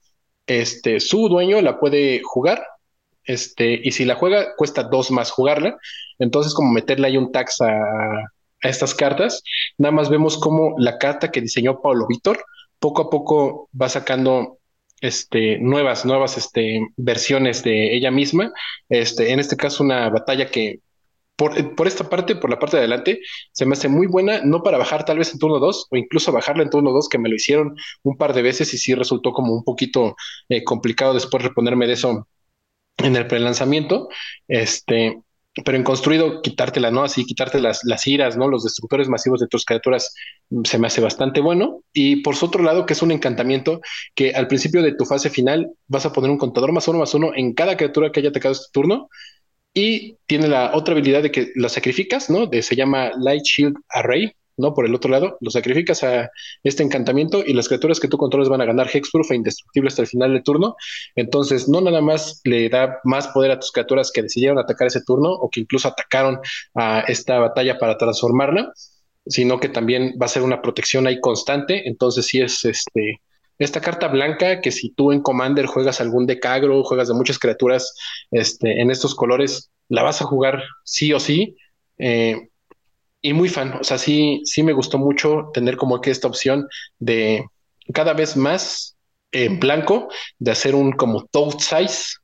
este, 0.48 0.98
su 0.98 1.28
dueño 1.28 1.60
la 1.60 1.78
puede 1.78 2.20
jugar, 2.24 2.64
este, 3.22 3.80
y 3.80 3.92
si 3.92 4.04
la 4.04 4.16
juega, 4.16 4.56
cuesta 4.56 4.82
dos 4.82 5.12
más 5.12 5.30
jugarla, 5.30 5.76
entonces 6.18 6.52
como 6.52 6.72
meterle 6.72 7.06
ahí 7.06 7.16
un 7.16 7.30
tax 7.30 7.60
a, 7.60 7.68
a 8.62 8.68
estas 8.68 8.94
cartas, 8.94 9.42
nada 9.78 9.92
más 9.92 10.10
vemos 10.10 10.38
cómo 10.38 10.74
la 10.78 10.98
carta 10.98 11.30
que 11.30 11.40
diseñó 11.40 11.80
Paulo 11.80 12.06
Víctor 12.08 12.44
poco 12.78 13.02
a 13.02 13.10
poco 13.10 13.68
va 13.80 13.88
sacando 13.88 14.58
este, 15.00 15.58
nuevas, 15.58 16.04
nuevas 16.04 16.36
este, 16.36 16.80
versiones 16.96 17.62
de 17.62 17.94
ella 17.96 18.10
misma. 18.10 18.52
Este, 18.88 19.32
en 19.32 19.40
este 19.40 19.56
caso, 19.56 19.82
una 19.82 20.08
batalla 20.08 20.50
que 20.50 20.80
por, 21.36 21.74
por 21.74 21.86
esta 21.86 22.08
parte, 22.08 22.36
por 22.36 22.50
la 22.50 22.58
parte 22.58 22.76
de 22.76 22.82
adelante, 22.82 23.20
se 23.52 23.64
me 23.64 23.72
hace 23.72 23.88
muy 23.88 24.06
buena, 24.06 24.42
no 24.44 24.62
para 24.62 24.76
bajar 24.76 25.04
tal 25.06 25.18
vez 25.18 25.32
en 25.32 25.38
turno 25.38 25.58
2 25.58 25.86
o 25.90 25.96
incluso 25.96 26.32
bajarla 26.32 26.64
en 26.64 26.70
turno 26.70 26.92
2, 26.92 27.08
que 27.08 27.18
me 27.18 27.30
lo 27.30 27.34
hicieron 27.36 27.76
un 28.02 28.16
par 28.18 28.34
de 28.34 28.42
veces 28.42 28.74
y 28.74 28.78
sí 28.78 28.94
resultó 28.94 29.32
como 29.32 29.54
un 29.54 29.64
poquito 29.64 30.16
eh, 30.50 30.64
complicado 30.64 31.14
después 31.14 31.42
reponerme 31.42 31.86
de 31.86 31.94
eso 31.94 32.28
en 32.98 33.16
el 33.16 33.26
prelanzamiento. 33.26 34.08
Este, 34.48 35.18
pero 35.64 35.76
en 35.76 35.84
construido, 35.84 36.42
quitártela, 36.42 36.90
¿no? 36.90 37.02
Así, 37.02 37.24
quitarte 37.24 37.60
las, 37.60 37.84
las 37.84 38.06
iras, 38.06 38.36
¿no? 38.36 38.48
Los 38.48 38.64
destructores 38.64 39.08
masivos 39.08 39.40
de 39.40 39.48
tus 39.48 39.64
criaturas 39.64 40.14
mm, 40.50 40.64
se 40.64 40.78
me 40.78 40.86
hace 40.86 41.00
bastante 41.00 41.40
bueno. 41.40 41.82
Y 41.92 42.16
por 42.16 42.36
su 42.36 42.46
otro 42.46 42.62
lado, 42.62 42.86
que 42.86 42.94
es 42.94 43.02
un 43.02 43.12
encantamiento 43.12 43.80
que 44.14 44.32
al 44.32 44.48
principio 44.48 44.82
de 44.82 44.94
tu 44.94 45.04
fase 45.04 45.30
final 45.30 45.70
vas 45.88 46.06
a 46.06 46.12
poner 46.12 46.30
un 46.30 46.38
contador 46.38 46.72
más 46.72 46.88
uno 46.88 46.98
más 46.98 47.14
uno 47.14 47.32
en 47.34 47.54
cada 47.54 47.76
criatura 47.76 48.12
que 48.12 48.20
haya 48.20 48.30
atacado 48.30 48.52
este 48.52 48.70
turno. 48.72 49.08
Y 49.72 50.16
tiene 50.26 50.48
la 50.48 50.72
otra 50.74 50.94
habilidad 50.94 51.22
de 51.22 51.30
que 51.30 51.52
lo 51.54 51.68
sacrificas, 51.68 52.28
¿no? 52.28 52.46
De, 52.46 52.62
se 52.62 52.74
llama 52.74 53.12
Light 53.18 53.44
Shield 53.44 53.76
Array, 53.88 54.32
¿no? 54.60 54.74
Por 54.74 54.86
el 54.86 54.94
otro 54.94 55.10
lado, 55.10 55.36
lo 55.40 55.50
sacrificas 55.50 56.04
a 56.04 56.30
este 56.62 56.82
encantamiento 56.82 57.42
y 57.44 57.52
las 57.54 57.68
criaturas 57.68 57.98
que 57.98 58.08
tú 58.08 58.18
controles 58.18 58.48
van 58.48 58.60
a 58.60 58.64
ganar 58.64 58.88
Hexproof 58.92 59.30
e 59.30 59.36
indestructible 59.36 59.88
hasta 59.88 60.02
el 60.02 60.08
final 60.08 60.32
del 60.32 60.42
turno. 60.42 60.76
Entonces, 61.16 61.68
no 61.68 61.80
nada 61.80 62.00
más 62.00 62.40
le 62.44 62.68
da 62.68 63.00
más 63.04 63.28
poder 63.28 63.50
a 63.50 63.58
tus 63.58 63.72
criaturas 63.72 64.10
que 64.12 64.22
decidieron 64.22 64.58
atacar 64.58 64.86
ese 64.86 65.02
turno 65.02 65.30
o 65.30 65.50
que 65.50 65.60
incluso 65.60 65.88
atacaron 65.88 66.38
a 66.74 67.00
esta 67.08 67.38
batalla 67.38 67.78
para 67.78 67.98
transformarla, 67.98 68.72
sino 69.26 69.58
que 69.58 69.68
también 69.68 70.14
va 70.20 70.26
a 70.26 70.28
ser 70.28 70.42
una 70.42 70.62
protección 70.62 71.06
ahí 71.06 71.20
constante. 71.20 71.88
Entonces, 71.88 72.26
sí 72.26 72.40
es 72.40 72.64
este. 72.64 73.20
Esta 73.58 73.82
carta 73.82 74.08
blanca 74.08 74.62
que 74.62 74.72
si 74.72 74.90
tú 74.90 75.12
en 75.12 75.20
Commander 75.20 75.66
juegas 75.66 76.00
algún 76.00 76.26
deck 76.26 76.46
agro, 76.46 76.82
juegas 76.82 77.08
de 77.08 77.14
muchas 77.14 77.38
criaturas 77.38 77.94
este, 78.30 78.80
en 78.80 78.90
estos 78.90 79.14
colores, 79.14 79.70
la 79.90 80.02
vas 80.02 80.22
a 80.22 80.24
jugar 80.24 80.62
sí 80.84 81.12
o 81.12 81.20
sí. 81.20 81.56
Eh, 81.98 82.49
y 83.22 83.32
muy 83.32 83.48
fan, 83.48 83.74
o 83.80 83.84
sea, 83.84 83.98
sí, 83.98 84.42
sí 84.44 84.62
me 84.62 84.72
gustó 84.72 84.98
mucho 84.98 85.50
tener 85.52 85.76
como 85.76 86.00
que 86.00 86.10
esta 86.10 86.28
opción 86.28 86.66
de 86.98 87.44
cada 87.92 88.14
vez 88.14 88.36
más 88.36 88.96
en 89.32 89.60
blanco, 89.60 90.08
de 90.38 90.50
hacer 90.50 90.74
un 90.74 90.92
como 90.92 91.26
toad 91.26 91.58
size, 91.58 92.16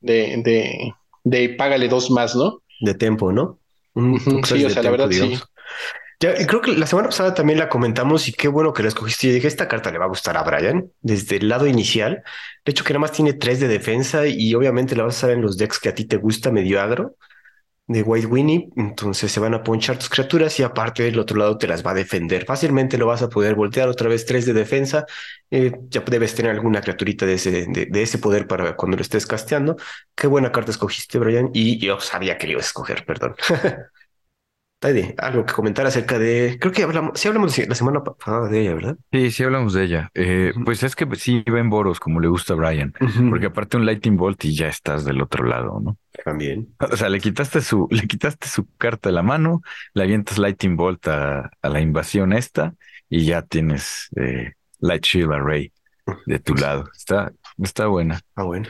de, 0.00 0.42
de, 0.44 0.92
de 1.24 1.48
págale 1.50 1.88
dos 1.88 2.10
más, 2.10 2.34
¿no? 2.36 2.62
De 2.80 2.94
tempo, 2.94 3.32
¿no? 3.32 3.58
Un 3.94 4.18
sí, 4.44 4.64
o 4.64 4.70
sea, 4.70 4.82
la 4.82 4.90
verdad, 4.90 5.10
sí. 5.10 5.38
Ya, 6.20 6.40
y 6.40 6.46
creo 6.46 6.60
que 6.60 6.72
la 6.72 6.86
semana 6.86 7.08
pasada 7.08 7.34
también 7.34 7.58
la 7.58 7.68
comentamos 7.68 8.28
y 8.28 8.32
qué 8.32 8.48
bueno 8.48 8.72
que 8.72 8.82
la 8.82 8.88
escogiste. 8.88 9.28
Yo 9.28 9.34
dije, 9.34 9.48
esta 9.48 9.68
carta 9.68 9.90
le 9.90 9.98
va 9.98 10.04
a 10.04 10.08
gustar 10.08 10.36
a 10.36 10.42
Brian 10.42 10.90
desde 11.00 11.36
el 11.36 11.48
lado 11.48 11.66
inicial. 11.66 12.22
De 12.64 12.70
hecho, 12.70 12.84
que 12.84 12.92
nada 12.92 13.00
más 13.00 13.12
tiene 13.12 13.34
tres 13.34 13.60
de 13.60 13.68
defensa 13.68 14.26
y 14.26 14.54
obviamente 14.54 14.96
la 14.96 15.04
vas 15.04 15.16
a 15.16 15.18
usar 15.18 15.30
en 15.30 15.42
los 15.42 15.58
decks 15.58 15.78
que 15.78 15.88
a 15.88 15.94
ti 15.94 16.04
te 16.04 16.16
gusta, 16.16 16.50
medio 16.50 16.80
agro, 16.80 17.16
de 17.86 18.02
White 18.02 18.26
Winnie. 18.26 18.68
Entonces 18.76 19.30
se 19.30 19.40
van 19.40 19.54
a 19.54 19.62
ponchar 19.62 19.98
tus 19.98 20.08
criaturas 20.08 20.58
y 20.58 20.62
aparte 20.62 21.02
del 21.02 21.18
otro 21.18 21.36
lado 21.38 21.58
te 21.58 21.66
las 21.66 21.84
va 21.84 21.90
a 21.92 21.94
defender. 21.94 22.44
Fácilmente 22.44 22.98
lo 22.98 23.06
vas 23.06 23.22
a 23.22 23.28
poder 23.28 23.54
voltear 23.54 23.88
otra 23.88 24.08
vez 24.08 24.24
tres 24.26 24.46
de 24.46 24.52
defensa. 24.52 25.06
Eh, 25.50 25.72
ya 25.88 26.00
debes 26.00 26.34
tener 26.34 26.52
alguna 26.52 26.80
criaturita 26.80 27.26
de 27.26 27.34
ese, 27.34 27.66
de, 27.68 27.86
de 27.86 28.02
ese 28.02 28.18
poder 28.18 28.46
para 28.46 28.76
cuando 28.76 28.96
lo 28.96 29.02
estés 29.02 29.26
casteando. 29.26 29.76
Qué 30.14 30.26
buena 30.26 30.52
carta 30.52 30.70
escogiste, 30.70 31.18
Brian. 31.18 31.50
Y 31.52 31.78
yo 31.78 32.00
sabía 32.00 32.38
que 32.38 32.46
le 32.46 32.52
ibas 32.52 32.66
a 32.66 32.68
escoger, 32.68 33.04
perdón. 33.04 33.34
Taide, 34.84 35.14
algo 35.16 35.46
que 35.46 35.54
comentar 35.54 35.86
acerca 35.86 36.18
de. 36.18 36.58
Creo 36.60 36.70
que 36.70 36.82
hablamos, 36.82 37.18
sí 37.18 37.26
hablamos 37.26 37.56
la 37.56 37.74
semana 37.74 38.04
pasada 38.04 38.50
de 38.50 38.60
ella, 38.60 38.74
¿verdad? 38.74 38.96
Sí, 39.10 39.30
sí 39.30 39.42
hablamos 39.42 39.72
de 39.72 39.84
ella. 39.84 40.10
Eh, 40.12 40.52
pues 40.62 40.82
es 40.82 40.94
que 40.94 41.06
sí 41.16 41.42
va 41.50 41.58
en 41.58 41.70
Boros, 41.70 41.98
como 42.00 42.20
le 42.20 42.28
gusta 42.28 42.52
a 42.52 42.56
Brian. 42.56 42.92
Porque 43.30 43.46
aparte 43.46 43.78
un 43.78 43.86
Lightning 43.86 44.18
Bolt 44.18 44.44
y 44.44 44.54
ya 44.54 44.68
estás 44.68 45.06
del 45.06 45.22
otro 45.22 45.46
lado, 45.46 45.80
¿no? 45.80 45.96
también. 46.22 46.68
O 46.78 46.96
sea, 46.98 47.08
le 47.08 47.18
quitaste 47.18 47.62
su, 47.62 47.88
le 47.90 48.06
quitaste 48.06 48.46
su 48.46 48.66
carta 48.76 49.08
de 49.08 49.14
la 49.14 49.22
mano, 49.22 49.62
le 49.94 50.02
avientas 50.02 50.36
Lightning 50.36 50.76
Bolt 50.76 51.08
a, 51.08 51.50
a 51.62 51.68
la 51.70 51.80
invasión 51.80 52.34
esta 52.34 52.74
y 53.08 53.24
ya 53.24 53.40
tienes 53.40 54.10
eh, 54.16 54.52
Light 54.80 55.02
Shield 55.02 55.32
Array 55.32 55.72
de 56.26 56.38
tu 56.40 56.54
lado. 56.54 56.84
Está, 56.94 57.32
está 57.56 57.86
buena. 57.86 58.20
Ah, 58.34 58.42
bueno. 58.42 58.68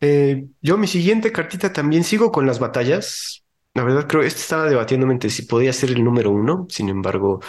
Eh, 0.00 0.46
yo, 0.60 0.78
mi 0.78 0.86
siguiente 0.86 1.32
cartita 1.32 1.72
también 1.72 2.04
sigo 2.04 2.30
con 2.32 2.46
las 2.46 2.58
batallas. 2.58 3.44
La 3.78 3.84
verdad, 3.84 4.08
creo 4.08 4.24
este 4.24 4.40
estaba 4.40 4.68
debatiéndome 4.68 5.12
entre 5.12 5.30
si 5.30 5.42
podía 5.42 5.72
ser 5.72 5.90
el 5.90 6.02
número 6.02 6.32
uno. 6.32 6.66
Sin 6.68 6.88
embargo, 6.88 7.40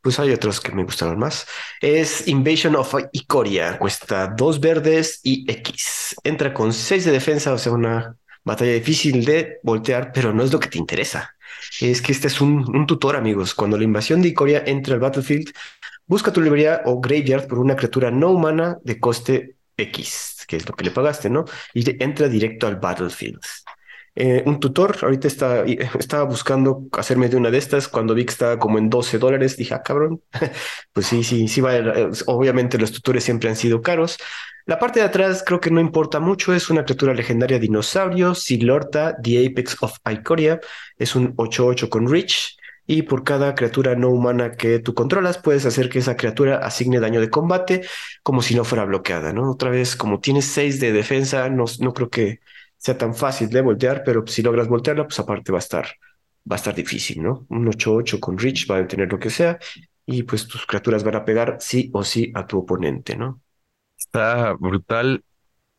pues 0.00 0.20
hay 0.20 0.30
otros 0.30 0.60
que 0.60 0.70
me 0.70 0.84
gustaron 0.84 1.18
más. 1.18 1.48
Es 1.80 2.28
Invasion 2.28 2.76
of 2.76 2.94
Ikoria. 3.10 3.76
Cuesta 3.80 4.28
dos 4.28 4.60
verdes 4.60 5.18
y 5.24 5.44
X. 5.50 6.14
Entra 6.22 6.54
con 6.54 6.72
seis 6.72 7.04
de 7.04 7.10
defensa, 7.10 7.52
o 7.52 7.58
sea, 7.58 7.72
una 7.72 8.16
batalla 8.44 8.70
difícil 8.70 9.24
de 9.24 9.58
voltear, 9.64 10.12
pero 10.12 10.32
no 10.32 10.44
es 10.44 10.52
lo 10.52 10.60
que 10.60 10.68
te 10.68 10.78
interesa. 10.78 11.34
Es 11.80 12.00
que 12.00 12.12
este 12.12 12.28
es 12.28 12.40
un, 12.40 12.86
tutor, 12.86 13.16
amigos. 13.16 13.52
Cuando 13.52 13.76
la 13.76 13.82
invasión 13.82 14.22
de 14.22 14.28
Ikoria 14.28 14.62
entra 14.64 14.94
al 14.94 15.00
battlefield, 15.00 15.52
busca 16.06 16.32
tu 16.32 16.40
librería 16.40 16.82
o 16.84 17.00
graveyard 17.00 17.48
por 17.48 17.58
una 17.58 17.74
criatura 17.74 18.12
no 18.12 18.30
humana 18.30 18.78
de 18.84 19.00
coste 19.00 19.56
X, 19.76 20.44
que 20.46 20.54
es 20.54 20.68
lo 20.68 20.76
que 20.76 20.84
le 20.84 20.92
pagaste, 20.92 21.30
¿no? 21.30 21.44
Y 21.72 22.00
entra 22.00 22.28
directo 22.28 22.68
al 22.68 22.76
battlefield. 22.76 23.40
Eh, 24.16 24.42
un 24.46 24.60
tutor, 24.60 24.96
ahorita 25.02 25.26
está, 25.26 25.64
y- 25.66 25.78
estaba 25.98 26.22
buscando 26.24 26.84
hacerme 26.92 27.28
de 27.28 27.36
una 27.36 27.50
de 27.50 27.58
estas. 27.58 27.88
Cuando 27.88 28.14
vi 28.14 28.24
que 28.24 28.30
estaba 28.32 28.58
como 28.58 28.78
en 28.78 28.88
12 28.90 29.18
dólares, 29.18 29.56
dije, 29.56 29.74
ah, 29.74 29.82
cabrón. 29.82 30.22
Pues 30.92 31.06
sí, 31.06 31.24
sí, 31.24 31.48
sí, 31.48 31.60
vale. 31.60 32.02
eh, 32.02 32.10
Obviamente 32.26 32.78
los 32.78 32.92
tutores 32.92 33.24
siempre 33.24 33.48
han 33.50 33.56
sido 33.56 33.82
caros. 33.82 34.18
La 34.66 34.78
parte 34.78 35.00
de 35.00 35.06
atrás 35.06 35.42
creo 35.44 35.60
que 35.60 35.70
no 35.70 35.80
importa 35.80 36.20
mucho. 36.20 36.54
Es 36.54 36.70
una 36.70 36.84
criatura 36.84 37.14
legendaria 37.14 37.58
dinosaurio, 37.58 38.34
Silorta, 38.34 39.16
The 39.22 39.46
Apex 39.46 39.76
of 39.82 39.98
Ikoria. 40.10 40.60
Es 40.98 41.14
un 41.16 41.34
8-8 41.36 41.88
con 41.90 42.08
Reach. 42.08 42.56
Y 42.86 43.02
por 43.02 43.24
cada 43.24 43.54
criatura 43.54 43.94
no 43.96 44.10
humana 44.10 44.52
que 44.56 44.78
tú 44.78 44.92
controlas, 44.94 45.38
puedes 45.38 45.64
hacer 45.64 45.88
que 45.88 46.00
esa 46.00 46.16
criatura 46.16 46.58
asigne 46.58 47.00
daño 47.00 47.18
de 47.20 47.30
combate 47.30 47.82
como 48.22 48.42
si 48.42 48.54
no 48.54 48.62
fuera 48.64 48.84
bloqueada, 48.84 49.32
¿no? 49.32 49.50
Otra 49.50 49.70
vez, 49.70 49.96
como 49.96 50.20
tienes 50.20 50.44
6 50.46 50.80
de 50.80 50.92
defensa, 50.92 51.48
no, 51.48 51.64
no 51.80 51.94
creo 51.94 52.10
que 52.10 52.40
sea 52.84 52.96
tan 52.98 53.14
fácil 53.14 53.48
de 53.50 53.62
voltear, 53.62 54.02
pero 54.04 54.26
si 54.26 54.42
logras 54.42 54.68
voltearla, 54.68 55.04
pues 55.04 55.18
aparte 55.20 55.52
va 55.52 55.58
a 55.58 55.66
estar, 55.66 55.86
va 56.50 56.56
a 56.56 56.60
estar 56.60 56.74
difícil, 56.74 57.22
¿no? 57.22 57.46
Un 57.50 57.68
8-8 57.68 58.20
con 58.20 58.38
Reach 58.38 58.70
va 58.70 58.76
a 58.76 58.80
detener 58.82 59.10
lo 59.12 59.18
que 59.18 59.30
sea 59.30 59.58
y 60.06 60.22
pues 60.24 60.46
tus 60.48 60.66
criaturas 60.66 61.04
van 61.04 61.16
a 61.16 61.24
pegar 61.24 61.56
sí 61.60 61.90
o 61.94 62.04
sí 62.04 62.30
a 62.34 62.46
tu 62.46 62.58
oponente, 62.58 63.16
¿no? 63.16 63.42
Está 63.98 64.52
brutal. 64.54 65.24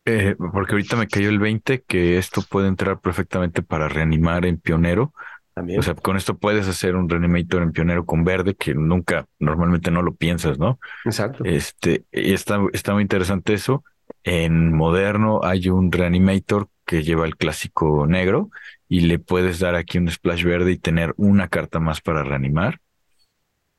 eh, 0.05 0.35
porque 0.37 0.73
ahorita 0.73 0.95
me 0.97 1.07
cayó 1.07 1.29
el 1.29 1.39
20 1.39 1.83
que 1.83 2.17
esto 2.17 2.41
puede 2.43 2.67
entrar 2.69 2.99
perfectamente 3.01 3.63
para 3.63 3.89
reanimar 3.89 4.45
en 4.45 4.59
pionero. 4.59 5.13
También. 5.53 5.79
O 5.79 5.83
sea, 5.83 5.95
con 5.95 6.17
esto 6.17 6.37
puedes 6.37 6.67
hacer 6.67 6.95
un 6.95 7.09
reanimator 7.09 7.63
en 7.63 7.73
pionero 7.73 8.05
con 8.05 8.23
verde 8.25 8.55
que 8.55 8.75
nunca, 8.75 9.27
normalmente 9.39 9.91
no 9.91 10.01
lo 10.03 10.15
piensas, 10.15 10.59
¿no? 10.59 10.79
Exacto. 11.05 11.43
Este, 11.43 12.05
y 12.11 12.33
está, 12.33 12.59
está 12.73 12.93
muy 12.93 13.03
interesante 13.03 13.53
eso. 13.53 13.83
En 14.23 14.73
moderno 14.73 15.41
hay 15.43 15.69
un 15.69 15.91
reanimator 15.91 16.69
que 16.85 17.03
lleva 17.03 17.25
el 17.25 17.37
clásico 17.37 18.05
negro 18.07 18.49
y 18.87 19.01
le 19.01 19.19
puedes 19.19 19.59
dar 19.59 19.75
aquí 19.75 19.97
un 19.97 20.09
splash 20.09 20.43
verde 20.43 20.71
y 20.71 20.77
tener 20.77 21.13
una 21.17 21.47
carta 21.47 21.79
más 21.79 22.01
para 22.01 22.23
reanimar. 22.23 22.79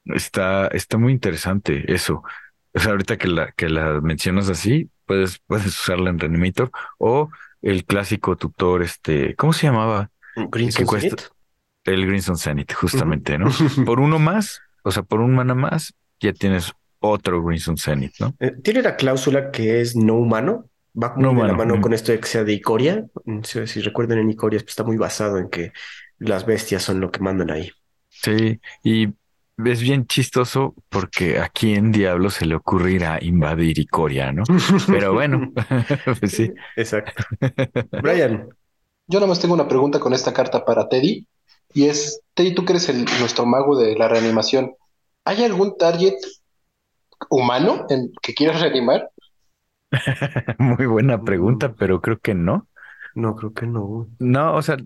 Está, 0.04 0.68
está 0.68 0.98
muy 0.98 1.12
interesante 1.12 1.92
eso. 1.92 2.22
O 2.74 2.78
sea, 2.78 2.92
ahorita 2.92 3.16
que 3.16 3.28
la, 3.28 3.52
que 3.52 3.68
la 3.68 4.00
mencionas 4.00 4.48
así, 4.48 4.90
puedes, 5.04 5.38
puedes 5.46 5.66
usarla 5.66 6.10
en 6.10 6.18
reanimator 6.18 6.70
o 6.98 7.30
el 7.62 7.84
clásico 7.84 8.36
tutor, 8.36 8.82
este, 8.82 9.34
¿cómo 9.34 9.52
se 9.52 9.66
llamaba? 9.66 10.10
Crimson 10.50 10.86
Zenith. 10.86 11.22
El 11.84 12.06
Grinson 12.06 12.36
Zenith, 12.36 12.72
justamente, 12.72 13.38
¿no? 13.38 13.48
Por 13.86 14.00
uno 14.00 14.18
más, 14.18 14.60
o 14.82 14.90
sea, 14.90 15.02
por 15.02 15.20
un 15.20 15.34
mana 15.34 15.54
más, 15.54 15.94
ya 16.20 16.32
tienes 16.32 16.72
otro 17.08 17.42
Grinson 17.42 17.76
Zenith, 17.76 18.14
¿no? 18.20 18.34
Eh, 18.40 18.52
Tiene 18.62 18.82
la 18.82 18.96
cláusula 18.96 19.50
que 19.50 19.80
es 19.80 19.96
no 19.96 20.14
humano, 20.14 20.68
Va 21.00 21.14
muy 21.14 21.42
de 21.42 21.48
la 21.48 21.52
mano 21.52 21.80
con 21.80 21.92
esto 21.92 22.12
de 22.12 22.20
que 22.20 22.26
sea 22.26 22.42
de 22.42 22.54
Icoria. 22.54 23.04
Si, 23.42 23.66
si 23.66 23.80
recuerdan 23.82 24.18
en 24.18 24.30
Icoria, 24.30 24.60
pues, 24.60 24.70
está 24.70 24.82
muy 24.82 24.96
basado 24.96 25.36
en 25.36 25.50
que 25.50 25.72
las 26.18 26.46
bestias 26.46 26.82
son 26.82 27.00
lo 27.00 27.10
que 27.10 27.20
mandan 27.20 27.50
ahí. 27.50 27.70
Sí, 28.08 28.58
y 28.82 29.08
es 29.64 29.80
bien 29.82 30.06
chistoso 30.06 30.74
porque 30.88 31.38
aquí 31.38 31.74
en 31.74 31.92
Diablo 31.92 32.30
se 32.30 32.46
le 32.46 32.54
ocurrirá 32.54 33.18
invadir 33.20 33.78
Icoria, 33.78 34.32
¿no? 34.32 34.44
Pero 34.86 35.12
bueno, 35.12 35.52
pues 36.20 36.32
sí. 36.32 36.50
Exacto. 36.76 37.24
Brian. 38.02 38.48
Yo 39.06 39.20
nomás 39.20 39.38
tengo 39.38 39.54
una 39.54 39.68
pregunta 39.68 40.00
con 40.00 40.14
esta 40.14 40.32
carta 40.32 40.64
para 40.64 40.88
Teddy. 40.88 41.28
Y 41.74 41.84
es, 41.84 42.22
Teddy, 42.34 42.54
tú 42.54 42.64
que 42.64 42.72
eres 42.72 42.88
el, 42.88 43.04
nuestro 43.20 43.44
mago 43.44 43.78
de 43.78 43.94
la 43.96 44.08
reanimación. 44.08 44.72
¿Hay 45.24 45.44
algún 45.44 45.76
target 45.76 46.14
humano 47.30 47.86
en 47.88 48.12
que 48.22 48.34
quieras 48.34 48.60
reanimar? 48.60 49.10
Muy 50.58 50.86
buena 50.86 51.22
pregunta, 51.22 51.74
pero 51.74 52.00
creo 52.00 52.18
que 52.18 52.34
no. 52.34 52.68
No, 53.14 53.34
creo 53.34 53.52
que 53.52 53.66
no. 53.66 54.08
No, 54.18 54.54
o 54.54 54.62
sea, 54.62 54.76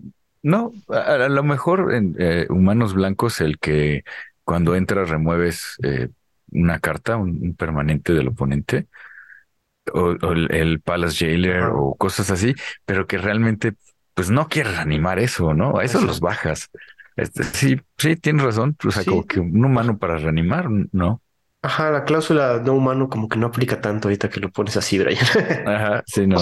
no, 0.43 0.71
a, 0.89 1.27
lo 1.27 1.43
mejor 1.43 1.93
en 1.93 2.15
eh, 2.17 2.47
humanos 2.49 2.93
blancos 2.93 3.41
el 3.41 3.59
que 3.59 4.03
cuando 4.43 4.75
entras 4.75 5.09
remueves 5.09 5.77
eh, 5.83 6.09
una 6.51 6.79
carta, 6.79 7.17
un, 7.17 7.55
permanente 7.55 8.13
del 8.13 8.29
oponente, 8.29 8.87
o, 9.93 10.11
el, 10.31 10.81
Palace 10.81 11.25
Jailer 11.25 11.63
o 11.73 11.95
cosas 11.95 12.31
así, 12.31 12.55
pero 12.85 13.07
que 13.07 13.17
realmente 13.17 13.73
pues 14.13 14.29
no 14.29 14.47
quieres 14.47 14.77
animar 14.77 15.19
eso, 15.19 15.53
¿no? 15.53 15.77
A 15.77 15.83
eso 15.83 16.01
los 16.01 16.19
bajas. 16.19 16.69
Este, 17.15 17.43
sí, 17.43 17.81
sí, 17.97 18.15
tienes 18.15 18.43
razón. 18.43 18.75
O 18.85 18.91
sea, 18.91 19.03
como 19.03 19.25
que 19.25 19.39
un 19.39 19.63
humano 19.63 19.97
para 19.97 20.17
reanimar, 20.17 20.67
¿no? 20.91 21.21
Ajá, 21.63 21.91
la 21.91 22.05
cláusula 22.05 22.59
no 22.63 22.73
humano 22.73 23.09
como 23.09 23.27
que 23.27 23.37
no 23.37 23.47
aplica 23.47 23.79
tanto 23.81 24.07
ahorita 24.07 24.29
que 24.29 24.39
lo 24.39 24.49
pones 24.51 24.77
así, 24.77 24.97
Brian. 24.97 25.23
Ajá, 25.67 26.03
sí, 26.05 26.25
no 26.25 26.37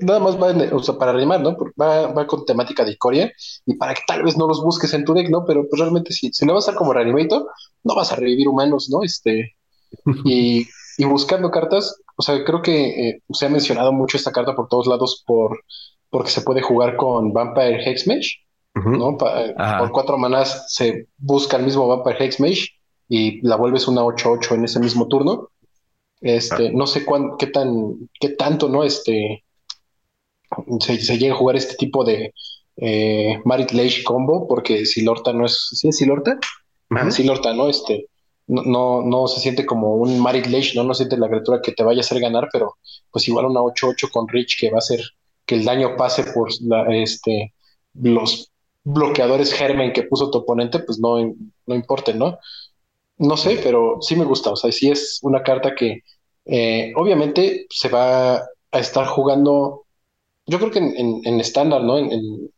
nada 0.00 0.20
más 0.20 0.40
va, 0.40 0.52
o 0.74 0.82
sea, 0.82 0.96
para 0.96 1.12
reanimar, 1.12 1.40
¿no? 1.40 1.56
Va, 1.80 2.08
va, 2.08 2.26
con 2.26 2.44
temática 2.44 2.84
de 2.84 2.96
Corea 2.96 3.32
y 3.66 3.74
para 3.74 3.94
que 3.94 4.02
tal 4.06 4.22
vez 4.22 4.36
no 4.36 4.46
los 4.46 4.62
busques 4.62 4.92
en 4.94 5.04
tu 5.04 5.14
deck, 5.14 5.28
¿no? 5.28 5.44
Pero 5.44 5.66
pues 5.68 5.80
realmente 5.80 6.12
si, 6.12 6.32
si 6.32 6.46
no 6.46 6.54
vas 6.54 6.66
a 6.66 6.70
estar 6.70 6.78
como 6.78 6.92
reanimator, 6.92 7.46
no 7.82 7.94
vas 7.94 8.12
a 8.12 8.16
revivir 8.16 8.48
humanos, 8.48 8.88
¿no? 8.90 9.02
Este, 9.02 9.56
y, 10.24 10.66
y 10.98 11.04
buscando 11.04 11.50
cartas, 11.50 12.00
o 12.16 12.22
sea, 12.22 12.44
creo 12.44 12.62
que 12.62 13.08
eh, 13.08 13.22
se 13.32 13.46
ha 13.46 13.48
mencionado 13.48 13.92
mucho 13.92 14.16
esta 14.16 14.32
carta 14.32 14.54
por 14.54 14.68
todos 14.68 14.86
lados 14.86 15.22
por, 15.26 15.60
porque 16.10 16.30
se 16.30 16.42
puede 16.42 16.62
jugar 16.62 16.96
con 16.96 17.32
Vampire 17.32 17.82
Hexmage, 17.84 18.38
¿no? 18.74 19.18
por 19.18 19.92
cuatro 19.92 20.16
manas 20.16 20.64
se 20.72 21.06
busca 21.18 21.58
el 21.58 21.64
mismo 21.64 21.86
Vampire 21.88 22.24
Hexmage 22.24 22.68
y 23.14 23.46
la 23.46 23.56
vuelves 23.56 23.88
una 23.88 24.00
8-8 24.00 24.54
en 24.54 24.64
ese 24.64 24.80
mismo 24.80 25.06
turno. 25.06 25.50
Este, 26.22 26.72
no 26.72 26.86
sé 26.86 27.04
cuán, 27.04 27.36
qué 27.38 27.46
tan, 27.46 28.08
qué 28.18 28.30
tanto, 28.30 28.70
¿no? 28.70 28.84
Este, 28.84 29.44
se, 30.80 31.18
llega 31.18 31.34
a 31.34 31.36
jugar 31.36 31.56
este 31.56 31.74
tipo 31.74 32.04
de 32.04 32.32
eh, 32.78 33.38
Marit 33.44 33.72
Leish 33.72 34.02
combo, 34.02 34.48
porque 34.48 34.86
Silorta 34.86 35.34
no 35.34 35.44
es. 35.44 35.68
¿Sí 35.72 35.88
es 35.88 35.98
Silorta? 35.98 36.38
Uh 36.90 37.10
Silorta, 37.10 37.52
¿no? 37.52 37.68
Este, 37.68 38.06
no, 38.46 38.62
no, 38.62 39.02
no, 39.02 39.28
se 39.28 39.40
siente 39.40 39.66
como 39.66 39.96
un 39.96 40.18
Marit 40.18 40.46
Leish, 40.46 40.74
¿no? 40.74 40.82
No 40.82 40.94
siente 40.94 41.18
la 41.18 41.28
criatura 41.28 41.60
que 41.60 41.72
te 41.72 41.84
vaya 41.84 42.00
a 42.00 42.04
hacer 42.04 42.18
ganar, 42.18 42.48
pero 42.50 42.78
pues 43.10 43.28
igual 43.28 43.44
una 43.44 43.60
8-8 43.60 44.10
con 44.10 44.26
Rich 44.26 44.58
que 44.58 44.70
va 44.70 44.76
a 44.76 44.78
hacer 44.78 45.02
que 45.44 45.56
el 45.56 45.66
daño 45.66 45.98
pase 45.98 46.24
por 46.32 46.48
la, 46.62 46.96
este, 46.96 47.52
los 47.92 48.50
bloqueadores 48.84 49.52
germen 49.52 49.92
que 49.92 50.04
puso 50.04 50.30
tu 50.30 50.38
oponente, 50.38 50.78
pues 50.78 50.98
no, 50.98 51.18
no 51.66 51.74
importa, 51.74 52.14
¿no? 52.14 52.38
No 53.18 53.36
sé, 53.36 53.60
pero 53.62 53.98
sí 54.00 54.16
me 54.16 54.24
gusta. 54.24 54.50
O 54.50 54.56
sea, 54.56 54.72
sí 54.72 54.90
es 54.90 55.20
una 55.22 55.42
carta 55.42 55.74
que 55.74 56.00
eh, 56.44 56.92
obviamente 56.96 57.66
se 57.70 57.88
va 57.88 58.36
a 58.36 58.78
estar 58.78 59.06
jugando 59.06 59.84
yo 60.46 60.58
creo 60.58 60.70
que 60.72 60.78
en 60.80 61.40
estándar, 61.40 61.82
¿no? 61.84 61.98
En, 61.98 62.50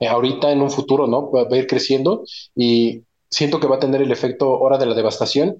eh, 0.00 0.08
ahorita, 0.08 0.50
en 0.50 0.62
un 0.62 0.70
futuro, 0.70 1.06
¿no? 1.06 1.30
Va, 1.30 1.42
a 1.50 1.56
ir 1.56 1.66
creciendo 1.66 2.24
y 2.54 3.02
siento 3.30 3.60
que 3.60 3.66
va 3.66 3.76
a 3.76 3.80
tener 3.80 4.02
el 4.02 4.12
efecto 4.12 4.58
hora 4.58 4.78
de 4.78 4.86
la 4.86 4.94
devastación, 4.94 5.56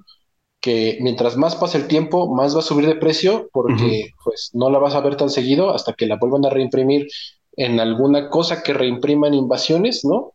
que 0.61 0.99
mientras 1.01 1.37
más 1.37 1.57
pase 1.57 1.79
el 1.79 1.89
tiempo, 1.89 2.35
más 2.35 2.55
va 2.55 2.61
a 2.61 2.63
subir 2.63 2.87
de 2.87 2.97
precio 2.97 3.49
porque 3.53 4.11
pues 4.25 4.51
no 4.55 4.71
la 4.71 4.79
vas 4.79 4.95
a 4.95 5.01
ver 5.01 5.17
tan 5.17 5.31
seguido 5.31 5.71
hasta 5.71 5.93
que 5.93 6.07
la 6.07 6.17
vuelvan 6.17 6.45
a 6.47 6.51
reimprimir 6.51 7.07
en 7.57 7.81
alguna 7.81 8.31
cosa 8.31 8.63
que 8.63 8.73
reimpriman 8.73 9.35
invasiones, 9.35 10.05
¿no? 10.05 10.33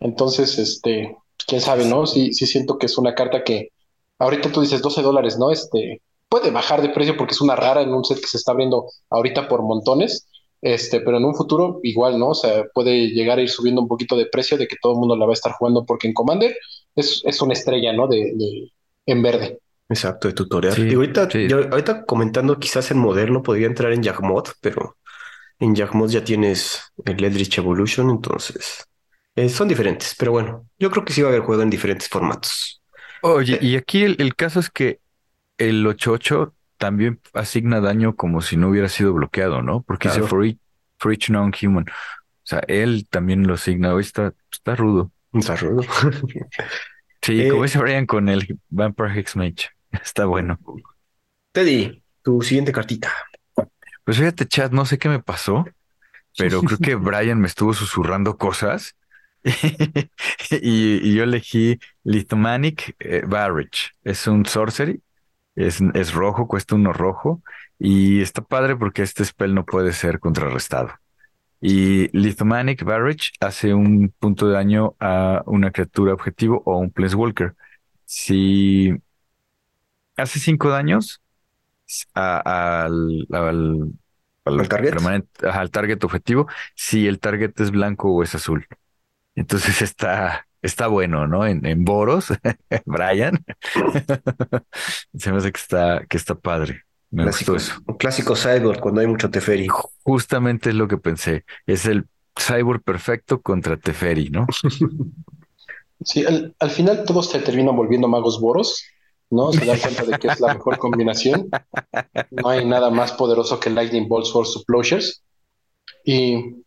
Entonces, 0.00 0.58
este, 0.58 1.16
quién 1.46 1.60
sabe, 1.60 1.84
¿no? 1.84 2.06
Sí, 2.06 2.32
sí 2.32 2.46
siento 2.46 2.78
que 2.78 2.86
es 2.86 2.98
una 2.98 3.14
carta 3.14 3.44
que 3.44 3.70
ahorita 4.18 4.50
tú 4.50 4.60
dices 4.60 4.82
12 4.82 5.02
dólares, 5.02 5.38
¿no? 5.38 5.50
Este, 5.50 6.02
puede 6.28 6.50
bajar 6.50 6.82
de 6.82 6.90
precio 6.90 7.16
porque 7.16 7.32
es 7.32 7.40
una 7.40 7.56
rara 7.56 7.82
en 7.82 7.92
un 7.94 8.04
set 8.04 8.20
que 8.20 8.26
se 8.26 8.36
está 8.36 8.52
abriendo 8.52 8.86
ahorita 9.10 9.48
por 9.48 9.62
montones, 9.62 10.26
este, 10.60 11.00
pero 11.00 11.18
en 11.18 11.24
un 11.24 11.34
futuro 11.34 11.80
igual, 11.82 12.18
¿no? 12.18 12.30
O 12.30 12.34
sea, 12.34 12.64
puede 12.74 13.08
llegar 13.08 13.38
a 13.38 13.42
ir 13.42 13.50
subiendo 13.50 13.80
un 13.80 13.88
poquito 13.88 14.16
de 14.16 14.26
precio 14.26 14.58
de 14.58 14.66
que 14.66 14.76
todo 14.80 14.92
el 14.94 14.98
mundo 14.98 15.16
la 15.16 15.26
va 15.26 15.32
a 15.32 15.34
estar 15.34 15.52
jugando 15.52 15.84
porque 15.84 16.08
en 16.08 16.14
Commander 16.14 16.56
es, 16.94 17.22
es 17.24 17.40
una 17.42 17.52
estrella, 17.52 17.92
¿no? 17.92 18.08
De, 18.08 18.32
de, 18.34 18.72
en 19.06 19.22
verde. 19.22 19.58
Exacto, 19.88 20.26
de 20.26 20.34
tutorial. 20.34 20.76
y 20.76 20.94
ahorita, 20.94 21.28
ahorita 21.70 22.04
comentando, 22.04 22.58
quizás 22.58 22.90
en 22.90 22.98
moderno 22.98 23.42
podría 23.42 23.68
entrar 23.68 23.92
en 23.92 24.02
Yagmod, 24.02 24.48
pero 24.60 24.96
en 25.60 25.76
Yagmod 25.76 26.10
ya 26.10 26.24
tienes 26.24 26.80
el 27.04 27.22
Eldritch 27.22 27.58
Evolution, 27.58 28.10
entonces 28.10 28.84
eh, 29.36 29.48
son 29.50 29.68
diferentes. 29.68 30.14
Pero 30.18 30.32
bueno, 30.32 30.66
yo 30.78 30.90
creo 30.90 31.04
que 31.04 31.12
sí 31.12 31.22
va 31.22 31.28
a 31.28 31.30
haber 31.30 31.42
juego 31.42 31.62
en 31.62 31.70
diferentes 31.70 32.08
formatos. 32.08 32.82
Oye, 33.20 33.54
eh, 33.54 33.58
y 33.64 33.76
aquí 33.76 34.02
el, 34.02 34.34
caso 34.34 34.60
es 34.60 34.70
que 34.70 35.00
el 35.58 35.86
8-8 35.86 36.52
también 36.78 37.20
asigna 37.34 37.80
daño 37.80 38.16
como 38.16 38.40
si 38.40 38.56
no 38.56 38.68
hubiera 38.68 38.88
sido 38.88 39.12
bloqueado, 39.12 39.62
¿no? 39.62 39.82
Porque 39.82 40.08
dice 40.08 40.22
for 40.22 40.44
each, 40.44 41.30
non-human. 41.30 41.84
O 41.88 42.48
sea, 42.48 42.60
él 42.66 43.06
también 43.10 43.46
lo 43.46 43.54
asigna. 43.54 43.94
Hoy 43.94 44.02
está, 44.02 44.32
está 44.50 44.74
rudo. 44.74 45.10
Está 45.32 45.56
rudo. 45.56 45.82
sí, 47.22 47.48
como 47.48 47.64
eh, 47.64 47.66
dice 47.66 47.78
Brian 47.78 48.06
con 48.06 48.28
el 48.28 48.58
Vampire 48.68 49.18
Hexmage. 49.18 49.70
Está 50.02 50.26
bueno. 50.26 50.58
Teddy, 51.52 52.02
tu 52.22 52.42
siguiente 52.42 52.72
cartita. 52.72 53.12
Pues 54.04 54.18
fíjate, 54.18 54.46
chat, 54.46 54.72
no 54.72 54.84
sé 54.84 54.98
qué 54.98 55.08
me 55.08 55.20
pasó, 55.20 55.64
pero 56.36 56.60
creo 56.60 56.78
que 56.78 56.94
Brian 56.96 57.40
me 57.40 57.46
estuvo 57.46 57.72
susurrando 57.72 58.36
cosas 58.36 58.94
y, 60.50 61.14
yo 61.14 61.22
elegí 61.22 61.78
Lithomanic 62.04 62.96
eh, 62.98 63.22
Barrage. 63.26 63.90
Es 64.02 64.26
un 64.26 64.44
sorcery 64.44 65.02
es, 65.54 66.12
rojo, 66.12 66.46
cuesta 66.46 66.74
uno 66.74 66.92
rojo. 66.92 67.42
Y 67.78 68.22
está 68.22 68.42
padre 68.42 68.76
porque 68.76 69.02
este 69.02 69.24
spell 69.24 69.54
no 69.54 69.64
puede 69.64 69.92
ser 69.92 70.20
contrarrestado. 70.20 70.90
Y 71.60 72.08
Lithomanic 72.16 72.84
Barrage 72.84 73.30
hace 73.40 73.74
un 73.74 74.12
punto 74.18 74.46
de 74.46 74.54
daño 74.54 74.94
a 75.00 75.42
una 75.46 75.70
criatura 75.70 76.14
objetivo 76.14 76.62
o 76.64 76.78
un 76.78 76.90
Planeswalker. 76.90 77.54
Si 78.04 78.94
hace 80.16 80.38
cinco 80.38 80.70
daños 80.70 81.22
al, 82.14 83.26
al, 83.30 84.68
target? 84.68 84.94
al 85.42 85.70
target 85.70 86.04
objetivo, 86.04 86.46
si 86.74 87.06
el 87.06 87.18
target 87.20 87.58
es 87.60 87.70
blanco 87.70 88.10
o 88.10 88.22
es 88.22 88.34
azul. 88.34 88.66
Entonces 89.36 89.82
está, 89.82 90.46
está 90.62 90.88
bueno, 90.88 91.26
¿no? 91.26 91.46
En, 91.46 91.64
en 91.64 91.84
Boros, 91.84 92.32
Brian. 92.86 93.44
Se 95.16 95.30
me 95.30 95.38
hace 95.38 95.52
que 95.52 95.60
está, 95.60 96.04
que 96.08 96.16
está 96.16 96.34
padre. 96.34 96.82
Me 97.10 97.22
clásico, 97.22 97.54
eso. 97.54 97.74
Un 97.86 97.96
clásico 97.96 98.34
cyborg 98.34 98.80
cuando 98.80 99.00
hay 99.00 99.06
mucho 99.06 99.30
Teferi. 99.30 99.68
Justamente 100.02 100.70
es 100.70 100.74
lo 100.74 100.88
que 100.88 100.98
pensé. 100.98 101.44
Es 101.66 101.86
el 101.86 102.06
cyborg 102.38 102.82
perfecto 102.82 103.40
contra 103.40 103.76
Teferi, 103.76 104.30
¿no? 104.30 104.46
Sí, 106.04 106.26
al, 106.26 106.54
al 106.58 106.70
final 106.70 107.04
todos 107.06 107.30
se 107.30 107.38
terminan 107.38 107.74
volviendo 107.74 108.06
magos 108.06 108.38
boros, 108.38 108.84
¿no? 109.30 109.50
Se 109.50 109.64
dan 109.64 109.78
cuenta 109.78 110.04
de 110.04 110.18
que 110.18 110.28
es 110.28 110.40
la 110.40 110.52
mejor 110.52 110.76
combinación. 110.76 111.48
No 112.30 112.50
hay 112.50 112.66
nada 112.66 112.90
más 112.90 113.12
poderoso 113.12 113.58
que 113.58 113.70
Lightning 113.70 114.06
Bolts 114.06 114.30
for 114.30 114.46
Supplosiers. 114.46 115.24
Y 116.04 116.64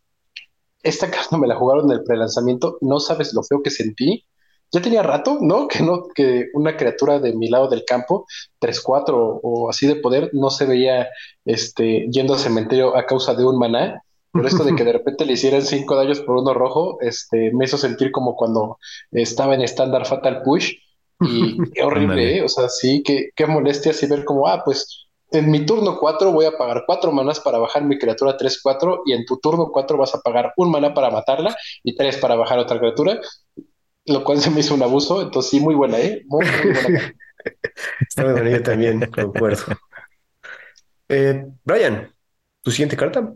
esta 0.84 1.10
carta 1.12 1.38
me 1.38 1.48
la 1.48 1.56
jugaron 1.56 1.86
en 1.92 1.98
el 1.98 2.04
prelanzamiento, 2.04 2.78
no 2.82 3.00
sabes 3.00 3.34
lo 3.34 3.44
feo 3.44 3.62
que 3.62 3.70
sentí. 3.70 4.26
Ya 4.72 4.82
tenía 4.82 5.02
rato, 5.02 5.40
¿no? 5.42 5.68
Que 5.70 5.84
no, 5.84 6.08
que 6.14 6.48
una 6.54 6.78
criatura 6.78 7.20
de 7.20 7.34
mi 7.34 7.50
lado 7.50 7.68
del 7.68 7.86
campo, 7.86 8.26
3-4 8.62 9.40
o 9.42 9.70
así 9.70 9.88
de 9.88 9.96
poder, 9.96 10.30
no 10.34 10.50
se 10.50 10.66
veía 10.66 11.08
este, 11.46 12.08
yendo 12.12 12.34
al 12.34 12.40
cementerio 12.40 12.96
a 12.96 13.06
causa 13.06 13.34
de 13.34 13.46
un 13.46 13.58
maná. 13.58 14.04
Pero 14.32 14.48
esto 14.48 14.64
de 14.64 14.76
que 14.76 14.84
de 14.84 14.94
repente 15.00 15.26
le 15.26 15.34
hicieran 15.34 15.64
cinco 15.64 15.96
daños 15.96 16.20
por 16.22 16.38
uno 16.38 16.54
rojo, 16.54 16.98
este, 17.02 17.52
me 17.54 17.66
hizo 17.66 17.78
sentir 17.78 18.12
como 18.12 18.36
cuando 18.36 18.78
estaba 19.12 19.56
en 19.56 19.62
estándar 19.62 20.06
Fatal 20.06 20.44
Push. 20.44 20.74
Y 21.22 21.58
qué 21.72 21.84
horrible, 21.84 22.38
¿eh? 22.38 22.44
O 22.44 22.48
sea, 22.48 22.70
sí, 22.70 23.04
qué, 23.04 23.32
qué 23.36 23.46
molestia 23.46 23.92
así 23.92 24.08
ver 24.08 24.24
como, 24.24 24.48
ah, 24.48 24.62
pues 24.64 25.09
en 25.32 25.52
mi 25.52 25.66
turno 25.66 25.98
4 26.00 26.32
voy 26.32 26.46
a 26.46 26.58
pagar 26.58 26.84
4 26.86 27.12
manas 27.12 27.40
para 27.40 27.58
bajar 27.58 27.84
mi 27.84 27.98
criatura 27.98 28.38
3-4 28.38 29.04
y 29.06 29.14
en 29.14 29.26
tu 29.26 29.38
turno 29.38 29.70
4 29.72 29.98
vas 29.98 30.16
a 30.16 30.22
pagar 30.22 30.54
un 30.58 30.72
mana 30.72 30.94
para 30.94 31.12
matarla 31.12 31.56
y 31.84 31.96
3 31.96 32.18
para 32.18 32.36
bajar 32.36 32.60
otra 32.60 32.80
criatura, 32.80 33.20
lo 34.06 34.24
cual 34.24 34.40
se 34.40 34.50
me 34.50 34.62
hizo 34.62 34.74
un 34.74 34.84
abuso, 34.84 35.22
entonces 35.22 35.52
sí, 35.52 35.60
muy 35.60 35.76
buena, 35.76 36.00
¿eh? 36.00 36.24
Muy, 36.26 36.46
buena. 36.46 37.14
Está 38.08 38.24
muy 38.24 38.34
bonita 38.34 38.64
también, 38.64 39.00
concuerdo. 39.12 39.64
Eh, 41.08 41.46
Brian, 41.64 42.14
tu 42.62 42.72
siguiente 42.72 42.98
carta. 42.98 43.34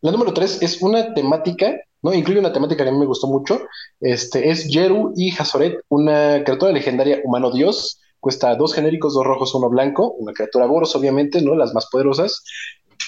La 0.00 0.10
número 0.10 0.32
tres 0.32 0.62
es 0.62 0.80
una 0.82 1.12
temática, 1.14 1.74
¿no? 2.02 2.14
Incluye 2.14 2.40
una 2.40 2.52
temática 2.52 2.84
que 2.84 2.90
a 2.90 2.92
mí 2.92 2.98
me 2.98 3.06
gustó 3.06 3.26
mucho. 3.26 3.66
Este 4.00 4.50
es 4.50 4.68
Yeru 4.68 5.12
y 5.16 5.30
Hazoret, 5.36 5.80
una 5.88 6.42
criatura 6.44 6.72
legendaria 6.72 7.20
humano 7.24 7.50
dios. 7.50 8.00
Cuesta 8.24 8.54
dos 8.54 8.72
genéricos, 8.72 9.12
dos 9.12 9.22
rojos, 9.22 9.54
uno 9.54 9.68
blanco. 9.68 10.12
Una 10.12 10.32
criatura 10.32 10.64
Boros, 10.64 10.96
obviamente, 10.96 11.42
¿no? 11.42 11.54
Las 11.54 11.74
más 11.74 11.88
poderosas. 11.90 12.42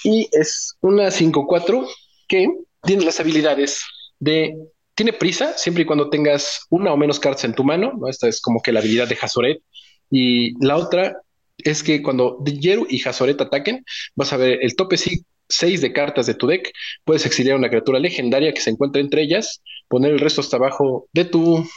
Y 0.03 0.29
es 0.31 0.77
una 0.81 1.09
5-4 1.09 1.87
que 2.27 2.47
tiene 2.83 3.03
las 3.03 3.19
habilidades 3.19 3.81
de. 4.19 4.55
Tiene 4.93 5.13
prisa 5.13 5.57
siempre 5.57 5.81
y 5.81 5.85
cuando 5.87 6.11
tengas 6.11 6.67
una 6.69 6.93
o 6.93 6.97
menos 6.97 7.19
cartas 7.19 7.45
en 7.45 7.55
tu 7.55 7.63
mano, 7.63 7.93
¿no? 7.99 8.07
Esta 8.07 8.27
es 8.27 8.39
como 8.39 8.61
que 8.61 8.71
la 8.71 8.79
habilidad 8.79 9.07
de 9.07 9.17
Hazoret. 9.19 9.63
Y 10.11 10.53
la 10.63 10.77
otra 10.77 11.19
es 11.57 11.81
que 11.81 12.03
cuando 12.03 12.37
Yeru 12.45 12.85
y 12.87 13.01
Hazoret 13.01 13.41
ataquen, 13.41 13.83
vas 14.15 14.33
a 14.33 14.37
ver 14.37 14.59
el 14.61 14.75
tope 14.75 14.97
sí 14.97 15.25
6 15.49 15.81
de 15.81 15.93
cartas 15.93 16.27
de 16.27 16.35
tu 16.35 16.45
deck, 16.45 16.71
puedes 17.05 17.25
exiliar 17.25 17.57
una 17.57 17.69
criatura 17.69 17.97
legendaria 17.97 18.53
que 18.53 18.61
se 18.61 18.69
encuentra 18.69 19.01
entre 19.01 19.23
ellas, 19.23 19.63
poner 19.87 20.11
el 20.11 20.19
resto 20.19 20.41
hasta 20.41 20.57
abajo 20.57 21.07
de 21.11 21.25
tu 21.25 21.67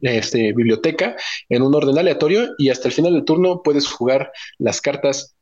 este, 0.00 0.52
biblioteca 0.52 1.16
en 1.48 1.62
un 1.62 1.74
orden 1.74 1.98
aleatorio 1.98 2.54
y 2.58 2.70
hasta 2.70 2.88
el 2.88 2.94
final 2.94 3.12
del 3.12 3.24
turno 3.24 3.62
puedes 3.62 3.86
jugar 3.86 4.32
las 4.58 4.80
cartas 4.80 5.34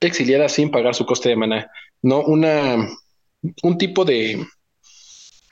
exiliadas 0.00 0.52
sin 0.52 0.70
pagar 0.70 0.94
su 0.94 1.06
coste 1.06 1.30
de 1.30 1.36
mana. 1.36 1.70
No 2.02 2.22
una 2.22 2.88
un 3.62 3.78
tipo 3.78 4.04
de 4.04 4.44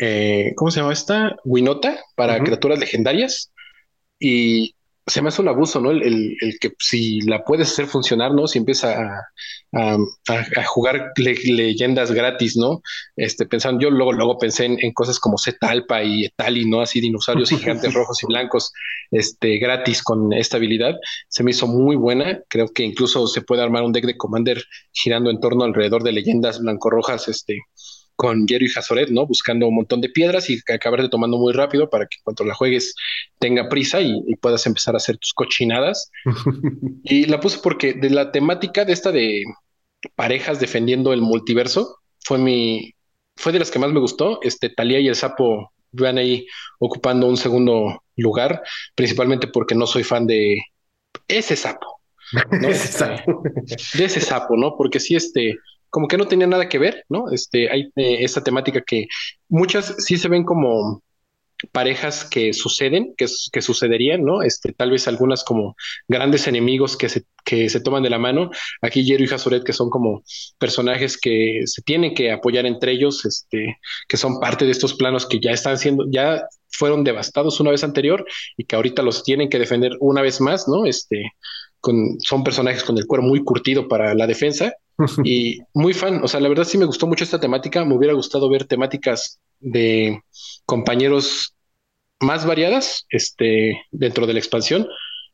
eh, 0.01 0.53
¿cómo 0.57 0.71
se 0.71 0.81
llama 0.81 0.93
esta? 0.93 1.37
Winota 1.45 2.01
para 2.17 2.43
criaturas 2.43 2.79
legendarias 2.79 3.53
y 4.19 4.74
se 5.07 5.21
me 5.21 5.29
hace 5.29 5.43
un 5.43 5.49
abuso, 5.49 5.81
¿no? 5.81 5.91
El, 5.91 6.37
que 6.61 6.73
si 6.79 7.21
la 7.23 7.45
puedes 7.45 7.71
hacer 7.71 7.87
funcionar, 7.87 8.33
¿no? 8.33 8.47
Si 8.47 8.59
empieza 8.59 9.29
a, 9.73 10.65
jugar 10.67 11.13
leyendas 11.17 12.13
gratis, 12.13 12.57
¿no? 12.57 12.81
Este, 13.17 13.45
pensando, 13.45 13.83
yo 13.83 13.91
luego, 13.91 14.13
luego 14.13 14.39
pensé 14.39 14.65
en, 14.65 14.93
cosas 14.93 15.19
como 15.19 15.37
Zetalpa 15.37 16.03
y 16.03 16.25
Etali, 16.25 16.65
¿no? 16.65 16.81
Así 16.81 17.01
dinosaurios 17.01 17.51
gigantes 17.51 17.93
rojos 17.95 18.23
y 18.23 18.27
blancos, 18.27 18.73
este, 19.11 19.59
gratis 19.59 20.03
con 20.03 20.33
esta 20.33 20.57
habilidad. 20.57 20.95
Se 21.29 21.45
me 21.45 21.51
hizo 21.51 21.67
muy 21.67 21.97
buena. 21.97 22.41
Creo 22.49 22.69
que 22.69 22.85
incluso 22.85 23.27
se 23.27 23.43
puede 23.43 23.63
armar 23.63 23.83
un 23.83 23.93
deck 23.93 24.07
de 24.07 24.17
Commander 24.17 24.63
girando 24.93 25.31
en 25.31 25.41
torno 25.41 25.65
alrededor 25.65 26.03
de 26.03 26.13
leyendas 26.13 26.61
blanco-rojas, 26.61 27.29
este, 27.29 27.61
con 28.17 28.47
Jero 28.47 28.65
y 28.65 28.69
Hazoret, 28.75 29.11
¿no? 29.11 29.27
Buscando 29.27 29.67
un 29.67 29.75
montón 29.77 30.01
de 30.01 30.09
piedras 30.09 30.49
y 30.51 30.61
acabarte 30.73 31.09
tomando 31.09 31.39
muy 31.39 31.53
rápido 31.53 31.91
para 31.91 32.07
que 32.07 32.19
cuando 32.23 32.45
la 32.45 32.55
juegues 32.55 32.95
tenga 33.39 33.69
prisa 33.69 34.01
y, 34.01 34.23
puedas 34.41 34.67
empezar 34.67 34.95
a 34.95 34.99
hacer 34.99 35.19
tus 35.19 35.33
cochinadas. 35.33 36.11
y 37.03 37.27
la 37.27 37.41
puse 37.41 37.59
porque 37.63 37.95
de 37.95 38.11
la 38.11 38.31
temática 38.33 38.85
de 38.85 38.93
esta 38.93 39.13
de 39.13 39.43
parejas 40.15 40.61
defendiendo 40.61 41.13
el 41.13 41.23
multiverso 41.23 41.99
fue 42.21 42.39
mi, 42.39 42.95
fue 43.37 43.53
de 43.53 43.59
las 43.59 43.71
que 43.71 43.79
más 43.79 43.93
me 43.93 44.01
gustó. 44.01 44.41
Este 44.43 44.69
Talía 44.69 45.01
y 45.01 45.09
el 45.09 45.17
sapo 45.17 45.73
van 45.93 46.19
ahí 46.19 46.47
ocupando 46.79 47.27
un 47.27 47.37
segundo 47.37 48.03
lugar, 48.17 48.63
principalmente 48.95 49.47
porque 49.49 49.75
no 49.75 49.87
soy 49.87 50.05
fan 50.05 50.27
de 50.27 50.59
ese 51.29 51.57
sapo. 51.57 52.01
¿no? 52.61 52.69
ese 52.69 52.89
sapo. 52.89 53.43
de 53.95 54.05
ese 54.05 54.21
sapo, 54.21 54.57
¿no? 54.57 54.77
Porque 54.77 55.01
sí, 55.01 55.15
este, 55.15 55.57
como 55.95 56.09
que 56.09 56.19
no 56.19 56.27
tenía 56.27 56.49
nada 56.49 56.69
que 56.69 56.81
ver, 56.81 57.05
¿no? 57.09 57.31
Este, 57.31 57.71
hay 57.71 57.83
eh, 57.95 58.17
esta 58.25 58.43
temática 58.43 58.83
que 58.85 59.07
muchas 59.49 59.95
sí 59.99 60.19
se 60.19 60.29
ven 60.29 60.43
como 60.43 61.05
parejas 61.71 62.25
que 62.25 62.53
suceden, 62.53 63.15
que, 63.17 63.29
sucederían, 63.63 64.25
¿no? 64.25 64.43
Este, 64.43 64.73
tal 64.73 64.91
vez 64.91 65.07
algunas 65.07 65.45
como 65.45 65.77
grandes 66.09 66.49
enemigos 66.49 66.97
que 66.97 67.09
se, 67.09 67.23
que 67.45 67.69
se 67.69 67.79
toman 67.79 68.03
de 68.03 68.11
la 68.11 68.19
mano. 68.19 68.51
Aquí 68.83 69.05
Jero 69.05 69.23
y 69.23 69.33
Hazoret, 69.33 69.63
que 69.63 69.73
son 69.73 69.89
como 69.89 70.25
personajes 70.59 71.17
que 71.17 71.61
se 71.67 71.81
tienen 71.83 72.13
que 72.13 72.33
apoyar 72.33 72.67
entre 72.67 72.91
ellos, 72.91 73.25
este, 73.25 73.79
que 74.09 74.17
son 74.17 74.41
parte 74.41 74.65
de 74.65 74.73
estos 74.73 74.95
planos 74.95 75.27
que 75.27 75.39
ya 75.39 75.53
están 75.53 75.79
siendo, 75.79 76.07
ya 76.11 76.43
fueron 76.73 77.05
devastados 77.05 77.61
una 77.61 77.71
vez 77.71 77.85
anterior 77.85 78.27
y 78.57 78.65
que 78.65 78.75
ahorita 78.75 79.03
los 79.03 79.23
tienen 79.23 79.49
que 79.49 79.61
defender 79.61 79.93
una 80.01 80.23
vez 80.23 80.41
más, 80.41 80.67
¿no? 80.67 80.87
Este, 80.87 81.23
con, 81.85 82.19
son 82.19 82.43
personajes 82.43 82.83
con 82.83 82.97
el 82.97 83.07
cuero 83.07 83.23
muy 83.23 83.45
curtido 83.45 83.87
para 83.87 84.15
la 84.15 84.27
defensa 84.27 84.73
y 85.25 85.59
muy 85.75 85.93
fan, 85.93 86.25
o 86.25 86.29
sea, 86.29 86.41
la 86.41 86.49
verdad 86.49 86.65
sí 86.65 86.79
me 86.79 86.87
gustó 86.87 87.07
mucho 87.07 87.25
esta 87.25 87.39
temática, 87.39 87.85
me 87.85 87.95
hubiera 87.95 88.15
gustado 88.15 88.49
ver 88.49 88.65
temáticas 88.65 89.39
de 89.61 90.23
compañeros 90.65 91.55
más 92.21 92.47
variadas 92.47 93.05
este, 93.11 93.83
dentro 93.91 94.27
de 94.27 94.33
la 94.33 94.39
expansión, 94.39 94.87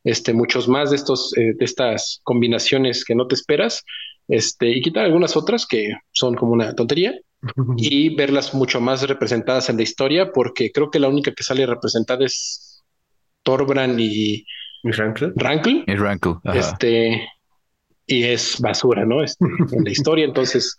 este, 0.02 0.32
muchos 0.32 0.66
más 0.66 0.90
de, 0.90 0.96
estos, 0.96 1.36
eh, 1.36 1.52
de 1.56 1.64
estas 1.64 2.20
combinaciones 2.24 3.04
que 3.04 3.14
no 3.14 3.28
te 3.28 3.36
esperas, 3.36 3.84
este, 4.26 4.70
y 4.70 4.82
quitar 4.82 5.04
algunas 5.04 5.36
otras 5.36 5.66
que 5.66 5.92
son 6.10 6.34
como 6.34 6.52
una 6.52 6.74
tontería 6.74 7.14
y 7.76 8.14
verlas 8.16 8.54
mucho 8.54 8.80
más 8.80 9.06
representadas 9.06 9.68
en 9.68 9.76
la 9.76 9.84
historia, 9.84 10.32
porque 10.32 10.72
creo 10.72 10.90
que 10.90 10.98
la 10.98 11.08
única 11.08 11.32
que 11.32 11.44
sale 11.44 11.64
representada 11.64 12.24
es 12.24 12.82
Torbran 13.44 14.00
y 14.00 14.44
Rankle. 14.82 15.32
Rankle. 15.36 15.84
Y 15.86 15.94
Rankle. 15.94 16.36
Este, 16.54 17.28
y 18.06 18.24
es 18.24 18.60
basura, 18.60 19.04
¿no? 19.04 19.22
Es, 19.22 19.36
en 19.40 19.84
la 19.84 19.90
historia, 19.90 20.24
entonces, 20.24 20.76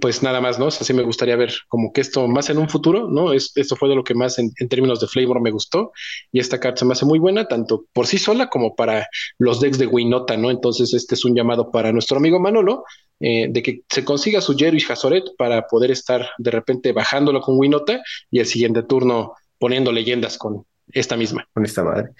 pues 0.00 0.22
nada 0.22 0.40
más, 0.40 0.58
¿no? 0.58 0.66
Así 0.66 0.92
me 0.92 1.02
gustaría 1.02 1.34
ver 1.34 1.52
como 1.68 1.92
que 1.92 2.00
esto 2.00 2.28
más 2.28 2.50
en 2.50 2.58
un 2.58 2.68
futuro, 2.68 3.08
¿no? 3.08 3.32
Es, 3.32 3.52
esto 3.56 3.74
fue 3.74 3.88
de 3.88 3.96
lo 3.96 4.04
que 4.04 4.14
más 4.14 4.38
en, 4.38 4.52
términos 4.68 5.00
de 5.00 5.08
flavor 5.08 5.40
me 5.40 5.50
gustó 5.50 5.92
y 6.30 6.38
esta 6.38 6.60
carta 6.60 6.80
se 6.80 6.84
me 6.84 6.92
hace 6.92 7.06
muy 7.06 7.18
buena, 7.18 7.48
tanto 7.48 7.86
por 7.92 8.06
sí 8.06 8.18
sola 8.18 8.48
como 8.48 8.76
para 8.76 9.08
los 9.38 9.60
decks 9.60 9.78
de 9.78 9.86
Winota, 9.86 10.36
¿no? 10.36 10.50
Entonces, 10.50 10.94
este 10.94 11.14
es 11.14 11.24
un 11.24 11.34
llamado 11.34 11.70
para 11.70 11.92
nuestro 11.92 12.18
amigo 12.18 12.38
Manolo 12.38 12.84
eh, 13.18 13.48
de 13.50 13.62
que 13.62 13.82
se 13.88 14.04
consiga 14.04 14.40
su 14.40 14.56
Jero 14.56 14.76
y 14.76 14.84
Hazoret 14.88 15.24
para 15.36 15.66
poder 15.66 15.90
estar 15.90 16.28
de 16.38 16.50
repente 16.50 16.92
bajándolo 16.92 17.40
con 17.40 17.58
Winota 17.58 18.00
y 18.30 18.38
el 18.38 18.46
siguiente 18.46 18.82
turno 18.82 19.34
poniendo 19.58 19.90
leyendas 19.90 20.38
con 20.38 20.64
esta 20.92 21.16
misma. 21.16 21.46
Con 21.52 21.64
esta 21.64 21.82
madre. 21.82 22.10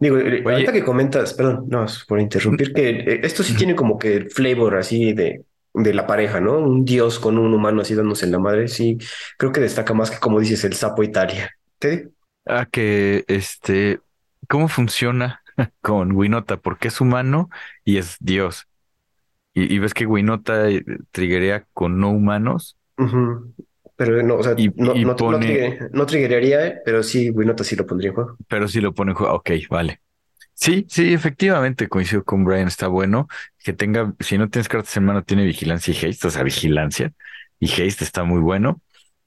Digo, 0.00 0.18
eh, 0.18 0.42
ahorita 0.44 0.72
que 0.72 0.82
comentas, 0.82 1.34
perdón, 1.34 1.66
no, 1.68 1.86
por 2.08 2.20
interrumpir, 2.20 2.72
que 2.72 2.88
eh, 2.88 3.20
esto 3.22 3.42
sí 3.42 3.54
tiene 3.54 3.76
como 3.76 3.98
que 3.98 4.16
el 4.16 4.30
flavor 4.30 4.76
así 4.76 5.12
de, 5.12 5.44
de 5.74 5.94
la 5.94 6.06
pareja, 6.06 6.40
¿no? 6.40 6.58
Un 6.58 6.84
dios 6.84 7.18
con 7.18 7.38
un 7.38 7.52
humano 7.52 7.82
así 7.82 7.94
dándose 7.94 8.24
en 8.24 8.32
la 8.32 8.38
madre, 8.38 8.68
sí, 8.68 8.96
creo 9.36 9.52
que 9.52 9.60
destaca 9.60 9.92
más 9.94 10.10
que 10.10 10.18
como 10.18 10.40
dices 10.40 10.64
el 10.64 10.72
sapo 10.72 11.02
Italia. 11.02 11.50
¿Te 11.78 12.08
Ah, 12.46 12.66
que 12.66 13.24
este, 13.28 14.00
¿cómo 14.48 14.68
funciona 14.68 15.42
con 15.82 16.12
Winota? 16.12 16.56
Porque 16.56 16.88
es 16.88 17.00
humano 17.00 17.50
y 17.84 17.98
es 17.98 18.16
dios. 18.20 18.66
Y, 19.52 19.78
ves 19.80 19.94
que 19.94 20.06
Winota 20.06 20.70
eh, 20.70 20.84
triggerea 21.10 21.66
con 21.72 21.98
no 22.00 22.10
humanos. 22.10 22.78
Pero 24.00 24.22
no, 24.22 24.36
o 24.36 24.42
sea, 24.42 24.54
no, 24.76 24.94
no, 24.94 25.14
no, 25.92 26.06
triggeraría, 26.06 26.80
pero 26.86 27.02
sí, 27.02 27.28
Winota 27.28 27.64
sí 27.64 27.76
lo 27.76 27.84
pondría 27.84 28.08
en 28.08 28.14
juego. 28.14 28.38
Pero 28.48 28.66
sí 28.66 28.80
lo 28.80 28.94
pone 28.94 29.10
en 29.10 29.14
juego. 29.14 29.34
Ok, 29.34 29.50
vale. 29.68 30.00
Sí, 30.54 30.86
sí, 30.88 31.12
efectivamente 31.12 31.86
coincido 31.86 32.24
con 32.24 32.42
Brian, 32.42 32.66
está 32.66 32.88
bueno 32.88 33.28
que 33.58 33.74
tenga, 33.74 34.14
si 34.18 34.38
no 34.38 34.48
tienes 34.48 34.68
cartas 34.68 34.96
en 34.96 35.04
mano, 35.04 35.22
tiene 35.22 35.44
vigilancia 35.44 35.92
y 35.92 36.06
haste, 36.08 36.28
o 36.28 36.30
sea, 36.30 36.42
vigilancia 36.42 37.12
y 37.58 37.66
haste 37.66 38.04
está 38.04 38.24
muy 38.24 38.40
bueno. 38.40 38.80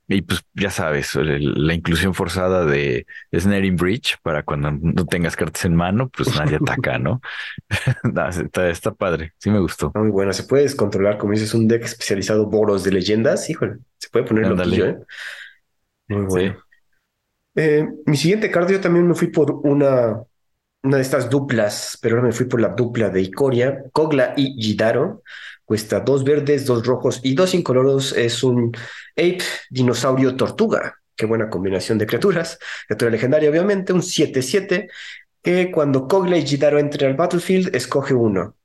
Y 0.07 0.21
pues 0.21 0.41
ya 0.53 0.69
sabes, 0.69 1.15
la 1.15 1.73
inclusión 1.73 2.13
forzada 2.13 2.65
de 2.65 3.05
Snaring 3.33 3.77
Bridge 3.77 4.17
para 4.21 4.43
cuando 4.43 4.71
no 4.71 5.05
tengas 5.05 5.35
cartas 5.35 5.63
en 5.63 5.75
mano, 5.75 6.09
pues 6.09 6.35
nadie 6.35 6.57
ataca, 6.57 6.99
¿no? 6.99 7.21
está, 8.69 8.93
padre, 8.93 9.33
sí 9.37 9.49
me 9.49 9.59
gustó. 9.59 9.91
Muy 9.95 10.09
bueno, 10.09 10.33
se 10.33 10.43
puede 10.43 10.73
controlar, 10.75 11.17
como 11.17 11.31
dices, 11.31 11.53
un 11.53 11.67
deck 11.67 11.85
especializado 11.85 12.47
Boros 12.47 12.83
de 12.83 12.91
leyendas, 12.91 13.49
híjole, 13.49 13.77
se 13.97 14.09
puede 14.09 14.25
poner 14.25 14.47
lo 14.47 14.61
¿eh? 14.85 14.97
Muy 16.09 16.25
bueno. 16.25 16.57
Eh, 17.55 17.87
mi 18.05 18.17
siguiente 18.17 18.51
card 18.51 18.71
yo 18.71 18.81
también 18.81 19.07
me 19.07 19.15
fui 19.15 19.27
por 19.27 19.51
una, 19.51 20.21
una 20.83 20.97
de 20.97 21.01
estas 21.01 21.29
duplas, 21.29 21.97
pero 22.01 22.15
ahora 22.15 22.27
me 22.27 22.33
fui 22.33 22.45
por 22.45 22.59
la 22.59 22.69
dupla 22.69 23.09
de 23.09 23.21
Icoria, 23.21 23.83
Kogla 23.93 24.33
y 24.35 24.61
Gidaro. 24.61 25.23
Cuesta 25.65 25.99
dos 26.01 26.23
verdes, 26.23 26.65
dos 26.65 26.85
rojos 26.85 27.21
y 27.23 27.35
dos 27.35 27.53
incoloros. 27.53 28.11
Es 28.13 28.43
un 28.43 28.71
Ape 29.13 29.43
Dinosaurio 29.69 30.35
Tortuga. 30.35 30.99
Qué 31.15 31.25
buena 31.25 31.49
combinación 31.49 31.97
de 31.97 32.05
criaturas. 32.07 32.59
Criatura 32.87 33.11
legendaria, 33.11 33.49
obviamente. 33.49 33.93
Un 33.93 34.01
7-7 34.01 34.89
que 35.41 35.71
cuando 35.71 36.07
Kogla 36.07 36.37
y 36.37 36.45
Jidaro 36.45 36.79
entren 36.79 37.11
al 37.11 37.17
battlefield, 37.17 37.75
escoge 37.75 38.13
uno. 38.13 38.55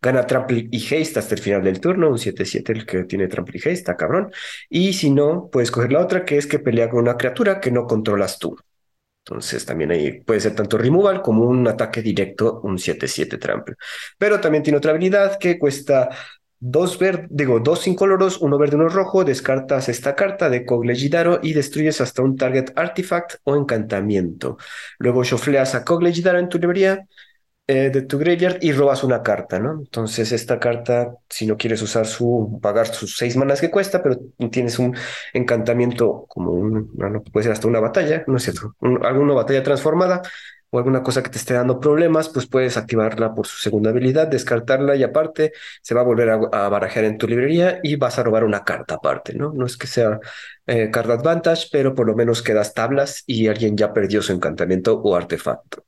Gana 0.00 0.26
Trample 0.26 0.68
y 0.70 0.82
Haste 0.82 1.18
hasta 1.18 1.34
el 1.34 1.40
final 1.40 1.64
del 1.64 1.80
turno, 1.80 2.08
un 2.08 2.18
7-7 2.18 2.70
el 2.70 2.86
que 2.86 3.04
tiene 3.04 3.26
Trample 3.26 3.56
y 3.56 3.58
Haste, 3.58 3.72
está 3.72 3.96
cabrón. 3.96 4.30
Y 4.68 4.92
si 4.92 5.10
no, 5.10 5.48
puedes 5.50 5.70
coger 5.70 5.92
la 5.92 6.00
otra, 6.00 6.24
que 6.24 6.38
es 6.38 6.46
que 6.46 6.60
pelea 6.60 6.88
con 6.88 7.00
una 7.00 7.16
criatura 7.16 7.60
que 7.60 7.72
no 7.72 7.86
controlas 7.86 8.38
tú. 8.38 8.56
Entonces 9.24 9.66
también 9.66 9.90
ahí 9.90 10.20
puede 10.22 10.40
ser 10.40 10.54
tanto 10.54 10.78
removal 10.78 11.20
como 11.20 11.44
un 11.44 11.66
ataque 11.68 12.00
directo, 12.00 12.60
un 12.62 12.78
7-7 12.78 13.38
trample. 13.38 13.74
Pero 14.16 14.40
también 14.40 14.62
tiene 14.62 14.78
otra 14.78 14.92
habilidad 14.92 15.38
que 15.38 15.58
cuesta 15.58 16.08
dos 16.60 16.98
verdes, 16.98 17.28
digo, 17.30 17.60
dos 17.60 17.86
incoloros, 17.86 18.38
uno 18.40 18.58
verde, 18.58 18.76
uno 18.76 18.88
rojo, 18.88 19.24
descartas 19.24 19.88
esta 19.88 20.14
carta 20.14 20.50
de 20.50 20.64
Kogle 20.64 20.94
Jidaro 20.94 21.40
y 21.42 21.52
destruyes 21.52 22.00
hasta 22.00 22.22
un 22.22 22.36
target 22.36 22.72
artifact 22.76 23.36
o 23.44 23.56
encantamiento. 23.56 24.58
Luego 24.98 25.24
shofleas 25.24 25.74
a 25.74 25.84
Kogle 25.84 26.12
Jidaro 26.12 26.38
en 26.38 26.48
tu 26.48 26.58
librería 26.58 27.06
eh, 27.70 27.90
de 27.90 28.02
tu 28.02 28.18
graveyard 28.18 28.58
y 28.62 28.72
robas 28.72 29.04
una 29.04 29.22
carta, 29.22 29.58
¿no? 29.58 29.72
Entonces, 29.72 30.32
esta 30.32 30.58
carta, 30.58 31.14
si 31.28 31.46
no 31.46 31.58
quieres 31.58 31.82
usar 31.82 32.06
su, 32.06 32.58
pagar 32.62 32.86
sus 32.86 33.16
seis 33.18 33.36
manas 33.36 33.60
que 33.60 33.70
cuesta, 33.70 34.02
pero 34.02 34.16
tienes 34.50 34.78
un 34.78 34.96
encantamiento 35.34 36.24
como 36.28 36.52
un, 36.52 36.90
bueno, 36.94 37.22
puede 37.22 37.44
ser 37.44 37.52
hasta 37.52 37.68
una 37.68 37.80
batalla, 37.80 38.24
¿no 38.26 38.38
es 38.38 38.44
cierto? 38.44 38.74
alguna 39.02 39.34
batalla 39.34 39.62
transformada 39.62 40.22
o 40.70 40.78
alguna 40.78 41.02
cosa 41.02 41.22
que 41.22 41.30
te 41.30 41.38
esté 41.38 41.54
dando 41.54 41.80
problemas, 41.80 42.28
pues 42.28 42.46
puedes 42.46 42.76
activarla 42.76 43.34
por 43.34 43.46
su 43.46 43.56
segunda 43.58 43.90
habilidad, 43.90 44.28
descartarla 44.28 44.96
y 44.96 45.02
aparte 45.02 45.52
se 45.82 45.94
va 45.94 46.02
a 46.02 46.04
volver 46.04 46.30
a, 46.30 46.68
barajar 46.68 47.04
en 47.04 47.18
tu 47.18 47.26
librería 47.26 47.80
y 47.82 47.96
vas 47.96 48.18
a 48.18 48.22
robar 48.22 48.44
una 48.44 48.64
carta 48.64 48.94
aparte, 48.96 49.34
¿no? 49.34 49.52
No 49.52 49.66
es 49.66 49.76
que 49.76 49.86
sea 49.86 50.20
eh, 50.66 50.90
card 50.90 51.10
advantage, 51.10 51.68
pero 51.72 51.94
por 51.94 52.06
lo 52.06 52.14
menos 52.14 52.42
quedas 52.42 52.74
tablas 52.74 53.24
y 53.26 53.48
alguien 53.48 53.76
ya 53.76 53.92
perdió 53.92 54.22
su 54.22 54.32
encantamiento 54.32 55.00
o 55.00 55.16
artefacto. 55.16 55.84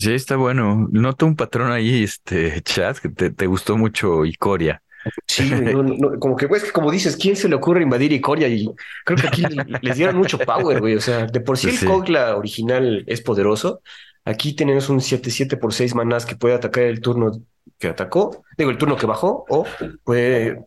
Sí, 0.00 0.14
está 0.14 0.36
bueno. 0.36 0.88
Noto 0.90 1.26
un 1.26 1.36
patrón 1.36 1.70
ahí, 1.72 2.04
este 2.04 2.62
chat, 2.62 2.96
que 2.98 3.10
te, 3.10 3.46
gustó 3.46 3.76
mucho 3.76 4.24
Icoria. 4.24 4.82
Sí, 5.26 5.50
como 6.20 6.36
que, 6.36 6.48
pues, 6.48 6.70
como 6.72 6.90
dices, 6.90 7.16
¿quién 7.16 7.36
se 7.36 7.48
le 7.48 7.54
ocurre 7.54 7.82
invadir 7.82 8.12
Icoria? 8.12 8.48
Y 8.48 8.68
creo 9.04 9.18
que 9.18 9.28
aquí 9.28 9.44
les 9.82 9.96
dieron 9.96 10.16
mucho 10.16 10.38
power, 10.38 10.80
güey. 10.80 10.96
O 10.96 11.00
sea, 11.00 11.26
de 11.26 11.40
por 11.40 11.58
sí 11.58 11.70
el 11.70 11.86
Kogla 11.86 12.36
original 12.36 13.04
es 13.06 13.20
poderoso. 13.22 13.82
Aquí 14.24 14.54
tenemos 14.54 14.88
un 14.88 15.00
7-7 15.00 15.58
por 15.58 15.72
6 15.72 15.94
manás 15.94 16.26
que 16.26 16.36
puede 16.36 16.54
atacar 16.54 16.84
el 16.84 17.00
turno 17.00 17.32
que 17.78 17.88
atacó, 17.88 18.44
digo, 18.58 18.70
el 18.70 18.76
turno 18.76 18.96
que 18.96 19.06
bajó, 19.06 19.46
o 19.48 19.66
puede 20.04 20.66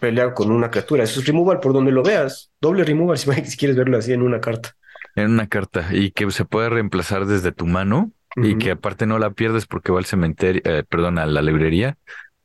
pelear 0.00 0.34
con 0.34 0.50
una 0.50 0.70
criatura. 0.70 1.04
Eso 1.04 1.20
es 1.20 1.26
removal 1.26 1.60
por 1.60 1.72
donde 1.72 1.92
lo 1.92 2.02
veas. 2.02 2.50
Doble 2.60 2.84
removal 2.84 3.18
si, 3.18 3.30
si 3.44 3.56
quieres 3.56 3.76
verlo 3.76 3.98
así 3.98 4.12
en 4.12 4.22
una 4.22 4.40
carta. 4.40 4.74
En 5.14 5.32
una 5.32 5.46
carta. 5.48 5.88
Y 5.92 6.12
que 6.12 6.30
se 6.30 6.44
puede 6.44 6.70
reemplazar 6.70 7.26
desde 7.26 7.52
tu 7.52 7.66
mano 7.66 8.12
y 8.36 8.56
que 8.56 8.72
aparte 8.72 9.06
no 9.06 9.18
la 9.18 9.30
pierdes 9.30 9.66
porque 9.66 9.90
va 9.90 9.98
al 9.98 10.04
cementerio, 10.04 10.62
eh, 10.64 10.84
perdón, 10.88 11.18
a 11.18 11.26
la 11.26 11.42
librería, 11.42 11.96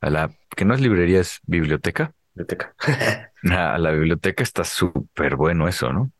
a 0.04 0.10
la 0.10 0.30
que 0.54 0.64
no 0.64 0.74
es 0.74 0.80
librería, 0.80 1.20
es 1.20 1.40
biblioteca. 1.46 2.12
Biblioteca. 2.34 2.74
a 3.50 3.78
la 3.78 3.90
biblioteca 3.92 4.42
está 4.42 4.64
súper 4.64 5.36
bueno 5.36 5.66
eso, 5.66 5.92
¿no? 5.92 6.12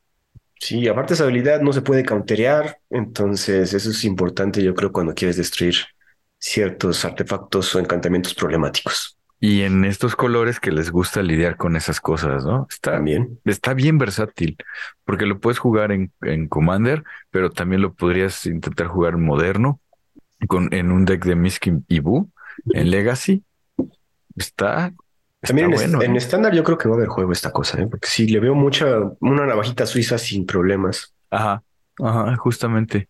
Sí, 0.59 0.89
aparte 0.89 1.15
esa 1.15 1.24
habilidad 1.24 1.61
no 1.61 1.73
se 1.73 1.82
puede 1.82 2.05
counterear, 2.05 2.78
entonces 2.89 3.74
eso 3.74 3.90
es 3.90 4.05
importante 4.05 4.62
yo 4.62 4.74
creo 4.74 4.93
cuando 4.93 5.15
quieres 5.15 5.36
destruir 5.36 5.74
ciertos 6.39 7.05
artefactos 7.05 7.74
o 7.74 7.81
encantamientos 7.81 8.35
problemáticos. 8.35 9.19
Y 9.40 9.62
en 9.62 9.85
estos 9.85 10.16
colores 10.16 10.61
que 10.61 10.73
les 10.73 10.90
gusta 10.90 11.23
lidiar 11.23 11.59
con 11.59 11.77
esas 11.77 12.01
cosas, 12.01 12.47
¿no? 12.47 12.66
Está 12.70 12.98
bien. 12.98 13.39
Está 13.44 13.74
bien 13.74 13.98
versátil, 13.98 14.56
porque 15.05 15.27
lo 15.27 15.39
puedes 15.39 15.59
jugar 15.59 15.93
en, 15.93 16.12
en 16.23 16.48
Commander, 16.48 17.05
pero 17.31 17.51
también 17.51 17.82
lo 17.82 17.93
podrías 17.93 18.47
intentar 18.47 18.86
jugar 18.86 19.15
en 19.15 19.24
moderno, 19.24 19.81
con, 20.48 20.73
en 20.73 20.93
un 20.93 21.05
deck 21.05 21.24
de 21.27 21.35
Miskin 21.35 21.85
y 21.89 22.01
Boo, 22.01 22.31
en 22.73 22.90
Legacy. 22.90 23.44
Está, 24.36 24.93
también 25.40 25.73
en, 25.73 26.16
estándar 26.16 26.55
yo 26.55 26.65
creo 26.65 26.78
que 26.78 26.89
va 26.89 26.94
a 26.94 26.98
haber 26.98 27.09
juego 27.09 27.32
esta 27.32 27.52
cosa, 27.52 27.81
¿eh? 27.81 27.86
porque 27.86 28.09
sí, 28.09 28.27
le 28.27 28.40
veo 28.40 28.55
mucha, 28.55 28.86
una 29.20 29.47
navajita 29.47 29.86
suiza 29.86 30.16
sin 30.16 30.47
problemas. 30.47 31.15
Ajá, 31.31 31.62
ajá, 31.98 32.36
justamente. 32.36 33.09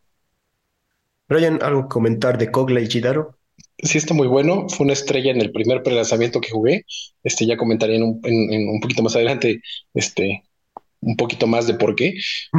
Brian, 1.29 1.61
¿algo 1.63 1.83
que 1.83 1.89
comentar 1.89 2.37
de 2.37 2.51
Kogla 2.51 2.81
y 2.81 2.89
Jidaro? 2.89 3.39
sí 3.79 3.99
está 3.99 4.15
muy 4.15 4.27
bueno. 4.27 4.69
Fue 4.69 4.85
una 4.85 4.93
estrella 4.93 5.31
en 5.31 5.41
el 5.41 5.53
primer 5.53 5.83
prelanzamiento 5.83 6.41
que 6.41 6.51
jugué. 6.51 6.87
Este 7.23 7.47
ya 7.47 7.57
comentaré 7.57 7.97
en 7.97 8.03
un, 8.03 8.21
en, 8.25 8.69
un 8.69 8.81
poquito 8.81 9.03
más 9.03 9.15
adelante, 9.15 9.63
este, 9.93 10.43
un 11.05 11.17
poquito 11.17 11.47
más 11.47 11.67
de 11.67 11.75
por 11.75 11.95
qué, 11.95 12.15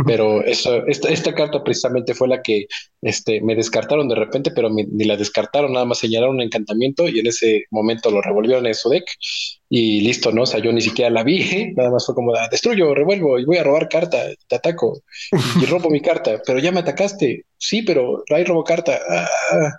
pero 0.05 0.43
eso, 0.43 0.85
esta, 0.88 1.09
esta 1.09 1.34
carta 1.34 1.63
precisamente 1.63 2.13
fue 2.13 2.27
la 2.27 2.41
que 2.41 2.67
este, 3.01 3.41
me 3.41 3.55
descartaron 3.55 4.07
de 4.07 4.15
repente, 4.15 4.51
pero 4.51 4.69
ni 4.69 5.05
la 5.05 5.17
descartaron, 5.17 5.73
nada 5.73 5.85
más 5.85 5.99
señalaron 5.99 6.35
un 6.35 6.41
encantamiento 6.41 7.07
y 7.07 7.19
en 7.19 7.27
ese 7.27 7.65
momento 7.72 8.11
lo 8.11 8.22
revolvieron 8.22 8.65
en 8.65 8.76
su 8.76 8.89
deck 8.89 9.05
y 9.69 10.01
listo, 10.01 10.31
¿no? 10.31 10.43
O 10.43 10.45
sea, 10.45 10.59
yo 10.59 10.72
ni 10.72 10.81
siquiera 10.81 11.09
la 11.09 11.23
vi, 11.23 11.73
nada 11.76 11.91
más 11.91 12.05
fue 12.05 12.15
como, 12.15 12.34
ah, 12.35 12.47
destruyo, 12.49 12.93
revuelvo 12.93 13.39
y 13.39 13.45
voy 13.45 13.57
a 13.57 13.63
robar 13.63 13.89
carta, 13.89 14.23
te 14.47 14.55
ataco 14.55 15.01
y 15.61 15.65
robo 15.65 15.89
mi 15.89 16.01
carta, 16.01 16.41
pero 16.45 16.59
ya 16.59 16.72
me 16.72 16.80
atacaste, 16.80 17.45
sí, 17.57 17.81
pero 17.81 18.23
ahí 18.30 18.43
robo 18.43 18.63
carta. 18.63 18.99
Ah, 19.09 19.72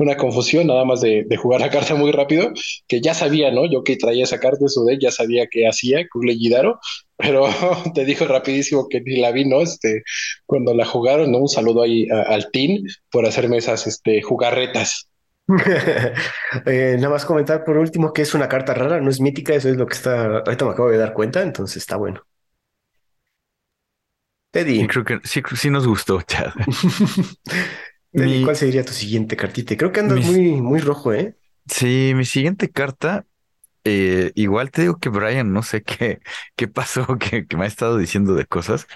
una 0.00 0.16
confusión 0.16 0.66
nada 0.66 0.84
más 0.86 1.02
de, 1.02 1.26
jugar 1.36 1.60
la 1.60 1.68
carta 1.68 1.94
muy 1.94 2.10
rápido, 2.10 2.50
que 2.88 3.02
ya 3.02 3.12
sabía, 3.12 3.50
¿no? 3.50 3.70
Yo 3.70 3.84
que 3.84 3.96
traía 3.96 4.24
esa 4.24 4.40
carta 4.40 4.58
de 4.62 4.70
su 4.70 4.82
deck, 4.84 4.98
ya 5.00 5.10
sabía 5.10 5.46
qué 5.50 5.68
hacía 5.68 6.06
Kugle 6.10 6.36
Gidaro, 6.36 6.80
pero 7.20 7.46
te 7.94 8.04
dijo 8.04 8.26
rapidísimo 8.26 8.88
que 8.88 9.00
ni 9.00 9.20
la 9.20 9.32
vi, 9.32 9.44
¿no? 9.44 9.60
Este, 9.60 10.02
cuando 10.46 10.74
la 10.74 10.84
jugaron, 10.84 11.30
¿no? 11.32 11.38
Un 11.38 11.48
saludo 11.48 11.82
ahí 11.82 12.08
al 12.10 12.50
team 12.50 12.82
por 13.10 13.26
hacerme 13.26 13.58
esas 13.58 13.86
este, 13.86 14.22
jugarretas. 14.22 15.06
Eh, 16.66 16.96
nada 16.96 17.10
más 17.10 17.24
comentar 17.24 17.64
por 17.64 17.76
último 17.76 18.12
que 18.12 18.22
es 18.22 18.34
una 18.34 18.48
carta 18.48 18.74
rara, 18.74 19.00
no 19.00 19.08
es 19.08 19.20
mítica, 19.20 19.54
eso 19.54 19.68
es 19.68 19.76
lo 19.76 19.86
que 19.86 19.94
está, 19.94 20.38
ahorita 20.38 20.64
me 20.64 20.72
acabo 20.72 20.90
de 20.90 20.98
dar 20.98 21.12
cuenta, 21.12 21.42
entonces 21.42 21.76
está 21.76 21.96
bueno. 21.96 22.22
Teddy. 24.50 24.86
creo 24.88 25.04
que 25.04 25.20
sí, 25.22 25.42
sí 25.56 25.70
nos 25.70 25.86
gustó, 25.86 26.20
Chad. 26.26 26.52
¿Cuál 28.12 28.56
sería 28.56 28.84
tu 28.84 28.92
siguiente 28.92 29.36
cartita? 29.36 29.76
Creo 29.76 29.92
que 29.92 30.00
andas 30.00 30.24
muy, 30.24 30.60
muy 30.60 30.80
rojo, 30.80 31.12
¿eh? 31.12 31.36
Sí, 31.66 32.12
mi 32.16 32.24
siguiente 32.24 32.68
carta, 32.68 33.24
eh, 33.84 34.32
igual 34.34 34.70
te 34.70 34.82
digo 34.82 34.98
que 34.98 35.08
Brian, 35.08 35.52
no 35.52 35.62
sé 35.62 35.82
qué, 35.82 36.20
qué 36.56 36.68
pasó, 36.68 37.06
que, 37.18 37.46
me 37.56 37.64
ha 37.64 37.66
estado 37.68 37.96
diciendo 37.98 38.34
de 38.34 38.46
cosas. 38.46 38.86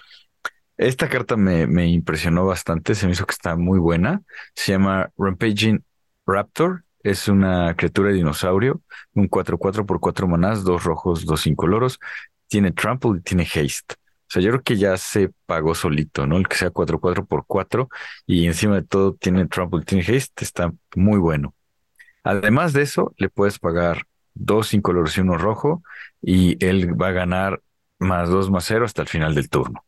Esta 0.77 1.09
carta 1.09 1.37
me, 1.37 1.67
me 1.67 1.87
impresionó 1.89 2.47
bastante, 2.47 2.95
se 2.95 3.07
me 3.07 3.13
hizo 3.13 3.27
que 3.27 3.33
está 3.33 3.57
muy 3.57 3.79
buena. 3.79 4.23
Se 4.55 4.73
llama 4.73 5.11
Rampaging 5.17 5.85
Raptor, 6.27 6.85
es 7.03 7.29
una 7.29 7.75
criatura 7.77 8.11
de 8.11 8.17
dinosaurio, 8.17 8.83
un 9.15 9.29
4-4 9.29 9.87
por 9.87 10.01
4 10.01 10.27
manás, 10.29 10.65
dos 10.65 10.85
rojos, 10.85 11.27
dos 11.27 11.47
incoloros, 11.47 12.01
tiene 12.49 12.73
trample 12.73 13.19
y 13.19 13.21
tiene 13.23 13.45
haste. 13.45 13.97
O 14.29 14.31
sea, 14.35 14.43
yo 14.43 14.51
creo 14.51 14.63
que 14.63 14.77
ya 14.77 14.97
se 14.97 15.31
pagó 15.47 15.75
solito, 15.75 16.27
¿no? 16.27 16.39
El 16.39 16.49
que 16.49 16.57
sea 16.57 16.71
4-4 16.71 17.27
por 17.27 17.45
4 17.47 17.89
y 18.27 18.47
encima 18.47 18.77
de 18.77 18.83
todo 18.83 19.15
tiene 19.15 19.47
Trample, 19.47 19.85
tiene 19.85 20.03
Haste, 20.03 20.45
está 20.45 20.73
muy 20.97 21.19
bueno. 21.19 21.55
Además 22.25 22.73
de 22.73 22.83
eso, 22.83 23.15
le 23.19 23.29
puedes 23.29 23.59
pagar 23.59 24.07
dos 24.35 24.69
sin 24.69 24.83
colores 24.83 25.17
y 25.17 25.21
uno 25.21 25.39
rojo 25.39 25.83
y 26.23 26.63
él 26.65 27.01
va 27.01 27.09
a 27.09 27.13
ganar 27.13 27.63
más 27.99 28.29
dos 28.29 28.51
más 28.51 28.65
cero 28.65 28.85
hasta 28.85 29.03
el 29.03 29.09
final 29.09 29.35
del 29.35 29.49
turno. 29.49 29.85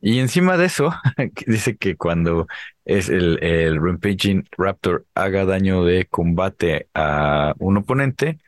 Y 0.00 0.20
encima 0.20 0.56
de 0.56 0.66
eso, 0.66 0.92
dice 1.46 1.76
que 1.76 1.96
cuando 1.96 2.46
es 2.84 3.08
el, 3.08 3.42
el 3.42 3.82
Rampaging 3.82 4.48
Raptor 4.56 5.06
haga 5.14 5.44
daño 5.44 5.84
de 5.84 6.06
combate 6.06 6.88
a 6.94 7.54
un 7.58 7.78
oponente, 7.78 8.38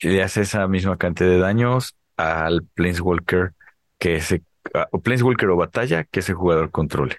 le 0.00 0.22
hace 0.22 0.42
esa 0.42 0.66
misma 0.68 0.98
cantidad 0.98 1.30
de 1.30 1.38
daños 1.38 1.96
al 2.16 2.64
Planeswalker 2.74 3.54
que 3.98 4.20
ah, 4.74 4.88
o 4.92 5.00
Planeswalker 5.00 5.50
o 5.50 5.56
batalla, 5.56 6.04
que 6.04 6.20
ese 6.20 6.34
jugador 6.34 6.70
controle. 6.70 7.18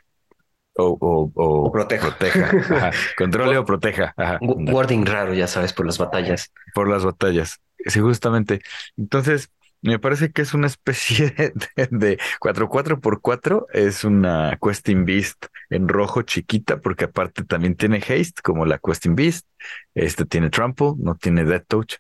O, 0.75 0.97
o, 0.99 1.31
o, 1.35 1.71
proteja. 1.71 2.17
Controle 3.17 3.57
o 3.57 3.65
proteja. 3.65 4.15
Wording 4.41 5.05
raro, 5.05 5.33
ya 5.33 5.47
sabes, 5.47 5.71
por 5.71 5.85
las 5.85 5.97
batallas. 5.97 6.51
Por 6.73 6.89
las 6.89 7.05
batallas. 7.05 7.61
Sí, 7.85 7.99
justamente. 7.99 8.61
Entonces, 8.97 9.51
me 9.83 9.99
parece 9.99 10.31
que 10.31 10.41
es 10.41 10.53
una 10.53 10.67
especie 10.67 11.31
de, 11.91 12.17
4-4 12.39 13.01
por 13.01 13.21
4 13.21 13.67
Es 13.73 14.03
una 14.05 14.57
Questing 14.61 15.05
Beast 15.05 15.45
en 15.69 15.87
rojo 15.89 16.21
chiquita, 16.21 16.79
porque 16.79 17.05
aparte 17.05 17.43
también 17.43 17.75
tiene 17.75 17.97
haste, 17.97 18.41
como 18.41 18.65
la 18.65 18.79
Questing 18.79 19.15
Beast. 19.15 19.45
Este 19.93 20.25
tiene 20.25 20.49
Trample, 20.49 20.93
no 20.97 21.15
tiene 21.15 21.43
Death 21.43 21.65
Touch. 21.67 21.95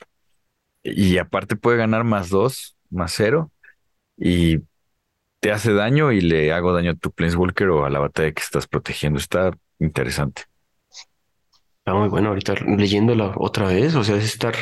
Y 0.81 1.17
aparte 1.17 1.55
puede 1.55 1.77
ganar 1.77 2.05
más 2.05 2.29
2, 2.29 2.77
más 2.89 3.13
0. 3.15 3.51
Y 4.17 4.59
te 5.43 5.51
hace 5.51 5.73
daño 5.73 6.13
y 6.13 6.21
le 6.21 6.53
hago 6.53 6.71
daño 6.71 6.91
a 6.91 6.95
tu 6.95 7.11
Planeswalker 7.11 7.67
o 7.67 7.83
a 7.83 7.89
la 7.89 7.99
batalla 7.99 8.31
que 8.31 8.41
estás 8.41 8.65
protegiendo. 8.65 9.19
Está 9.19 9.51
interesante. 9.77 10.43
Está 11.79 11.93
muy 11.93 12.07
bueno 12.07 12.29
ahorita 12.29 12.53
leyéndola 12.77 13.33
otra 13.35 13.67
vez. 13.67 13.93
O 13.95 14.05
sea, 14.05 14.15
es 14.15 14.23
estar 14.23 14.55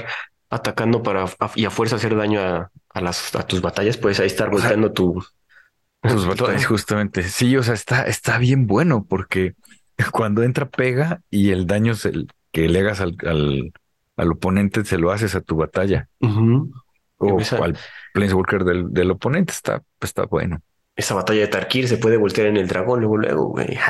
atacando 0.50 1.04
para 1.04 1.26
y 1.56 1.66
a 1.66 1.70
fuerza 1.70 1.98
hacer 1.98 2.16
daño 2.16 2.40
a, 2.42 2.72
a 2.90 3.02
las 3.02 3.36
a 3.36 3.46
tus 3.46 3.62
batallas, 3.62 3.98
pues 3.98 4.20
ahí 4.20 4.26
estar 4.26 4.50
volteando 4.50 4.92
tu 4.92 5.24
tus 6.02 6.26
batallas, 6.26 6.66
justamente. 6.66 7.22
Sí, 7.22 7.56
o 7.58 7.62
sea, 7.62 7.76
está, 7.76 8.08
está 8.08 8.40
bien 8.40 8.66
bueno 8.66 9.06
porque 9.08 9.54
cuando 10.12 10.42
entra 10.42 10.68
pega 10.68 11.22
y 11.30 11.52
el 11.52 11.68
daño 11.68 11.94
que 12.52 12.68
le 12.68 12.80
hagas 12.80 13.02
al, 13.02 13.16
al, 14.18 14.32
oponente 14.32 14.84
se 14.84 14.98
lo 14.98 15.12
haces 15.12 15.36
a 15.36 15.42
tu 15.42 15.58
batalla. 15.58 16.10
O 17.18 17.38
al 17.62 17.78
Planeswalker 18.16 18.64
del, 18.64 18.92
del 18.92 19.12
oponente. 19.12 19.54
Está, 19.54 19.84
está 20.00 20.26
bueno 20.26 20.60
esa 20.96 21.16
batalla 21.16 21.42
de 21.42 21.48
Tarkir 21.48 21.88
se 21.88 21.98
puede 21.98 22.18
voltear 22.18 22.48
en 22.48 22.58
el 22.58 22.68
dragón 22.68 23.00
luego, 23.00 23.18
luego, 23.18 23.46
güey. 23.50 23.78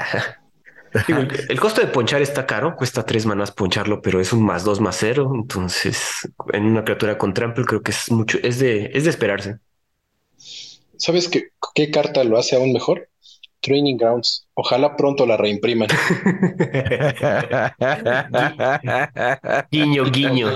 el, 1.49 1.59
costo 1.59 1.81
de 1.81 1.87
ponchar 1.87 2.21
está 2.21 2.45
caro, 2.45 2.75
cuesta 2.75 3.05
tres 3.05 3.25
manas 3.25 3.51
poncharlo, 3.51 4.01
pero 4.01 4.19
es 4.19 4.33
un 4.33 4.43
más 4.43 4.63
dos 4.63 4.81
más 4.81 4.97
cero. 4.99 5.31
Entonces, 5.33 6.29
en 6.51 6.65
una 6.65 6.83
criatura 6.83 7.17
con 7.17 7.33
trample, 7.33 7.65
creo 7.65 7.81
que 7.81 7.91
es 7.91 8.11
mucho, 8.11 8.37
es 8.43 8.59
de, 8.59 8.91
es 8.93 9.05
de 9.05 9.09
esperarse. 9.09 9.57
¿Sabes 10.97 11.29
qué, 11.29 11.49
qué 11.73 11.89
carta 11.89 12.23
lo 12.23 12.37
hace 12.37 12.55
aún 12.55 12.73
mejor? 12.73 13.09
Training 13.61 13.97
Grounds. 13.97 14.47
Ojalá 14.55 14.97
pronto 14.97 15.25
la 15.25 15.37
reimpriman. 15.37 15.87
guiño, 19.71 20.11
guiño. 20.11 20.49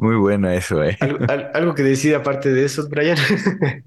Muy 0.00 0.16
buena 0.16 0.54
eso, 0.54 0.82
eh. 0.82 0.96
¿Algo, 1.52 1.74
que 1.74 1.82
decir 1.82 2.14
aparte 2.14 2.50
de 2.50 2.64
eso, 2.64 2.88
Brian? 2.88 3.18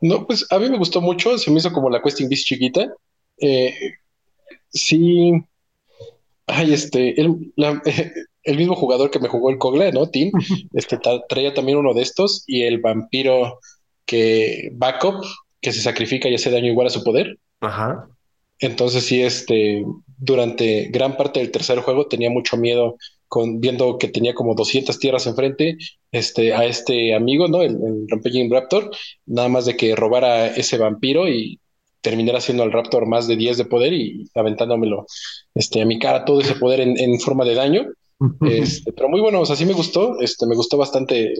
no, 0.00 0.26
pues 0.26 0.44
a 0.50 0.58
mí 0.58 0.68
me 0.68 0.78
gustó 0.78 1.00
mucho. 1.00 1.38
Se 1.38 1.48
me 1.52 1.58
hizo 1.58 1.72
como 1.72 1.88
la 1.90 2.02
Questing 2.02 2.28
Beast 2.28 2.44
chiquita. 2.44 2.92
Eh, 3.38 3.72
sí. 4.68 5.32
Ay, 6.48 6.74
este, 6.74 7.20
el, 7.20 7.52
el, 8.42 8.56
mismo 8.56 8.74
jugador 8.74 9.12
que 9.12 9.20
me 9.20 9.28
jugó 9.28 9.50
el 9.50 9.58
Cogle, 9.58 9.92
¿no? 9.92 10.10
Tim, 10.10 10.32
este, 10.72 10.98
traía 11.28 11.54
también 11.54 11.78
uno 11.78 11.94
de 11.94 12.02
estos 12.02 12.42
y 12.48 12.62
el 12.62 12.80
vampiro 12.80 13.60
que 14.06 14.70
backup, 14.72 15.24
que 15.60 15.72
se 15.72 15.82
sacrifica 15.82 16.28
y 16.28 16.34
hace 16.34 16.50
daño 16.50 16.66
igual 16.66 16.88
a 16.88 16.90
su 16.90 17.04
poder. 17.04 17.38
Ajá. 17.60 18.08
Entonces 18.58 19.04
sí, 19.06 19.22
este, 19.22 19.84
durante 20.18 20.88
gran 20.90 21.16
parte 21.16 21.38
del 21.38 21.52
tercer 21.52 21.78
juego 21.78 22.08
tenía 22.08 22.30
mucho 22.30 22.56
miedo 22.56 22.96
con 23.28 23.60
viendo 23.60 23.98
que 23.98 24.08
tenía 24.08 24.34
como 24.34 24.54
200 24.54 24.98
tierras 24.98 25.26
enfrente, 25.26 25.76
este, 26.12 26.54
a 26.54 26.64
este 26.64 27.14
amigo, 27.14 27.48
¿no? 27.48 27.62
El, 27.62 27.72
el 27.72 28.06
Rampaging 28.08 28.50
Raptor, 28.50 28.90
nada 29.26 29.48
más 29.48 29.66
de 29.66 29.76
que 29.76 29.96
robara 29.96 30.46
ese 30.48 30.78
vampiro 30.78 31.28
y 31.28 31.58
terminara 32.04 32.40
siendo 32.40 32.62
al 32.62 32.70
Raptor 32.70 33.06
más 33.06 33.26
de 33.26 33.36
10 33.36 33.56
de 33.56 33.64
poder 33.64 33.92
y 33.94 34.30
aventándomelo 34.34 35.06
este, 35.54 35.80
a 35.80 35.86
mi 35.86 35.98
cara 35.98 36.24
todo 36.24 36.40
ese 36.40 36.54
poder 36.54 36.80
en, 36.80 36.98
en 36.98 37.18
forma 37.18 37.44
de 37.44 37.54
daño. 37.54 37.86
Este, 38.40 38.92
pero 38.92 39.08
muy 39.08 39.20
bueno, 39.20 39.40
o 39.40 39.44
sea, 39.44 39.56
sí 39.56 39.66
me 39.66 39.74
gustó, 39.74 40.20
este, 40.20 40.46
me 40.46 40.54
gustó 40.54 40.78
bastante 40.78 41.32
eh, 41.32 41.34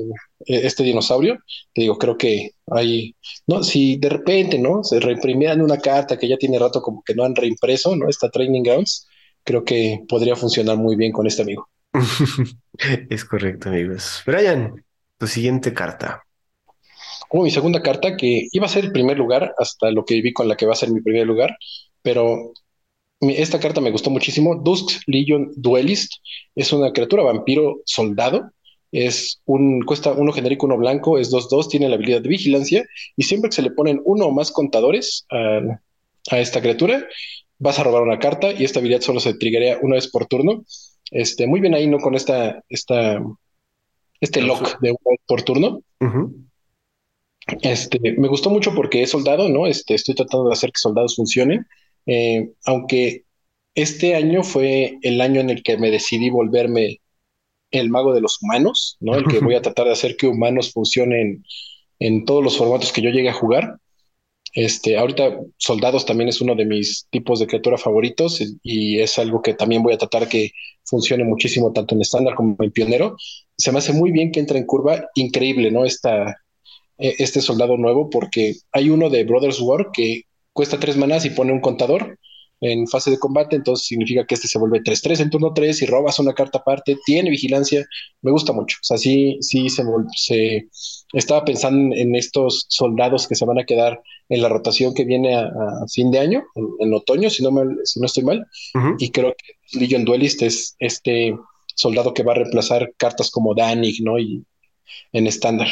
este 0.47 0.83
dinosaurio. 0.83 1.39
Te 1.73 1.83
digo, 1.83 1.97
creo 1.97 2.19
que 2.19 2.51
hay, 2.67 3.15
no, 3.47 3.63
si 3.63 3.97
de 3.97 4.09
repente, 4.09 4.59
¿no? 4.59 4.83
Se 4.83 4.99
reimprimieran 5.01 5.63
una 5.63 5.79
carta 5.79 6.19
que 6.19 6.29
ya 6.29 6.37
tiene 6.37 6.59
rato 6.59 6.83
como 6.83 7.03
que 7.03 7.15
no 7.15 7.25
han 7.25 7.37
reimpreso, 7.37 7.95
¿no? 7.97 8.09
Esta 8.09 8.29
Training 8.29 8.65
Grounds, 8.65 9.07
creo 9.45 9.65
que 9.65 10.01
podría 10.09 10.37
funcionar 10.37 10.77
muy 10.77 10.97
bien 10.97 11.13
con 11.13 11.27
este 11.27 11.43
amigo. 11.43 11.69
es 13.11 13.25
correcto, 13.25 13.69
amigos. 13.69 14.23
Brian, 14.27 14.85
tu 15.19 15.27
siguiente 15.27 15.73
carta. 15.73 16.23
Como 17.29 17.45
mi 17.45 17.51
segunda 17.51 17.83
carta, 17.83 18.17
que 18.17 18.49
iba 18.53 18.67
a 18.67 18.69
ser 18.69 18.85
el 18.85 18.93
primer 18.93 19.19
lugar, 19.19 19.55
hasta 19.59 19.91
lo 19.91 20.05
que 20.05 20.21
vi 20.21 20.33
con 20.33 20.49
la 20.49 20.57
que 20.57 20.67
va 20.67 20.73
a 20.73 20.77
ser 20.77 20.91
mi 20.91 21.01
primer 21.01 21.27
lugar, 21.27 21.57
pero 22.03 22.53
esta 23.21 23.61
carta 23.61 23.81
me 23.81 23.91
gustó 23.91 24.11
muchísimo. 24.11 24.57
Dusk 24.57 25.03
Legion 25.07 25.53
Duelist 25.57 26.13
es 26.55 26.73
una 26.73 26.93
criatura 26.93 27.23
vampiro 27.23 27.81
soldado. 27.85 28.51
Es 28.93 29.41
un, 29.45 29.83
cuesta 29.83 30.13
uno 30.13 30.33
genérico, 30.33 30.67
uno 30.67 30.77
blanco, 30.77 31.19
es 31.19 31.33
2-2, 31.33 31.69
tiene 31.69 31.89
la 31.89 31.97
habilidad 31.97 32.23
de 32.23 32.29
vigilancia 32.29 32.85
y 33.17 33.25
siempre 33.25 33.51
que 33.51 33.57
se 33.57 33.63
le 33.63 33.73
ponen 33.73 34.01
uno 34.05 34.27
o 34.27 34.31
más 34.31 34.53
contadores 34.53 35.27
a, 35.31 36.39
esta 36.39 36.61
criatura, 36.61 37.05
vas 37.59 37.79
a 37.79 37.83
robar 37.83 38.03
una 38.03 38.21
carta 38.21 38.53
y 38.53 38.63
esta 38.63 38.79
habilidad 38.79 39.01
solo 39.01 39.19
se 39.19 39.35
triggerea 39.35 39.79
una 39.83 39.97
vez 39.97 40.09
por 40.09 40.27
turno. 40.27 40.65
Este, 41.15 41.47
muy 41.47 41.61
bien 41.61 41.75
ahí, 41.75 41.87
¿no? 41.87 41.99
Con 41.99 42.17
esta, 42.17 42.61
esta, 42.69 43.23
este 44.21 44.43
lock 44.43 44.81
de 44.81 44.91
vez 44.91 45.19
por 45.27 45.43
turno. 45.43 45.81
Este, 47.63 48.01
me 48.19 48.27
gustó 48.27 48.51
mucho 48.51 48.75
porque 48.75 49.03
es 49.03 49.11
soldado, 49.11 49.49
¿no? 49.49 49.69
Este, 49.69 49.95
estoy 49.95 50.17
tratando 50.17 50.49
de 50.49 50.55
hacer 50.55 50.73
que 50.73 50.81
soldados 50.81 51.15
funcionen. 51.15 51.67
Eh, 52.07 52.51
aunque 52.65 53.25
este 53.77 54.17
año 54.17 54.43
fue 54.43 54.99
el 55.03 55.21
año 55.21 55.41
en 55.41 55.51
el 55.51 55.63
que 55.63 55.79
me 55.79 55.93
decidí 55.93 56.31
volverme 56.31 57.01
el 57.71 57.91
mago 57.91 58.13
de 58.13 58.21
los 58.21 58.43
humanos, 58.43 58.97
¿no? 58.99 59.15
El 59.15 59.27
que 59.27 59.39
voy 59.45 59.55
a 59.55 59.63
tratar 59.63 59.87
de 59.87 59.93
hacer 59.93 60.17
que 60.17 60.27
humanos 60.27 60.73
funcionen 60.73 61.45
en 62.01 62.25
todos 62.25 62.43
los 62.43 62.59
formatos 62.59 62.93
que 62.93 63.03
yo 63.03 63.11
llegue 63.11 63.29
a 63.29 63.35
jugar. 63.35 63.79
Este, 64.55 64.97
ahorita 64.97 65.41
soldados 65.59 66.07
también 66.07 66.29
es 66.29 66.41
uno 66.41 66.55
de 66.55 66.65
mis 66.65 67.09
tipos 67.11 67.41
de 67.41 67.47
criatura 67.49 67.77
favoritos 67.77 68.41
y 68.63 69.01
es 69.01 69.19
algo 69.19 69.43
que 69.43 69.55
también 69.55 69.83
voy 69.83 69.95
a 69.95 69.99
tratar 69.99 70.29
que 70.29 70.53
funcione 70.85 71.25
muchísimo 71.25 71.73
tanto 71.73 71.95
en 71.95 72.03
estándar 72.03 72.37
como 72.37 72.57
en 72.61 72.71
pionero. 72.71 73.17
Se 73.57 73.73
me 73.73 73.79
hace 73.79 73.93
muy 73.93 74.13
bien 74.13 74.31
que 74.31 74.41
entra 74.41 74.57
en 74.57 74.65
curva, 74.65 75.07
increíble, 75.17 75.73
¿no? 75.73 75.85
Esta, 75.85 76.37
e, 76.99 77.15
este 77.19 77.41
soldado 77.41 77.77
nuevo 77.77 78.09
porque 78.11 78.55
hay 78.73 78.91
uno 78.91 79.11
de 79.11 79.25
Brothers 79.25 79.61
War 79.61 79.91
que 79.93 80.23
cuesta 80.53 80.79
tres 80.79 80.97
manas 80.97 81.25
y 81.25 81.31
pone 81.31 81.53
un 81.53 81.61
contador 81.61 82.19
en 82.61 82.87
fase 82.87 83.11
de 83.11 83.19
combate, 83.19 83.57
entonces 83.57 83.87
significa 83.87 84.25
que 84.25 84.37
este 84.37 84.49
se 84.49 84.59
vuelve 84.59 84.83
3-3 84.83 85.21
en 85.21 85.31
turno 85.31 85.53
3 85.53 85.83
y 85.83 85.87
robas 85.87 86.19
una 86.19 86.33
carta 86.33 86.59
aparte, 86.59 86.97
tiene 87.05 87.29
vigilancia, 87.29 87.85
me 88.23 88.31
gusta 88.31 88.53
mucho. 88.53 88.79
O 88.81 88.85
sea, 88.85 88.97
sí, 88.97 89.37
sí 89.41 89.69
se 89.69 89.85
estaba 91.15 91.45
pensando 91.45 91.95
en 91.95 92.15
estos 92.15 92.67
soldados 92.69 93.27
que 93.29 93.35
se 93.35 93.45
van 93.45 93.59
a 93.59 93.65
quedar 93.65 94.03
en 94.29 94.43
la 94.43 94.49
rotación 94.49 94.95
que 94.95 95.05
viene 95.05 95.35
a, 95.35 95.51
fin 95.93 96.11
de 96.11 96.19
año, 96.19 96.45
en, 96.81 96.93
otoño, 96.93 97.31
si 97.31 97.43
no, 97.43 97.51
si 97.85 98.01
no 98.01 98.07
estoy 98.07 98.25
mal, 98.25 98.47
y 98.99 99.11
creo 99.11 99.35
que 99.37 99.79
Legion 99.79 100.05
Duelist 100.05 100.43
es 100.43 100.77
este 100.79 101.35
soldado 101.75 102.15
que 102.15 102.23
va 102.23 102.33
a 102.33 102.37
reemplazar 102.37 102.93
cartas 102.97 103.31
como 103.31 103.55
Danik, 103.55 104.01
¿no? 104.03 104.19
Y 104.19 104.45
en 105.13 105.27
estándar. 105.27 105.69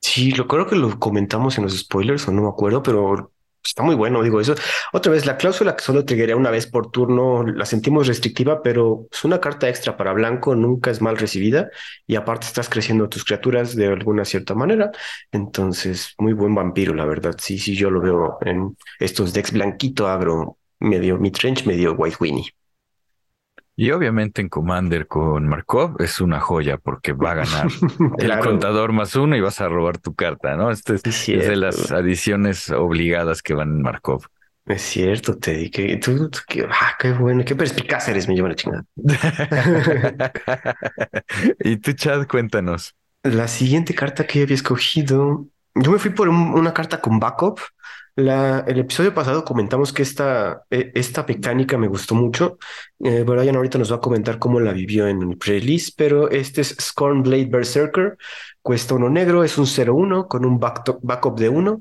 Sí, 0.00 0.32
lo 0.32 0.46
creo 0.46 0.66
que 0.66 0.76
lo 0.76 0.98
comentamos 0.98 1.58
en 1.58 1.64
los 1.64 1.78
spoilers, 1.78 2.26
o 2.28 2.32
no 2.32 2.42
me 2.42 2.48
acuerdo, 2.48 2.82
pero 2.82 3.32
está 3.64 3.82
muy 3.82 3.94
bueno, 3.94 4.22
digo 4.22 4.40
eso. 4.40 4.54
Otra 4.92 5.12
vez, 5.12 5.26
la 5.26 5.36
cláusula 5.36 5.76
que 5.76 5.82
solo 5.84 6.04
triggería 6.04 6.36
una 6.36 6.50
vez 6.50 6.66
por 6.66 6.90
turno 6.90 7.44
la 7.44 7.66
sentimos 7.66 8.06
restrictiva, 8.06 8.62
pero 8.62 9.06
es 9.10 9.24
una 9.24 9.40
carta 9.40 9.68
extra 9.68 9.96
para 9.96 10.12
blanco, 10.12 10.54
nunca 10.54 10.90
es 10.90 11.00
mal 11.00 11.16
recibida 11.16 11.70
y 12.06 12.16
aparte 12.16 12.46
estás 12.46 12.68
creciendo 12.68 13.08
tus 13.08 13.24
criaturas 13.24 13.74
de 13.76 13.86
alguna 13.86 14.24
cierta 14.24 14.54
manera. 14.54 14.90
Entonces, 15.32 16.14
muy 16.18 16.32
buen 16.32 16.54
vampiro, 16.54 16.94
la 16.94 17.04
verdad. 17.04 17.34
Sí, 17.38 17.58
sí, 17.58 17.74
yo 17.76 17.90
lo 17.90 18.00
veo 18.00 18.38
en 18.42 18.76
estos 18.98 19.32
decks 19.32 19.52
blanquito 19.52 20.08
agro, 20.08 20.58
medio 20.80 21.18
midrange, 21.18 21.66
medio 21.66 21.94
white 21.94 22.16
winnie. 22.20 22.46
Y 23.80 23.92
obviamente 23.92 24.42
en 24.42 24.50
Commander 24.50 25.06
con 25.06 25.48
Markov 25.48 26.02
es 26.02 26.20
una 26.20 26.38
joya 26.38 26.76
porque 26.76 27.14
va 27.14 27.30
a 27.30 27.34
ganar 27.36 27.66
el 28.18 28.38
contador 28.40 28.92
más 28.92 29.16
uno 29.16 29.34
y 29.36 29.40
vas 29.40 29.62
a 29.62 29.70
robar 29.70 29.96
tu 29.96 30.14
carta, 30.14 30.54
¿no? 30.54 30.70
Este 30.70 30.96
es, 31.02 31.26
de 31.26 31.56
las 31.56 31.90
adiciones 31.90 32.68
obligadas 32.68 33.40
que 33.40 33.54
van 33.54 33.70
en 33.70 33.80
Markov. 33.80 34.26
Es 34.66 34.82
cierto, 34.82 35.38
Teddy, 35.38 35.70
que 35.70 35.96
tú, 35.96 36.30
ah, 36.68 36.92
qué 36.98 37.12
bueno, 37.12 37.42
qué 37.42 37.56
perspicaz 37.56 38.06
eres, 38.08 38.28
me 38.28 38.34
lleva 38.34 38.50
la 38.50 38.54
chingada. 38.54 38.84
y 41.60 41.78
tú, 41.78 41.94
Chad, 41.94 42.26
cuéntanos. 42.26 42.94
La 43.22 43.48
siguiente 43.48 43.94
carta 43.94 44.26
que 44.26 44.42
había 44.42 44.56
escogido, 44.56 45.46
yo 45.74 45.90
me 45.90 45.98
fui 45.98 46.10
por 46.10 46.28
una 46.28 46.74
carta 46.74 47.00
con 47.00 47.18
backup, 47.18 47.60
la, 48.16 48.64
el 48.66 48.78
episodio 48.78 49.14
pasado 49.14 49.44
comentamos 49.44 49.92
que 49.92 50.02
esta, 50.02 50.64
e, 50.70 50.92
esta 50.94 51.24
mecánica 51.26 51.78
me 51.78 51.88
gustó 51.88 52.14
mucho. 52.14 52.58
Eh, 52.98 53.22
Brian 53.22 53.56
ahorita 53.56 53.78
nos 53.78 53.92
va 53.92 53.96
a 53.96 54.00
comentar 54.00 54.38
cómo 54.38 54.60
la 54.60 54.72
vivió 54.72 55.08
en 55.08 55.22
el 55.22 55.36
release, 55.40 55.92
pero 55.96 56.30
este 56.30 56.60
es 56.60 56.76
Scornblade 56.80 57.46
Berserker. 57.46 58.16
Cuesta 58.62 58.94
uno 58.94 59.08
negro, 59.08 59.42
es 59.44 59.56
un 59.58 59.66
0-1 59.66 60.28
con 60.28 60.44
un 60.44 60.58
backup 60.58 61.38
de 61.38 61.48
1 61.48 61.80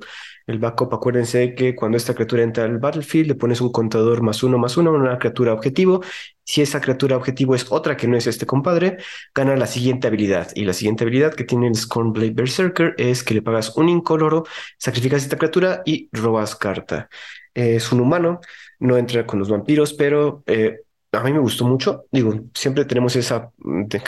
el 0.49 0.57
backup, 0.57 0.91
acuérdense 0.95 1.53
que 1.53 1.75
cuando 1.75 1.95
esta 1.95 2.15
criatura 2.15 2.41
entra 2.41 2.63
al 2.63 2.79
battlefield, 2.79 3.27
le 3.27 3.35
pones 3.35 3.61
un 3.61 3.71
contador 3.71 4.23
más 4.23 4.41
uno 4.41 4.57
más 4.57 4.77
uno 4.77 4.89
a 4.89 4.93
una 4.93 5.19
criatura 5.19 5.53
objetivo. 5.53 6.01
Si 6.49 6.63
esa 6.63 6.81
criatura 6.81 7.15
objetivo 7.15 7.53
es 7.53 7.67
otra 7.69 7.95
que 7.95 8.07
no 8.07 8.17
es 8.17 8.25
este 8.25 8.47
compadre, 8.47 8.97
gana 9.35 9.55
la 9.55 9.67
siguiente 9.67 10.07
habilidad. 10.07 10.49
Y 10.55 10.65
la 10.65 10.73
siguiente 10.73 11.03
habilidad 11.03 11.35
que 11.35 11.43
tiene 11.43 11.67
el 11.67 11.75
Scornblade 11.75 12.31
Berserker 12.31 12.95
es 12.97 13.23
que 13.23 13.35
le 13.35 13.43
pagas 13.43 13.77
un 13.77 13.87
incoloro, 13.87 14.45
sacrificas 14.79 15.21
esta 15.21 15.37
criatura 15.37 15.83
y 15.85 16.09
robas 16.11 16.55
carta. 16.55 17.07
es 17.53 17.91
un 17.91 17.99
humano, 17.99 18.39
no 18.79 18.97
entra 18.97 19.27
con 19.27 19.37
los 19.37 19.47
vampiros, 19.47 19.93
pero 19.93 20.41
eh, 20.47 20.79
a 21.11 21.23
mí 21.23 21.33
me 21.33 21.39
gustó 21.39 21.65
mucho. 21.65 22.05
Digo, 22.11 22.33
siempre 22.53 22.85
tenemos 22.85 23.15
esa, 23.15 23.51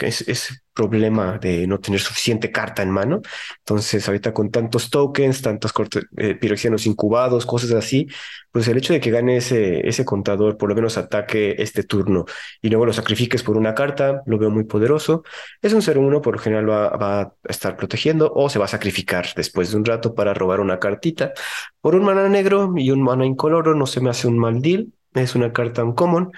ese, 0.02 0.54
problema 0.74 1.38
de 1.38 1.66
no 1.66 1.80
tener 1.80 2.00
suficiente 2.00 2.50
carta 2.50 2.82
en 2.82 2.90
mano. 2.90 3.20
Entonces, 3.58 4.06
ahorita 4.08 4.32
con 4.32 4.50
tantos 4.50 4.88
tokens, 4.88 5.42
tantos 5.42 5.72
eh, 6.16 6.34
piroxianos 6.34 6.86
incubados, 6.86 7.44
cosas 7.44 7.72
así, 7.72 8.06
pues 8.50 8.68
el 8.68 8.78
hecho 8.78 8.92
de 8.94 9.00
que 9.00 9.10
gane 9.10 9.36
ese, 9.36 9.86
ese 9.86 10.04
contador, 10.04 10.56
por 10.56 10.68
lo 10.68 10.74
menos 10.74 10.96
ataque 10.96 11.56
este 11.58 11.82
turno 11.82 12.24
y 12.62 12.70
luego 12.70 12.86
lo 12.86 12.92
sacrifiques 12.92 13.42
por 13.42 13.56
una 13.58 13.74
carta, 13.74 14.22
lo 14.26 14.38
veo 14.38 14.50
muy 14.50 14.64
poderoso. 14.64 15.24
Es 15.60 15.72
un 15.74 15.82
0-1, 15.82 16.22
por 16.22 16.36
lo 16.36 16.40
general 16.40 16.70
va, 16.70 16.88
va, 16.96 17.20
a 17.20 17.34
estar 17.48 17.76
protegiendo 17.76 18.32
o 18.34 18.48
se 18.48 18.58
va 18.58 18.64
a 18.66 18.68
sacrificar 18.68 19.26
después 19.36 19.70
de 19.70 19.76
un 19.76 19.84
rato 19.84 20.14
para 20.14 20.32
robar 20.34 20.60
una 20.60 20.78
cartita. 20.78 21.32
Por 21.80 21.94
un 21.94 22.04
mana 22.04 22.28
negro 22.28 22.72
y 22.76 22.90
un 22.90 23.02
mana 23.02 23.26
incoloro 23.26 23.74
no 23.74 23.86
se 23.86 24.00
me 24.00 24.10
hace 24.10 24.26
un 24.26 24.38
mal 24.38 24.62
deal. 24.62 24.88
Es 25.14 25.34
una 25.34 25.52
carta 25.52 25.84
uncommon. 25.84 26.32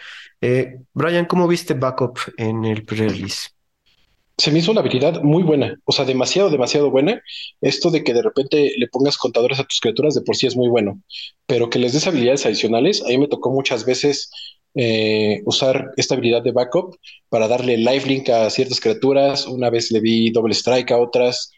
Eh, 0.47 0.79
Brian, 0.93 1.25
¿cómo 1.25 1.49
viste 1.49 1.73
Backup 1.73 2.19
en 2.37 2.67
el 2.67 2.85
pre-release? 2.85 3.49
Se 4.37 4.51
me 4.51 4.59
hizo 4.59 4.73
una 4.73 4.83
habilidad 4.83 5.23
muy 5.23 5.43
buena, 5.43 5.75
o 5.87 5.93
sea, 5.93 6.05
demasiado, 6.05 6.51
demasiado 6.51 6.91
buena. 6.91 7.23
Esto 7.63 7.91
de 7.91 8.05
que 8.05 8.13
de 8.13 8.21
repente 8.21 8.75
le 8.77 8.87
pongas 8.89 9.17
contadores 9.17 9.59
a 9.59 9.65
tus 9.65 9.81
criaturas 9.81 10.15
de 10.15 10.21
por 10.21 10.37
sí 10.37 10.47
es 10.47 10.55
muy 10.55 10.69
bueno, 10.69 11.01
pero 11.47 11.71
que 11.71 11.79
les 11.79 11.95
des 11.95 12.07
habilidades 12.07 12.45
adicionales, 12.45 13.03
a 13.03 13.09
mí 13.09 13.17
me 13.17 13.29
tocó 13.29 13.51
muchas 13.53 13.87
veces 13.87 14.31
eh, 14.75 15.41
usar 15.47 15.93
esta 15.97 16.15
habilidad 16.15 16.43
de 16.43 16.53
backup 16.53 16.95
para 17.31 17.49
darle 17.49 17.79
lifelink 17.79 18.29
a 18.29 18.51
ciertas 18.51 18.81
criaturas. 18.81 19.47
Una 19.47 19.71
vez 19.71 19.91
le 19.93 20.01
vi 20.01 20.31
doble 20.31 20.53
strike 20.53 20.91
a 20.91 20.99
otras. 20.99 21.53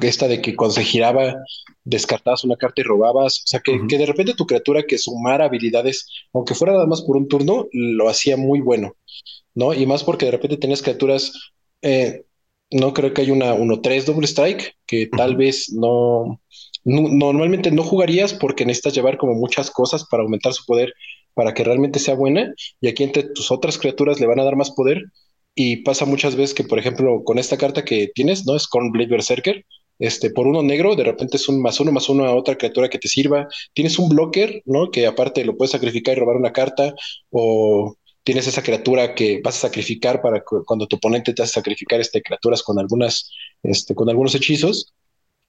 esta 0.00 0.28
de 0.28 0.40
que 0.40 0.56
cuando 0.56 0.76
se 0.76 0.84
giraba, 0.84 1.34
descartabas 1.84 2.44
una 2.44 2.56
carta 2.56 2.80
y 2.80 2.84
robabas. 2.84 3.38
O 3.38 3.46
sea, 3.46 3.60
que, 3.60 3.80
que 3.88 3.98
de 3.98 4.06
repente 4.06 4.34
tu 4.34 4.46
criatura 4.46 4.84
que 4.84 4.98
sumara 4.98 5.46
habilidades, 5.46 6.06
aunque 6.32 6.54
fuera 6.54 6.74
nada 6.74 6.86
más 6.86 7.02
por 7.02 7.16
un 7.16 7.28
turno, 7.28 7.68
lo 7.72 8.08
hacía 8.08 8.36
muy 8.36 8.60
bueno, 8.60 8.96
¿no? 9.54 9.74
Y 9.74 9.86
más 9.86 10.04
porque 10.04 10.26
de 10.26 10.32
repente 10.32 10.56
tenías 10.56 10.82
criaturas, 10.82 11.52
eh, 11.82 12.24
no 12.70 12.92
creo 12.94 13.12
que 13.12 13.22
haya 13.22 13.32
una 13.32 13.54
1-3 13.54 14.04
Double 14.06 14.26
Strike, 14.26 14.76
que 14.86 15.06
tal 15.06 15.36
vez 15.36 15.72
no, 15.72 16.40
normalmente 16.84 17.70
no 17.70 17.82
jugarías 17.82 18.34
porque 18.34 18.64
necesitas 18.64 18.94
llevar 18.94 19.18
como 19.18 19.34
muchas 19.34 19.70
cosas 19.70 20.04
para 20.10 20.22
aumentar 20.22 20.52
su 20.52 20.64
poder 20.64 20.92
para 21.34 21.54
que 21.54 21.64
realmente 21.64 21.98
sea 21.98 22.14
buena 22.14 22.52
y 22.80 22.88
aquí 22.88 23.04
entre 23.04 23.22
tus 23.22 23.50
otras 23.50 23.78
criaturas 23.78 24.20
le 24.20 24.26
van 24.26 24.40
a 24.40 24.44
dar 24.44 24.56
más 24.56 24.70
poder 24.70 25.02
y 25.54 25.78
pasa 25.78 26.04
muchas 26.04 26.34
veces 26.36 26.54
que 26.54 26.64
por 26.64 26.78
ejemplo 26.78 27.22
con 27.24 27.38
esta 27.38 27.56
carta 27.56 27.84
que 27.84 28.10
tienes, 28.14 28.46
¿no? 28.46 28.56
Es 28.56 28.68
Blade 28.72 29.10
Berserker, 29.10 29.64
este, 30.02 30.30
por 30.30 30.48
uno 30.48 30.64
negro, 30.64 30.96
de 30.96 31.04
repente 31.04 31.36
es 31.36 31.48
un 31.48 31.62
más 31.62 31.78
uno 31.78 31.92
más 31.92 32.08
uno 32.08 32.24
a 32.24 32.34
otra 32.34 32.56
criatura 32.56 32.88
que 32.88 32.98
te 32.98 33.06
sirva. 33.06 33.46
Tienes 33.72 34.00
un 34.00 34.08
blocker, 34.08 34.60
¿no? 34.66 34.90
Que 34.90 35.06
aparte 35.06 35.44
lo 35.44 35.56
puedes 35.56 35.70
sacrificar 35.70 36.16
y 36.16 36.20
robar 36.20 36.34
una 36.34 36.52
carta, 36.52 36.92
o 37.30 37.94
tienes 38.24 38.48
esa 38.48 38.64
criatura 38.64 39.14
que 39.14 39.40
vas 39.44 39.58
a 39.58 39.68
sacrificar 39.68 40.20
para 40.20 40.42
cuando 40.42 40.88
tu 40.88 40.96
oponente 40.96 41.32
te 41.32 41.44
hace 41.44 41.52
sacrificar 41.52 42.00
este, 42.00 42.20
criaturas 42.20 42.64
con 42.64 42.80
algunas, 42.80 43.30
este, 43.62 43.94
con 43.94 44.08
algunos 44.08 44.34
hechizos. 44.34 44.92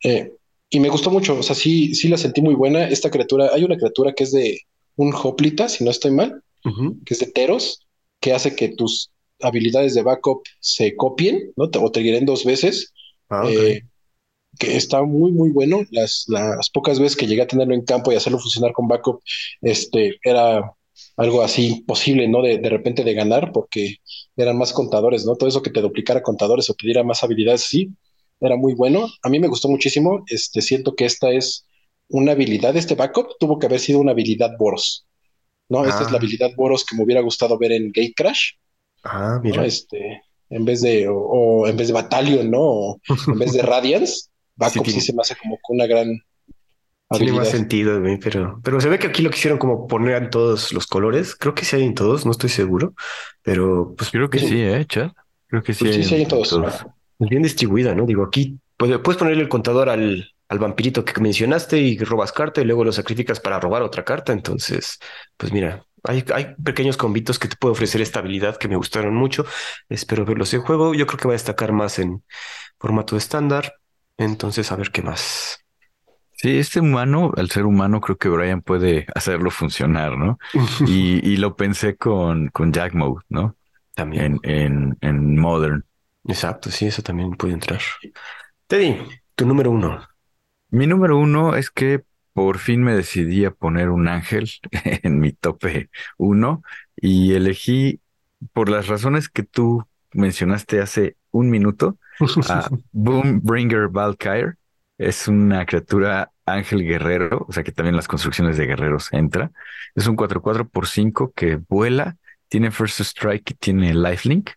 Eh, 0.04 0.32
y 0.70 0.80
me 0.80 0.90
gustó 0.90 1.10
mucho, 1.10 1.40
o 1.40 1.42
sea, 1.42 1.56
sí, 1.56 1.96
sí 1.96 2.08
la 2.08 2.18
sentí 2.18 2.44
muy 2.44 2.54
buena. 2.54 2.88
Esta 2.88 3.10
criatura, 3.10 3.50
hay 3.56 3.64
una 3.64 3.78
criatura 3.78 4.14
que 4.14 4.24
es 4.24 4.32
de 4.32 4.60
un 4.98 5.16
Hoplita, 5.16 5.68
si 5.68 5.84
no 5.84 5.90
estoy 5.90 6.12
mal, 6.12 6.44
que 7.06 7.16
es 7.16 7.20
de 7.20 7.32
Teros, 7.32 7.88
que 8.20 8.34
hace 8.34 8.56
que 8.56 8.70
tus 8.70 9.10
habilidades 9.42 9.96
de 9.96 10.04
backup 10.04 10.44
se 10.60 10.96
copien, 10.96 11.52
¿no? 11.56 11.72
O 11.82 11.92
te 11.92 12.22
dos 12.22 12.46
veces. 12.46 12.94
Ah, 13.30 13.50
eh, 13.50 13.82
que 14.60 14.76
está 14.76 15.04
muy, 15.04 15.32
muy 15.32 15.52
bueno. 15.52 15.84
Las, 15.92 16.26
las 16.28 16.70
pocas 16.70 17.00
veces 17.00 17.18
que 17.18 17.28
llegué 17.28 17.42
a 17.42 17.48
tenerlo 17.48 17.74
en 17.74 17.86
campo 17.86 18.12
y 18.12 18.16
hacerlo 18.16 18.40
funcionar 18.40 18.74
con 18.74 18.88
backup, 18.88 19.22
este, 19.62 20.18
era 20.24 20.74
algo 21.18 21.42
así 21.42 21.84
posible, 21.88 22.28
¿no? 22.28 22.42
De, 22.42 22.58
de 22.58 22.70
repente 22.70 23.04
de 23.04 23.14
ganar, 23.14 23.52
porque 23.52 23.98
eran 24.36 24.58
más 24.58 24.74
contadores, 24.74 25.26
¿no? 25.26 25.36
Todo 25.36 25.50
eso 25.50 25.62
que 25.62 25.72
te 25.72 25.82
duplicara 25.82 26.24
contadores 26.24 26.70
o 26.70 26.74
te 26.74 26.86
diera 26.88 27.04
más 27.04 27.24
habilidades, 27.24 27.62
sí, 27.62 27.90
era 28.40 28.56
muy 28.56 28.74
bueno. 28.74 29.08
A 29.22 29.30
mí 29.30 29.40
me 29.40 29.48
gustó 29.48 29.70
muchísimo. 29.70 30.24
Este, 30.28 30.62
siento 30.62 30.96
que 30.96 31.06
esta 31.06 31.32
es 31.32 31.66
una 32.10 32.34
habilidad, 32.34 32.76
este 32.76 32.96
backup 32.96 33.38
tuvo 33.40 33.58
que 33.58 33.66
haber 33.66 33.80
sido 33.80 34.00
una 34.00 34.12
habilidad 34.12 34.52
Boros. 34.58 35.06
¿no? 35.70 35.86
Esta 35.86 36.04
es 36.04 36.12
la 36.12 36.18
ah. 36.18 36.20
habilidad 36.20 36.52
Boros 36.56 36.86
que 36.86 36.96
me 36.96 37.04
hubiera 37.04 37.22
gustado 37.22 37.58
ver 37.58 37.72
en 37.72 37.88
Gate 37.88 38.14
Crash. 38.16 38.52
Ah, 39.04 39.40
mira. 39.42 39.66
Este, 39.66 40.22
en 40.50 40.66
vez 40.66 40.82
de, 40.82 41.08
o, 41.10 41.68
en 41.68 41.76
vez 41.78 41.88
de 41.88 41.94
Battalion, 41.94 42.50
¿no? 42.50 42.62
O 42.62 43.00
en 43.28 43.40
vez 43.40 43.54
de 43.54 43.62
Radiance, 43.64 44.28
backup 44.56 44.86
sí, 44.86 45.02
se 45.02 45.14
me 45.14 45.22
hace 45.22 45.36
como 45.36 45.60
una 45.70 45.86
gran 45.86 46.22
tiene 47.18 47.34
más 47.34 47.50
sentido, 47.50 48.02
pero, 48.22 48.60
pero 48.64 48.82
se 48.82 48.90
ve 48.90 49.00
que 49.00 49.08
aquí 49.08 49.22
lo 49.22 49.30
quisieron 49.30 49.60
como 49.60 49.88
poner 49.88 50.22
en 50.22 50.30
todos 50.30 50.74
los 50.74 50.88
colores. 50.88 51.36
Creo 51.36 51.54
que 51.54 51.66
sí 51.66 51.76
hay 51.76 51.84
en 51.84 51.94
todos, 51.94 52.26
no 52.26 52.32
estoy 52.32 52.50
seguro, 52.50 52.94
pero 53.42 53.94
pues 53.98 54.10
creo 54.10 54.30
que 54.30 54.40
sí, 54.40 54.62
¿eh, 54.62 54.86
Chad? 54.88 55.12
Creo 55.48 55.64
que 55.64 55.74
sí. 55.74 55.86
Pues 55.86 55.96
sí, 55.98 56.04
sí 56.04 56.16
hay 56.16 56.24
en 56.24 56.28
todos 56.28 56.86
bien 57.20 57.44
distribuida, 57.44 57.96
¿no? 57.96 58.06
Digo, 58.06 58.24
aquí 58.24 58.60
puedes, 58.78 59.00
puedes 59.00 59.18
ponerle 59.18 59.44
el 59.44 59.50
contador 59.50 59.90
al, 59.90 60.30
al 60.50 60.60
vampirito 60.60 61.06
que 61.06 61.20
mencionaste 61.22 61.80
y 61.80 61.98
robas 62.00 62.32
carta 62.32 62.62
y 62.62 62.66
luego 62.66 62.84
lo 62.84 62.92
sacrificas 62.92 63.40
para 63.40 63.60
robar 63.60 63.82
otra 63.82 64.04
carta. 64.04 64.34
Entonces, 64.34 65.00
pues 65.38 65.54
mira, 65.54 65.86
hay, 66.04 66.24
hay 66.34 66.56
pequeños 66.64 66.98
convitos 66.98 67.40
que 67.40 67.48
te 67.48 67.56
puede 67.56 67.74
ofrecer 67.74 68.02
esta 68.02 68.20
habilidad 68.20 68.58
que 68.58 68.68
me 68.68 68.76
gustaron 68.76 69.16
mucho. 69.16 69.46
Espero 69.88 70.26
verlos 70.26 70.54
en 70.54 70.62
juego. 70.62 70.94
Yo 70.94 71.08
creo 71.08 71.20
que 71.20 71.28
va 71.28 71.34
a 71.34 71.36
destacar 71.36 71.72
más 71.72 72.00
en 72.00 72.24
formato 72.80 73.16
estándar. 73.16 73.74
Entonces, 74.18 74.72
a 74.72 74.76
ver 74.76 74.92
qué 74.92 75.02
más. 75.02 75.60
Sí, 76.34 76.58
este 76.58 76.80
humano, 76.82 77.32
al 77.38 77.50
ser 77.50 77.66
humano, 77.66 78.02
creo 78.02 78.18
que 78.18 78.30
Brian 78.30 78.62
puede 78.62 79.06
hacerlo 79.16 79.50
funcionar, 79.50 80.18
¿no? 80.18 80.38
y, 80.88 81.28
y, 81.28 81.38
lo 81.38 81.56
pensé 81.56 81.96
con, 81.96 82.50
con 82.50 82.74
Jack 82.74 82.94
Mode, 82.94 83.24
¿no? 83.30 83.56
También. 83.96 84.40
En, 84.44 84.52
en, 84.52 84.98
en 85.02 85.38
Modern. 85.38 85.86
Exacto, 86.26 86.70
sí, 86.70 86.88
eso 86.88 87.02
también 87.02 87.32
puede 87.32 87.54
entrar. 87.54 87.80
Teddy, 88.68 88.98
tu 89.36 89.46
número 89.46 89.72
uno. 89.72 90.08
Mi 90.70 90.88
número 90.88 91.18
uno 91.18 91.56
es 91.56 91.70
que 91.70 92.04
por 92.34 92.58
fin 92.58 92.84
me 92.84 92.94
decidí 92.94 93.46
a 93.46 93.52
poner 93.52 93.90
un 93.90 94.08
ángel 94.08 94.50
en 95.04 95.20
mi 95.20 95.34
tope 95.34 95.90
uno 96.18 96.64
y 96.96 97.34
elegí 97.34 98.02
por 98.54 98.70
las 98.70 98.88
razones 98.88 99.30
que 99.30 99.44
tú 99.44 99.86
mencionaste 100.14 100.82
hace 100.82 101.16
un 101.32 101.50
minuto 101.50 101.98
a 102.50 102.70
Boombringer 102.92 103.90
Valkyrie. 103.90 104.54
Es 104.98 105.28
una 105.28 105.66
criatura 105.66 106.32
ángel 106.46 106.84
guerrero, 106.84 107.46
o 107.48 107.52
sea 107.52 107.64
que 107.64 107.72
también 107.72 107.96
las 107.96 108.08
construcciones 108.08 108.58
de 108.58 108.68
guerreros 108.68 109.12
entra. 109.12 109.52
Es 109.96 110.08
un 110.08 110.16
4-4 110.16 110.70
por 110.70 110.88
5 110.88 111.34
que 111.36 111.56
vuela, 111.56 112.18
tiene 112.48 112.72
First 112.72 113.00
Strike 113.00 113.52
y 113.52 113.54
tiene 113.56 113.94
Lifelink. 113.94 114.52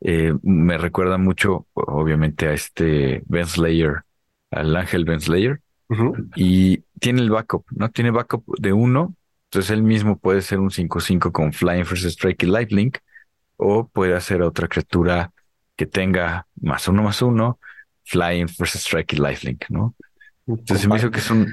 Eh, 0.00 0.34
me 0.42 0.78
recuerda 0.78 1.18
mucho, 1.18 1.66
obviamente, 1.74 2.48
a 2.48 2.52
este 2.52 3.22
Ben 3.26 3.46
Slayer, 3.46 4.02
al 4.50 4.74
ángel 4.76 5.04
Ben 5.04 5.20
Slayer. 5.20 5.60
Y 6.36 6.78
tiene 6.98 7.20
el 7.20 7.30
backup, 7.30 7.66
¿no? 7.70 7.90
Tiene 7.90 8.10
backup 8.10 8.44
de 8.58 8.72
uno. 8.72 9.14
Entonces 9.44 9.70
él 9.70 9.82
mismo 9.82 10.18
puede 10.18 10.40
ser 10.40 10.58
un 10.58 10.70
5-5 10.70 11.30
con 11.30 11.52
Flying 11.52 11.84
First 11.84 12.06
Strike 12.06 12.44
y 12.44 12.46
Lifelink. 12.46 12.98
O 13.56 13.86
puede 13.86 14.14
hacer 14.16 14.42
otra 14.42 14.68
criatura 14.68 15.30
que 15.76 15.86
tenga 15.86 16.46
más 16.60 16.86
uno 16.88 17.02
más 17.02 17.22
uno, 17.22 17.58
Flying 18.04 18.48
First 18.48 18.76
Strike 18.76 19.14
y 19.14 19.16
Lifelink, 19.16 19.64
¿no? 19.70 19.94
Entonces 20.46 20.86
me 20.86 20.96
hizo 20.96 21.10
que 21.10 21.18
es 21.18 21.30
un. 21.30 21.52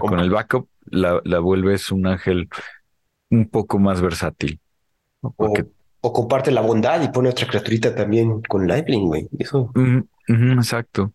con 0.00 0.20
el 0.20 0.30
backup 0.30 0.68
la, 0.86 1.20
la 1.24 1.38
vuelves 1.38 1.90
un 1.90 2.06
ángel 2.06 2.48
un 3.30 3.48
poco 3.48 3.78
más 3.78 4.00
versátil. 4.00 4.60
Porque 5.20 5.66
o 6.00 6.12
comparte 6.12 6.50
la 6.50 6.60
bondad 6.60 7.02
y 7.02 7.08
pone 7.08 7.28
otra 7.28 7.46
criaturita 7.46 7.94
también 7.94 8.40
con 8.42 8.66
Lightning, 8.66 9.06
güey. 9.06 9.28
Eso. 9.38 9.72
exacto. 10.28 11.12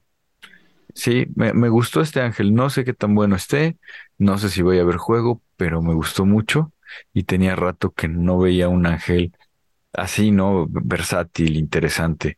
Sí, 0.94 1.26
me, 1.36 1.54
me, 1.54 1.70
gustó 1.70 2.02
este 2.02 2.22
ángel. 2.22 2.54
No 2.54 2.70
sé 2.70 2.84
qué 2.84 2.94
tan 2.94 3.16
bueno 3.16 3.36
esté, 3.36 3.78
no 4.18 4.38
sé 4.38 4.50
si 4.50 4.62
voy 4.62 4.80
a 4.80 4.84
ver 4.84 4.98
juego, 4.98 5.42
pero 5.56 5.82
me 5.82 5.94
gustó 5.94 6.26
mucho 6.26 6.72
y 7.14 7.24
tenía 7.24 7.56
rato 7.56 7.92
que 7.92 8.08
no 8.08 8.38
veía 8.38 8.68
un 8.68 8.86
ángel 8.86 9.34
así, 9.94 10.32
¿no? 10.32 10.68
Versátil, 10.70 11.56
interesante. 11.56 12.38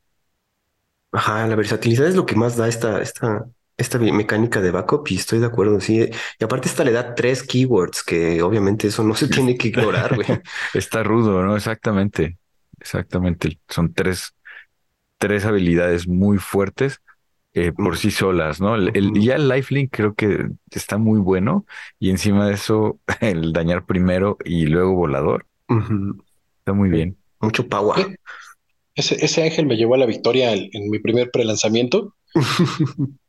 Ajá, 1.16 1.48
la 1.48 1.56
versatilidad 1.56 2.08
es 2.08 2.16
lo 2.16 2.26
que 2.26 2.36
más 2.36 2.58
da 2.58 2.68
esta, 2.68 3.02
esta, 3.02 3.46
esta 3.78 3.98
mecánica 4.00 4.62
de 4.62 4.72
backup 4.72 5.08
y 5.10 5.16
estoy 5.16 5.40
de 5.40 5.46
acuerdo, 5.46 5.80
sí. 5.80 6.10
Y 6.40 6.44
aparte 6.44 6.68
esta 6.68 6.84
le 6.84 6.92
da 6.92 7.16
tres 7.16 7.42
keywords 7.42 8.04
que 8.04 8.42
obviamente 8.42 8.88
eso 8.88 9.02
no 9.02 9.16
se 9.16 9.30
tiene 9.30 9.58
que 9.58 9.70
ignorar, 9.70 10.16
güey. 10.16 10.28
Está 10.74 11.04
rudo, 11.04 11.42
¿no? 11.42 11.56
Exactamente. 11.56 12.38
Exactamente. 12.82 13.60
Son 13.70 13.94
tres, 13.94 14.36
tres 15.18 15.46
habilidades 15.46 16.06
muy 16.06 16.38
fuertes 16.38 17.00
eh, 17.54 17.72
por 17.72 17.94
mm. 17.94 17.98
sí 17.98 18.12
solas, 18.12 18.60
¿no? 18.60 18.76
El, 18.76 19.14
ya 19.14 19.36
el 19.36 19.48
lifelink 19.48 19.96
creo 19.96 20.16
que 20.16 20.50
está 20.70 20.98
muy 20.98 21.22
bueno 21.22 21.66
y 21.98 22.10
encima 22.10 22.48
de 22.48 22.56
eso 22.56 23.00
el 23.22 23.54
dañar 23.54 23.86
primero 23.86 24.38
y 24.44 24.66
luego 24.66 24.94
volador. 24.96 25.48
Está 26.60 26.74
muy 26.74 26.90
bien. 26.90 27.18
Mucho 27.40 27.66
power. 27.68 28.20
Ese, 28.96 29.24
ese 29.24 29.44
ángel 29.44 29.66
me 29.66 29.76
llevó 29.76 29.96
a 29.96 30.00
la 30.00 30.06
victoria 30.06 30.54
en 30.54 30.90
mi 30.90 31.00
primer 31.00 31.32
prelanzamiento. 31.32 32.16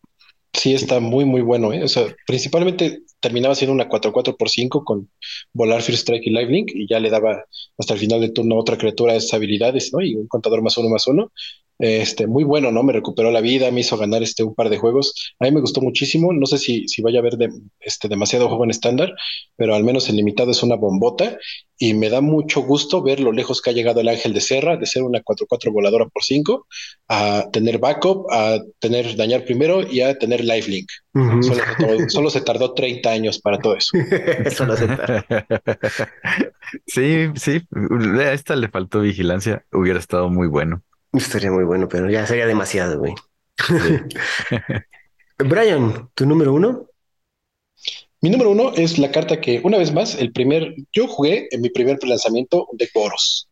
Sí, 0.57 0.73
está 0.73 1.01
muy, 1.01 1.27
muy 1.27 1.43
bueno. 1.43 1.73
¿eh? 1.73 1.85
O 1.85 1.89
sea, 1.89 2.07
principalmente 2.27 3.03
terminaba 3.21 3.55
siendo 3.55 3.75
una 3.75 3.89
4-4 3.89 4.37
por 4.37 4.49
5 4.49 4.85
con 4.85 5.11
volar 5.53 5.83
First 5.83 6.01
Strike 6.01 6.27
y 6.27 6.31
Live 6.31 6.65
y 6.69 6.89
ya 6.89 6.99
le 6.99 7.11
daba 7.11 7.45
hasta 7.77 7.95
el 7.95 8.01
final 8.01 8.21
del 8.23 8.33
turno 8.33 8.57
otra 8.57 8.79
criatura 8.79 9.13
de 9.13 9.19
esas 9.19 9.35
habilidades, 9.35 9.93
¿no? 9.93 10.01
Y 10.01 10.15
un 10.15 10.27
contador 10.29 10.63
más 10.63 10.79
uno 10.79 10.89
más 10.89 11.07
uno. 11.09 11.31
Este, 11.79 12.27
muy 12.27 12.45
bueno, 12.45 12.73
¿no? 12.73 12.83
Me 12.83 12.93
recuperó 12.93 13.31
la 13.31 13.41
vida, 13.41 13.71
me 13.71 13.81
hizo 13.81 13.99
ganar 13.99 14.23
este 14.23 14.43
un 14.43 14.55
par 14.55 14.71
de 14.71 14.79
juegos. 14.79 15.35
A 15.39 15.45
mí 15.45 15.51
me 15.51 15.61
gustó 15.61 15.81
muchísimo. 15.81 16.33
No 16.33 16.47
sé 16.47 16.59
si, 16.59 16.89
si 16.89 17.03
vaya 17.03 17.19
a 17.19 17.21
haber 17.21 17.37
de, 17.37 17.51
este, 17.81 18.09
demasiado 18.09 18.49
juego 18.49 18.65
en 18.65 18.71
estándar, 18.71 19.13
pero 19.57 19.75
al 19.75 19.85
menos 19.85 20.09
el 20.09 20.17
limitado 20.17 20.51
es 20.51 20.63
una 20.63 20.77
bombota. 20.77 21.39
Y 21.79 21.93
me 21.93 22.09
da 22.09 22.23
mucho 22.23 22.63
gusto 22.63 23.03
ver 23.03 23.21
lo 23.21 23.33
lejos 23.33 23.61
que 23.61 23.69
ha 23.69 23.75
llegado 23.75 24.01
el 24.01 24.09
Ángel 24.09 24.33
de 24.33 24.41
Serra, 24.41 24.79
de 24.79 24.87
ser 24.87 25.03
una 25.03 25.21
4-4 25.21 25.71
voladora 25.71 26.07
por 26.07 26.23
5, 26.23 26.67
a 27.09 27.51
tener 27.53 27.79
backup, 27.79 28.33
a 28.33 28.59
tener 28.79 29.15
dañar 29.15 29.45
primero 29.45 29.87
y 29.87 30.01
a 30.01 30.17
tener 30.17 30.43
lifelink. 30.43 30.89
solo, 32.09 32.31
se 32.31 32.41
tardó 32.41 32.73
30 32.73 33.11
años 33.11 33.39
para 33.39 33.59
todo 33.59 33.77
eso. 33.77 33.91
solo 34.57 34.75
se 34.75 34.87
sí, 36.87 37.27
sí. 37.35 37.61
A 38.21 38.33
esta 38.33 38.57
le 38.57 38.71
faltó 38.71 39.01
vigilancia. 39.01 39.67
Hubiera 39.71 39.99
estado 39.99 40.31
muy 40.31 40.47
bueno. 40.47 40.83
Estaría 41.17 41.51
muy 41.51 41.65
bueno, 41.65 41.89
pero 41.89 42.11
ya 42.11 42.27
sería 42.27 42.47
demasiado, 42.47 42.99
güey. 42.99 43.15
Brian, 45.39 46.11
¿tu 46.15 46.27
número 46.27 46.53
uno? 46.53 46.89
Mi 48.21 48.31
número 48.31 48.51
uno 48.51 48.73
es 48.75 48.99
la 48.99 49.11
carta 49.11 49.41
que, 49.41 49.61
una 49.63 49.79
vez 49.79 49.93
más, 49.93 50.15
el 50.17 50.33
primer, 50.33 50.75
yo 50.93 51.07
jugué 51.07 51.49
en 51.51 51.61
mi 51.61 51.71
primer 51.71 52.03
lanzamiento 52.05 52.69
de 52.73 52.89
Boros. 52.95 53.49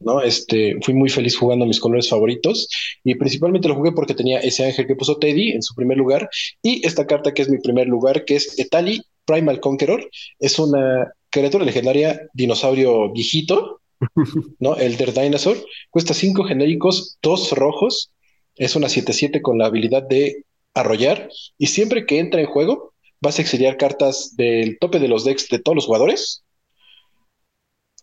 ¿no? 0.00 0.22
Este, 0.22 0.76
fui 0.82 0.94
muy 0.94 1.10
feliz 1.10 1.36
jugando 1.36 1.66
mis 1.66 1.80
colores 1.80 2.08
favoritos 2.08 2.68
y 3.04 3.14
principalmente 3.16 3.68
lo 3.68 3.74
jugué 3.74 3.92
porque 3.92 4.14
tenía 4.14 4.38
ese 4.38 4.64
ángel 4.64 4.86
que 4.86 4.96
puso 4.96 5.18
Teddy 5.18 5.50
en 5.50 5.62
su 5.62 5.74
primer 5.74 5.98
lugar 5.98 6.30
y 6.62 6.86
esta 6.86 7.06
carta 7.06 7.34
que 7.34 7.42
es 7.42 7.50
mi 7.50 7.58
primer 7.58 7.86
lugar, 7.86 8.24
que 8.24 8.36
es 8.36 8.58
Etali 8.58 9.02
Primal 9.26 9.60
Conqueror. 9.60 10.08
Es 10.38 10.58
una 10.58 11.12
criatura 11.30 11.64
legendaria 11.64 12.28
dinosaurio 12.32 13.12
viejito, 13.12 13.79
¿no? 14.58 14.76
Elder 14.76 15.12
Dinosaur. 15.12 15.56
Cuesta 15.90 16.14
cinco 16.14 16.44
genéricos, 16.44 17.18
dos 17.22 17.52
rojos. 17.52 18.12
Es 18.56 18.76
una 18.76 18.88
7-7 18.88 19.40
con 19.42 19.58
la 19.58 19.66
habilidad 19.66 20.02
de 20.02 20.44
arrollar 20.74 21.28
y 21.58 21.66
siempre 21.66 22.06
que 22.06 22.18
entra 22.18 22.40
en 22.40 22.46
juego 22.46 22.94
vas 23.20 23.38
a 23.38 23.42
exiliar 23.42 23.76
cartas 23.76 24.36
del 24.36 24.78
tope 24.78 24.98
de 24.98 25.08
los 25.08 25.24
decks 25.24 25.48
de 25.48 25.58
todos 25.58 25.74
los 25.74 25.86
jugadores 25.86 26.44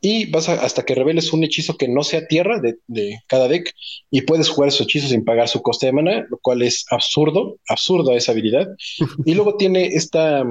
y 0.02 0.30
vas 0.30 0.48
hasta 0.50 0.84
que 0.84 0.96
reveles 0.96 1.34
un 1.34 1.44
hechizo 1.44 1.78
que 1.78 1.88
no 1.88 2.04
sea 2.04 2.28
tierra 2.28 2.62
de, 2.62 3.20
cada 3.28 3.48
deck 3.48 3.74
y 4.12 4.22
puedes 4.22 4.50
jugar 4.50 4.72
su 4.72 4.84
hechizo 4.84 5.08
sin 5.08 5.26
pagar 5.26 5.48
su 5.48 5.62
coste 5.62 5.88
de 5.88 5.94
mana, 5.94 6.26
lo 6.30 6.38
cual 6.38 6.62
es 6.62 6.86
absurdo, 6.92 7.58
absurdo 7.68 8.14
esa 8.14 8.32
habilidad. 8.32 8.68
y 9.26 9.34
luego 9.34 9.58
tiene 9.58 9.88
esta, 9.88 10.44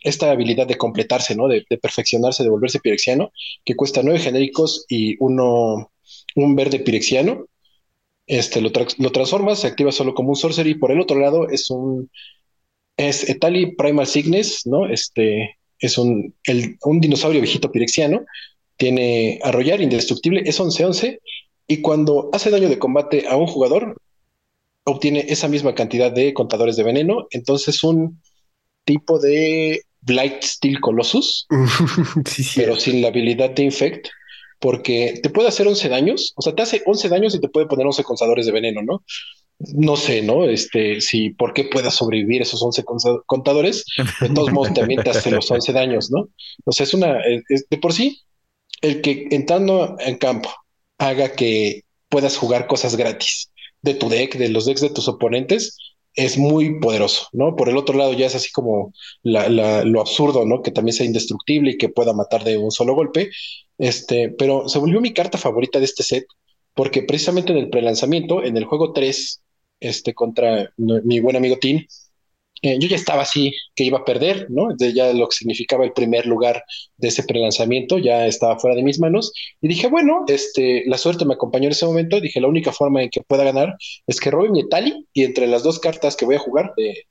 esta 0.00 0.30
habilidad 0.30 0.66
de 0.66 0.76
completarse, 0.76 1.34
¿no? 1.34 1.48
De, 1.48 1.64
perfeccionarse, 1.80 2.42
de 2.42 2.50
volverse 2.50 2.80
pirexiano, 2.80 3.32
que 3.64 3.74
cuesta 3.74 4.02
nueve 4.02 4.20
genéricos 4.20 4.84
y 4.88 5.16
uno, 5.20 5.92
un 6.36 6.56
verde 6.56 6.80
pirexiano. 6.80 7.46
Este, 8.26 8.60
lo, 8.60 8.70
lo 8.98 9.12
transformas, 9.12 9.60
se 9.60 9.66
activa 9.66 9.92
solo 9.92 10.14
como 10.14 10.30
un 10.30 10.36
sorcery. 10.36 10.74
Por 10.74 10.92
el 10.92 11.00
otro 11.00 11.18
lado, 11.18 11.48
es 11.48 11.70
un 11.70 12.10
es 12.96 13.28
Etali 13.28 13.74
Primal 13.74 14.06
Signes, 14.06 14.66
¿no? 14.66 14.86
Este 14.86 15.56
es 15.78 15.98
un, 15.98 16.34
un 16.84 17.00
dinosaurio 17.00 17.40
viejito 17.40 17.72
pirexiano 17.72 18.24
tiene 18.82 19.38
arrollar 19.44 19.80
indestructible, 19.80 20.42
es 20.44 20.58
11-11 20.58 21.20
y 21.68 21.80
cuando 21.82 22.30
hace 22.32 22.50
daño 22.50 22.68
de 22.68 22.80
combate 22.80 23.28
a 23.28 23.36
un 23.36 23.46
jugador, 23.46 23.96
obtiene 24.84 25.24
esa 25.28 25.46
misma 25.46 25.76
cantidad 25.76 26.10
de 26.10 26.34
contadores 26.34 26.74
de 26.74 26.82
veneno. 26.82 27.28
Entonces, 27.30 27.84
un 27.84 28.20
tipo 28.84 29.18
de 29.18 29.82
Blight 30.00 30.42
Steel 30.42 30.80
Colossus, 30.80 31.46
pero 32.56 32.76
sin 32.76 33.02
la 33.02 33.08
habilidad 33.08 33.50
de 33.50 33.64
Infect, 33.64 34.08
porque 34.58 35.20
te 35.22 35.30
puede 35.30 35.48
hacer 35.48 35.66
11 35.66 35.88
daños, 35.88 36.32
o 36.36 36.42
sea, 36.42 36.54
te 36.54 36.62
hace 36.62 36.82
11 36.84 37.08
daños 37.08 37.34
y 37.34 37.40
te 37.40 37.48
puede 37.48 37.66
poner 37.66 37.86
11 37.86 38.04
contadores 38.04 38.46
de 38.46 38.52
veneno, 38.52 38.82
¿no? 38.82 39.02
No 39.58 39.96
sé, 39.96 40.22
¿no? 40.22 40.44
Este, 40.44 41.00
si 41.00 41.30
por 41.30 41.52
qué 41.52 41.64
pueda 41.64 41.90
sobrevivir 41.90 42.42
esos 42.42 42.62
11 42.62 42.84
contadores, 43.26 43.84
de 44.20 44.28
todos 44.30 44.50
modos 44.52 44.74
también 44.74 45.02
te 45.02 45.10
hace 45.10 45.30
los 45.30 45.50
11 45.50 45.72
daños, 45.72 46.10
¿no? 46.10 46.28
O 46.64 46.72
sea, 46.72 46.84
es 46.84 46.94
una, 46.94 47.18
de 47.18 47.78
por 47.78 47.92
sí, 47.92 48.20
el 48.80 49.00
que 49.00 49.28
entrando 49.30 49.96
en 50.00 50.16
campo 50.16 50.50
haga 50.98 51.32
que 51.32 51.84
puedas 52.08 52.36
jugar 52.36 52.66
cosas 52.66 52.96
gratis 52.96 53.50
de 53.82 53.94
tu 53.94 54.08
deck, 54.08 54.36
de 54.36 54.48
los 54.48 54.66
decks 54.66 54.80
de 54.80 54.90
tus 54.90 55.08
oponentes, 55.08 55.76
es 56.14 56.36
muy 56.38 56.80
poderoso, 56.80 57.28
¿no? 57.32 57.56
Por 57.56 57.68
el 57.68 57.76
otro 57.76 57.96
lado 57.96 58.12
ya 58.12 58.26
es 58.26 58.34
así 58.34 58.50
como 58.50 58.92
lo 59.22 60.00
absurdo, 60.00 60.44
¿no? 60.44 60.62
Que 60.62 60.70
también 60.70 60.94
sea 60.94 61.06
indestructible 61.06 61.72
y 61.72 61.78
que 61.78 61.88
pueda 61.88 62.12
matar 62.12 62.44
de 62.44 62.58
un 62.58 62.70
solo 62.70 62.94
golpe. 62.94 63.30
Este, 63.78 64.28
pero 64.30 64.68
se 64.68 64.78
volvió 64.78 65.00
mi 65.00 65.12
carta 65.12 65.38
favorita 65.38 65.78
de 65.78 65.86
este 65.86 66.02
set 66.02 66.26
porque 66.74 67.02
precisamente 67.02 67.52
en 67.52 67.58
el 67.58 67.70
prelanzamiento, 67.70 68.42
en 68.42 68.56
el 68.56 68.64
juego 68.64 68.92
3, 68.92 69.42
este, 69.80 70.14
contra 70.14 70.72
mi 70.76 71.20
buen 71.20 71.36
amigo 71.36 71.58
Tim, 71.58 71.86
eh, 72.62 72.78
yo 72.78 72.88
ya 72.88 72.94
estaba 72.96 73.22
así 73.22 73.52
que 73.74 73.82
iba 73.82 73.98
a 73.98 74.04
perder, 74.04 74.46
¿no? 74.48 74.68
De 74.76 74.92
ya 74.92 75.12
lo 75.12 75.28
que 75.28 75.36
significaba 75.36 75.84
el 75.84 75.92
primer 75.92 76.26
lugar 76.26 76.64
de 76.96 77.08
ese 77.08 77.24
prelanzamiento 77.24 77.98
ya 77.98 78.26
estaba 78.26 78.58
fuera 78.58 78.76
de 78.76 78.84
mis 78.84 79.00
manos 79.00 79.32
y 79.60 79.66
dije, 79.66 79.88
bueno, 79.88 80.24
este, 80.28 80.84
la 80.86 80.96
suerte 80.96 81.24
me 81.24 81.34
acompañó 81.34 81.66
en 81.66 81.72
ese 81.72 81.86
momento. 81.86 82.20
Dije, 82.20 82.40
la 82.40 82.46
única 82.46 82.72
forma 82.72 83.02
en 83.02 83.10
que 83.10 83.22
pueda 83.22 83.42
ganar 83.42 83.76
es 84.06 84.20
que 84.20 84.30
robe 84.30 84.50
mi 84.50 84.60
Etali 84.60 85.06
y 85.12 85.24
entre 85.24 85.48
las 85.48 85.64
dos 85.64 85.80
cartas 85.80 86.16
que 86.16 86.24
voy 86.24 86.36
a 86.36 86.38
jugar 86.38 86.72
de, 86.76 87.04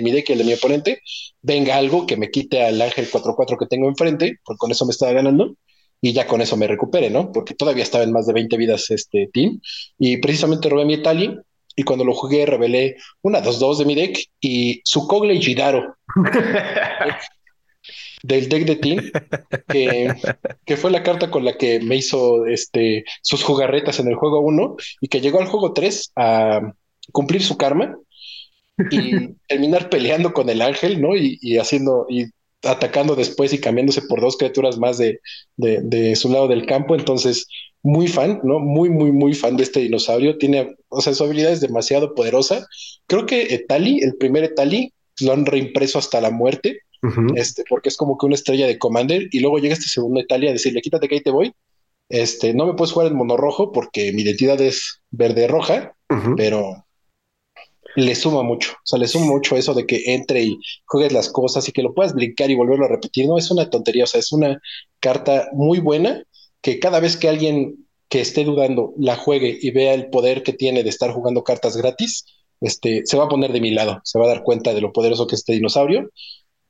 mi 0.00 0.10
deck 0.10 0.30
y 0.30 0.32
el 0.32 0.38
de 0.38 0.44
mi 0.44 0.54
oponente, 0.54 1.00
venga 1.42 1.76
algo 1.76 2.06
que 2.06 2.16
me 2.16 2.30
quite 2.30 2.62
al 2.62 2.80
ángel 2.80 3.06
4-4 3.10 3.58
que 3.58 3.66
tengo 3.66 3.88
enfrente, 3.88 4.38
porque 4.44 4.58
con 4.58 4.70
eso 4.70 4.86
me 4.86 4.92
estaba 4.92 5.12
ganando 5.12 5.54
y 6.00 6.12
ya 6.14 6.26
con 6.26 6.40
eso 6.40 6.56
me 6.56 6.66
recupere, 6.66 7.10
¿no? 7.10 7.30
Porque 7.30 7.54
todavía 7.54 7.82
estaba 7.82 8.04
en 8.04 8.12
más 8.12 8.26
de 8.26 8.32
20 8.32 8.56
vidas 8.56 8.90
este 8.90 9.28
team 9.32 9.60
y 9.98 10.16
precisamente 10.18 10.68
robé 10.70 10.86
mi 10.86 10.94
Etali 10.94 11.36
y 11.76 11.82
cuando 11.82 12.04
lo 12.04 12.14
jugué 12.14 12.46
revelé 12.46 12.96
una 13.22 13.42
2-2 13.42 13.78
de 13.78 13.84
mi 13.84 13.94
deck 13.94 14.18
y 14.40 14.80
su 14.84 15.06
Cogle 15.06 15.38
Jidaro 15.38 15.96
del 18.22 18.48
deck 18.48 18.64
de 18.64 18.76
Team, 18.76 19.12
que, 20.64 20.76
fue 20.76 20.90
la 20.90 21.02
carta 21.02 21.30
con 21.30 21.44
la 21.44 21.58
que 21.58 21.78
me 21.80 21.96
hizo 21.96 22.46
este, 22.46 23.04
sus 23.20 23.42
jugarretas 23.42 24.00
en 24.00 24.08
el 24.08 24.14
juego 24.14 24.40
1 24.40 24.76
y 25.02 25.08
que 25.08 25.20
llegó 25.20 25.40
al 25.40 25.46
juego 25.46 25.74
3 25.74 26.12
a 26.16 26.72
cumplir 27.12 27.42
su 27.42 27.58
karma 27.58 27.98
y 28.90 29.28
terminar 29.48 29.90
peleando 29.90 30.32
con 30.32 30.48
el 30.48 30.62
ángel, 30.62 31.02
¿no? 31.02 31.14
Y, 31.14 31.38
y 31.42 31.58
haciendo, 31.58 32.06
y 32.08 32.24
atacando 32.62 33.14
después 33.14 33.52
y 33.52 33.60
cambiándose 33.60 34.00
por 34.02 34.22
dos 34.22 34.38
criaturas 34.38 34.78
más 34.78 34.96
de, 34.96 35.20
de, 35.56 35.80
de, 35.82 36.16
su 36.16 36.30
lado 36.30 36.48
del 36.48 36.64
campo. 36.64 36.94
Entonces, 36.94 37.46
muy 37.84 38.08
fan, 38.08 38.40
¿no? 38.42 38.58
Muy, 38.60 38.88
muy, 38.88 39.12
muy 39.12 39.34
fan 39.34 39.56
de 39.56 39.62
este 39.62 39.80
dinosaurio. 39.80 40.38
Tiene, 40.38 40.74
o 40.88 41.02
sea, 41.02 41.12
su 41.12 41.22
habilidad 41.22 41.52
es 41.52 41.60
demasiado 41.60 42.14
poderosa. 42.14 42.66
Creo 43.06 43.26
que 43.26 43.54
Etali, 43.54 44.00
el 44.00 44.16
primer 44.16 44.42
Etali, 44.42 44.92
lo 45.20 45.32
han 45.32 45.44
reimpreso 45.44 45.98
hasta 45.98 46.20
la 46.20 46.30
muerte, 46.30 46.80
este, 47.36 47.62
porque 47.68 47.90
es 47.90 47.98
como 47.98 48.16
que 48.16 48.24
una 48.24 48.34
estrella 48.34 48.66
de 48.66 48.78
Commander, 48.78 49.28
y 49.30 49.40
luego 49.40 49.58
llega 49.58 49.74
este 49.74 49.88
segundo 49.88 50.18
Etali 50.18 50.48
a 50.48 50.52
decirle, 50.52 50.80
quítate 50.80 51.06
que 51.06 51.16
ahí 51.16 51.20
te 51.20 51.30
voy. 51.30 51.52
Este, 52.08 52.54
no 52.54 52.66
me 52.66 52.72
puedes 52.72 52.92
jugar 52.92 53.08
en 53.08 53.16
mono 53.16 53.36
rojo 53.36 53.70
porque 53.70 54.12
mi 54.12 54.22
identidad 54.22 54.58
es 54.62 55.02
verde-roja, 55.10 55.94
pero 56.36 56.86
le 57.96 58.14
suma 58.14 58.42
mucho, 58.42 58.72
o 58.72 58.86
sea, 58.86 58.98
le 58.98 59.06
suma 59.06 59.26
mucho 59.26 59.56
eso 59.56 59.74
de 59.74 59.86
que 59.86 60.14
entre 60.14 60.42
y 60.42 60.58
juegues 60.86 61.12
las 61.12 61.28
cosas 61.28 61.68
y 61.68 61.72
que 61.72 61.82
lo 61.82 61.92
puedas 61.92 62.14
brincar 62.14 62.50
y 62.50 62.54
volverlo 62.54 62.86
a 62.86 62.88
repetir, 62.88 63.26
no 63.26 63.38
es 63.38 63.50
una 63.50 63.68
tontería, 63.68 64.04
o 64.04 64.06
sea, 64.06 64.20
es 64.20 64.32
una 64.32 64.60
carta 65.00 65.48
muy 65.52 65.80
buena 65.80 66.24
que 66.64 66.80
cada 66.80 66.98
vez 66.98 67.18
que 67.18 67.28
alguien 67.28 67.86
que 68.08 68.22
esté 68.22 68.42
dudando 68.42 68.94
la 68.96 69.16
juegue 69.16 69.58
y 69.60 69.70
vea 69.70 69.92
el 69.92 70.08
poder 70.08 70.42
que 70.42 70.54
tiene 70.54 70.82
de 70.82 70.88
estar 70.88 71.10
jugando 71.12 71.44
cartas 71.44 71.76
gratis, 71.76 72.24
este, 72.62 73.02
se 73.04 73.18
va 73.18 73.24
a 73.24 73.28
poner 73.28 73.52
de 73.52 73.60
mi 73.60 73.70
lado, 73.70 74.00
se 74.02 74.18
va 74.18 74.24
a 74.24 74.28
dar 74.28 74.42
cuenta 74.42 74.72
de 74.72 74.80
lo 74.80 74.90
poderoso 74.90 75.26
que 75.26 75.34
es 75.34 75.42
este 75.42 75.52
dinosaurio. 75.52 76.10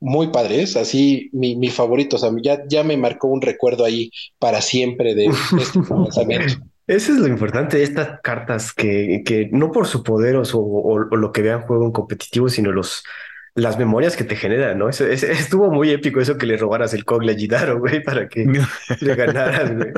Muy 0.01 0.27
padre, 0.27 0.61
es 0.61 0.75
así 0.75 1.29
mi, 1.31 1.55
mi 1.55 1.69
favorito, 1.69 2.17
o 2.17 2.19
sea, 2.19 2.29
ya, 2.43 2.61
ya 2.67 2.83
me 2.83 2.97
marcó 2.97 3.29
un 3.29 3.41
recuerdo 3.41 3.85
ahí 3.85 4.11
para 4.37 4.61
siempre 4.61 5.15
de 5.15 5.27
este 5.27 5.79
lanzamiento. 5.89 6.55
Eso 6.87 7.13
es 7.13 7.17
lo 7.17 7.27
importante 7.27 7.77
de 7.77 7.83
estas 7.83 8.19
cartas, 8.21 8.73
que, 8.73 9.23
que 9.25 9.47
no 9.49 9.71
por 9.71 9.87
su 9.87 10.03
poder 10.03 10.35
o, 10.35 10.43
o, 10.43 10.99
lo 10.99 11.31
que 11.31 11.41
vean 11.41 11.61
juego 11.61 11.85
en 11.85 11.93
competitivo, 11.93 12.49
sino 12.49 12.73
los, 12.73 13.01
las 13.55 13.79
memorias 13.79 14.17
que 14.17 14.25
te 14.25 14.35
generan, 14.35 14.77
¿no? 14.77 14.89
Eso, 14.89 15.05
estuvo 15.07 15.71
muy 15.71 15.89
épico 15.89 16.19
eso 16.19 16.37
que 16.37 16.45
le 16.45 16.57
robaras 16.57 16.93
el 16.93 17.05
Cogle 17.05 17.31
a 17.31 17.35
Gidaro, 17.35 17.79
güey, 17.79 18.03
para 18.03 18.27
que 18.27 18.45
le 18.99 19.15
ganaras, 19.15 19.75
güey. 19.75 19.91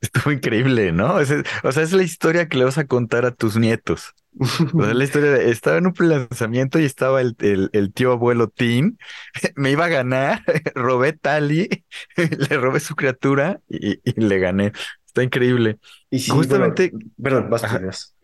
Estuvo 0.00 0.32
increíble, 0.32 0.90
¿no? 0.90 1.14
o 1.14 1.24
sea, 1.72 1.82
es 1.82 1.92
la 1.92 2.02
historia 2.02 2.48
que 2.48 2.58
le 2.58 2.64
vas 2.64 2.78
a 2.78 2.86
contar 2.86 3.26
a 3.26 3.30
tus 3.30 3.56
nietos. 3.56 4.14
O 4.38 4.84
sea, 4.84 4.94
la 4.94 5.04
historia 5.04 5.32
de, 5.32 5.50
estaba 5.50 5.76
en 5.76 5.86
un 5.86 5.94
lanzamiento 5.98 6.78
y 6.78 6.84
estaba 6.84 7.20
el, 7.20 7.36
el, 7.40 7.92
tío 7.92 8.12
abuelo 8.12 8.48
Tim, 8.48 8.96
me 9.56 9.70
iba 9.70 9.84
a 9.84 9.88
ganar, 9.88 10.42
robé 10.74 11.12
Tali, 11.12 11.68
le 12.16 12.56
robé 12.56 12.80
su 12.80 12.94
criatura 12.96 13.60
y, 13.68 14.00
le 14.18 14.38
gané. 14.38 14.72
Está 15.04 15.24
increíble. 15.24 15.78
Y 16.08 16.22
justamente, 16.28 16.92
perdón, 17.20 17.50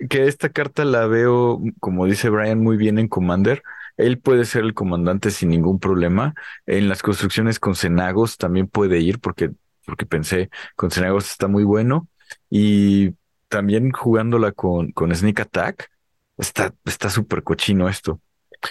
que 0.08 0.28
esta 0.28 0.48
carta 0.50 0.84
la 0.84 1.06
veo, 1.08 1.60
como 1.80 2.06
dice 2.06 2.30
Brian, 2.30 2.60
muy 2.60 2.76
bien 2.76 3.00
en 3.00 3.08
Commander 3.08 3.62
él 3.96 4.18
puede 4.18 4.44
ser 4.44 4.64
el 4.64 4.74
comandante 4.74 5.30
sin 5.30 5.50
ningún 5.50 5.78
problema. 5.78 6.34
En 6.66 6.88
las 6.88 7.02
construcciones 7.02 7.58
con 7.58 7.74
Cenagos 7.74 8.36
también 8.36 8.66
puede 8.66 9.00
ir 9.00 9.20
porque, 9.20 9.50
porque 9.84 10.06
pensé 10.06 10.50
con 10.74 10.90
Cenagos 10.90 11.30
está 11.30 11.48
muy 11.48 11.64
bueno. 11.64 12.08
Y 12.50 13.14
también 13.48 13.92
jugándola 13.92 14.52
con, 14.52 14.92
con 14.92 15.14
Sneak 15.14 15.40
Attack, 15.40 15.90
está 16.36 17.10
súper 17.10 17.42
cochino 17.42 17.88
esto. 17.88 18.20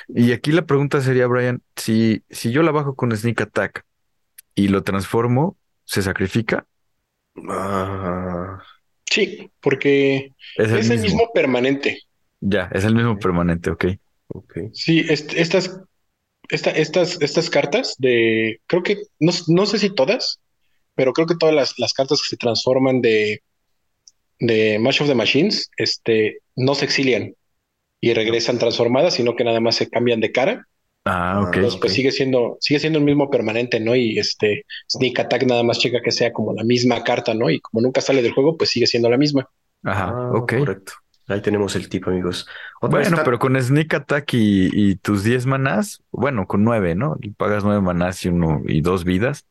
Y 0.07 0.31
aquí 0.31 0.51
la 0.51 0.65
pregunta 0.65 1.01
sería, 1.01 1.27
Brian, 1.27 1.61
si, 1.75 2.23
si 2.29 2.51
yo 2.51 2.63
la 2.63 2.71
bajo 2.71 2.95
con 2.95 3.15
Sneak 3.15 3.41
Attack 3.41 3.85
y 4.53 4.67
lo 4.67 4.83
transformo, 4.83 5.57
¿se 5.83 6.01
sacrifica? 6.01 6.65
Ah. 7.49 8.61
sí, 9.05 9.51
porque 9.59 10.33
es 10.55 10.89
el, 10.89 11.01
mismo. 11.01 11.29
permanente. 11.33 12.01
Ya, 12.39 12.69
es 12.71 12.85
el 12.85 12.95
mismo 12.95 13.19
permanente, 13.19 13.69
ok. 13.69 13.85
Sí, 14.73 15.05
estas, 15.09 15.79
estas, 16.49 17.21
estas 17.21 17.49
cartas 17.49 17.95
de, 17.97 18.61
creo 18.67 18.83
que, 18.83 18.97
no, 19.19 19.31
no, 19.47 19.65
sé 19.65 19.79
si 19.79 19.93
todas, 19.93 20.39
pero 20.95 21.13
creo 21.13 21.27
que 21.27 21.35
todas 21.35 21.55
las, 21.55 21.79
las 21.79 21.93
cartas 21.93 22.21
que 22.21 22.27
se 22.29 22.37
transforman 22.37 23.01
de, 23.01 23.41
de 24.39 24.79
Match 24.79 25.01
of 25.01 25.07
the 25.07 25.15
Machines, 25.15 25.69
este, 25.77 26.39
no 26.55 26.75
se 26.75 26.85
exilian 26.85 27.35
y 28.01 28.13
regresan 28.13 28.59
transformadas, 28.59 29.15
sino 29.15 29.35
que 29.35 29.43
nada 29.43 29.59
más 29.59 29.75
se 29.75 29.89
cambian 29.89 30.19
de 30.19 30.31
cara. 30.31 30.67
Ah, 31.05 31.41
ok. 31.41 31.55
Entonces, 31.55 31.79
pues 31.79 31.93
sigue 31.93 32.11
siendo, 32.11 32.57
sigue 32.59 32.79
siendo 32.79 32.99
el 32.99 33.05
mismo 33.05 33.29
permanente, 33.29 33.79
¿no? 33.79 33.95
Y 33.95 34.17
este 34.17 34.65
Sneak 34.91 35.19
Attack 35.19 35.43
nada 35.43 35.63
más 35.63 35.79
checa 35.79 36.01
que 36.01 36.11
sea 36.11 36.33
como 36.33 36.53
la 36.53 36.63
misma 36.63 37.03
carta, 37.03 37.33
¿no? 37.33 37.49
Y 37.49 37.59
como 37.59 37.81
nunca 37.81 38.01
sale 38.01 38.23
del 38.23 38.33
juego, 38.33 38.57
pues 38.57 38.71
sigue 38.71 38.87
siendo 38.87 39.09
la 39.09 39.17
misma. 39.17 39.47
Ajá, 39.83 40.09
Ah, 40.09 40.31
ok. 40.33 40.57
Correcto. 40.57 40.93
Ahí 41.27 41.41
tenemos 41.41 41.75
el 41.75 41.89
tip, 41.89 42.07
amigos. 42.07 42.47
Otra 42.81 42.99
Bueno, 42.99 43.09
está- 43.09 43.23
pero 43.23 43.39
con 43.39 43.59
Sneak 43.59 43.93
Attack 43.93 44.33
y, 44.33 44.69
y 44.73 44.95
tus 44.95 45.23
10 45.23 45.45
manás, 45.47 46.03
bueno, 46.11 46.45
con 46.45 46.63
9, 46.63 46.93
¿no? 46.95 47.17
Y 47.21 47.31
pagas 47.31 47.63
9 47.63 47.81
manás 47.81 48.23
y 48.25 48.29
uno 48.29 48.61
y 48.65 48.81
dos 48.81 49.03
vidas 49.05 49.45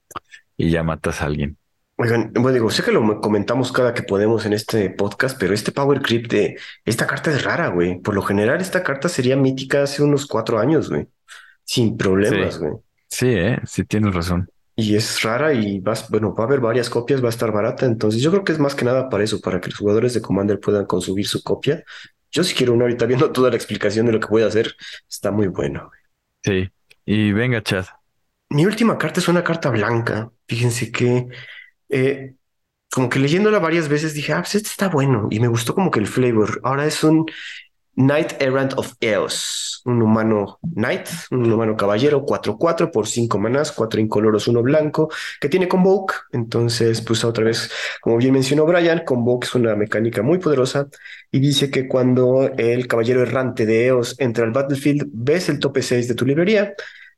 y 0.57 0.71
ya 0.71 0.83
matas 0.85 1.21
a 1.21 1.27
alguien. 1.27 1.57
Oigan, 1.97 2.33
bueno, 2.33 2.53
digo, 2.53 2.71
sé 2.71 2.83
que 2.83 2.91
lo 2.93 3.21
comentamos 3.21 3.71
cada 3.71 3.95
que 3.95 4.03
podemos 4.03 4.45
en 4.47 4.53
este 4.53 4.91
podcast, 4.91 5.39
pero 5.39 5.55
este 5.55 5.71
Power 5.73 6.01
Creep 6.03 6.27
de 6.29 6.59
esta 6.85 7.07
carta 7.07 7.31
es 7.31 7.45
rara, 7.45 7.69
güey. 7.69 8.01
Por 8.01 8.15
lo 8.15 8.23
general, 8.23 8.61
esta 8.61 8.83
carta 8.83 9.09
sería 9.09 9.37
mítica 9.37 9.83
hace 9.85 10.03
unos 10.03 10.27
cuatro 10.27 10.59
años, 10.59 10.91
güey. 10.91 11.07
Sin 11.65 11.97
problemas, 11.97 12.55
Sí. 12.55 12.61
güey. 12.61 12.73
Sí, 13.09 13.27
¿eh? 13.29 13.59
Sí 13.65 13.85
tienes 13.85 14.13
razón. 14.15 14.49
Y 14.77 14.97
es 14.97 15.23
rara 15.23 15.53
y 15.53 15.79
vas, 15.81 16.11
bueno, 16.11 16.35
va 16.35 16.45
a 16.45 16.47
haber 16.47 16.61
varias 16.61 16.91
copias, 16.91 17.23
va 17.23 17.27
a 17.27 17.31
estar 17.31 17.53
barata. 17.53 17.87
Entonces, 17.87 18.21
yo 18.21 18.31
creo 18.31 18.45
que 18.45 18.53
es 18.53 18.59
más 18.59 18.75
que 18.75 18.85
nada 18.85 19.09
para 19.09 19.23
eso, 19.25 19.41
para 19.41 19.61
que 19.61 19.71
los 19.71 19.79
jugadores 19.79 20.15
de 20.15 20.21
Commander 20.21 20.59
puedan 20.59 20.87
consumir 20.87 21.27
su 21.27 21.43
copia. 21.43 21.85
Yo 22.33 22.43
sí 22.43 22.55
quiero 22.55 22.73
una 22.73 22.85
ahorita 22.85 23.07
viendo 23.07 23.31
toda 23.31 23.51
la 23.51 23.57
explicación 23.57 24.07
de 24.07 24.13
lo 24.13 24.21
que 24.21 24.27
voy 24.27 24.43
a 24.43 24.47
hacer. 24.47 24.75
Está 25.09 25.31
muy 25.31 25.47
bueno. 25.47 25.91
Sí. 26.43 26.69
Y 27.05 27.33
venga, 27.33 27.63
Chad. 27.63 27.87
Mi 28.51 28.67
última 28.67 28.99
carta 28.99 29.21
es 29.21 29.29
una 29.29 29.45
carta 29.45 29.71
blanca. 29.71 30.31
Fíjense 30.49 30.91
que 30.91 31.29
eh, 31.89 32.35
como 32.95 33.09
que 33.09 33.19
leyéndola 33.19 33.59
varias 33.59 33.89
veces 33.89 34.15
dije, 34.15 34.33
ah, 34.33 34.41
pues 34.41 34.55
este 34.55 34.69
está 34.69 34.89
bueno 34.89 35.29
y 35.31 35.41
me 35.41 35.49
gustó 35.49 35.75
como 35.75 35.91
que 35.91 36.01
el 36.01 36.07
flavor. 36.07 36.61
Ahora 36.63 36.87
es 36.87 37.03
un 37.03 37.27
Knight 37.97 38.41
Errant 38.41 38.75
of 38.77 38.95
Eos, 39.01 39.83
un 39.85 40.03
humano 40.03 40.59
Knight, 40.75 41.09
un 41.31 41.53
humano 41.53 41.77
caballero, 41.77 42.25
4-4 42.25 42.91
por 42.91 43.07
5 43.07 43.39
manás, 43.39 43.73
4 43.73 44.01
incoloros, 44.01 44.49
1 44.49 44.63
blanco, 44.63 45.11
que 45.41 45.49
tiene 45.49 45.69
Convoke. 45.69 46.15
Entonces, 46.33 47.01
pues 47.01 47.25
otra 47.25 47.45
vez, 47.45 47.71
como 48.01 48.17
bien 48.17 48.33
mencionó 48.33 48.67
Brian, 48.67 49.05
Convoke 49.05 49.47
es 49.47 49.55
una 49.55 49.77
mecánica 49.77 50.23
muy 50.23 50.39
poderosa 50.39 50.89
y 51.31 51.39
dice 51.39 51.71
que 51.71 51.87
cuando 51.87 52.51
el 52.57 52.87
caballero 52.87 53.23
errante 53.23 53.67
de 53.67 53.87
Eos 53.87 54.17
entra 54.19 54.45
al 54.45 54.53
battlefield, 54.53 55.09
ves 55.13 55.49
el 55.49 55.59
tope 55.59 55.83
6 55.83 56.09
de 56.09 56.15
tu 56.15 56.25
librería 56.25 56.75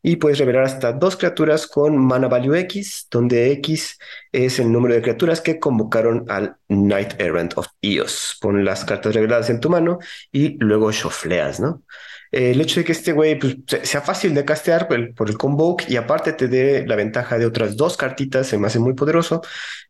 y 0.09 0.17
puedes 0.17 0.39
revelar 0.39 0.63
hasta 0.65 0.93
dos 0.93 1.17
criaturas 1.17 1.67
con 1.67 1.97
mana 1.99 2.29
value 2.29 2.55
X, 2.61 3.09
donde 3.11 3.51
X 3.55 3.99
es 4.31 4.61
el 4.61 4.71
número 4.71 4.95
de 4.95 5.03
criaturas 5.03 5.41
que 5.41 5.59
convocaron 5.59 6.25
al 6.29 6.57
Knight 6.69 7.21
Errant 7.21 7.59
of 7.59 7.67
Eos. 7.83 8.39
Pon 8.41 8.65
las 8.65 8.85
cartas 8.85 9.15
reveladas 9.17 9.51
en 9.51 9.59
tu 9.59 9.69
mano 9.69 9.99
y 10.31 10.57
luego 10.65 10.93
shuffleas, 10.93 11.59
¿no? 11.59 11.83
Eh, 12.31 12.53
el 12.53 12.61
hecho 12.61 12.79
de 12.81 12.85
que 12.85 12.93
este 12.93 13.11
güey 13.13 13.37
pues, 13.39 13.57
se- 13.67 13.85
sea 13.85 14.01
fácil 14.01 14.33
de 14.35 14.45
castear 14.45 14.87
por 14.87 14.97
el, 14.97 15.13
por 15.15 15.37
convoke 15.37 15.87
y 15.89 15.97
aparte 15.97 16.33
te 16.35 16.47
dé 16.49 16.87
la 16.87 16.95
ventaja 16.97 17.37
de 17.39 17.47
otras 17.47 17.77
dos 17.77 17.97
cartitas, 17.97 18.47
se 18.47 18.59
me 18.59 18.69
hace 18.69 18.79
muy 18.79 18.95
poderoso. 18.95 19.43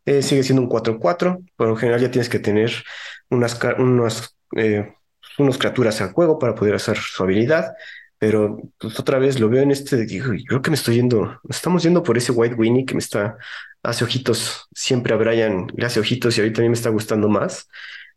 Eh, 0.07 0.23
sigue 0.23 0.43
siendo 0.43 0.63
un 0.63 0.69
4-4. 0.69 1.41
Por 1.57 1.69
lo 1.69 1.77
general 1.77 2.01
ya 2.01 2.11
tienes 2.11 2.29
que 2.31 2.39
tener 2.39 2.73
unas, 3.31 3.59
eh, 4.57 4.95
unas 5.39 5.59
criaturas 5.59 6.01
al 6.01 6.13
juego 6.13 6.39
para 6.39 6.55
poder 6.55 6.75
hacer 6.75 6.97
su 6.99 7.23
habilidad. 7.23 7.73
Pero 8.19 8.61
pues, 8.79 8.99
otra 8.99 9.19
vez 9.19 9.39
lo 9.41 9.49
veo 9.49 9.63
en 9.63 9.71
este, 9.71 10.07
creo 10.07 10.63
que 10.63 10.71
me 10.71 10.77
estoy 10.77 10.97
yendo, 10.97 11.39
estamos 11.49 11.83
yendo 11.83 12.03
por 12.03 12.17
ese 12.17 12.33
White 12.33 12.55
Winnie 12.55 12.87
que 12.87 12.95
me 12.95 13.01
está, 13.01 13.37
hace 13.83 14.05
ojitos, 14.05 14.69
siempre 14.75 15.13
a 15.15 15.17
Brian 15.17 15.67
le 15.77 15.87
hace 15.87 16.01
ojitos 16.01 16.37
y 16.37 16.41
ahorita 16.41 16.63
mí 16.63 16.69
me 16.69 16.75
está 16.75 16.91
gustando 16.91 17.29
más. 17.29 17.69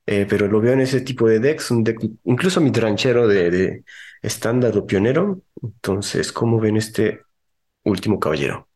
Eh, 0.06 0.26
pero 0.28 0.48
lo 0.48 0.60
veo 0.60 0.74
en 0.74 0.82
ese 0.82 1.02
tipo 1.02 1.28
de 1.28 1.40
decks, 1.40 1.70
un 1.70 1.84
deck, 1.84 2.00
incluso 2.24 2.60
mi 2.62 2.72
tranchero 2.72 3.28
de 3.28 3.84
estándar 4.24 4.76
o 4.78 4.86
pionero. 4.88 5.42
Entonces, 5.62 6.32
¿cómo 6.32 6.60
ven 6.60 6.78
este 6.78 7.22
último 7.84 8.20
caballero? 8.20 8.68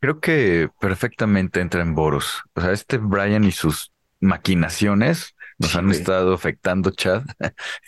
Creo 0.00 0.20
que 0.20 0.68
perfectamente 0.80 1.60
entra 1.60 1.82
en 1.82 1.94
Boros. 1.94 2.42
O 2.54 2.60
sea, 2.60 2.72
este 2.72 2.98
Brian 2.98 3.44
y 3.44 3.52
sus 3.52 3.92
maquinaciones 4.20 5.34
nos 5.58 5.74
han 5.76 5.90
estado 5.90 6.34
afectando, 6.34 6.90
Chad. 6.90 7.24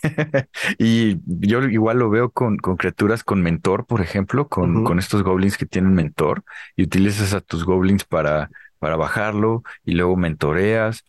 y 0.78 1.18
yo 1.26 1.62
igual 1.64 1.98
lo 1.98 2.10
veo 2.10 2.30
con, 2.30 2.56
con 2.58 2.76
criaturas 2.76 3.24
con 3.24 3.42
mentor, 3.42 3.86
por 3.86 4.00
ejemplo, 4.00 4.48
con, 4.48 4.84
con 4.84 4.98
estos 4.98 5.22
goblins 5.22 5.56
que 5.56 5.66
tienen 5.66 5.94
mentor 5.94 6.44
y 6.76 6.82
utilizas 6.84 7.32
a 7.34 7.40
tus 7.40 7.64
goblins 7.64 8.04
para, 8.04 8.50
para 8.78 8.96
bajarlo 8.96 9.62
y 9.84 9.92
luego 9.94 10.16
mentoreas. 10.16 11.04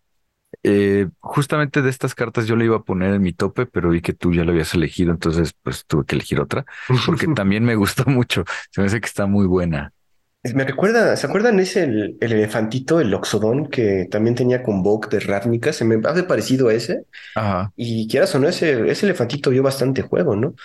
Eh, 0.63 1.07
justamente 1.19 1.81
de 1.81 1.89
estas 1.89 2.13
cartas 2.13 2.45
yo 2.45 2.55
le 2.55 2.65
iba 2.65 2.77
a 2.77 2.83
poner 2.83 3.13
en 3.15 3.21
mi 3.21 3.33
tope, 3.33 3.65
pero 3.65 3.89
vi 3.89 4.01
que 4.01 4.13
tú 4.13 4.33
ya 4.33 4.43
lo 4.43 4.51
habías 4.51 4.73
elegido, 4.75 5.11
entonces 5.11 5.53
pues 5.63 5.85
tuve 5.87 6.05
que 6.05 6.15
elegir 6.15 6.39
otra, 6.39 6.65
porque 7.05 7.27
también 7.35 7.63
me 7.65 7.75
gustó 7.75 8.05
mucho. 8.05 8.43
Se 8.69 8.81
me 8.81 8.87
hace 8.87 9.01
que 9.01 9.07
está 9.07 9.25
muy 9.25 9.47
buena. 9.47 9.93
Me 10.43 10.63
recuerda, 10.63 11.15
¿se 11.17 11.27
acuerdan 11.27 11.59
ese 11.59 11.83
el, 11.83 12.17
el 12.19 12.31
elefantito, 12.33 12.99
el 12.99 13.13
Oxodón, 13.13 13.67
que 13.69 14.07
también 14.09 14.33
tenía 14.35 14.63
Convoke 14.63 15.07
de 15.09 15.19
Ravnica? 15.19 15.71
Se 15.71 15.85
me 15.85 15.99
hace 16.07 16.23
parecido 16.23 16.69
a 16.69 16.73
ese. 16.73 17.05
Ajá. 17.35 17.73
Y 17.75 18.07
quieras 18.09 18.35
o 18.35 18.39
no, 18.39 18.49
ese, 18.49 18.89
ese 18.91 19.05
elefantito 19.07 19.51
vio 19.51 19.63
bastante 19.63 20.01
juego, 20.03 20.35
¿no? 20.35 20.55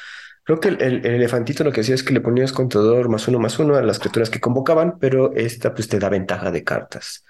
Creo 0.45 0.61
que 0.61 0.69
el, 0.69 0.83
el- 0.83 1.07
el 1.07 1.15
elefantito 1.17 1.65
lo 1.65 1.73
que 1.73 1.83
hacía 1.83 1.95
es 1.97 2.05
que 2.05 2.15
le 2.15 2.21
ponías 2.23 2.53
contador 2.53 3.09
más 3.11 3.29
uno 3.29 3.39
más 3.41 3.59
uno 3.61 3.77
a 3.77 3.83
las 3.83 3.99
criaturas 4.01 4.31
que 4.31 4.41
convocaban, 4.41 4.99
pero 5.01 5.35
esta 5.37 5.75
pues 5.75 5.89
te 5.89 5.99
da 5.99 6.09
ventaja 6.11 6.51
de 6.53 6.65
cartas. 6.65 7.25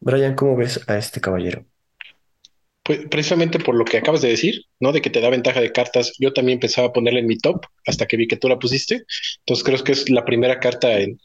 Brian, 0.00 0.34
¿cómo 0.36 0.56
ves 0.56 0.80
a 0.88 0.98
este 0.98 1.20
caballero? 1.20 1.66
Pues 2.82 3.00
precisamente 3.10 3.58
por 3.58 3.74
lo 3.74 3.84
que 3.84 3.98
acabas 3.98 4.22
de 4.22 4.30
decir, 4.30 4.62
¿no? 4.80 4.90
De 4.92 5.00
que 5.02 5.10
te 5.10 5.20
da 5.20 5.28
ventaja 5.30 5.60
de 5.60 5.70
cartas, 5.70 6.14
yo 6.18 6.32
también 6.32 6.58
pensaba 6.58 6.92
ponerla 6.92 7.20
en 7.20 7.26
mi 7.26 7.36
top 7.38 7.64
hasta 7.86 8.06
que 8.06 8.16
vi 8.16 8.26
que 8.26 8.36
tú 8.38 8.48
la 8.48 8.58
pusiste. 8.58 9.04
Entonces 9.40 9.64
creo 9.64 9.84
que 9.84 9.92
es 9.92 10.08
la 10.10 10.24
primera 10.24 10.58
carta 10.60 10.98
en, 10.98 11.20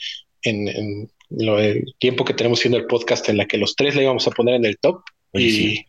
en, 0.46 0.68
en 0.68 1.10
lo, 1.30 1.60
el 1.60 1.94
tiempo 2.00 2.24
que 2.24 2.34
tenemos 2.34 2.60
haciendo 2.60 2.78
el 2.78 2.86
podcast 2.86 3.28
en 3.30 3.38
la 3.38 3.46
que 3.46 3.58
los 3.58 3.76
tres 3.76 3.96
la 3.96 4.04
íbamos 4.04 4.28
a 4.28 4.32
poner 4.32 4.56
en 4.56 4.66
el 4.66 4.78
top 4.78 5.02
Oye, 5.34 5.46
y, 5.46 5.52
sí. 5.52 5.86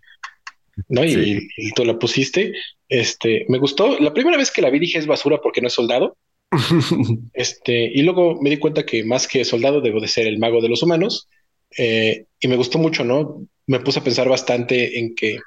¿no? 0.89 1.05
Y 1.05 1.49
tú 1.75 1.85
la 1.85 1.99
pusiste. 1.99 2.53
Este, 2.89 3.47
me 3.49 3.59
gustó. 3.59 3.99
La 3.99 4.13
primera 4.13 4.37
vez 4.37 4.51
que 4.51 4.63
la 4.63 4.71
vi 4.71 4.79
dije 4.79 4.99
es 4.99 5.07
basura 5.07 5.41
porque 5.43 5.61
no 5.61 5.69
es 5.69 5.75
soldado. 5.75 6.17
Este, 7.33 7.91
y 7.93 8.03
luego 8.03 8.41
me 8.41 8.51
di 8.51 8.57
cuenta 8.57 8.87
que 8.87 9.05
más 9.05 9.29
que 9.29 9.45
soldado 9.45 9.81
debo 9.81 10.01
de 10.01 10.09
ser 10.09 10.27
el 10.27 10.39
mago 10.39 10.61
de 10.61 10.69
los 10.69 10.83
humanos. 10.83 11.29
Eh, 11.77 12.27
y 12.41 12.49
me 12.49 12.57
gustó 12.57 12.79
mucho, 12.79 13.05
¿no? 13.05 13.47
Me 13.67 13.81
puse 13.81 13.99
a 13.99 14.05
pensar 14.05 14.29
bastante 14.29 14.99
en 14.99 15.15
que 15.15 15.39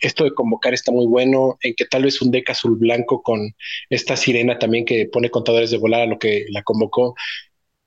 esto 0.00 0.24
de 0.24 0.34
convocar 0.34 0.74
está 0.74 0.92
muy 0.92 1.06
bueno, 1.06 1.58
en 1.62 1.74
que 1.74 1.86
tal 1.86 2.04
vez 2.04 2.20
un 2.22 2.30
deck 2.30 2.50
azul 2.50 2.76
blanco 2.76 3.22
con 3.22 3.54
esta 3.90 4.16
sirena 4.16 4.58
también 4.58 4.84
que 4.84 5.06
pone 5.06 5.30
contadores 5.30 5.70
de 5.70 5.78
volar 5.78 6.02
a 6.02 6.06
lo 6.06 6.18
que 6.18 6.46
la 6.50 6.62
convocó 6.62 7.14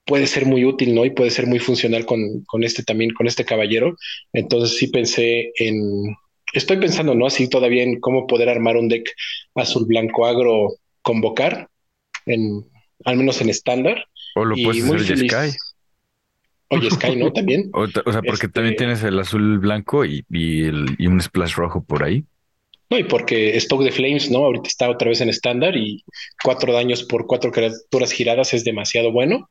puede 0.05 0.27
ser 0.27 0.45
muy 0.45 0.65
útil, 0.65 0.95
¿no? 0.95 1.05
Y 1.05 1.11
puede 1.11 1.29
ser 1.29 1.47
muy 1.47 1.59
funcional 1.59 2.05
con, 2.05 2.43
con 2.47 2.63
este 2.63 2.83
también, 2.83 3.11
con 3.11 3.27
este 3.27 3.45
caballero. 3.45 3.95
Entonces 4.33 4.77
sí 4.77 4.87
pensé 4.87 5.51
en, 5.57 6.15
estoy 6.53 6.77
pensando, 6.77 7.15
¿no? 7.15 7.27
Así 7.27 7.47
todavía 7.47 7.83
en 7.83 7.99
cómo 7.99 8.27
poder 8.27 8.49
armar 8.49 8.77
un 8.77 8.87
deck 8.89 9.09
azul 9.55 9.85
blanco 9.85 10.25
agro 10.25 10.75
convocar, 11.01 11.69
en, 12.25 12.65
al 13.05 13.17
menos 13.17 13.41
en 13.41 13.49
estándar. 13.49 14.05
O 14.35 14.45
lo 14.45 14.55
Y 14.57 14.63
puedes 14.63 14.83
muy 14.83 14.97
hacer 14.97 15.17
feliz. 15.17 15.31
Sky. 15.31 15.57
Oye, 16.69 16.91
Sky, 16.91 17.15
¿no? 17.15 17.31
También. 17.33 17.69
O, 17.73 17.87
sea, 17.87 18.03
porque 18.03 18.29
Este- 18.31 18.49
también 18.49 18.75
tienes 18.75 19.03
el 19.03 19.19
azul 19.19 19.59
blanco 19.59 20.05
y, 20.05 20.23
y, 20.29 20.63
el, 20.63 20.95
y 20.97 21.07
un 21.07 21.21
splash 21.21 21.55
rojo 21.55 21.83
por 21.83 22.03
ahí. 22.03 22.25
No, 22.89 22.97
y 22.97 23.03
porque 23.03 23.59
Stoke 23.59 23.83
de 23.83 23.91
Flames, 23.91 24.31
¿no? 24.31 24.39
Ahorita 24.39 24.67
está 24.67 24.89
otra 24.89 25.09
vez 25.09 25.21
en 25.21 25.29
estándar 25.29 25.77
y 25.77 26.03
cuatro 26.43 26.73
daños 26.73 27.03
por 27.03 27.27
cuatro 27.27 27.51
criaturas 27.51 28.11
giradas 28.11 28.53
es 28.53 28.63
demasiado 28.63 29.11
bueno. 29.11 29.49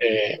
Eh, 0.00 0.40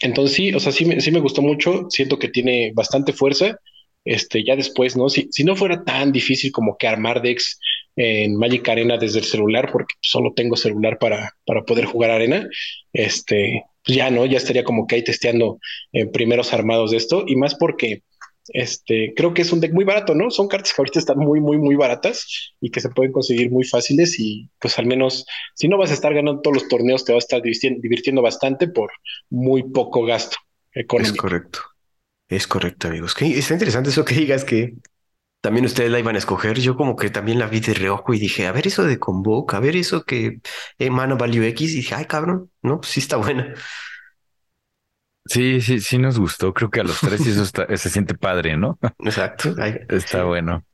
entonces 0.00 0.36
sí, 0.36 0.54
o 0.54 0.60
sea, 0.60 0.70
sí 0.70 0.84
me, 0.84 1.00
sí 1.00 1.10
me 1.10 1.20
gustó 1.20 1.42
mucho, 1.42 1.86
siento 1.90 2.18
que 2.18 2.28
tiene 2.28 2.72
bastante 2.74 3.12
fuerza. 3.12 3.58
Este, 4.04 4.44
ya 4.44 4.54
después, 4.54 4.96
¿no? 4.96 5.08
Si, 5.08 5.28
si 5.30 5.44
no 5.44 5.56
fuera 5.56 5.82
tan 5.82 6.12
difícil 6.12 6.52
como 6.52 6.76
que 6.76 6.86
armar 6.86 7.22
decks 7.22 7.58
en 7.96 8.36
Magic 8.36 8.68
Arena 8.68 8.98
desde 8.98 9.20
el 9.20 9.24
celular, 9.24 9.70
porque 9.72 9.94
solo 10.00 10.32
tengo 10.34 10.56
celular 10.56 10.98
para, 10.98 11.32
para 11.46 11.62
poder 11.62 11.86
jugar 11.86 12.10
arena, 12.10 12.46
este, 12.92 13.64
pues 13.84 13.96
ya, 13.96 14.10
¿no? 14.10 14.26
Ya 14.26 14.38
estaría 14.38 14.64
como 14.64 14.86
que 14.86 14.96
ahí 14.96 15.04
testeando 15.04 15.58
eh, 15.92 16.06
primeros 16.06 16.52
armados 16.52 16.90
de 16.90 16.98
esto, 16.98 17.24
y 17.26 17.36
más 17.36 17.54
porque 17.54 18.02
este, 18.48 19.14
creo 19.16 19.34
que 19.34 19.42
es 19.42 19.52
un 19.52 19.60
deck 19.60 19.72
muy 19.72 19.84
barato, 19.84 20.14
¿no? 20.14 20.30
Son 20.30 20.48
cartas 20.48 20.72
que 20.74 20.80
ahorita 20.82 20.98
están 20.98 21.18
muy, 21.18 21.40
muy, 21.40 21.58
muy 21.58 21.76
baratas 21.76 22.52
y 22.60 22.70
que 22.70 22.80
se 22.80 22.90
pueden 22.90 23.12
conseguir 23.12 23.50
muy 23.50 23.64
fáciles 23.64 24.18
y 24.20 24.50
pues 24.60 24.78
al 24.78 24.86
menos 24.86 25.26
si 25.54 25.68
no 25.68 25.78
vas 25.78 25.90
a 25.90 25.94
estar 25.94 26.12
ganando 26.14 26.40
todos 26.42 26.56
los 26.62 26.68
torneos, 26.68 27.04
te 27.04 27.12
vas 27.12 27.24
a 27.24 27.26
estar 27.26 27.42
divirtiendo, 27.42 27.80
divirtiendo 27.82 28.22
bastante 28.22 28.68
por 28.68 28.92
muy 29.30 29.62
poco 29.64 30.04
gasto 30.04 30.36
Es 30.96 31.12
económico. 31.12 31.12
correcto. 31.12 31.60
Es 32.28 32.46
correcto, 32.48 32.88
amigos. 32.88 33.14
Que 33.14 33.38
está 33.38 33.54
interesante 33.54 33.90
eso 33.90 34.04
que 34.04 34.14
digas 34.16 34.44
que 34.44 34.76
también 35.40 35.66
ustedes 35.66 35.90
la 35.90 36.00
iban 36.00 36.16
a 36.16 36.18
escoger. 36.18 36.58
Yo 36.60 36.76
como 36.76 36.96
que 36.96 37.10
también 37.10 37.38
la 37.40 37.48
vi 37.48 37.60
de 37.60 37.74
reojo 37.74 38.14
y 38.14 38.20
dije, 38.20 38.46
a 38.46 38.52
ver 38.52 38.66
eso 38.68 38.84
de 38.84 38.98
Convoke, 39.00 39.54
a 39.56 39.60
ver 39.60 39.76
eso 39.76 40.04
que 40.04 40.40
eh, 40.78 40.90
Mana 40.90 41.16
Value 41.16 41.46
X. 41.48 41.72
Y 41.74 41.76
dije, 41.78 41.94
ay, 41.96 42.06
cabrón, 42.06 42.50
no, 42.62 42.80
pues 42.80 42.92
sí 42.92 43.00
está 43.00 43.16
buena. 43.18 43.54
Sí, 45.26 45.60
sí, 45.62 45.80
sí 45.80 45.96
nos 45.96 46.18
gustó. 46.18 46.52
Creo 46.52 46.70
que 46.70 46.80
a 46.80 46.84
los 46.84 47.00
tres 47.00 47.26
y 47.26 47.30
eso 47.30 47.42
está, 47.42 47.66
se 47.76 47.90
siente 47.90 48.14
padre, 48.14 48.56
¿no? 48.56 48.78
Exacto. 49.04 49.54
está 49.88 50.24
bueno. 50.24 50.64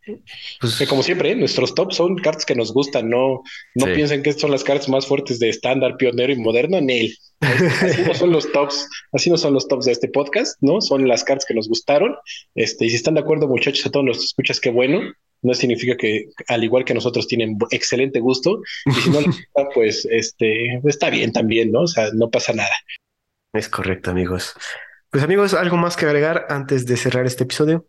Pues, 0.61 0.85
como 0.89 1.03
siempre, 1.03 1.35
nuestros 1.37 1.75
tops 1.75 1.97
son 1.97 2.17
cartas 2.17 2.45
que 2.45 2.57
nos 2.57 2.73
gustan. 2.73 3.09
No, 3.09 3.43
no 3.75 3.87
piensen 3.87 4.23
que 4.23 4.33
son 4.33 4.51
las 4.51 4.65
cartas 4.65 4.89
más 4.89 5.07
fuertes 5.07 5.39
de 5.39 5.49
estándar, 5.49 5.97
pionero 5.97 6.33
y 6.33 6.37
moderno. 6.37 6.79
En 6.79 6.91
él. 6.91 7.17
Así 7.41 8.03
no 8.07 8.15
son 8.15 8.33
los 8.33 8.53
tops, 8.53 8.87
así 9.13 9.31
no 9.31 9.39
son 9.39 9.55
los 9.55 9.67
tops 9.67 9.87
de 9.87 9.93
este 9.93 10.09
podcast, 10.09 10.59
¿no? 10.61 10.81
Son 10.81 11.09
las 11.09 11.25
cartas 11.25 11.47
que 11.47 11.55
nos 11.55 11.69
gustaron. 11.69 12.15
Este, 12.55 12.87
y 12.87 12.91
si 12.91 12.97
están 12.97 13.15
de 13.15 13.21
acuerdo, 13.21 13.49
muchachos, 13.49 13.87
a 13.87 13.91
todos 13.91 14.05
los 14.05 14.25
escuchas, 14.25 14.61
qué 14.61 14.71
bueno. 14.71 15.01
No 15.43 15.55
significa 15.55 15.97
que, 15.97 16.27
al 16.49 16.65
igual 16.65 16.85
que 16.85 16.93
nosotros, 16.93 17.27
tienen 17.27 17.57
excelente 17.71 18.21
gusto. 18.21 18.61
Y 18.85 18.93
si 18.93 19.11
no 19.11 19.21
pues 19.75 20.07
este, 20.11 20.81
está 20.85 21.09
bien 21.09 21.33
también, 21.33 21.73
¿no? 21.73 21.83
O 21.83 21.87
sea, 21.87 22.11
no 22.13 22.29
pasa 22.29 22.53
nada. 22.53 22.75
Es 23.53 23.69
correcto, 23.69 24.11
amigos. 24.11 24.55
Pues 25.11 25.25
amigos, 25.25 25.55
¿algo 25.55 25.77
más 25.77 25.97
que 25.97 26.07
agregar 26.07 26.47
antes 26.51 26.87
de 26.87 26.97
cerrar 26.97 27.27
este 27.27 27.45
episodio? 27.45 27.87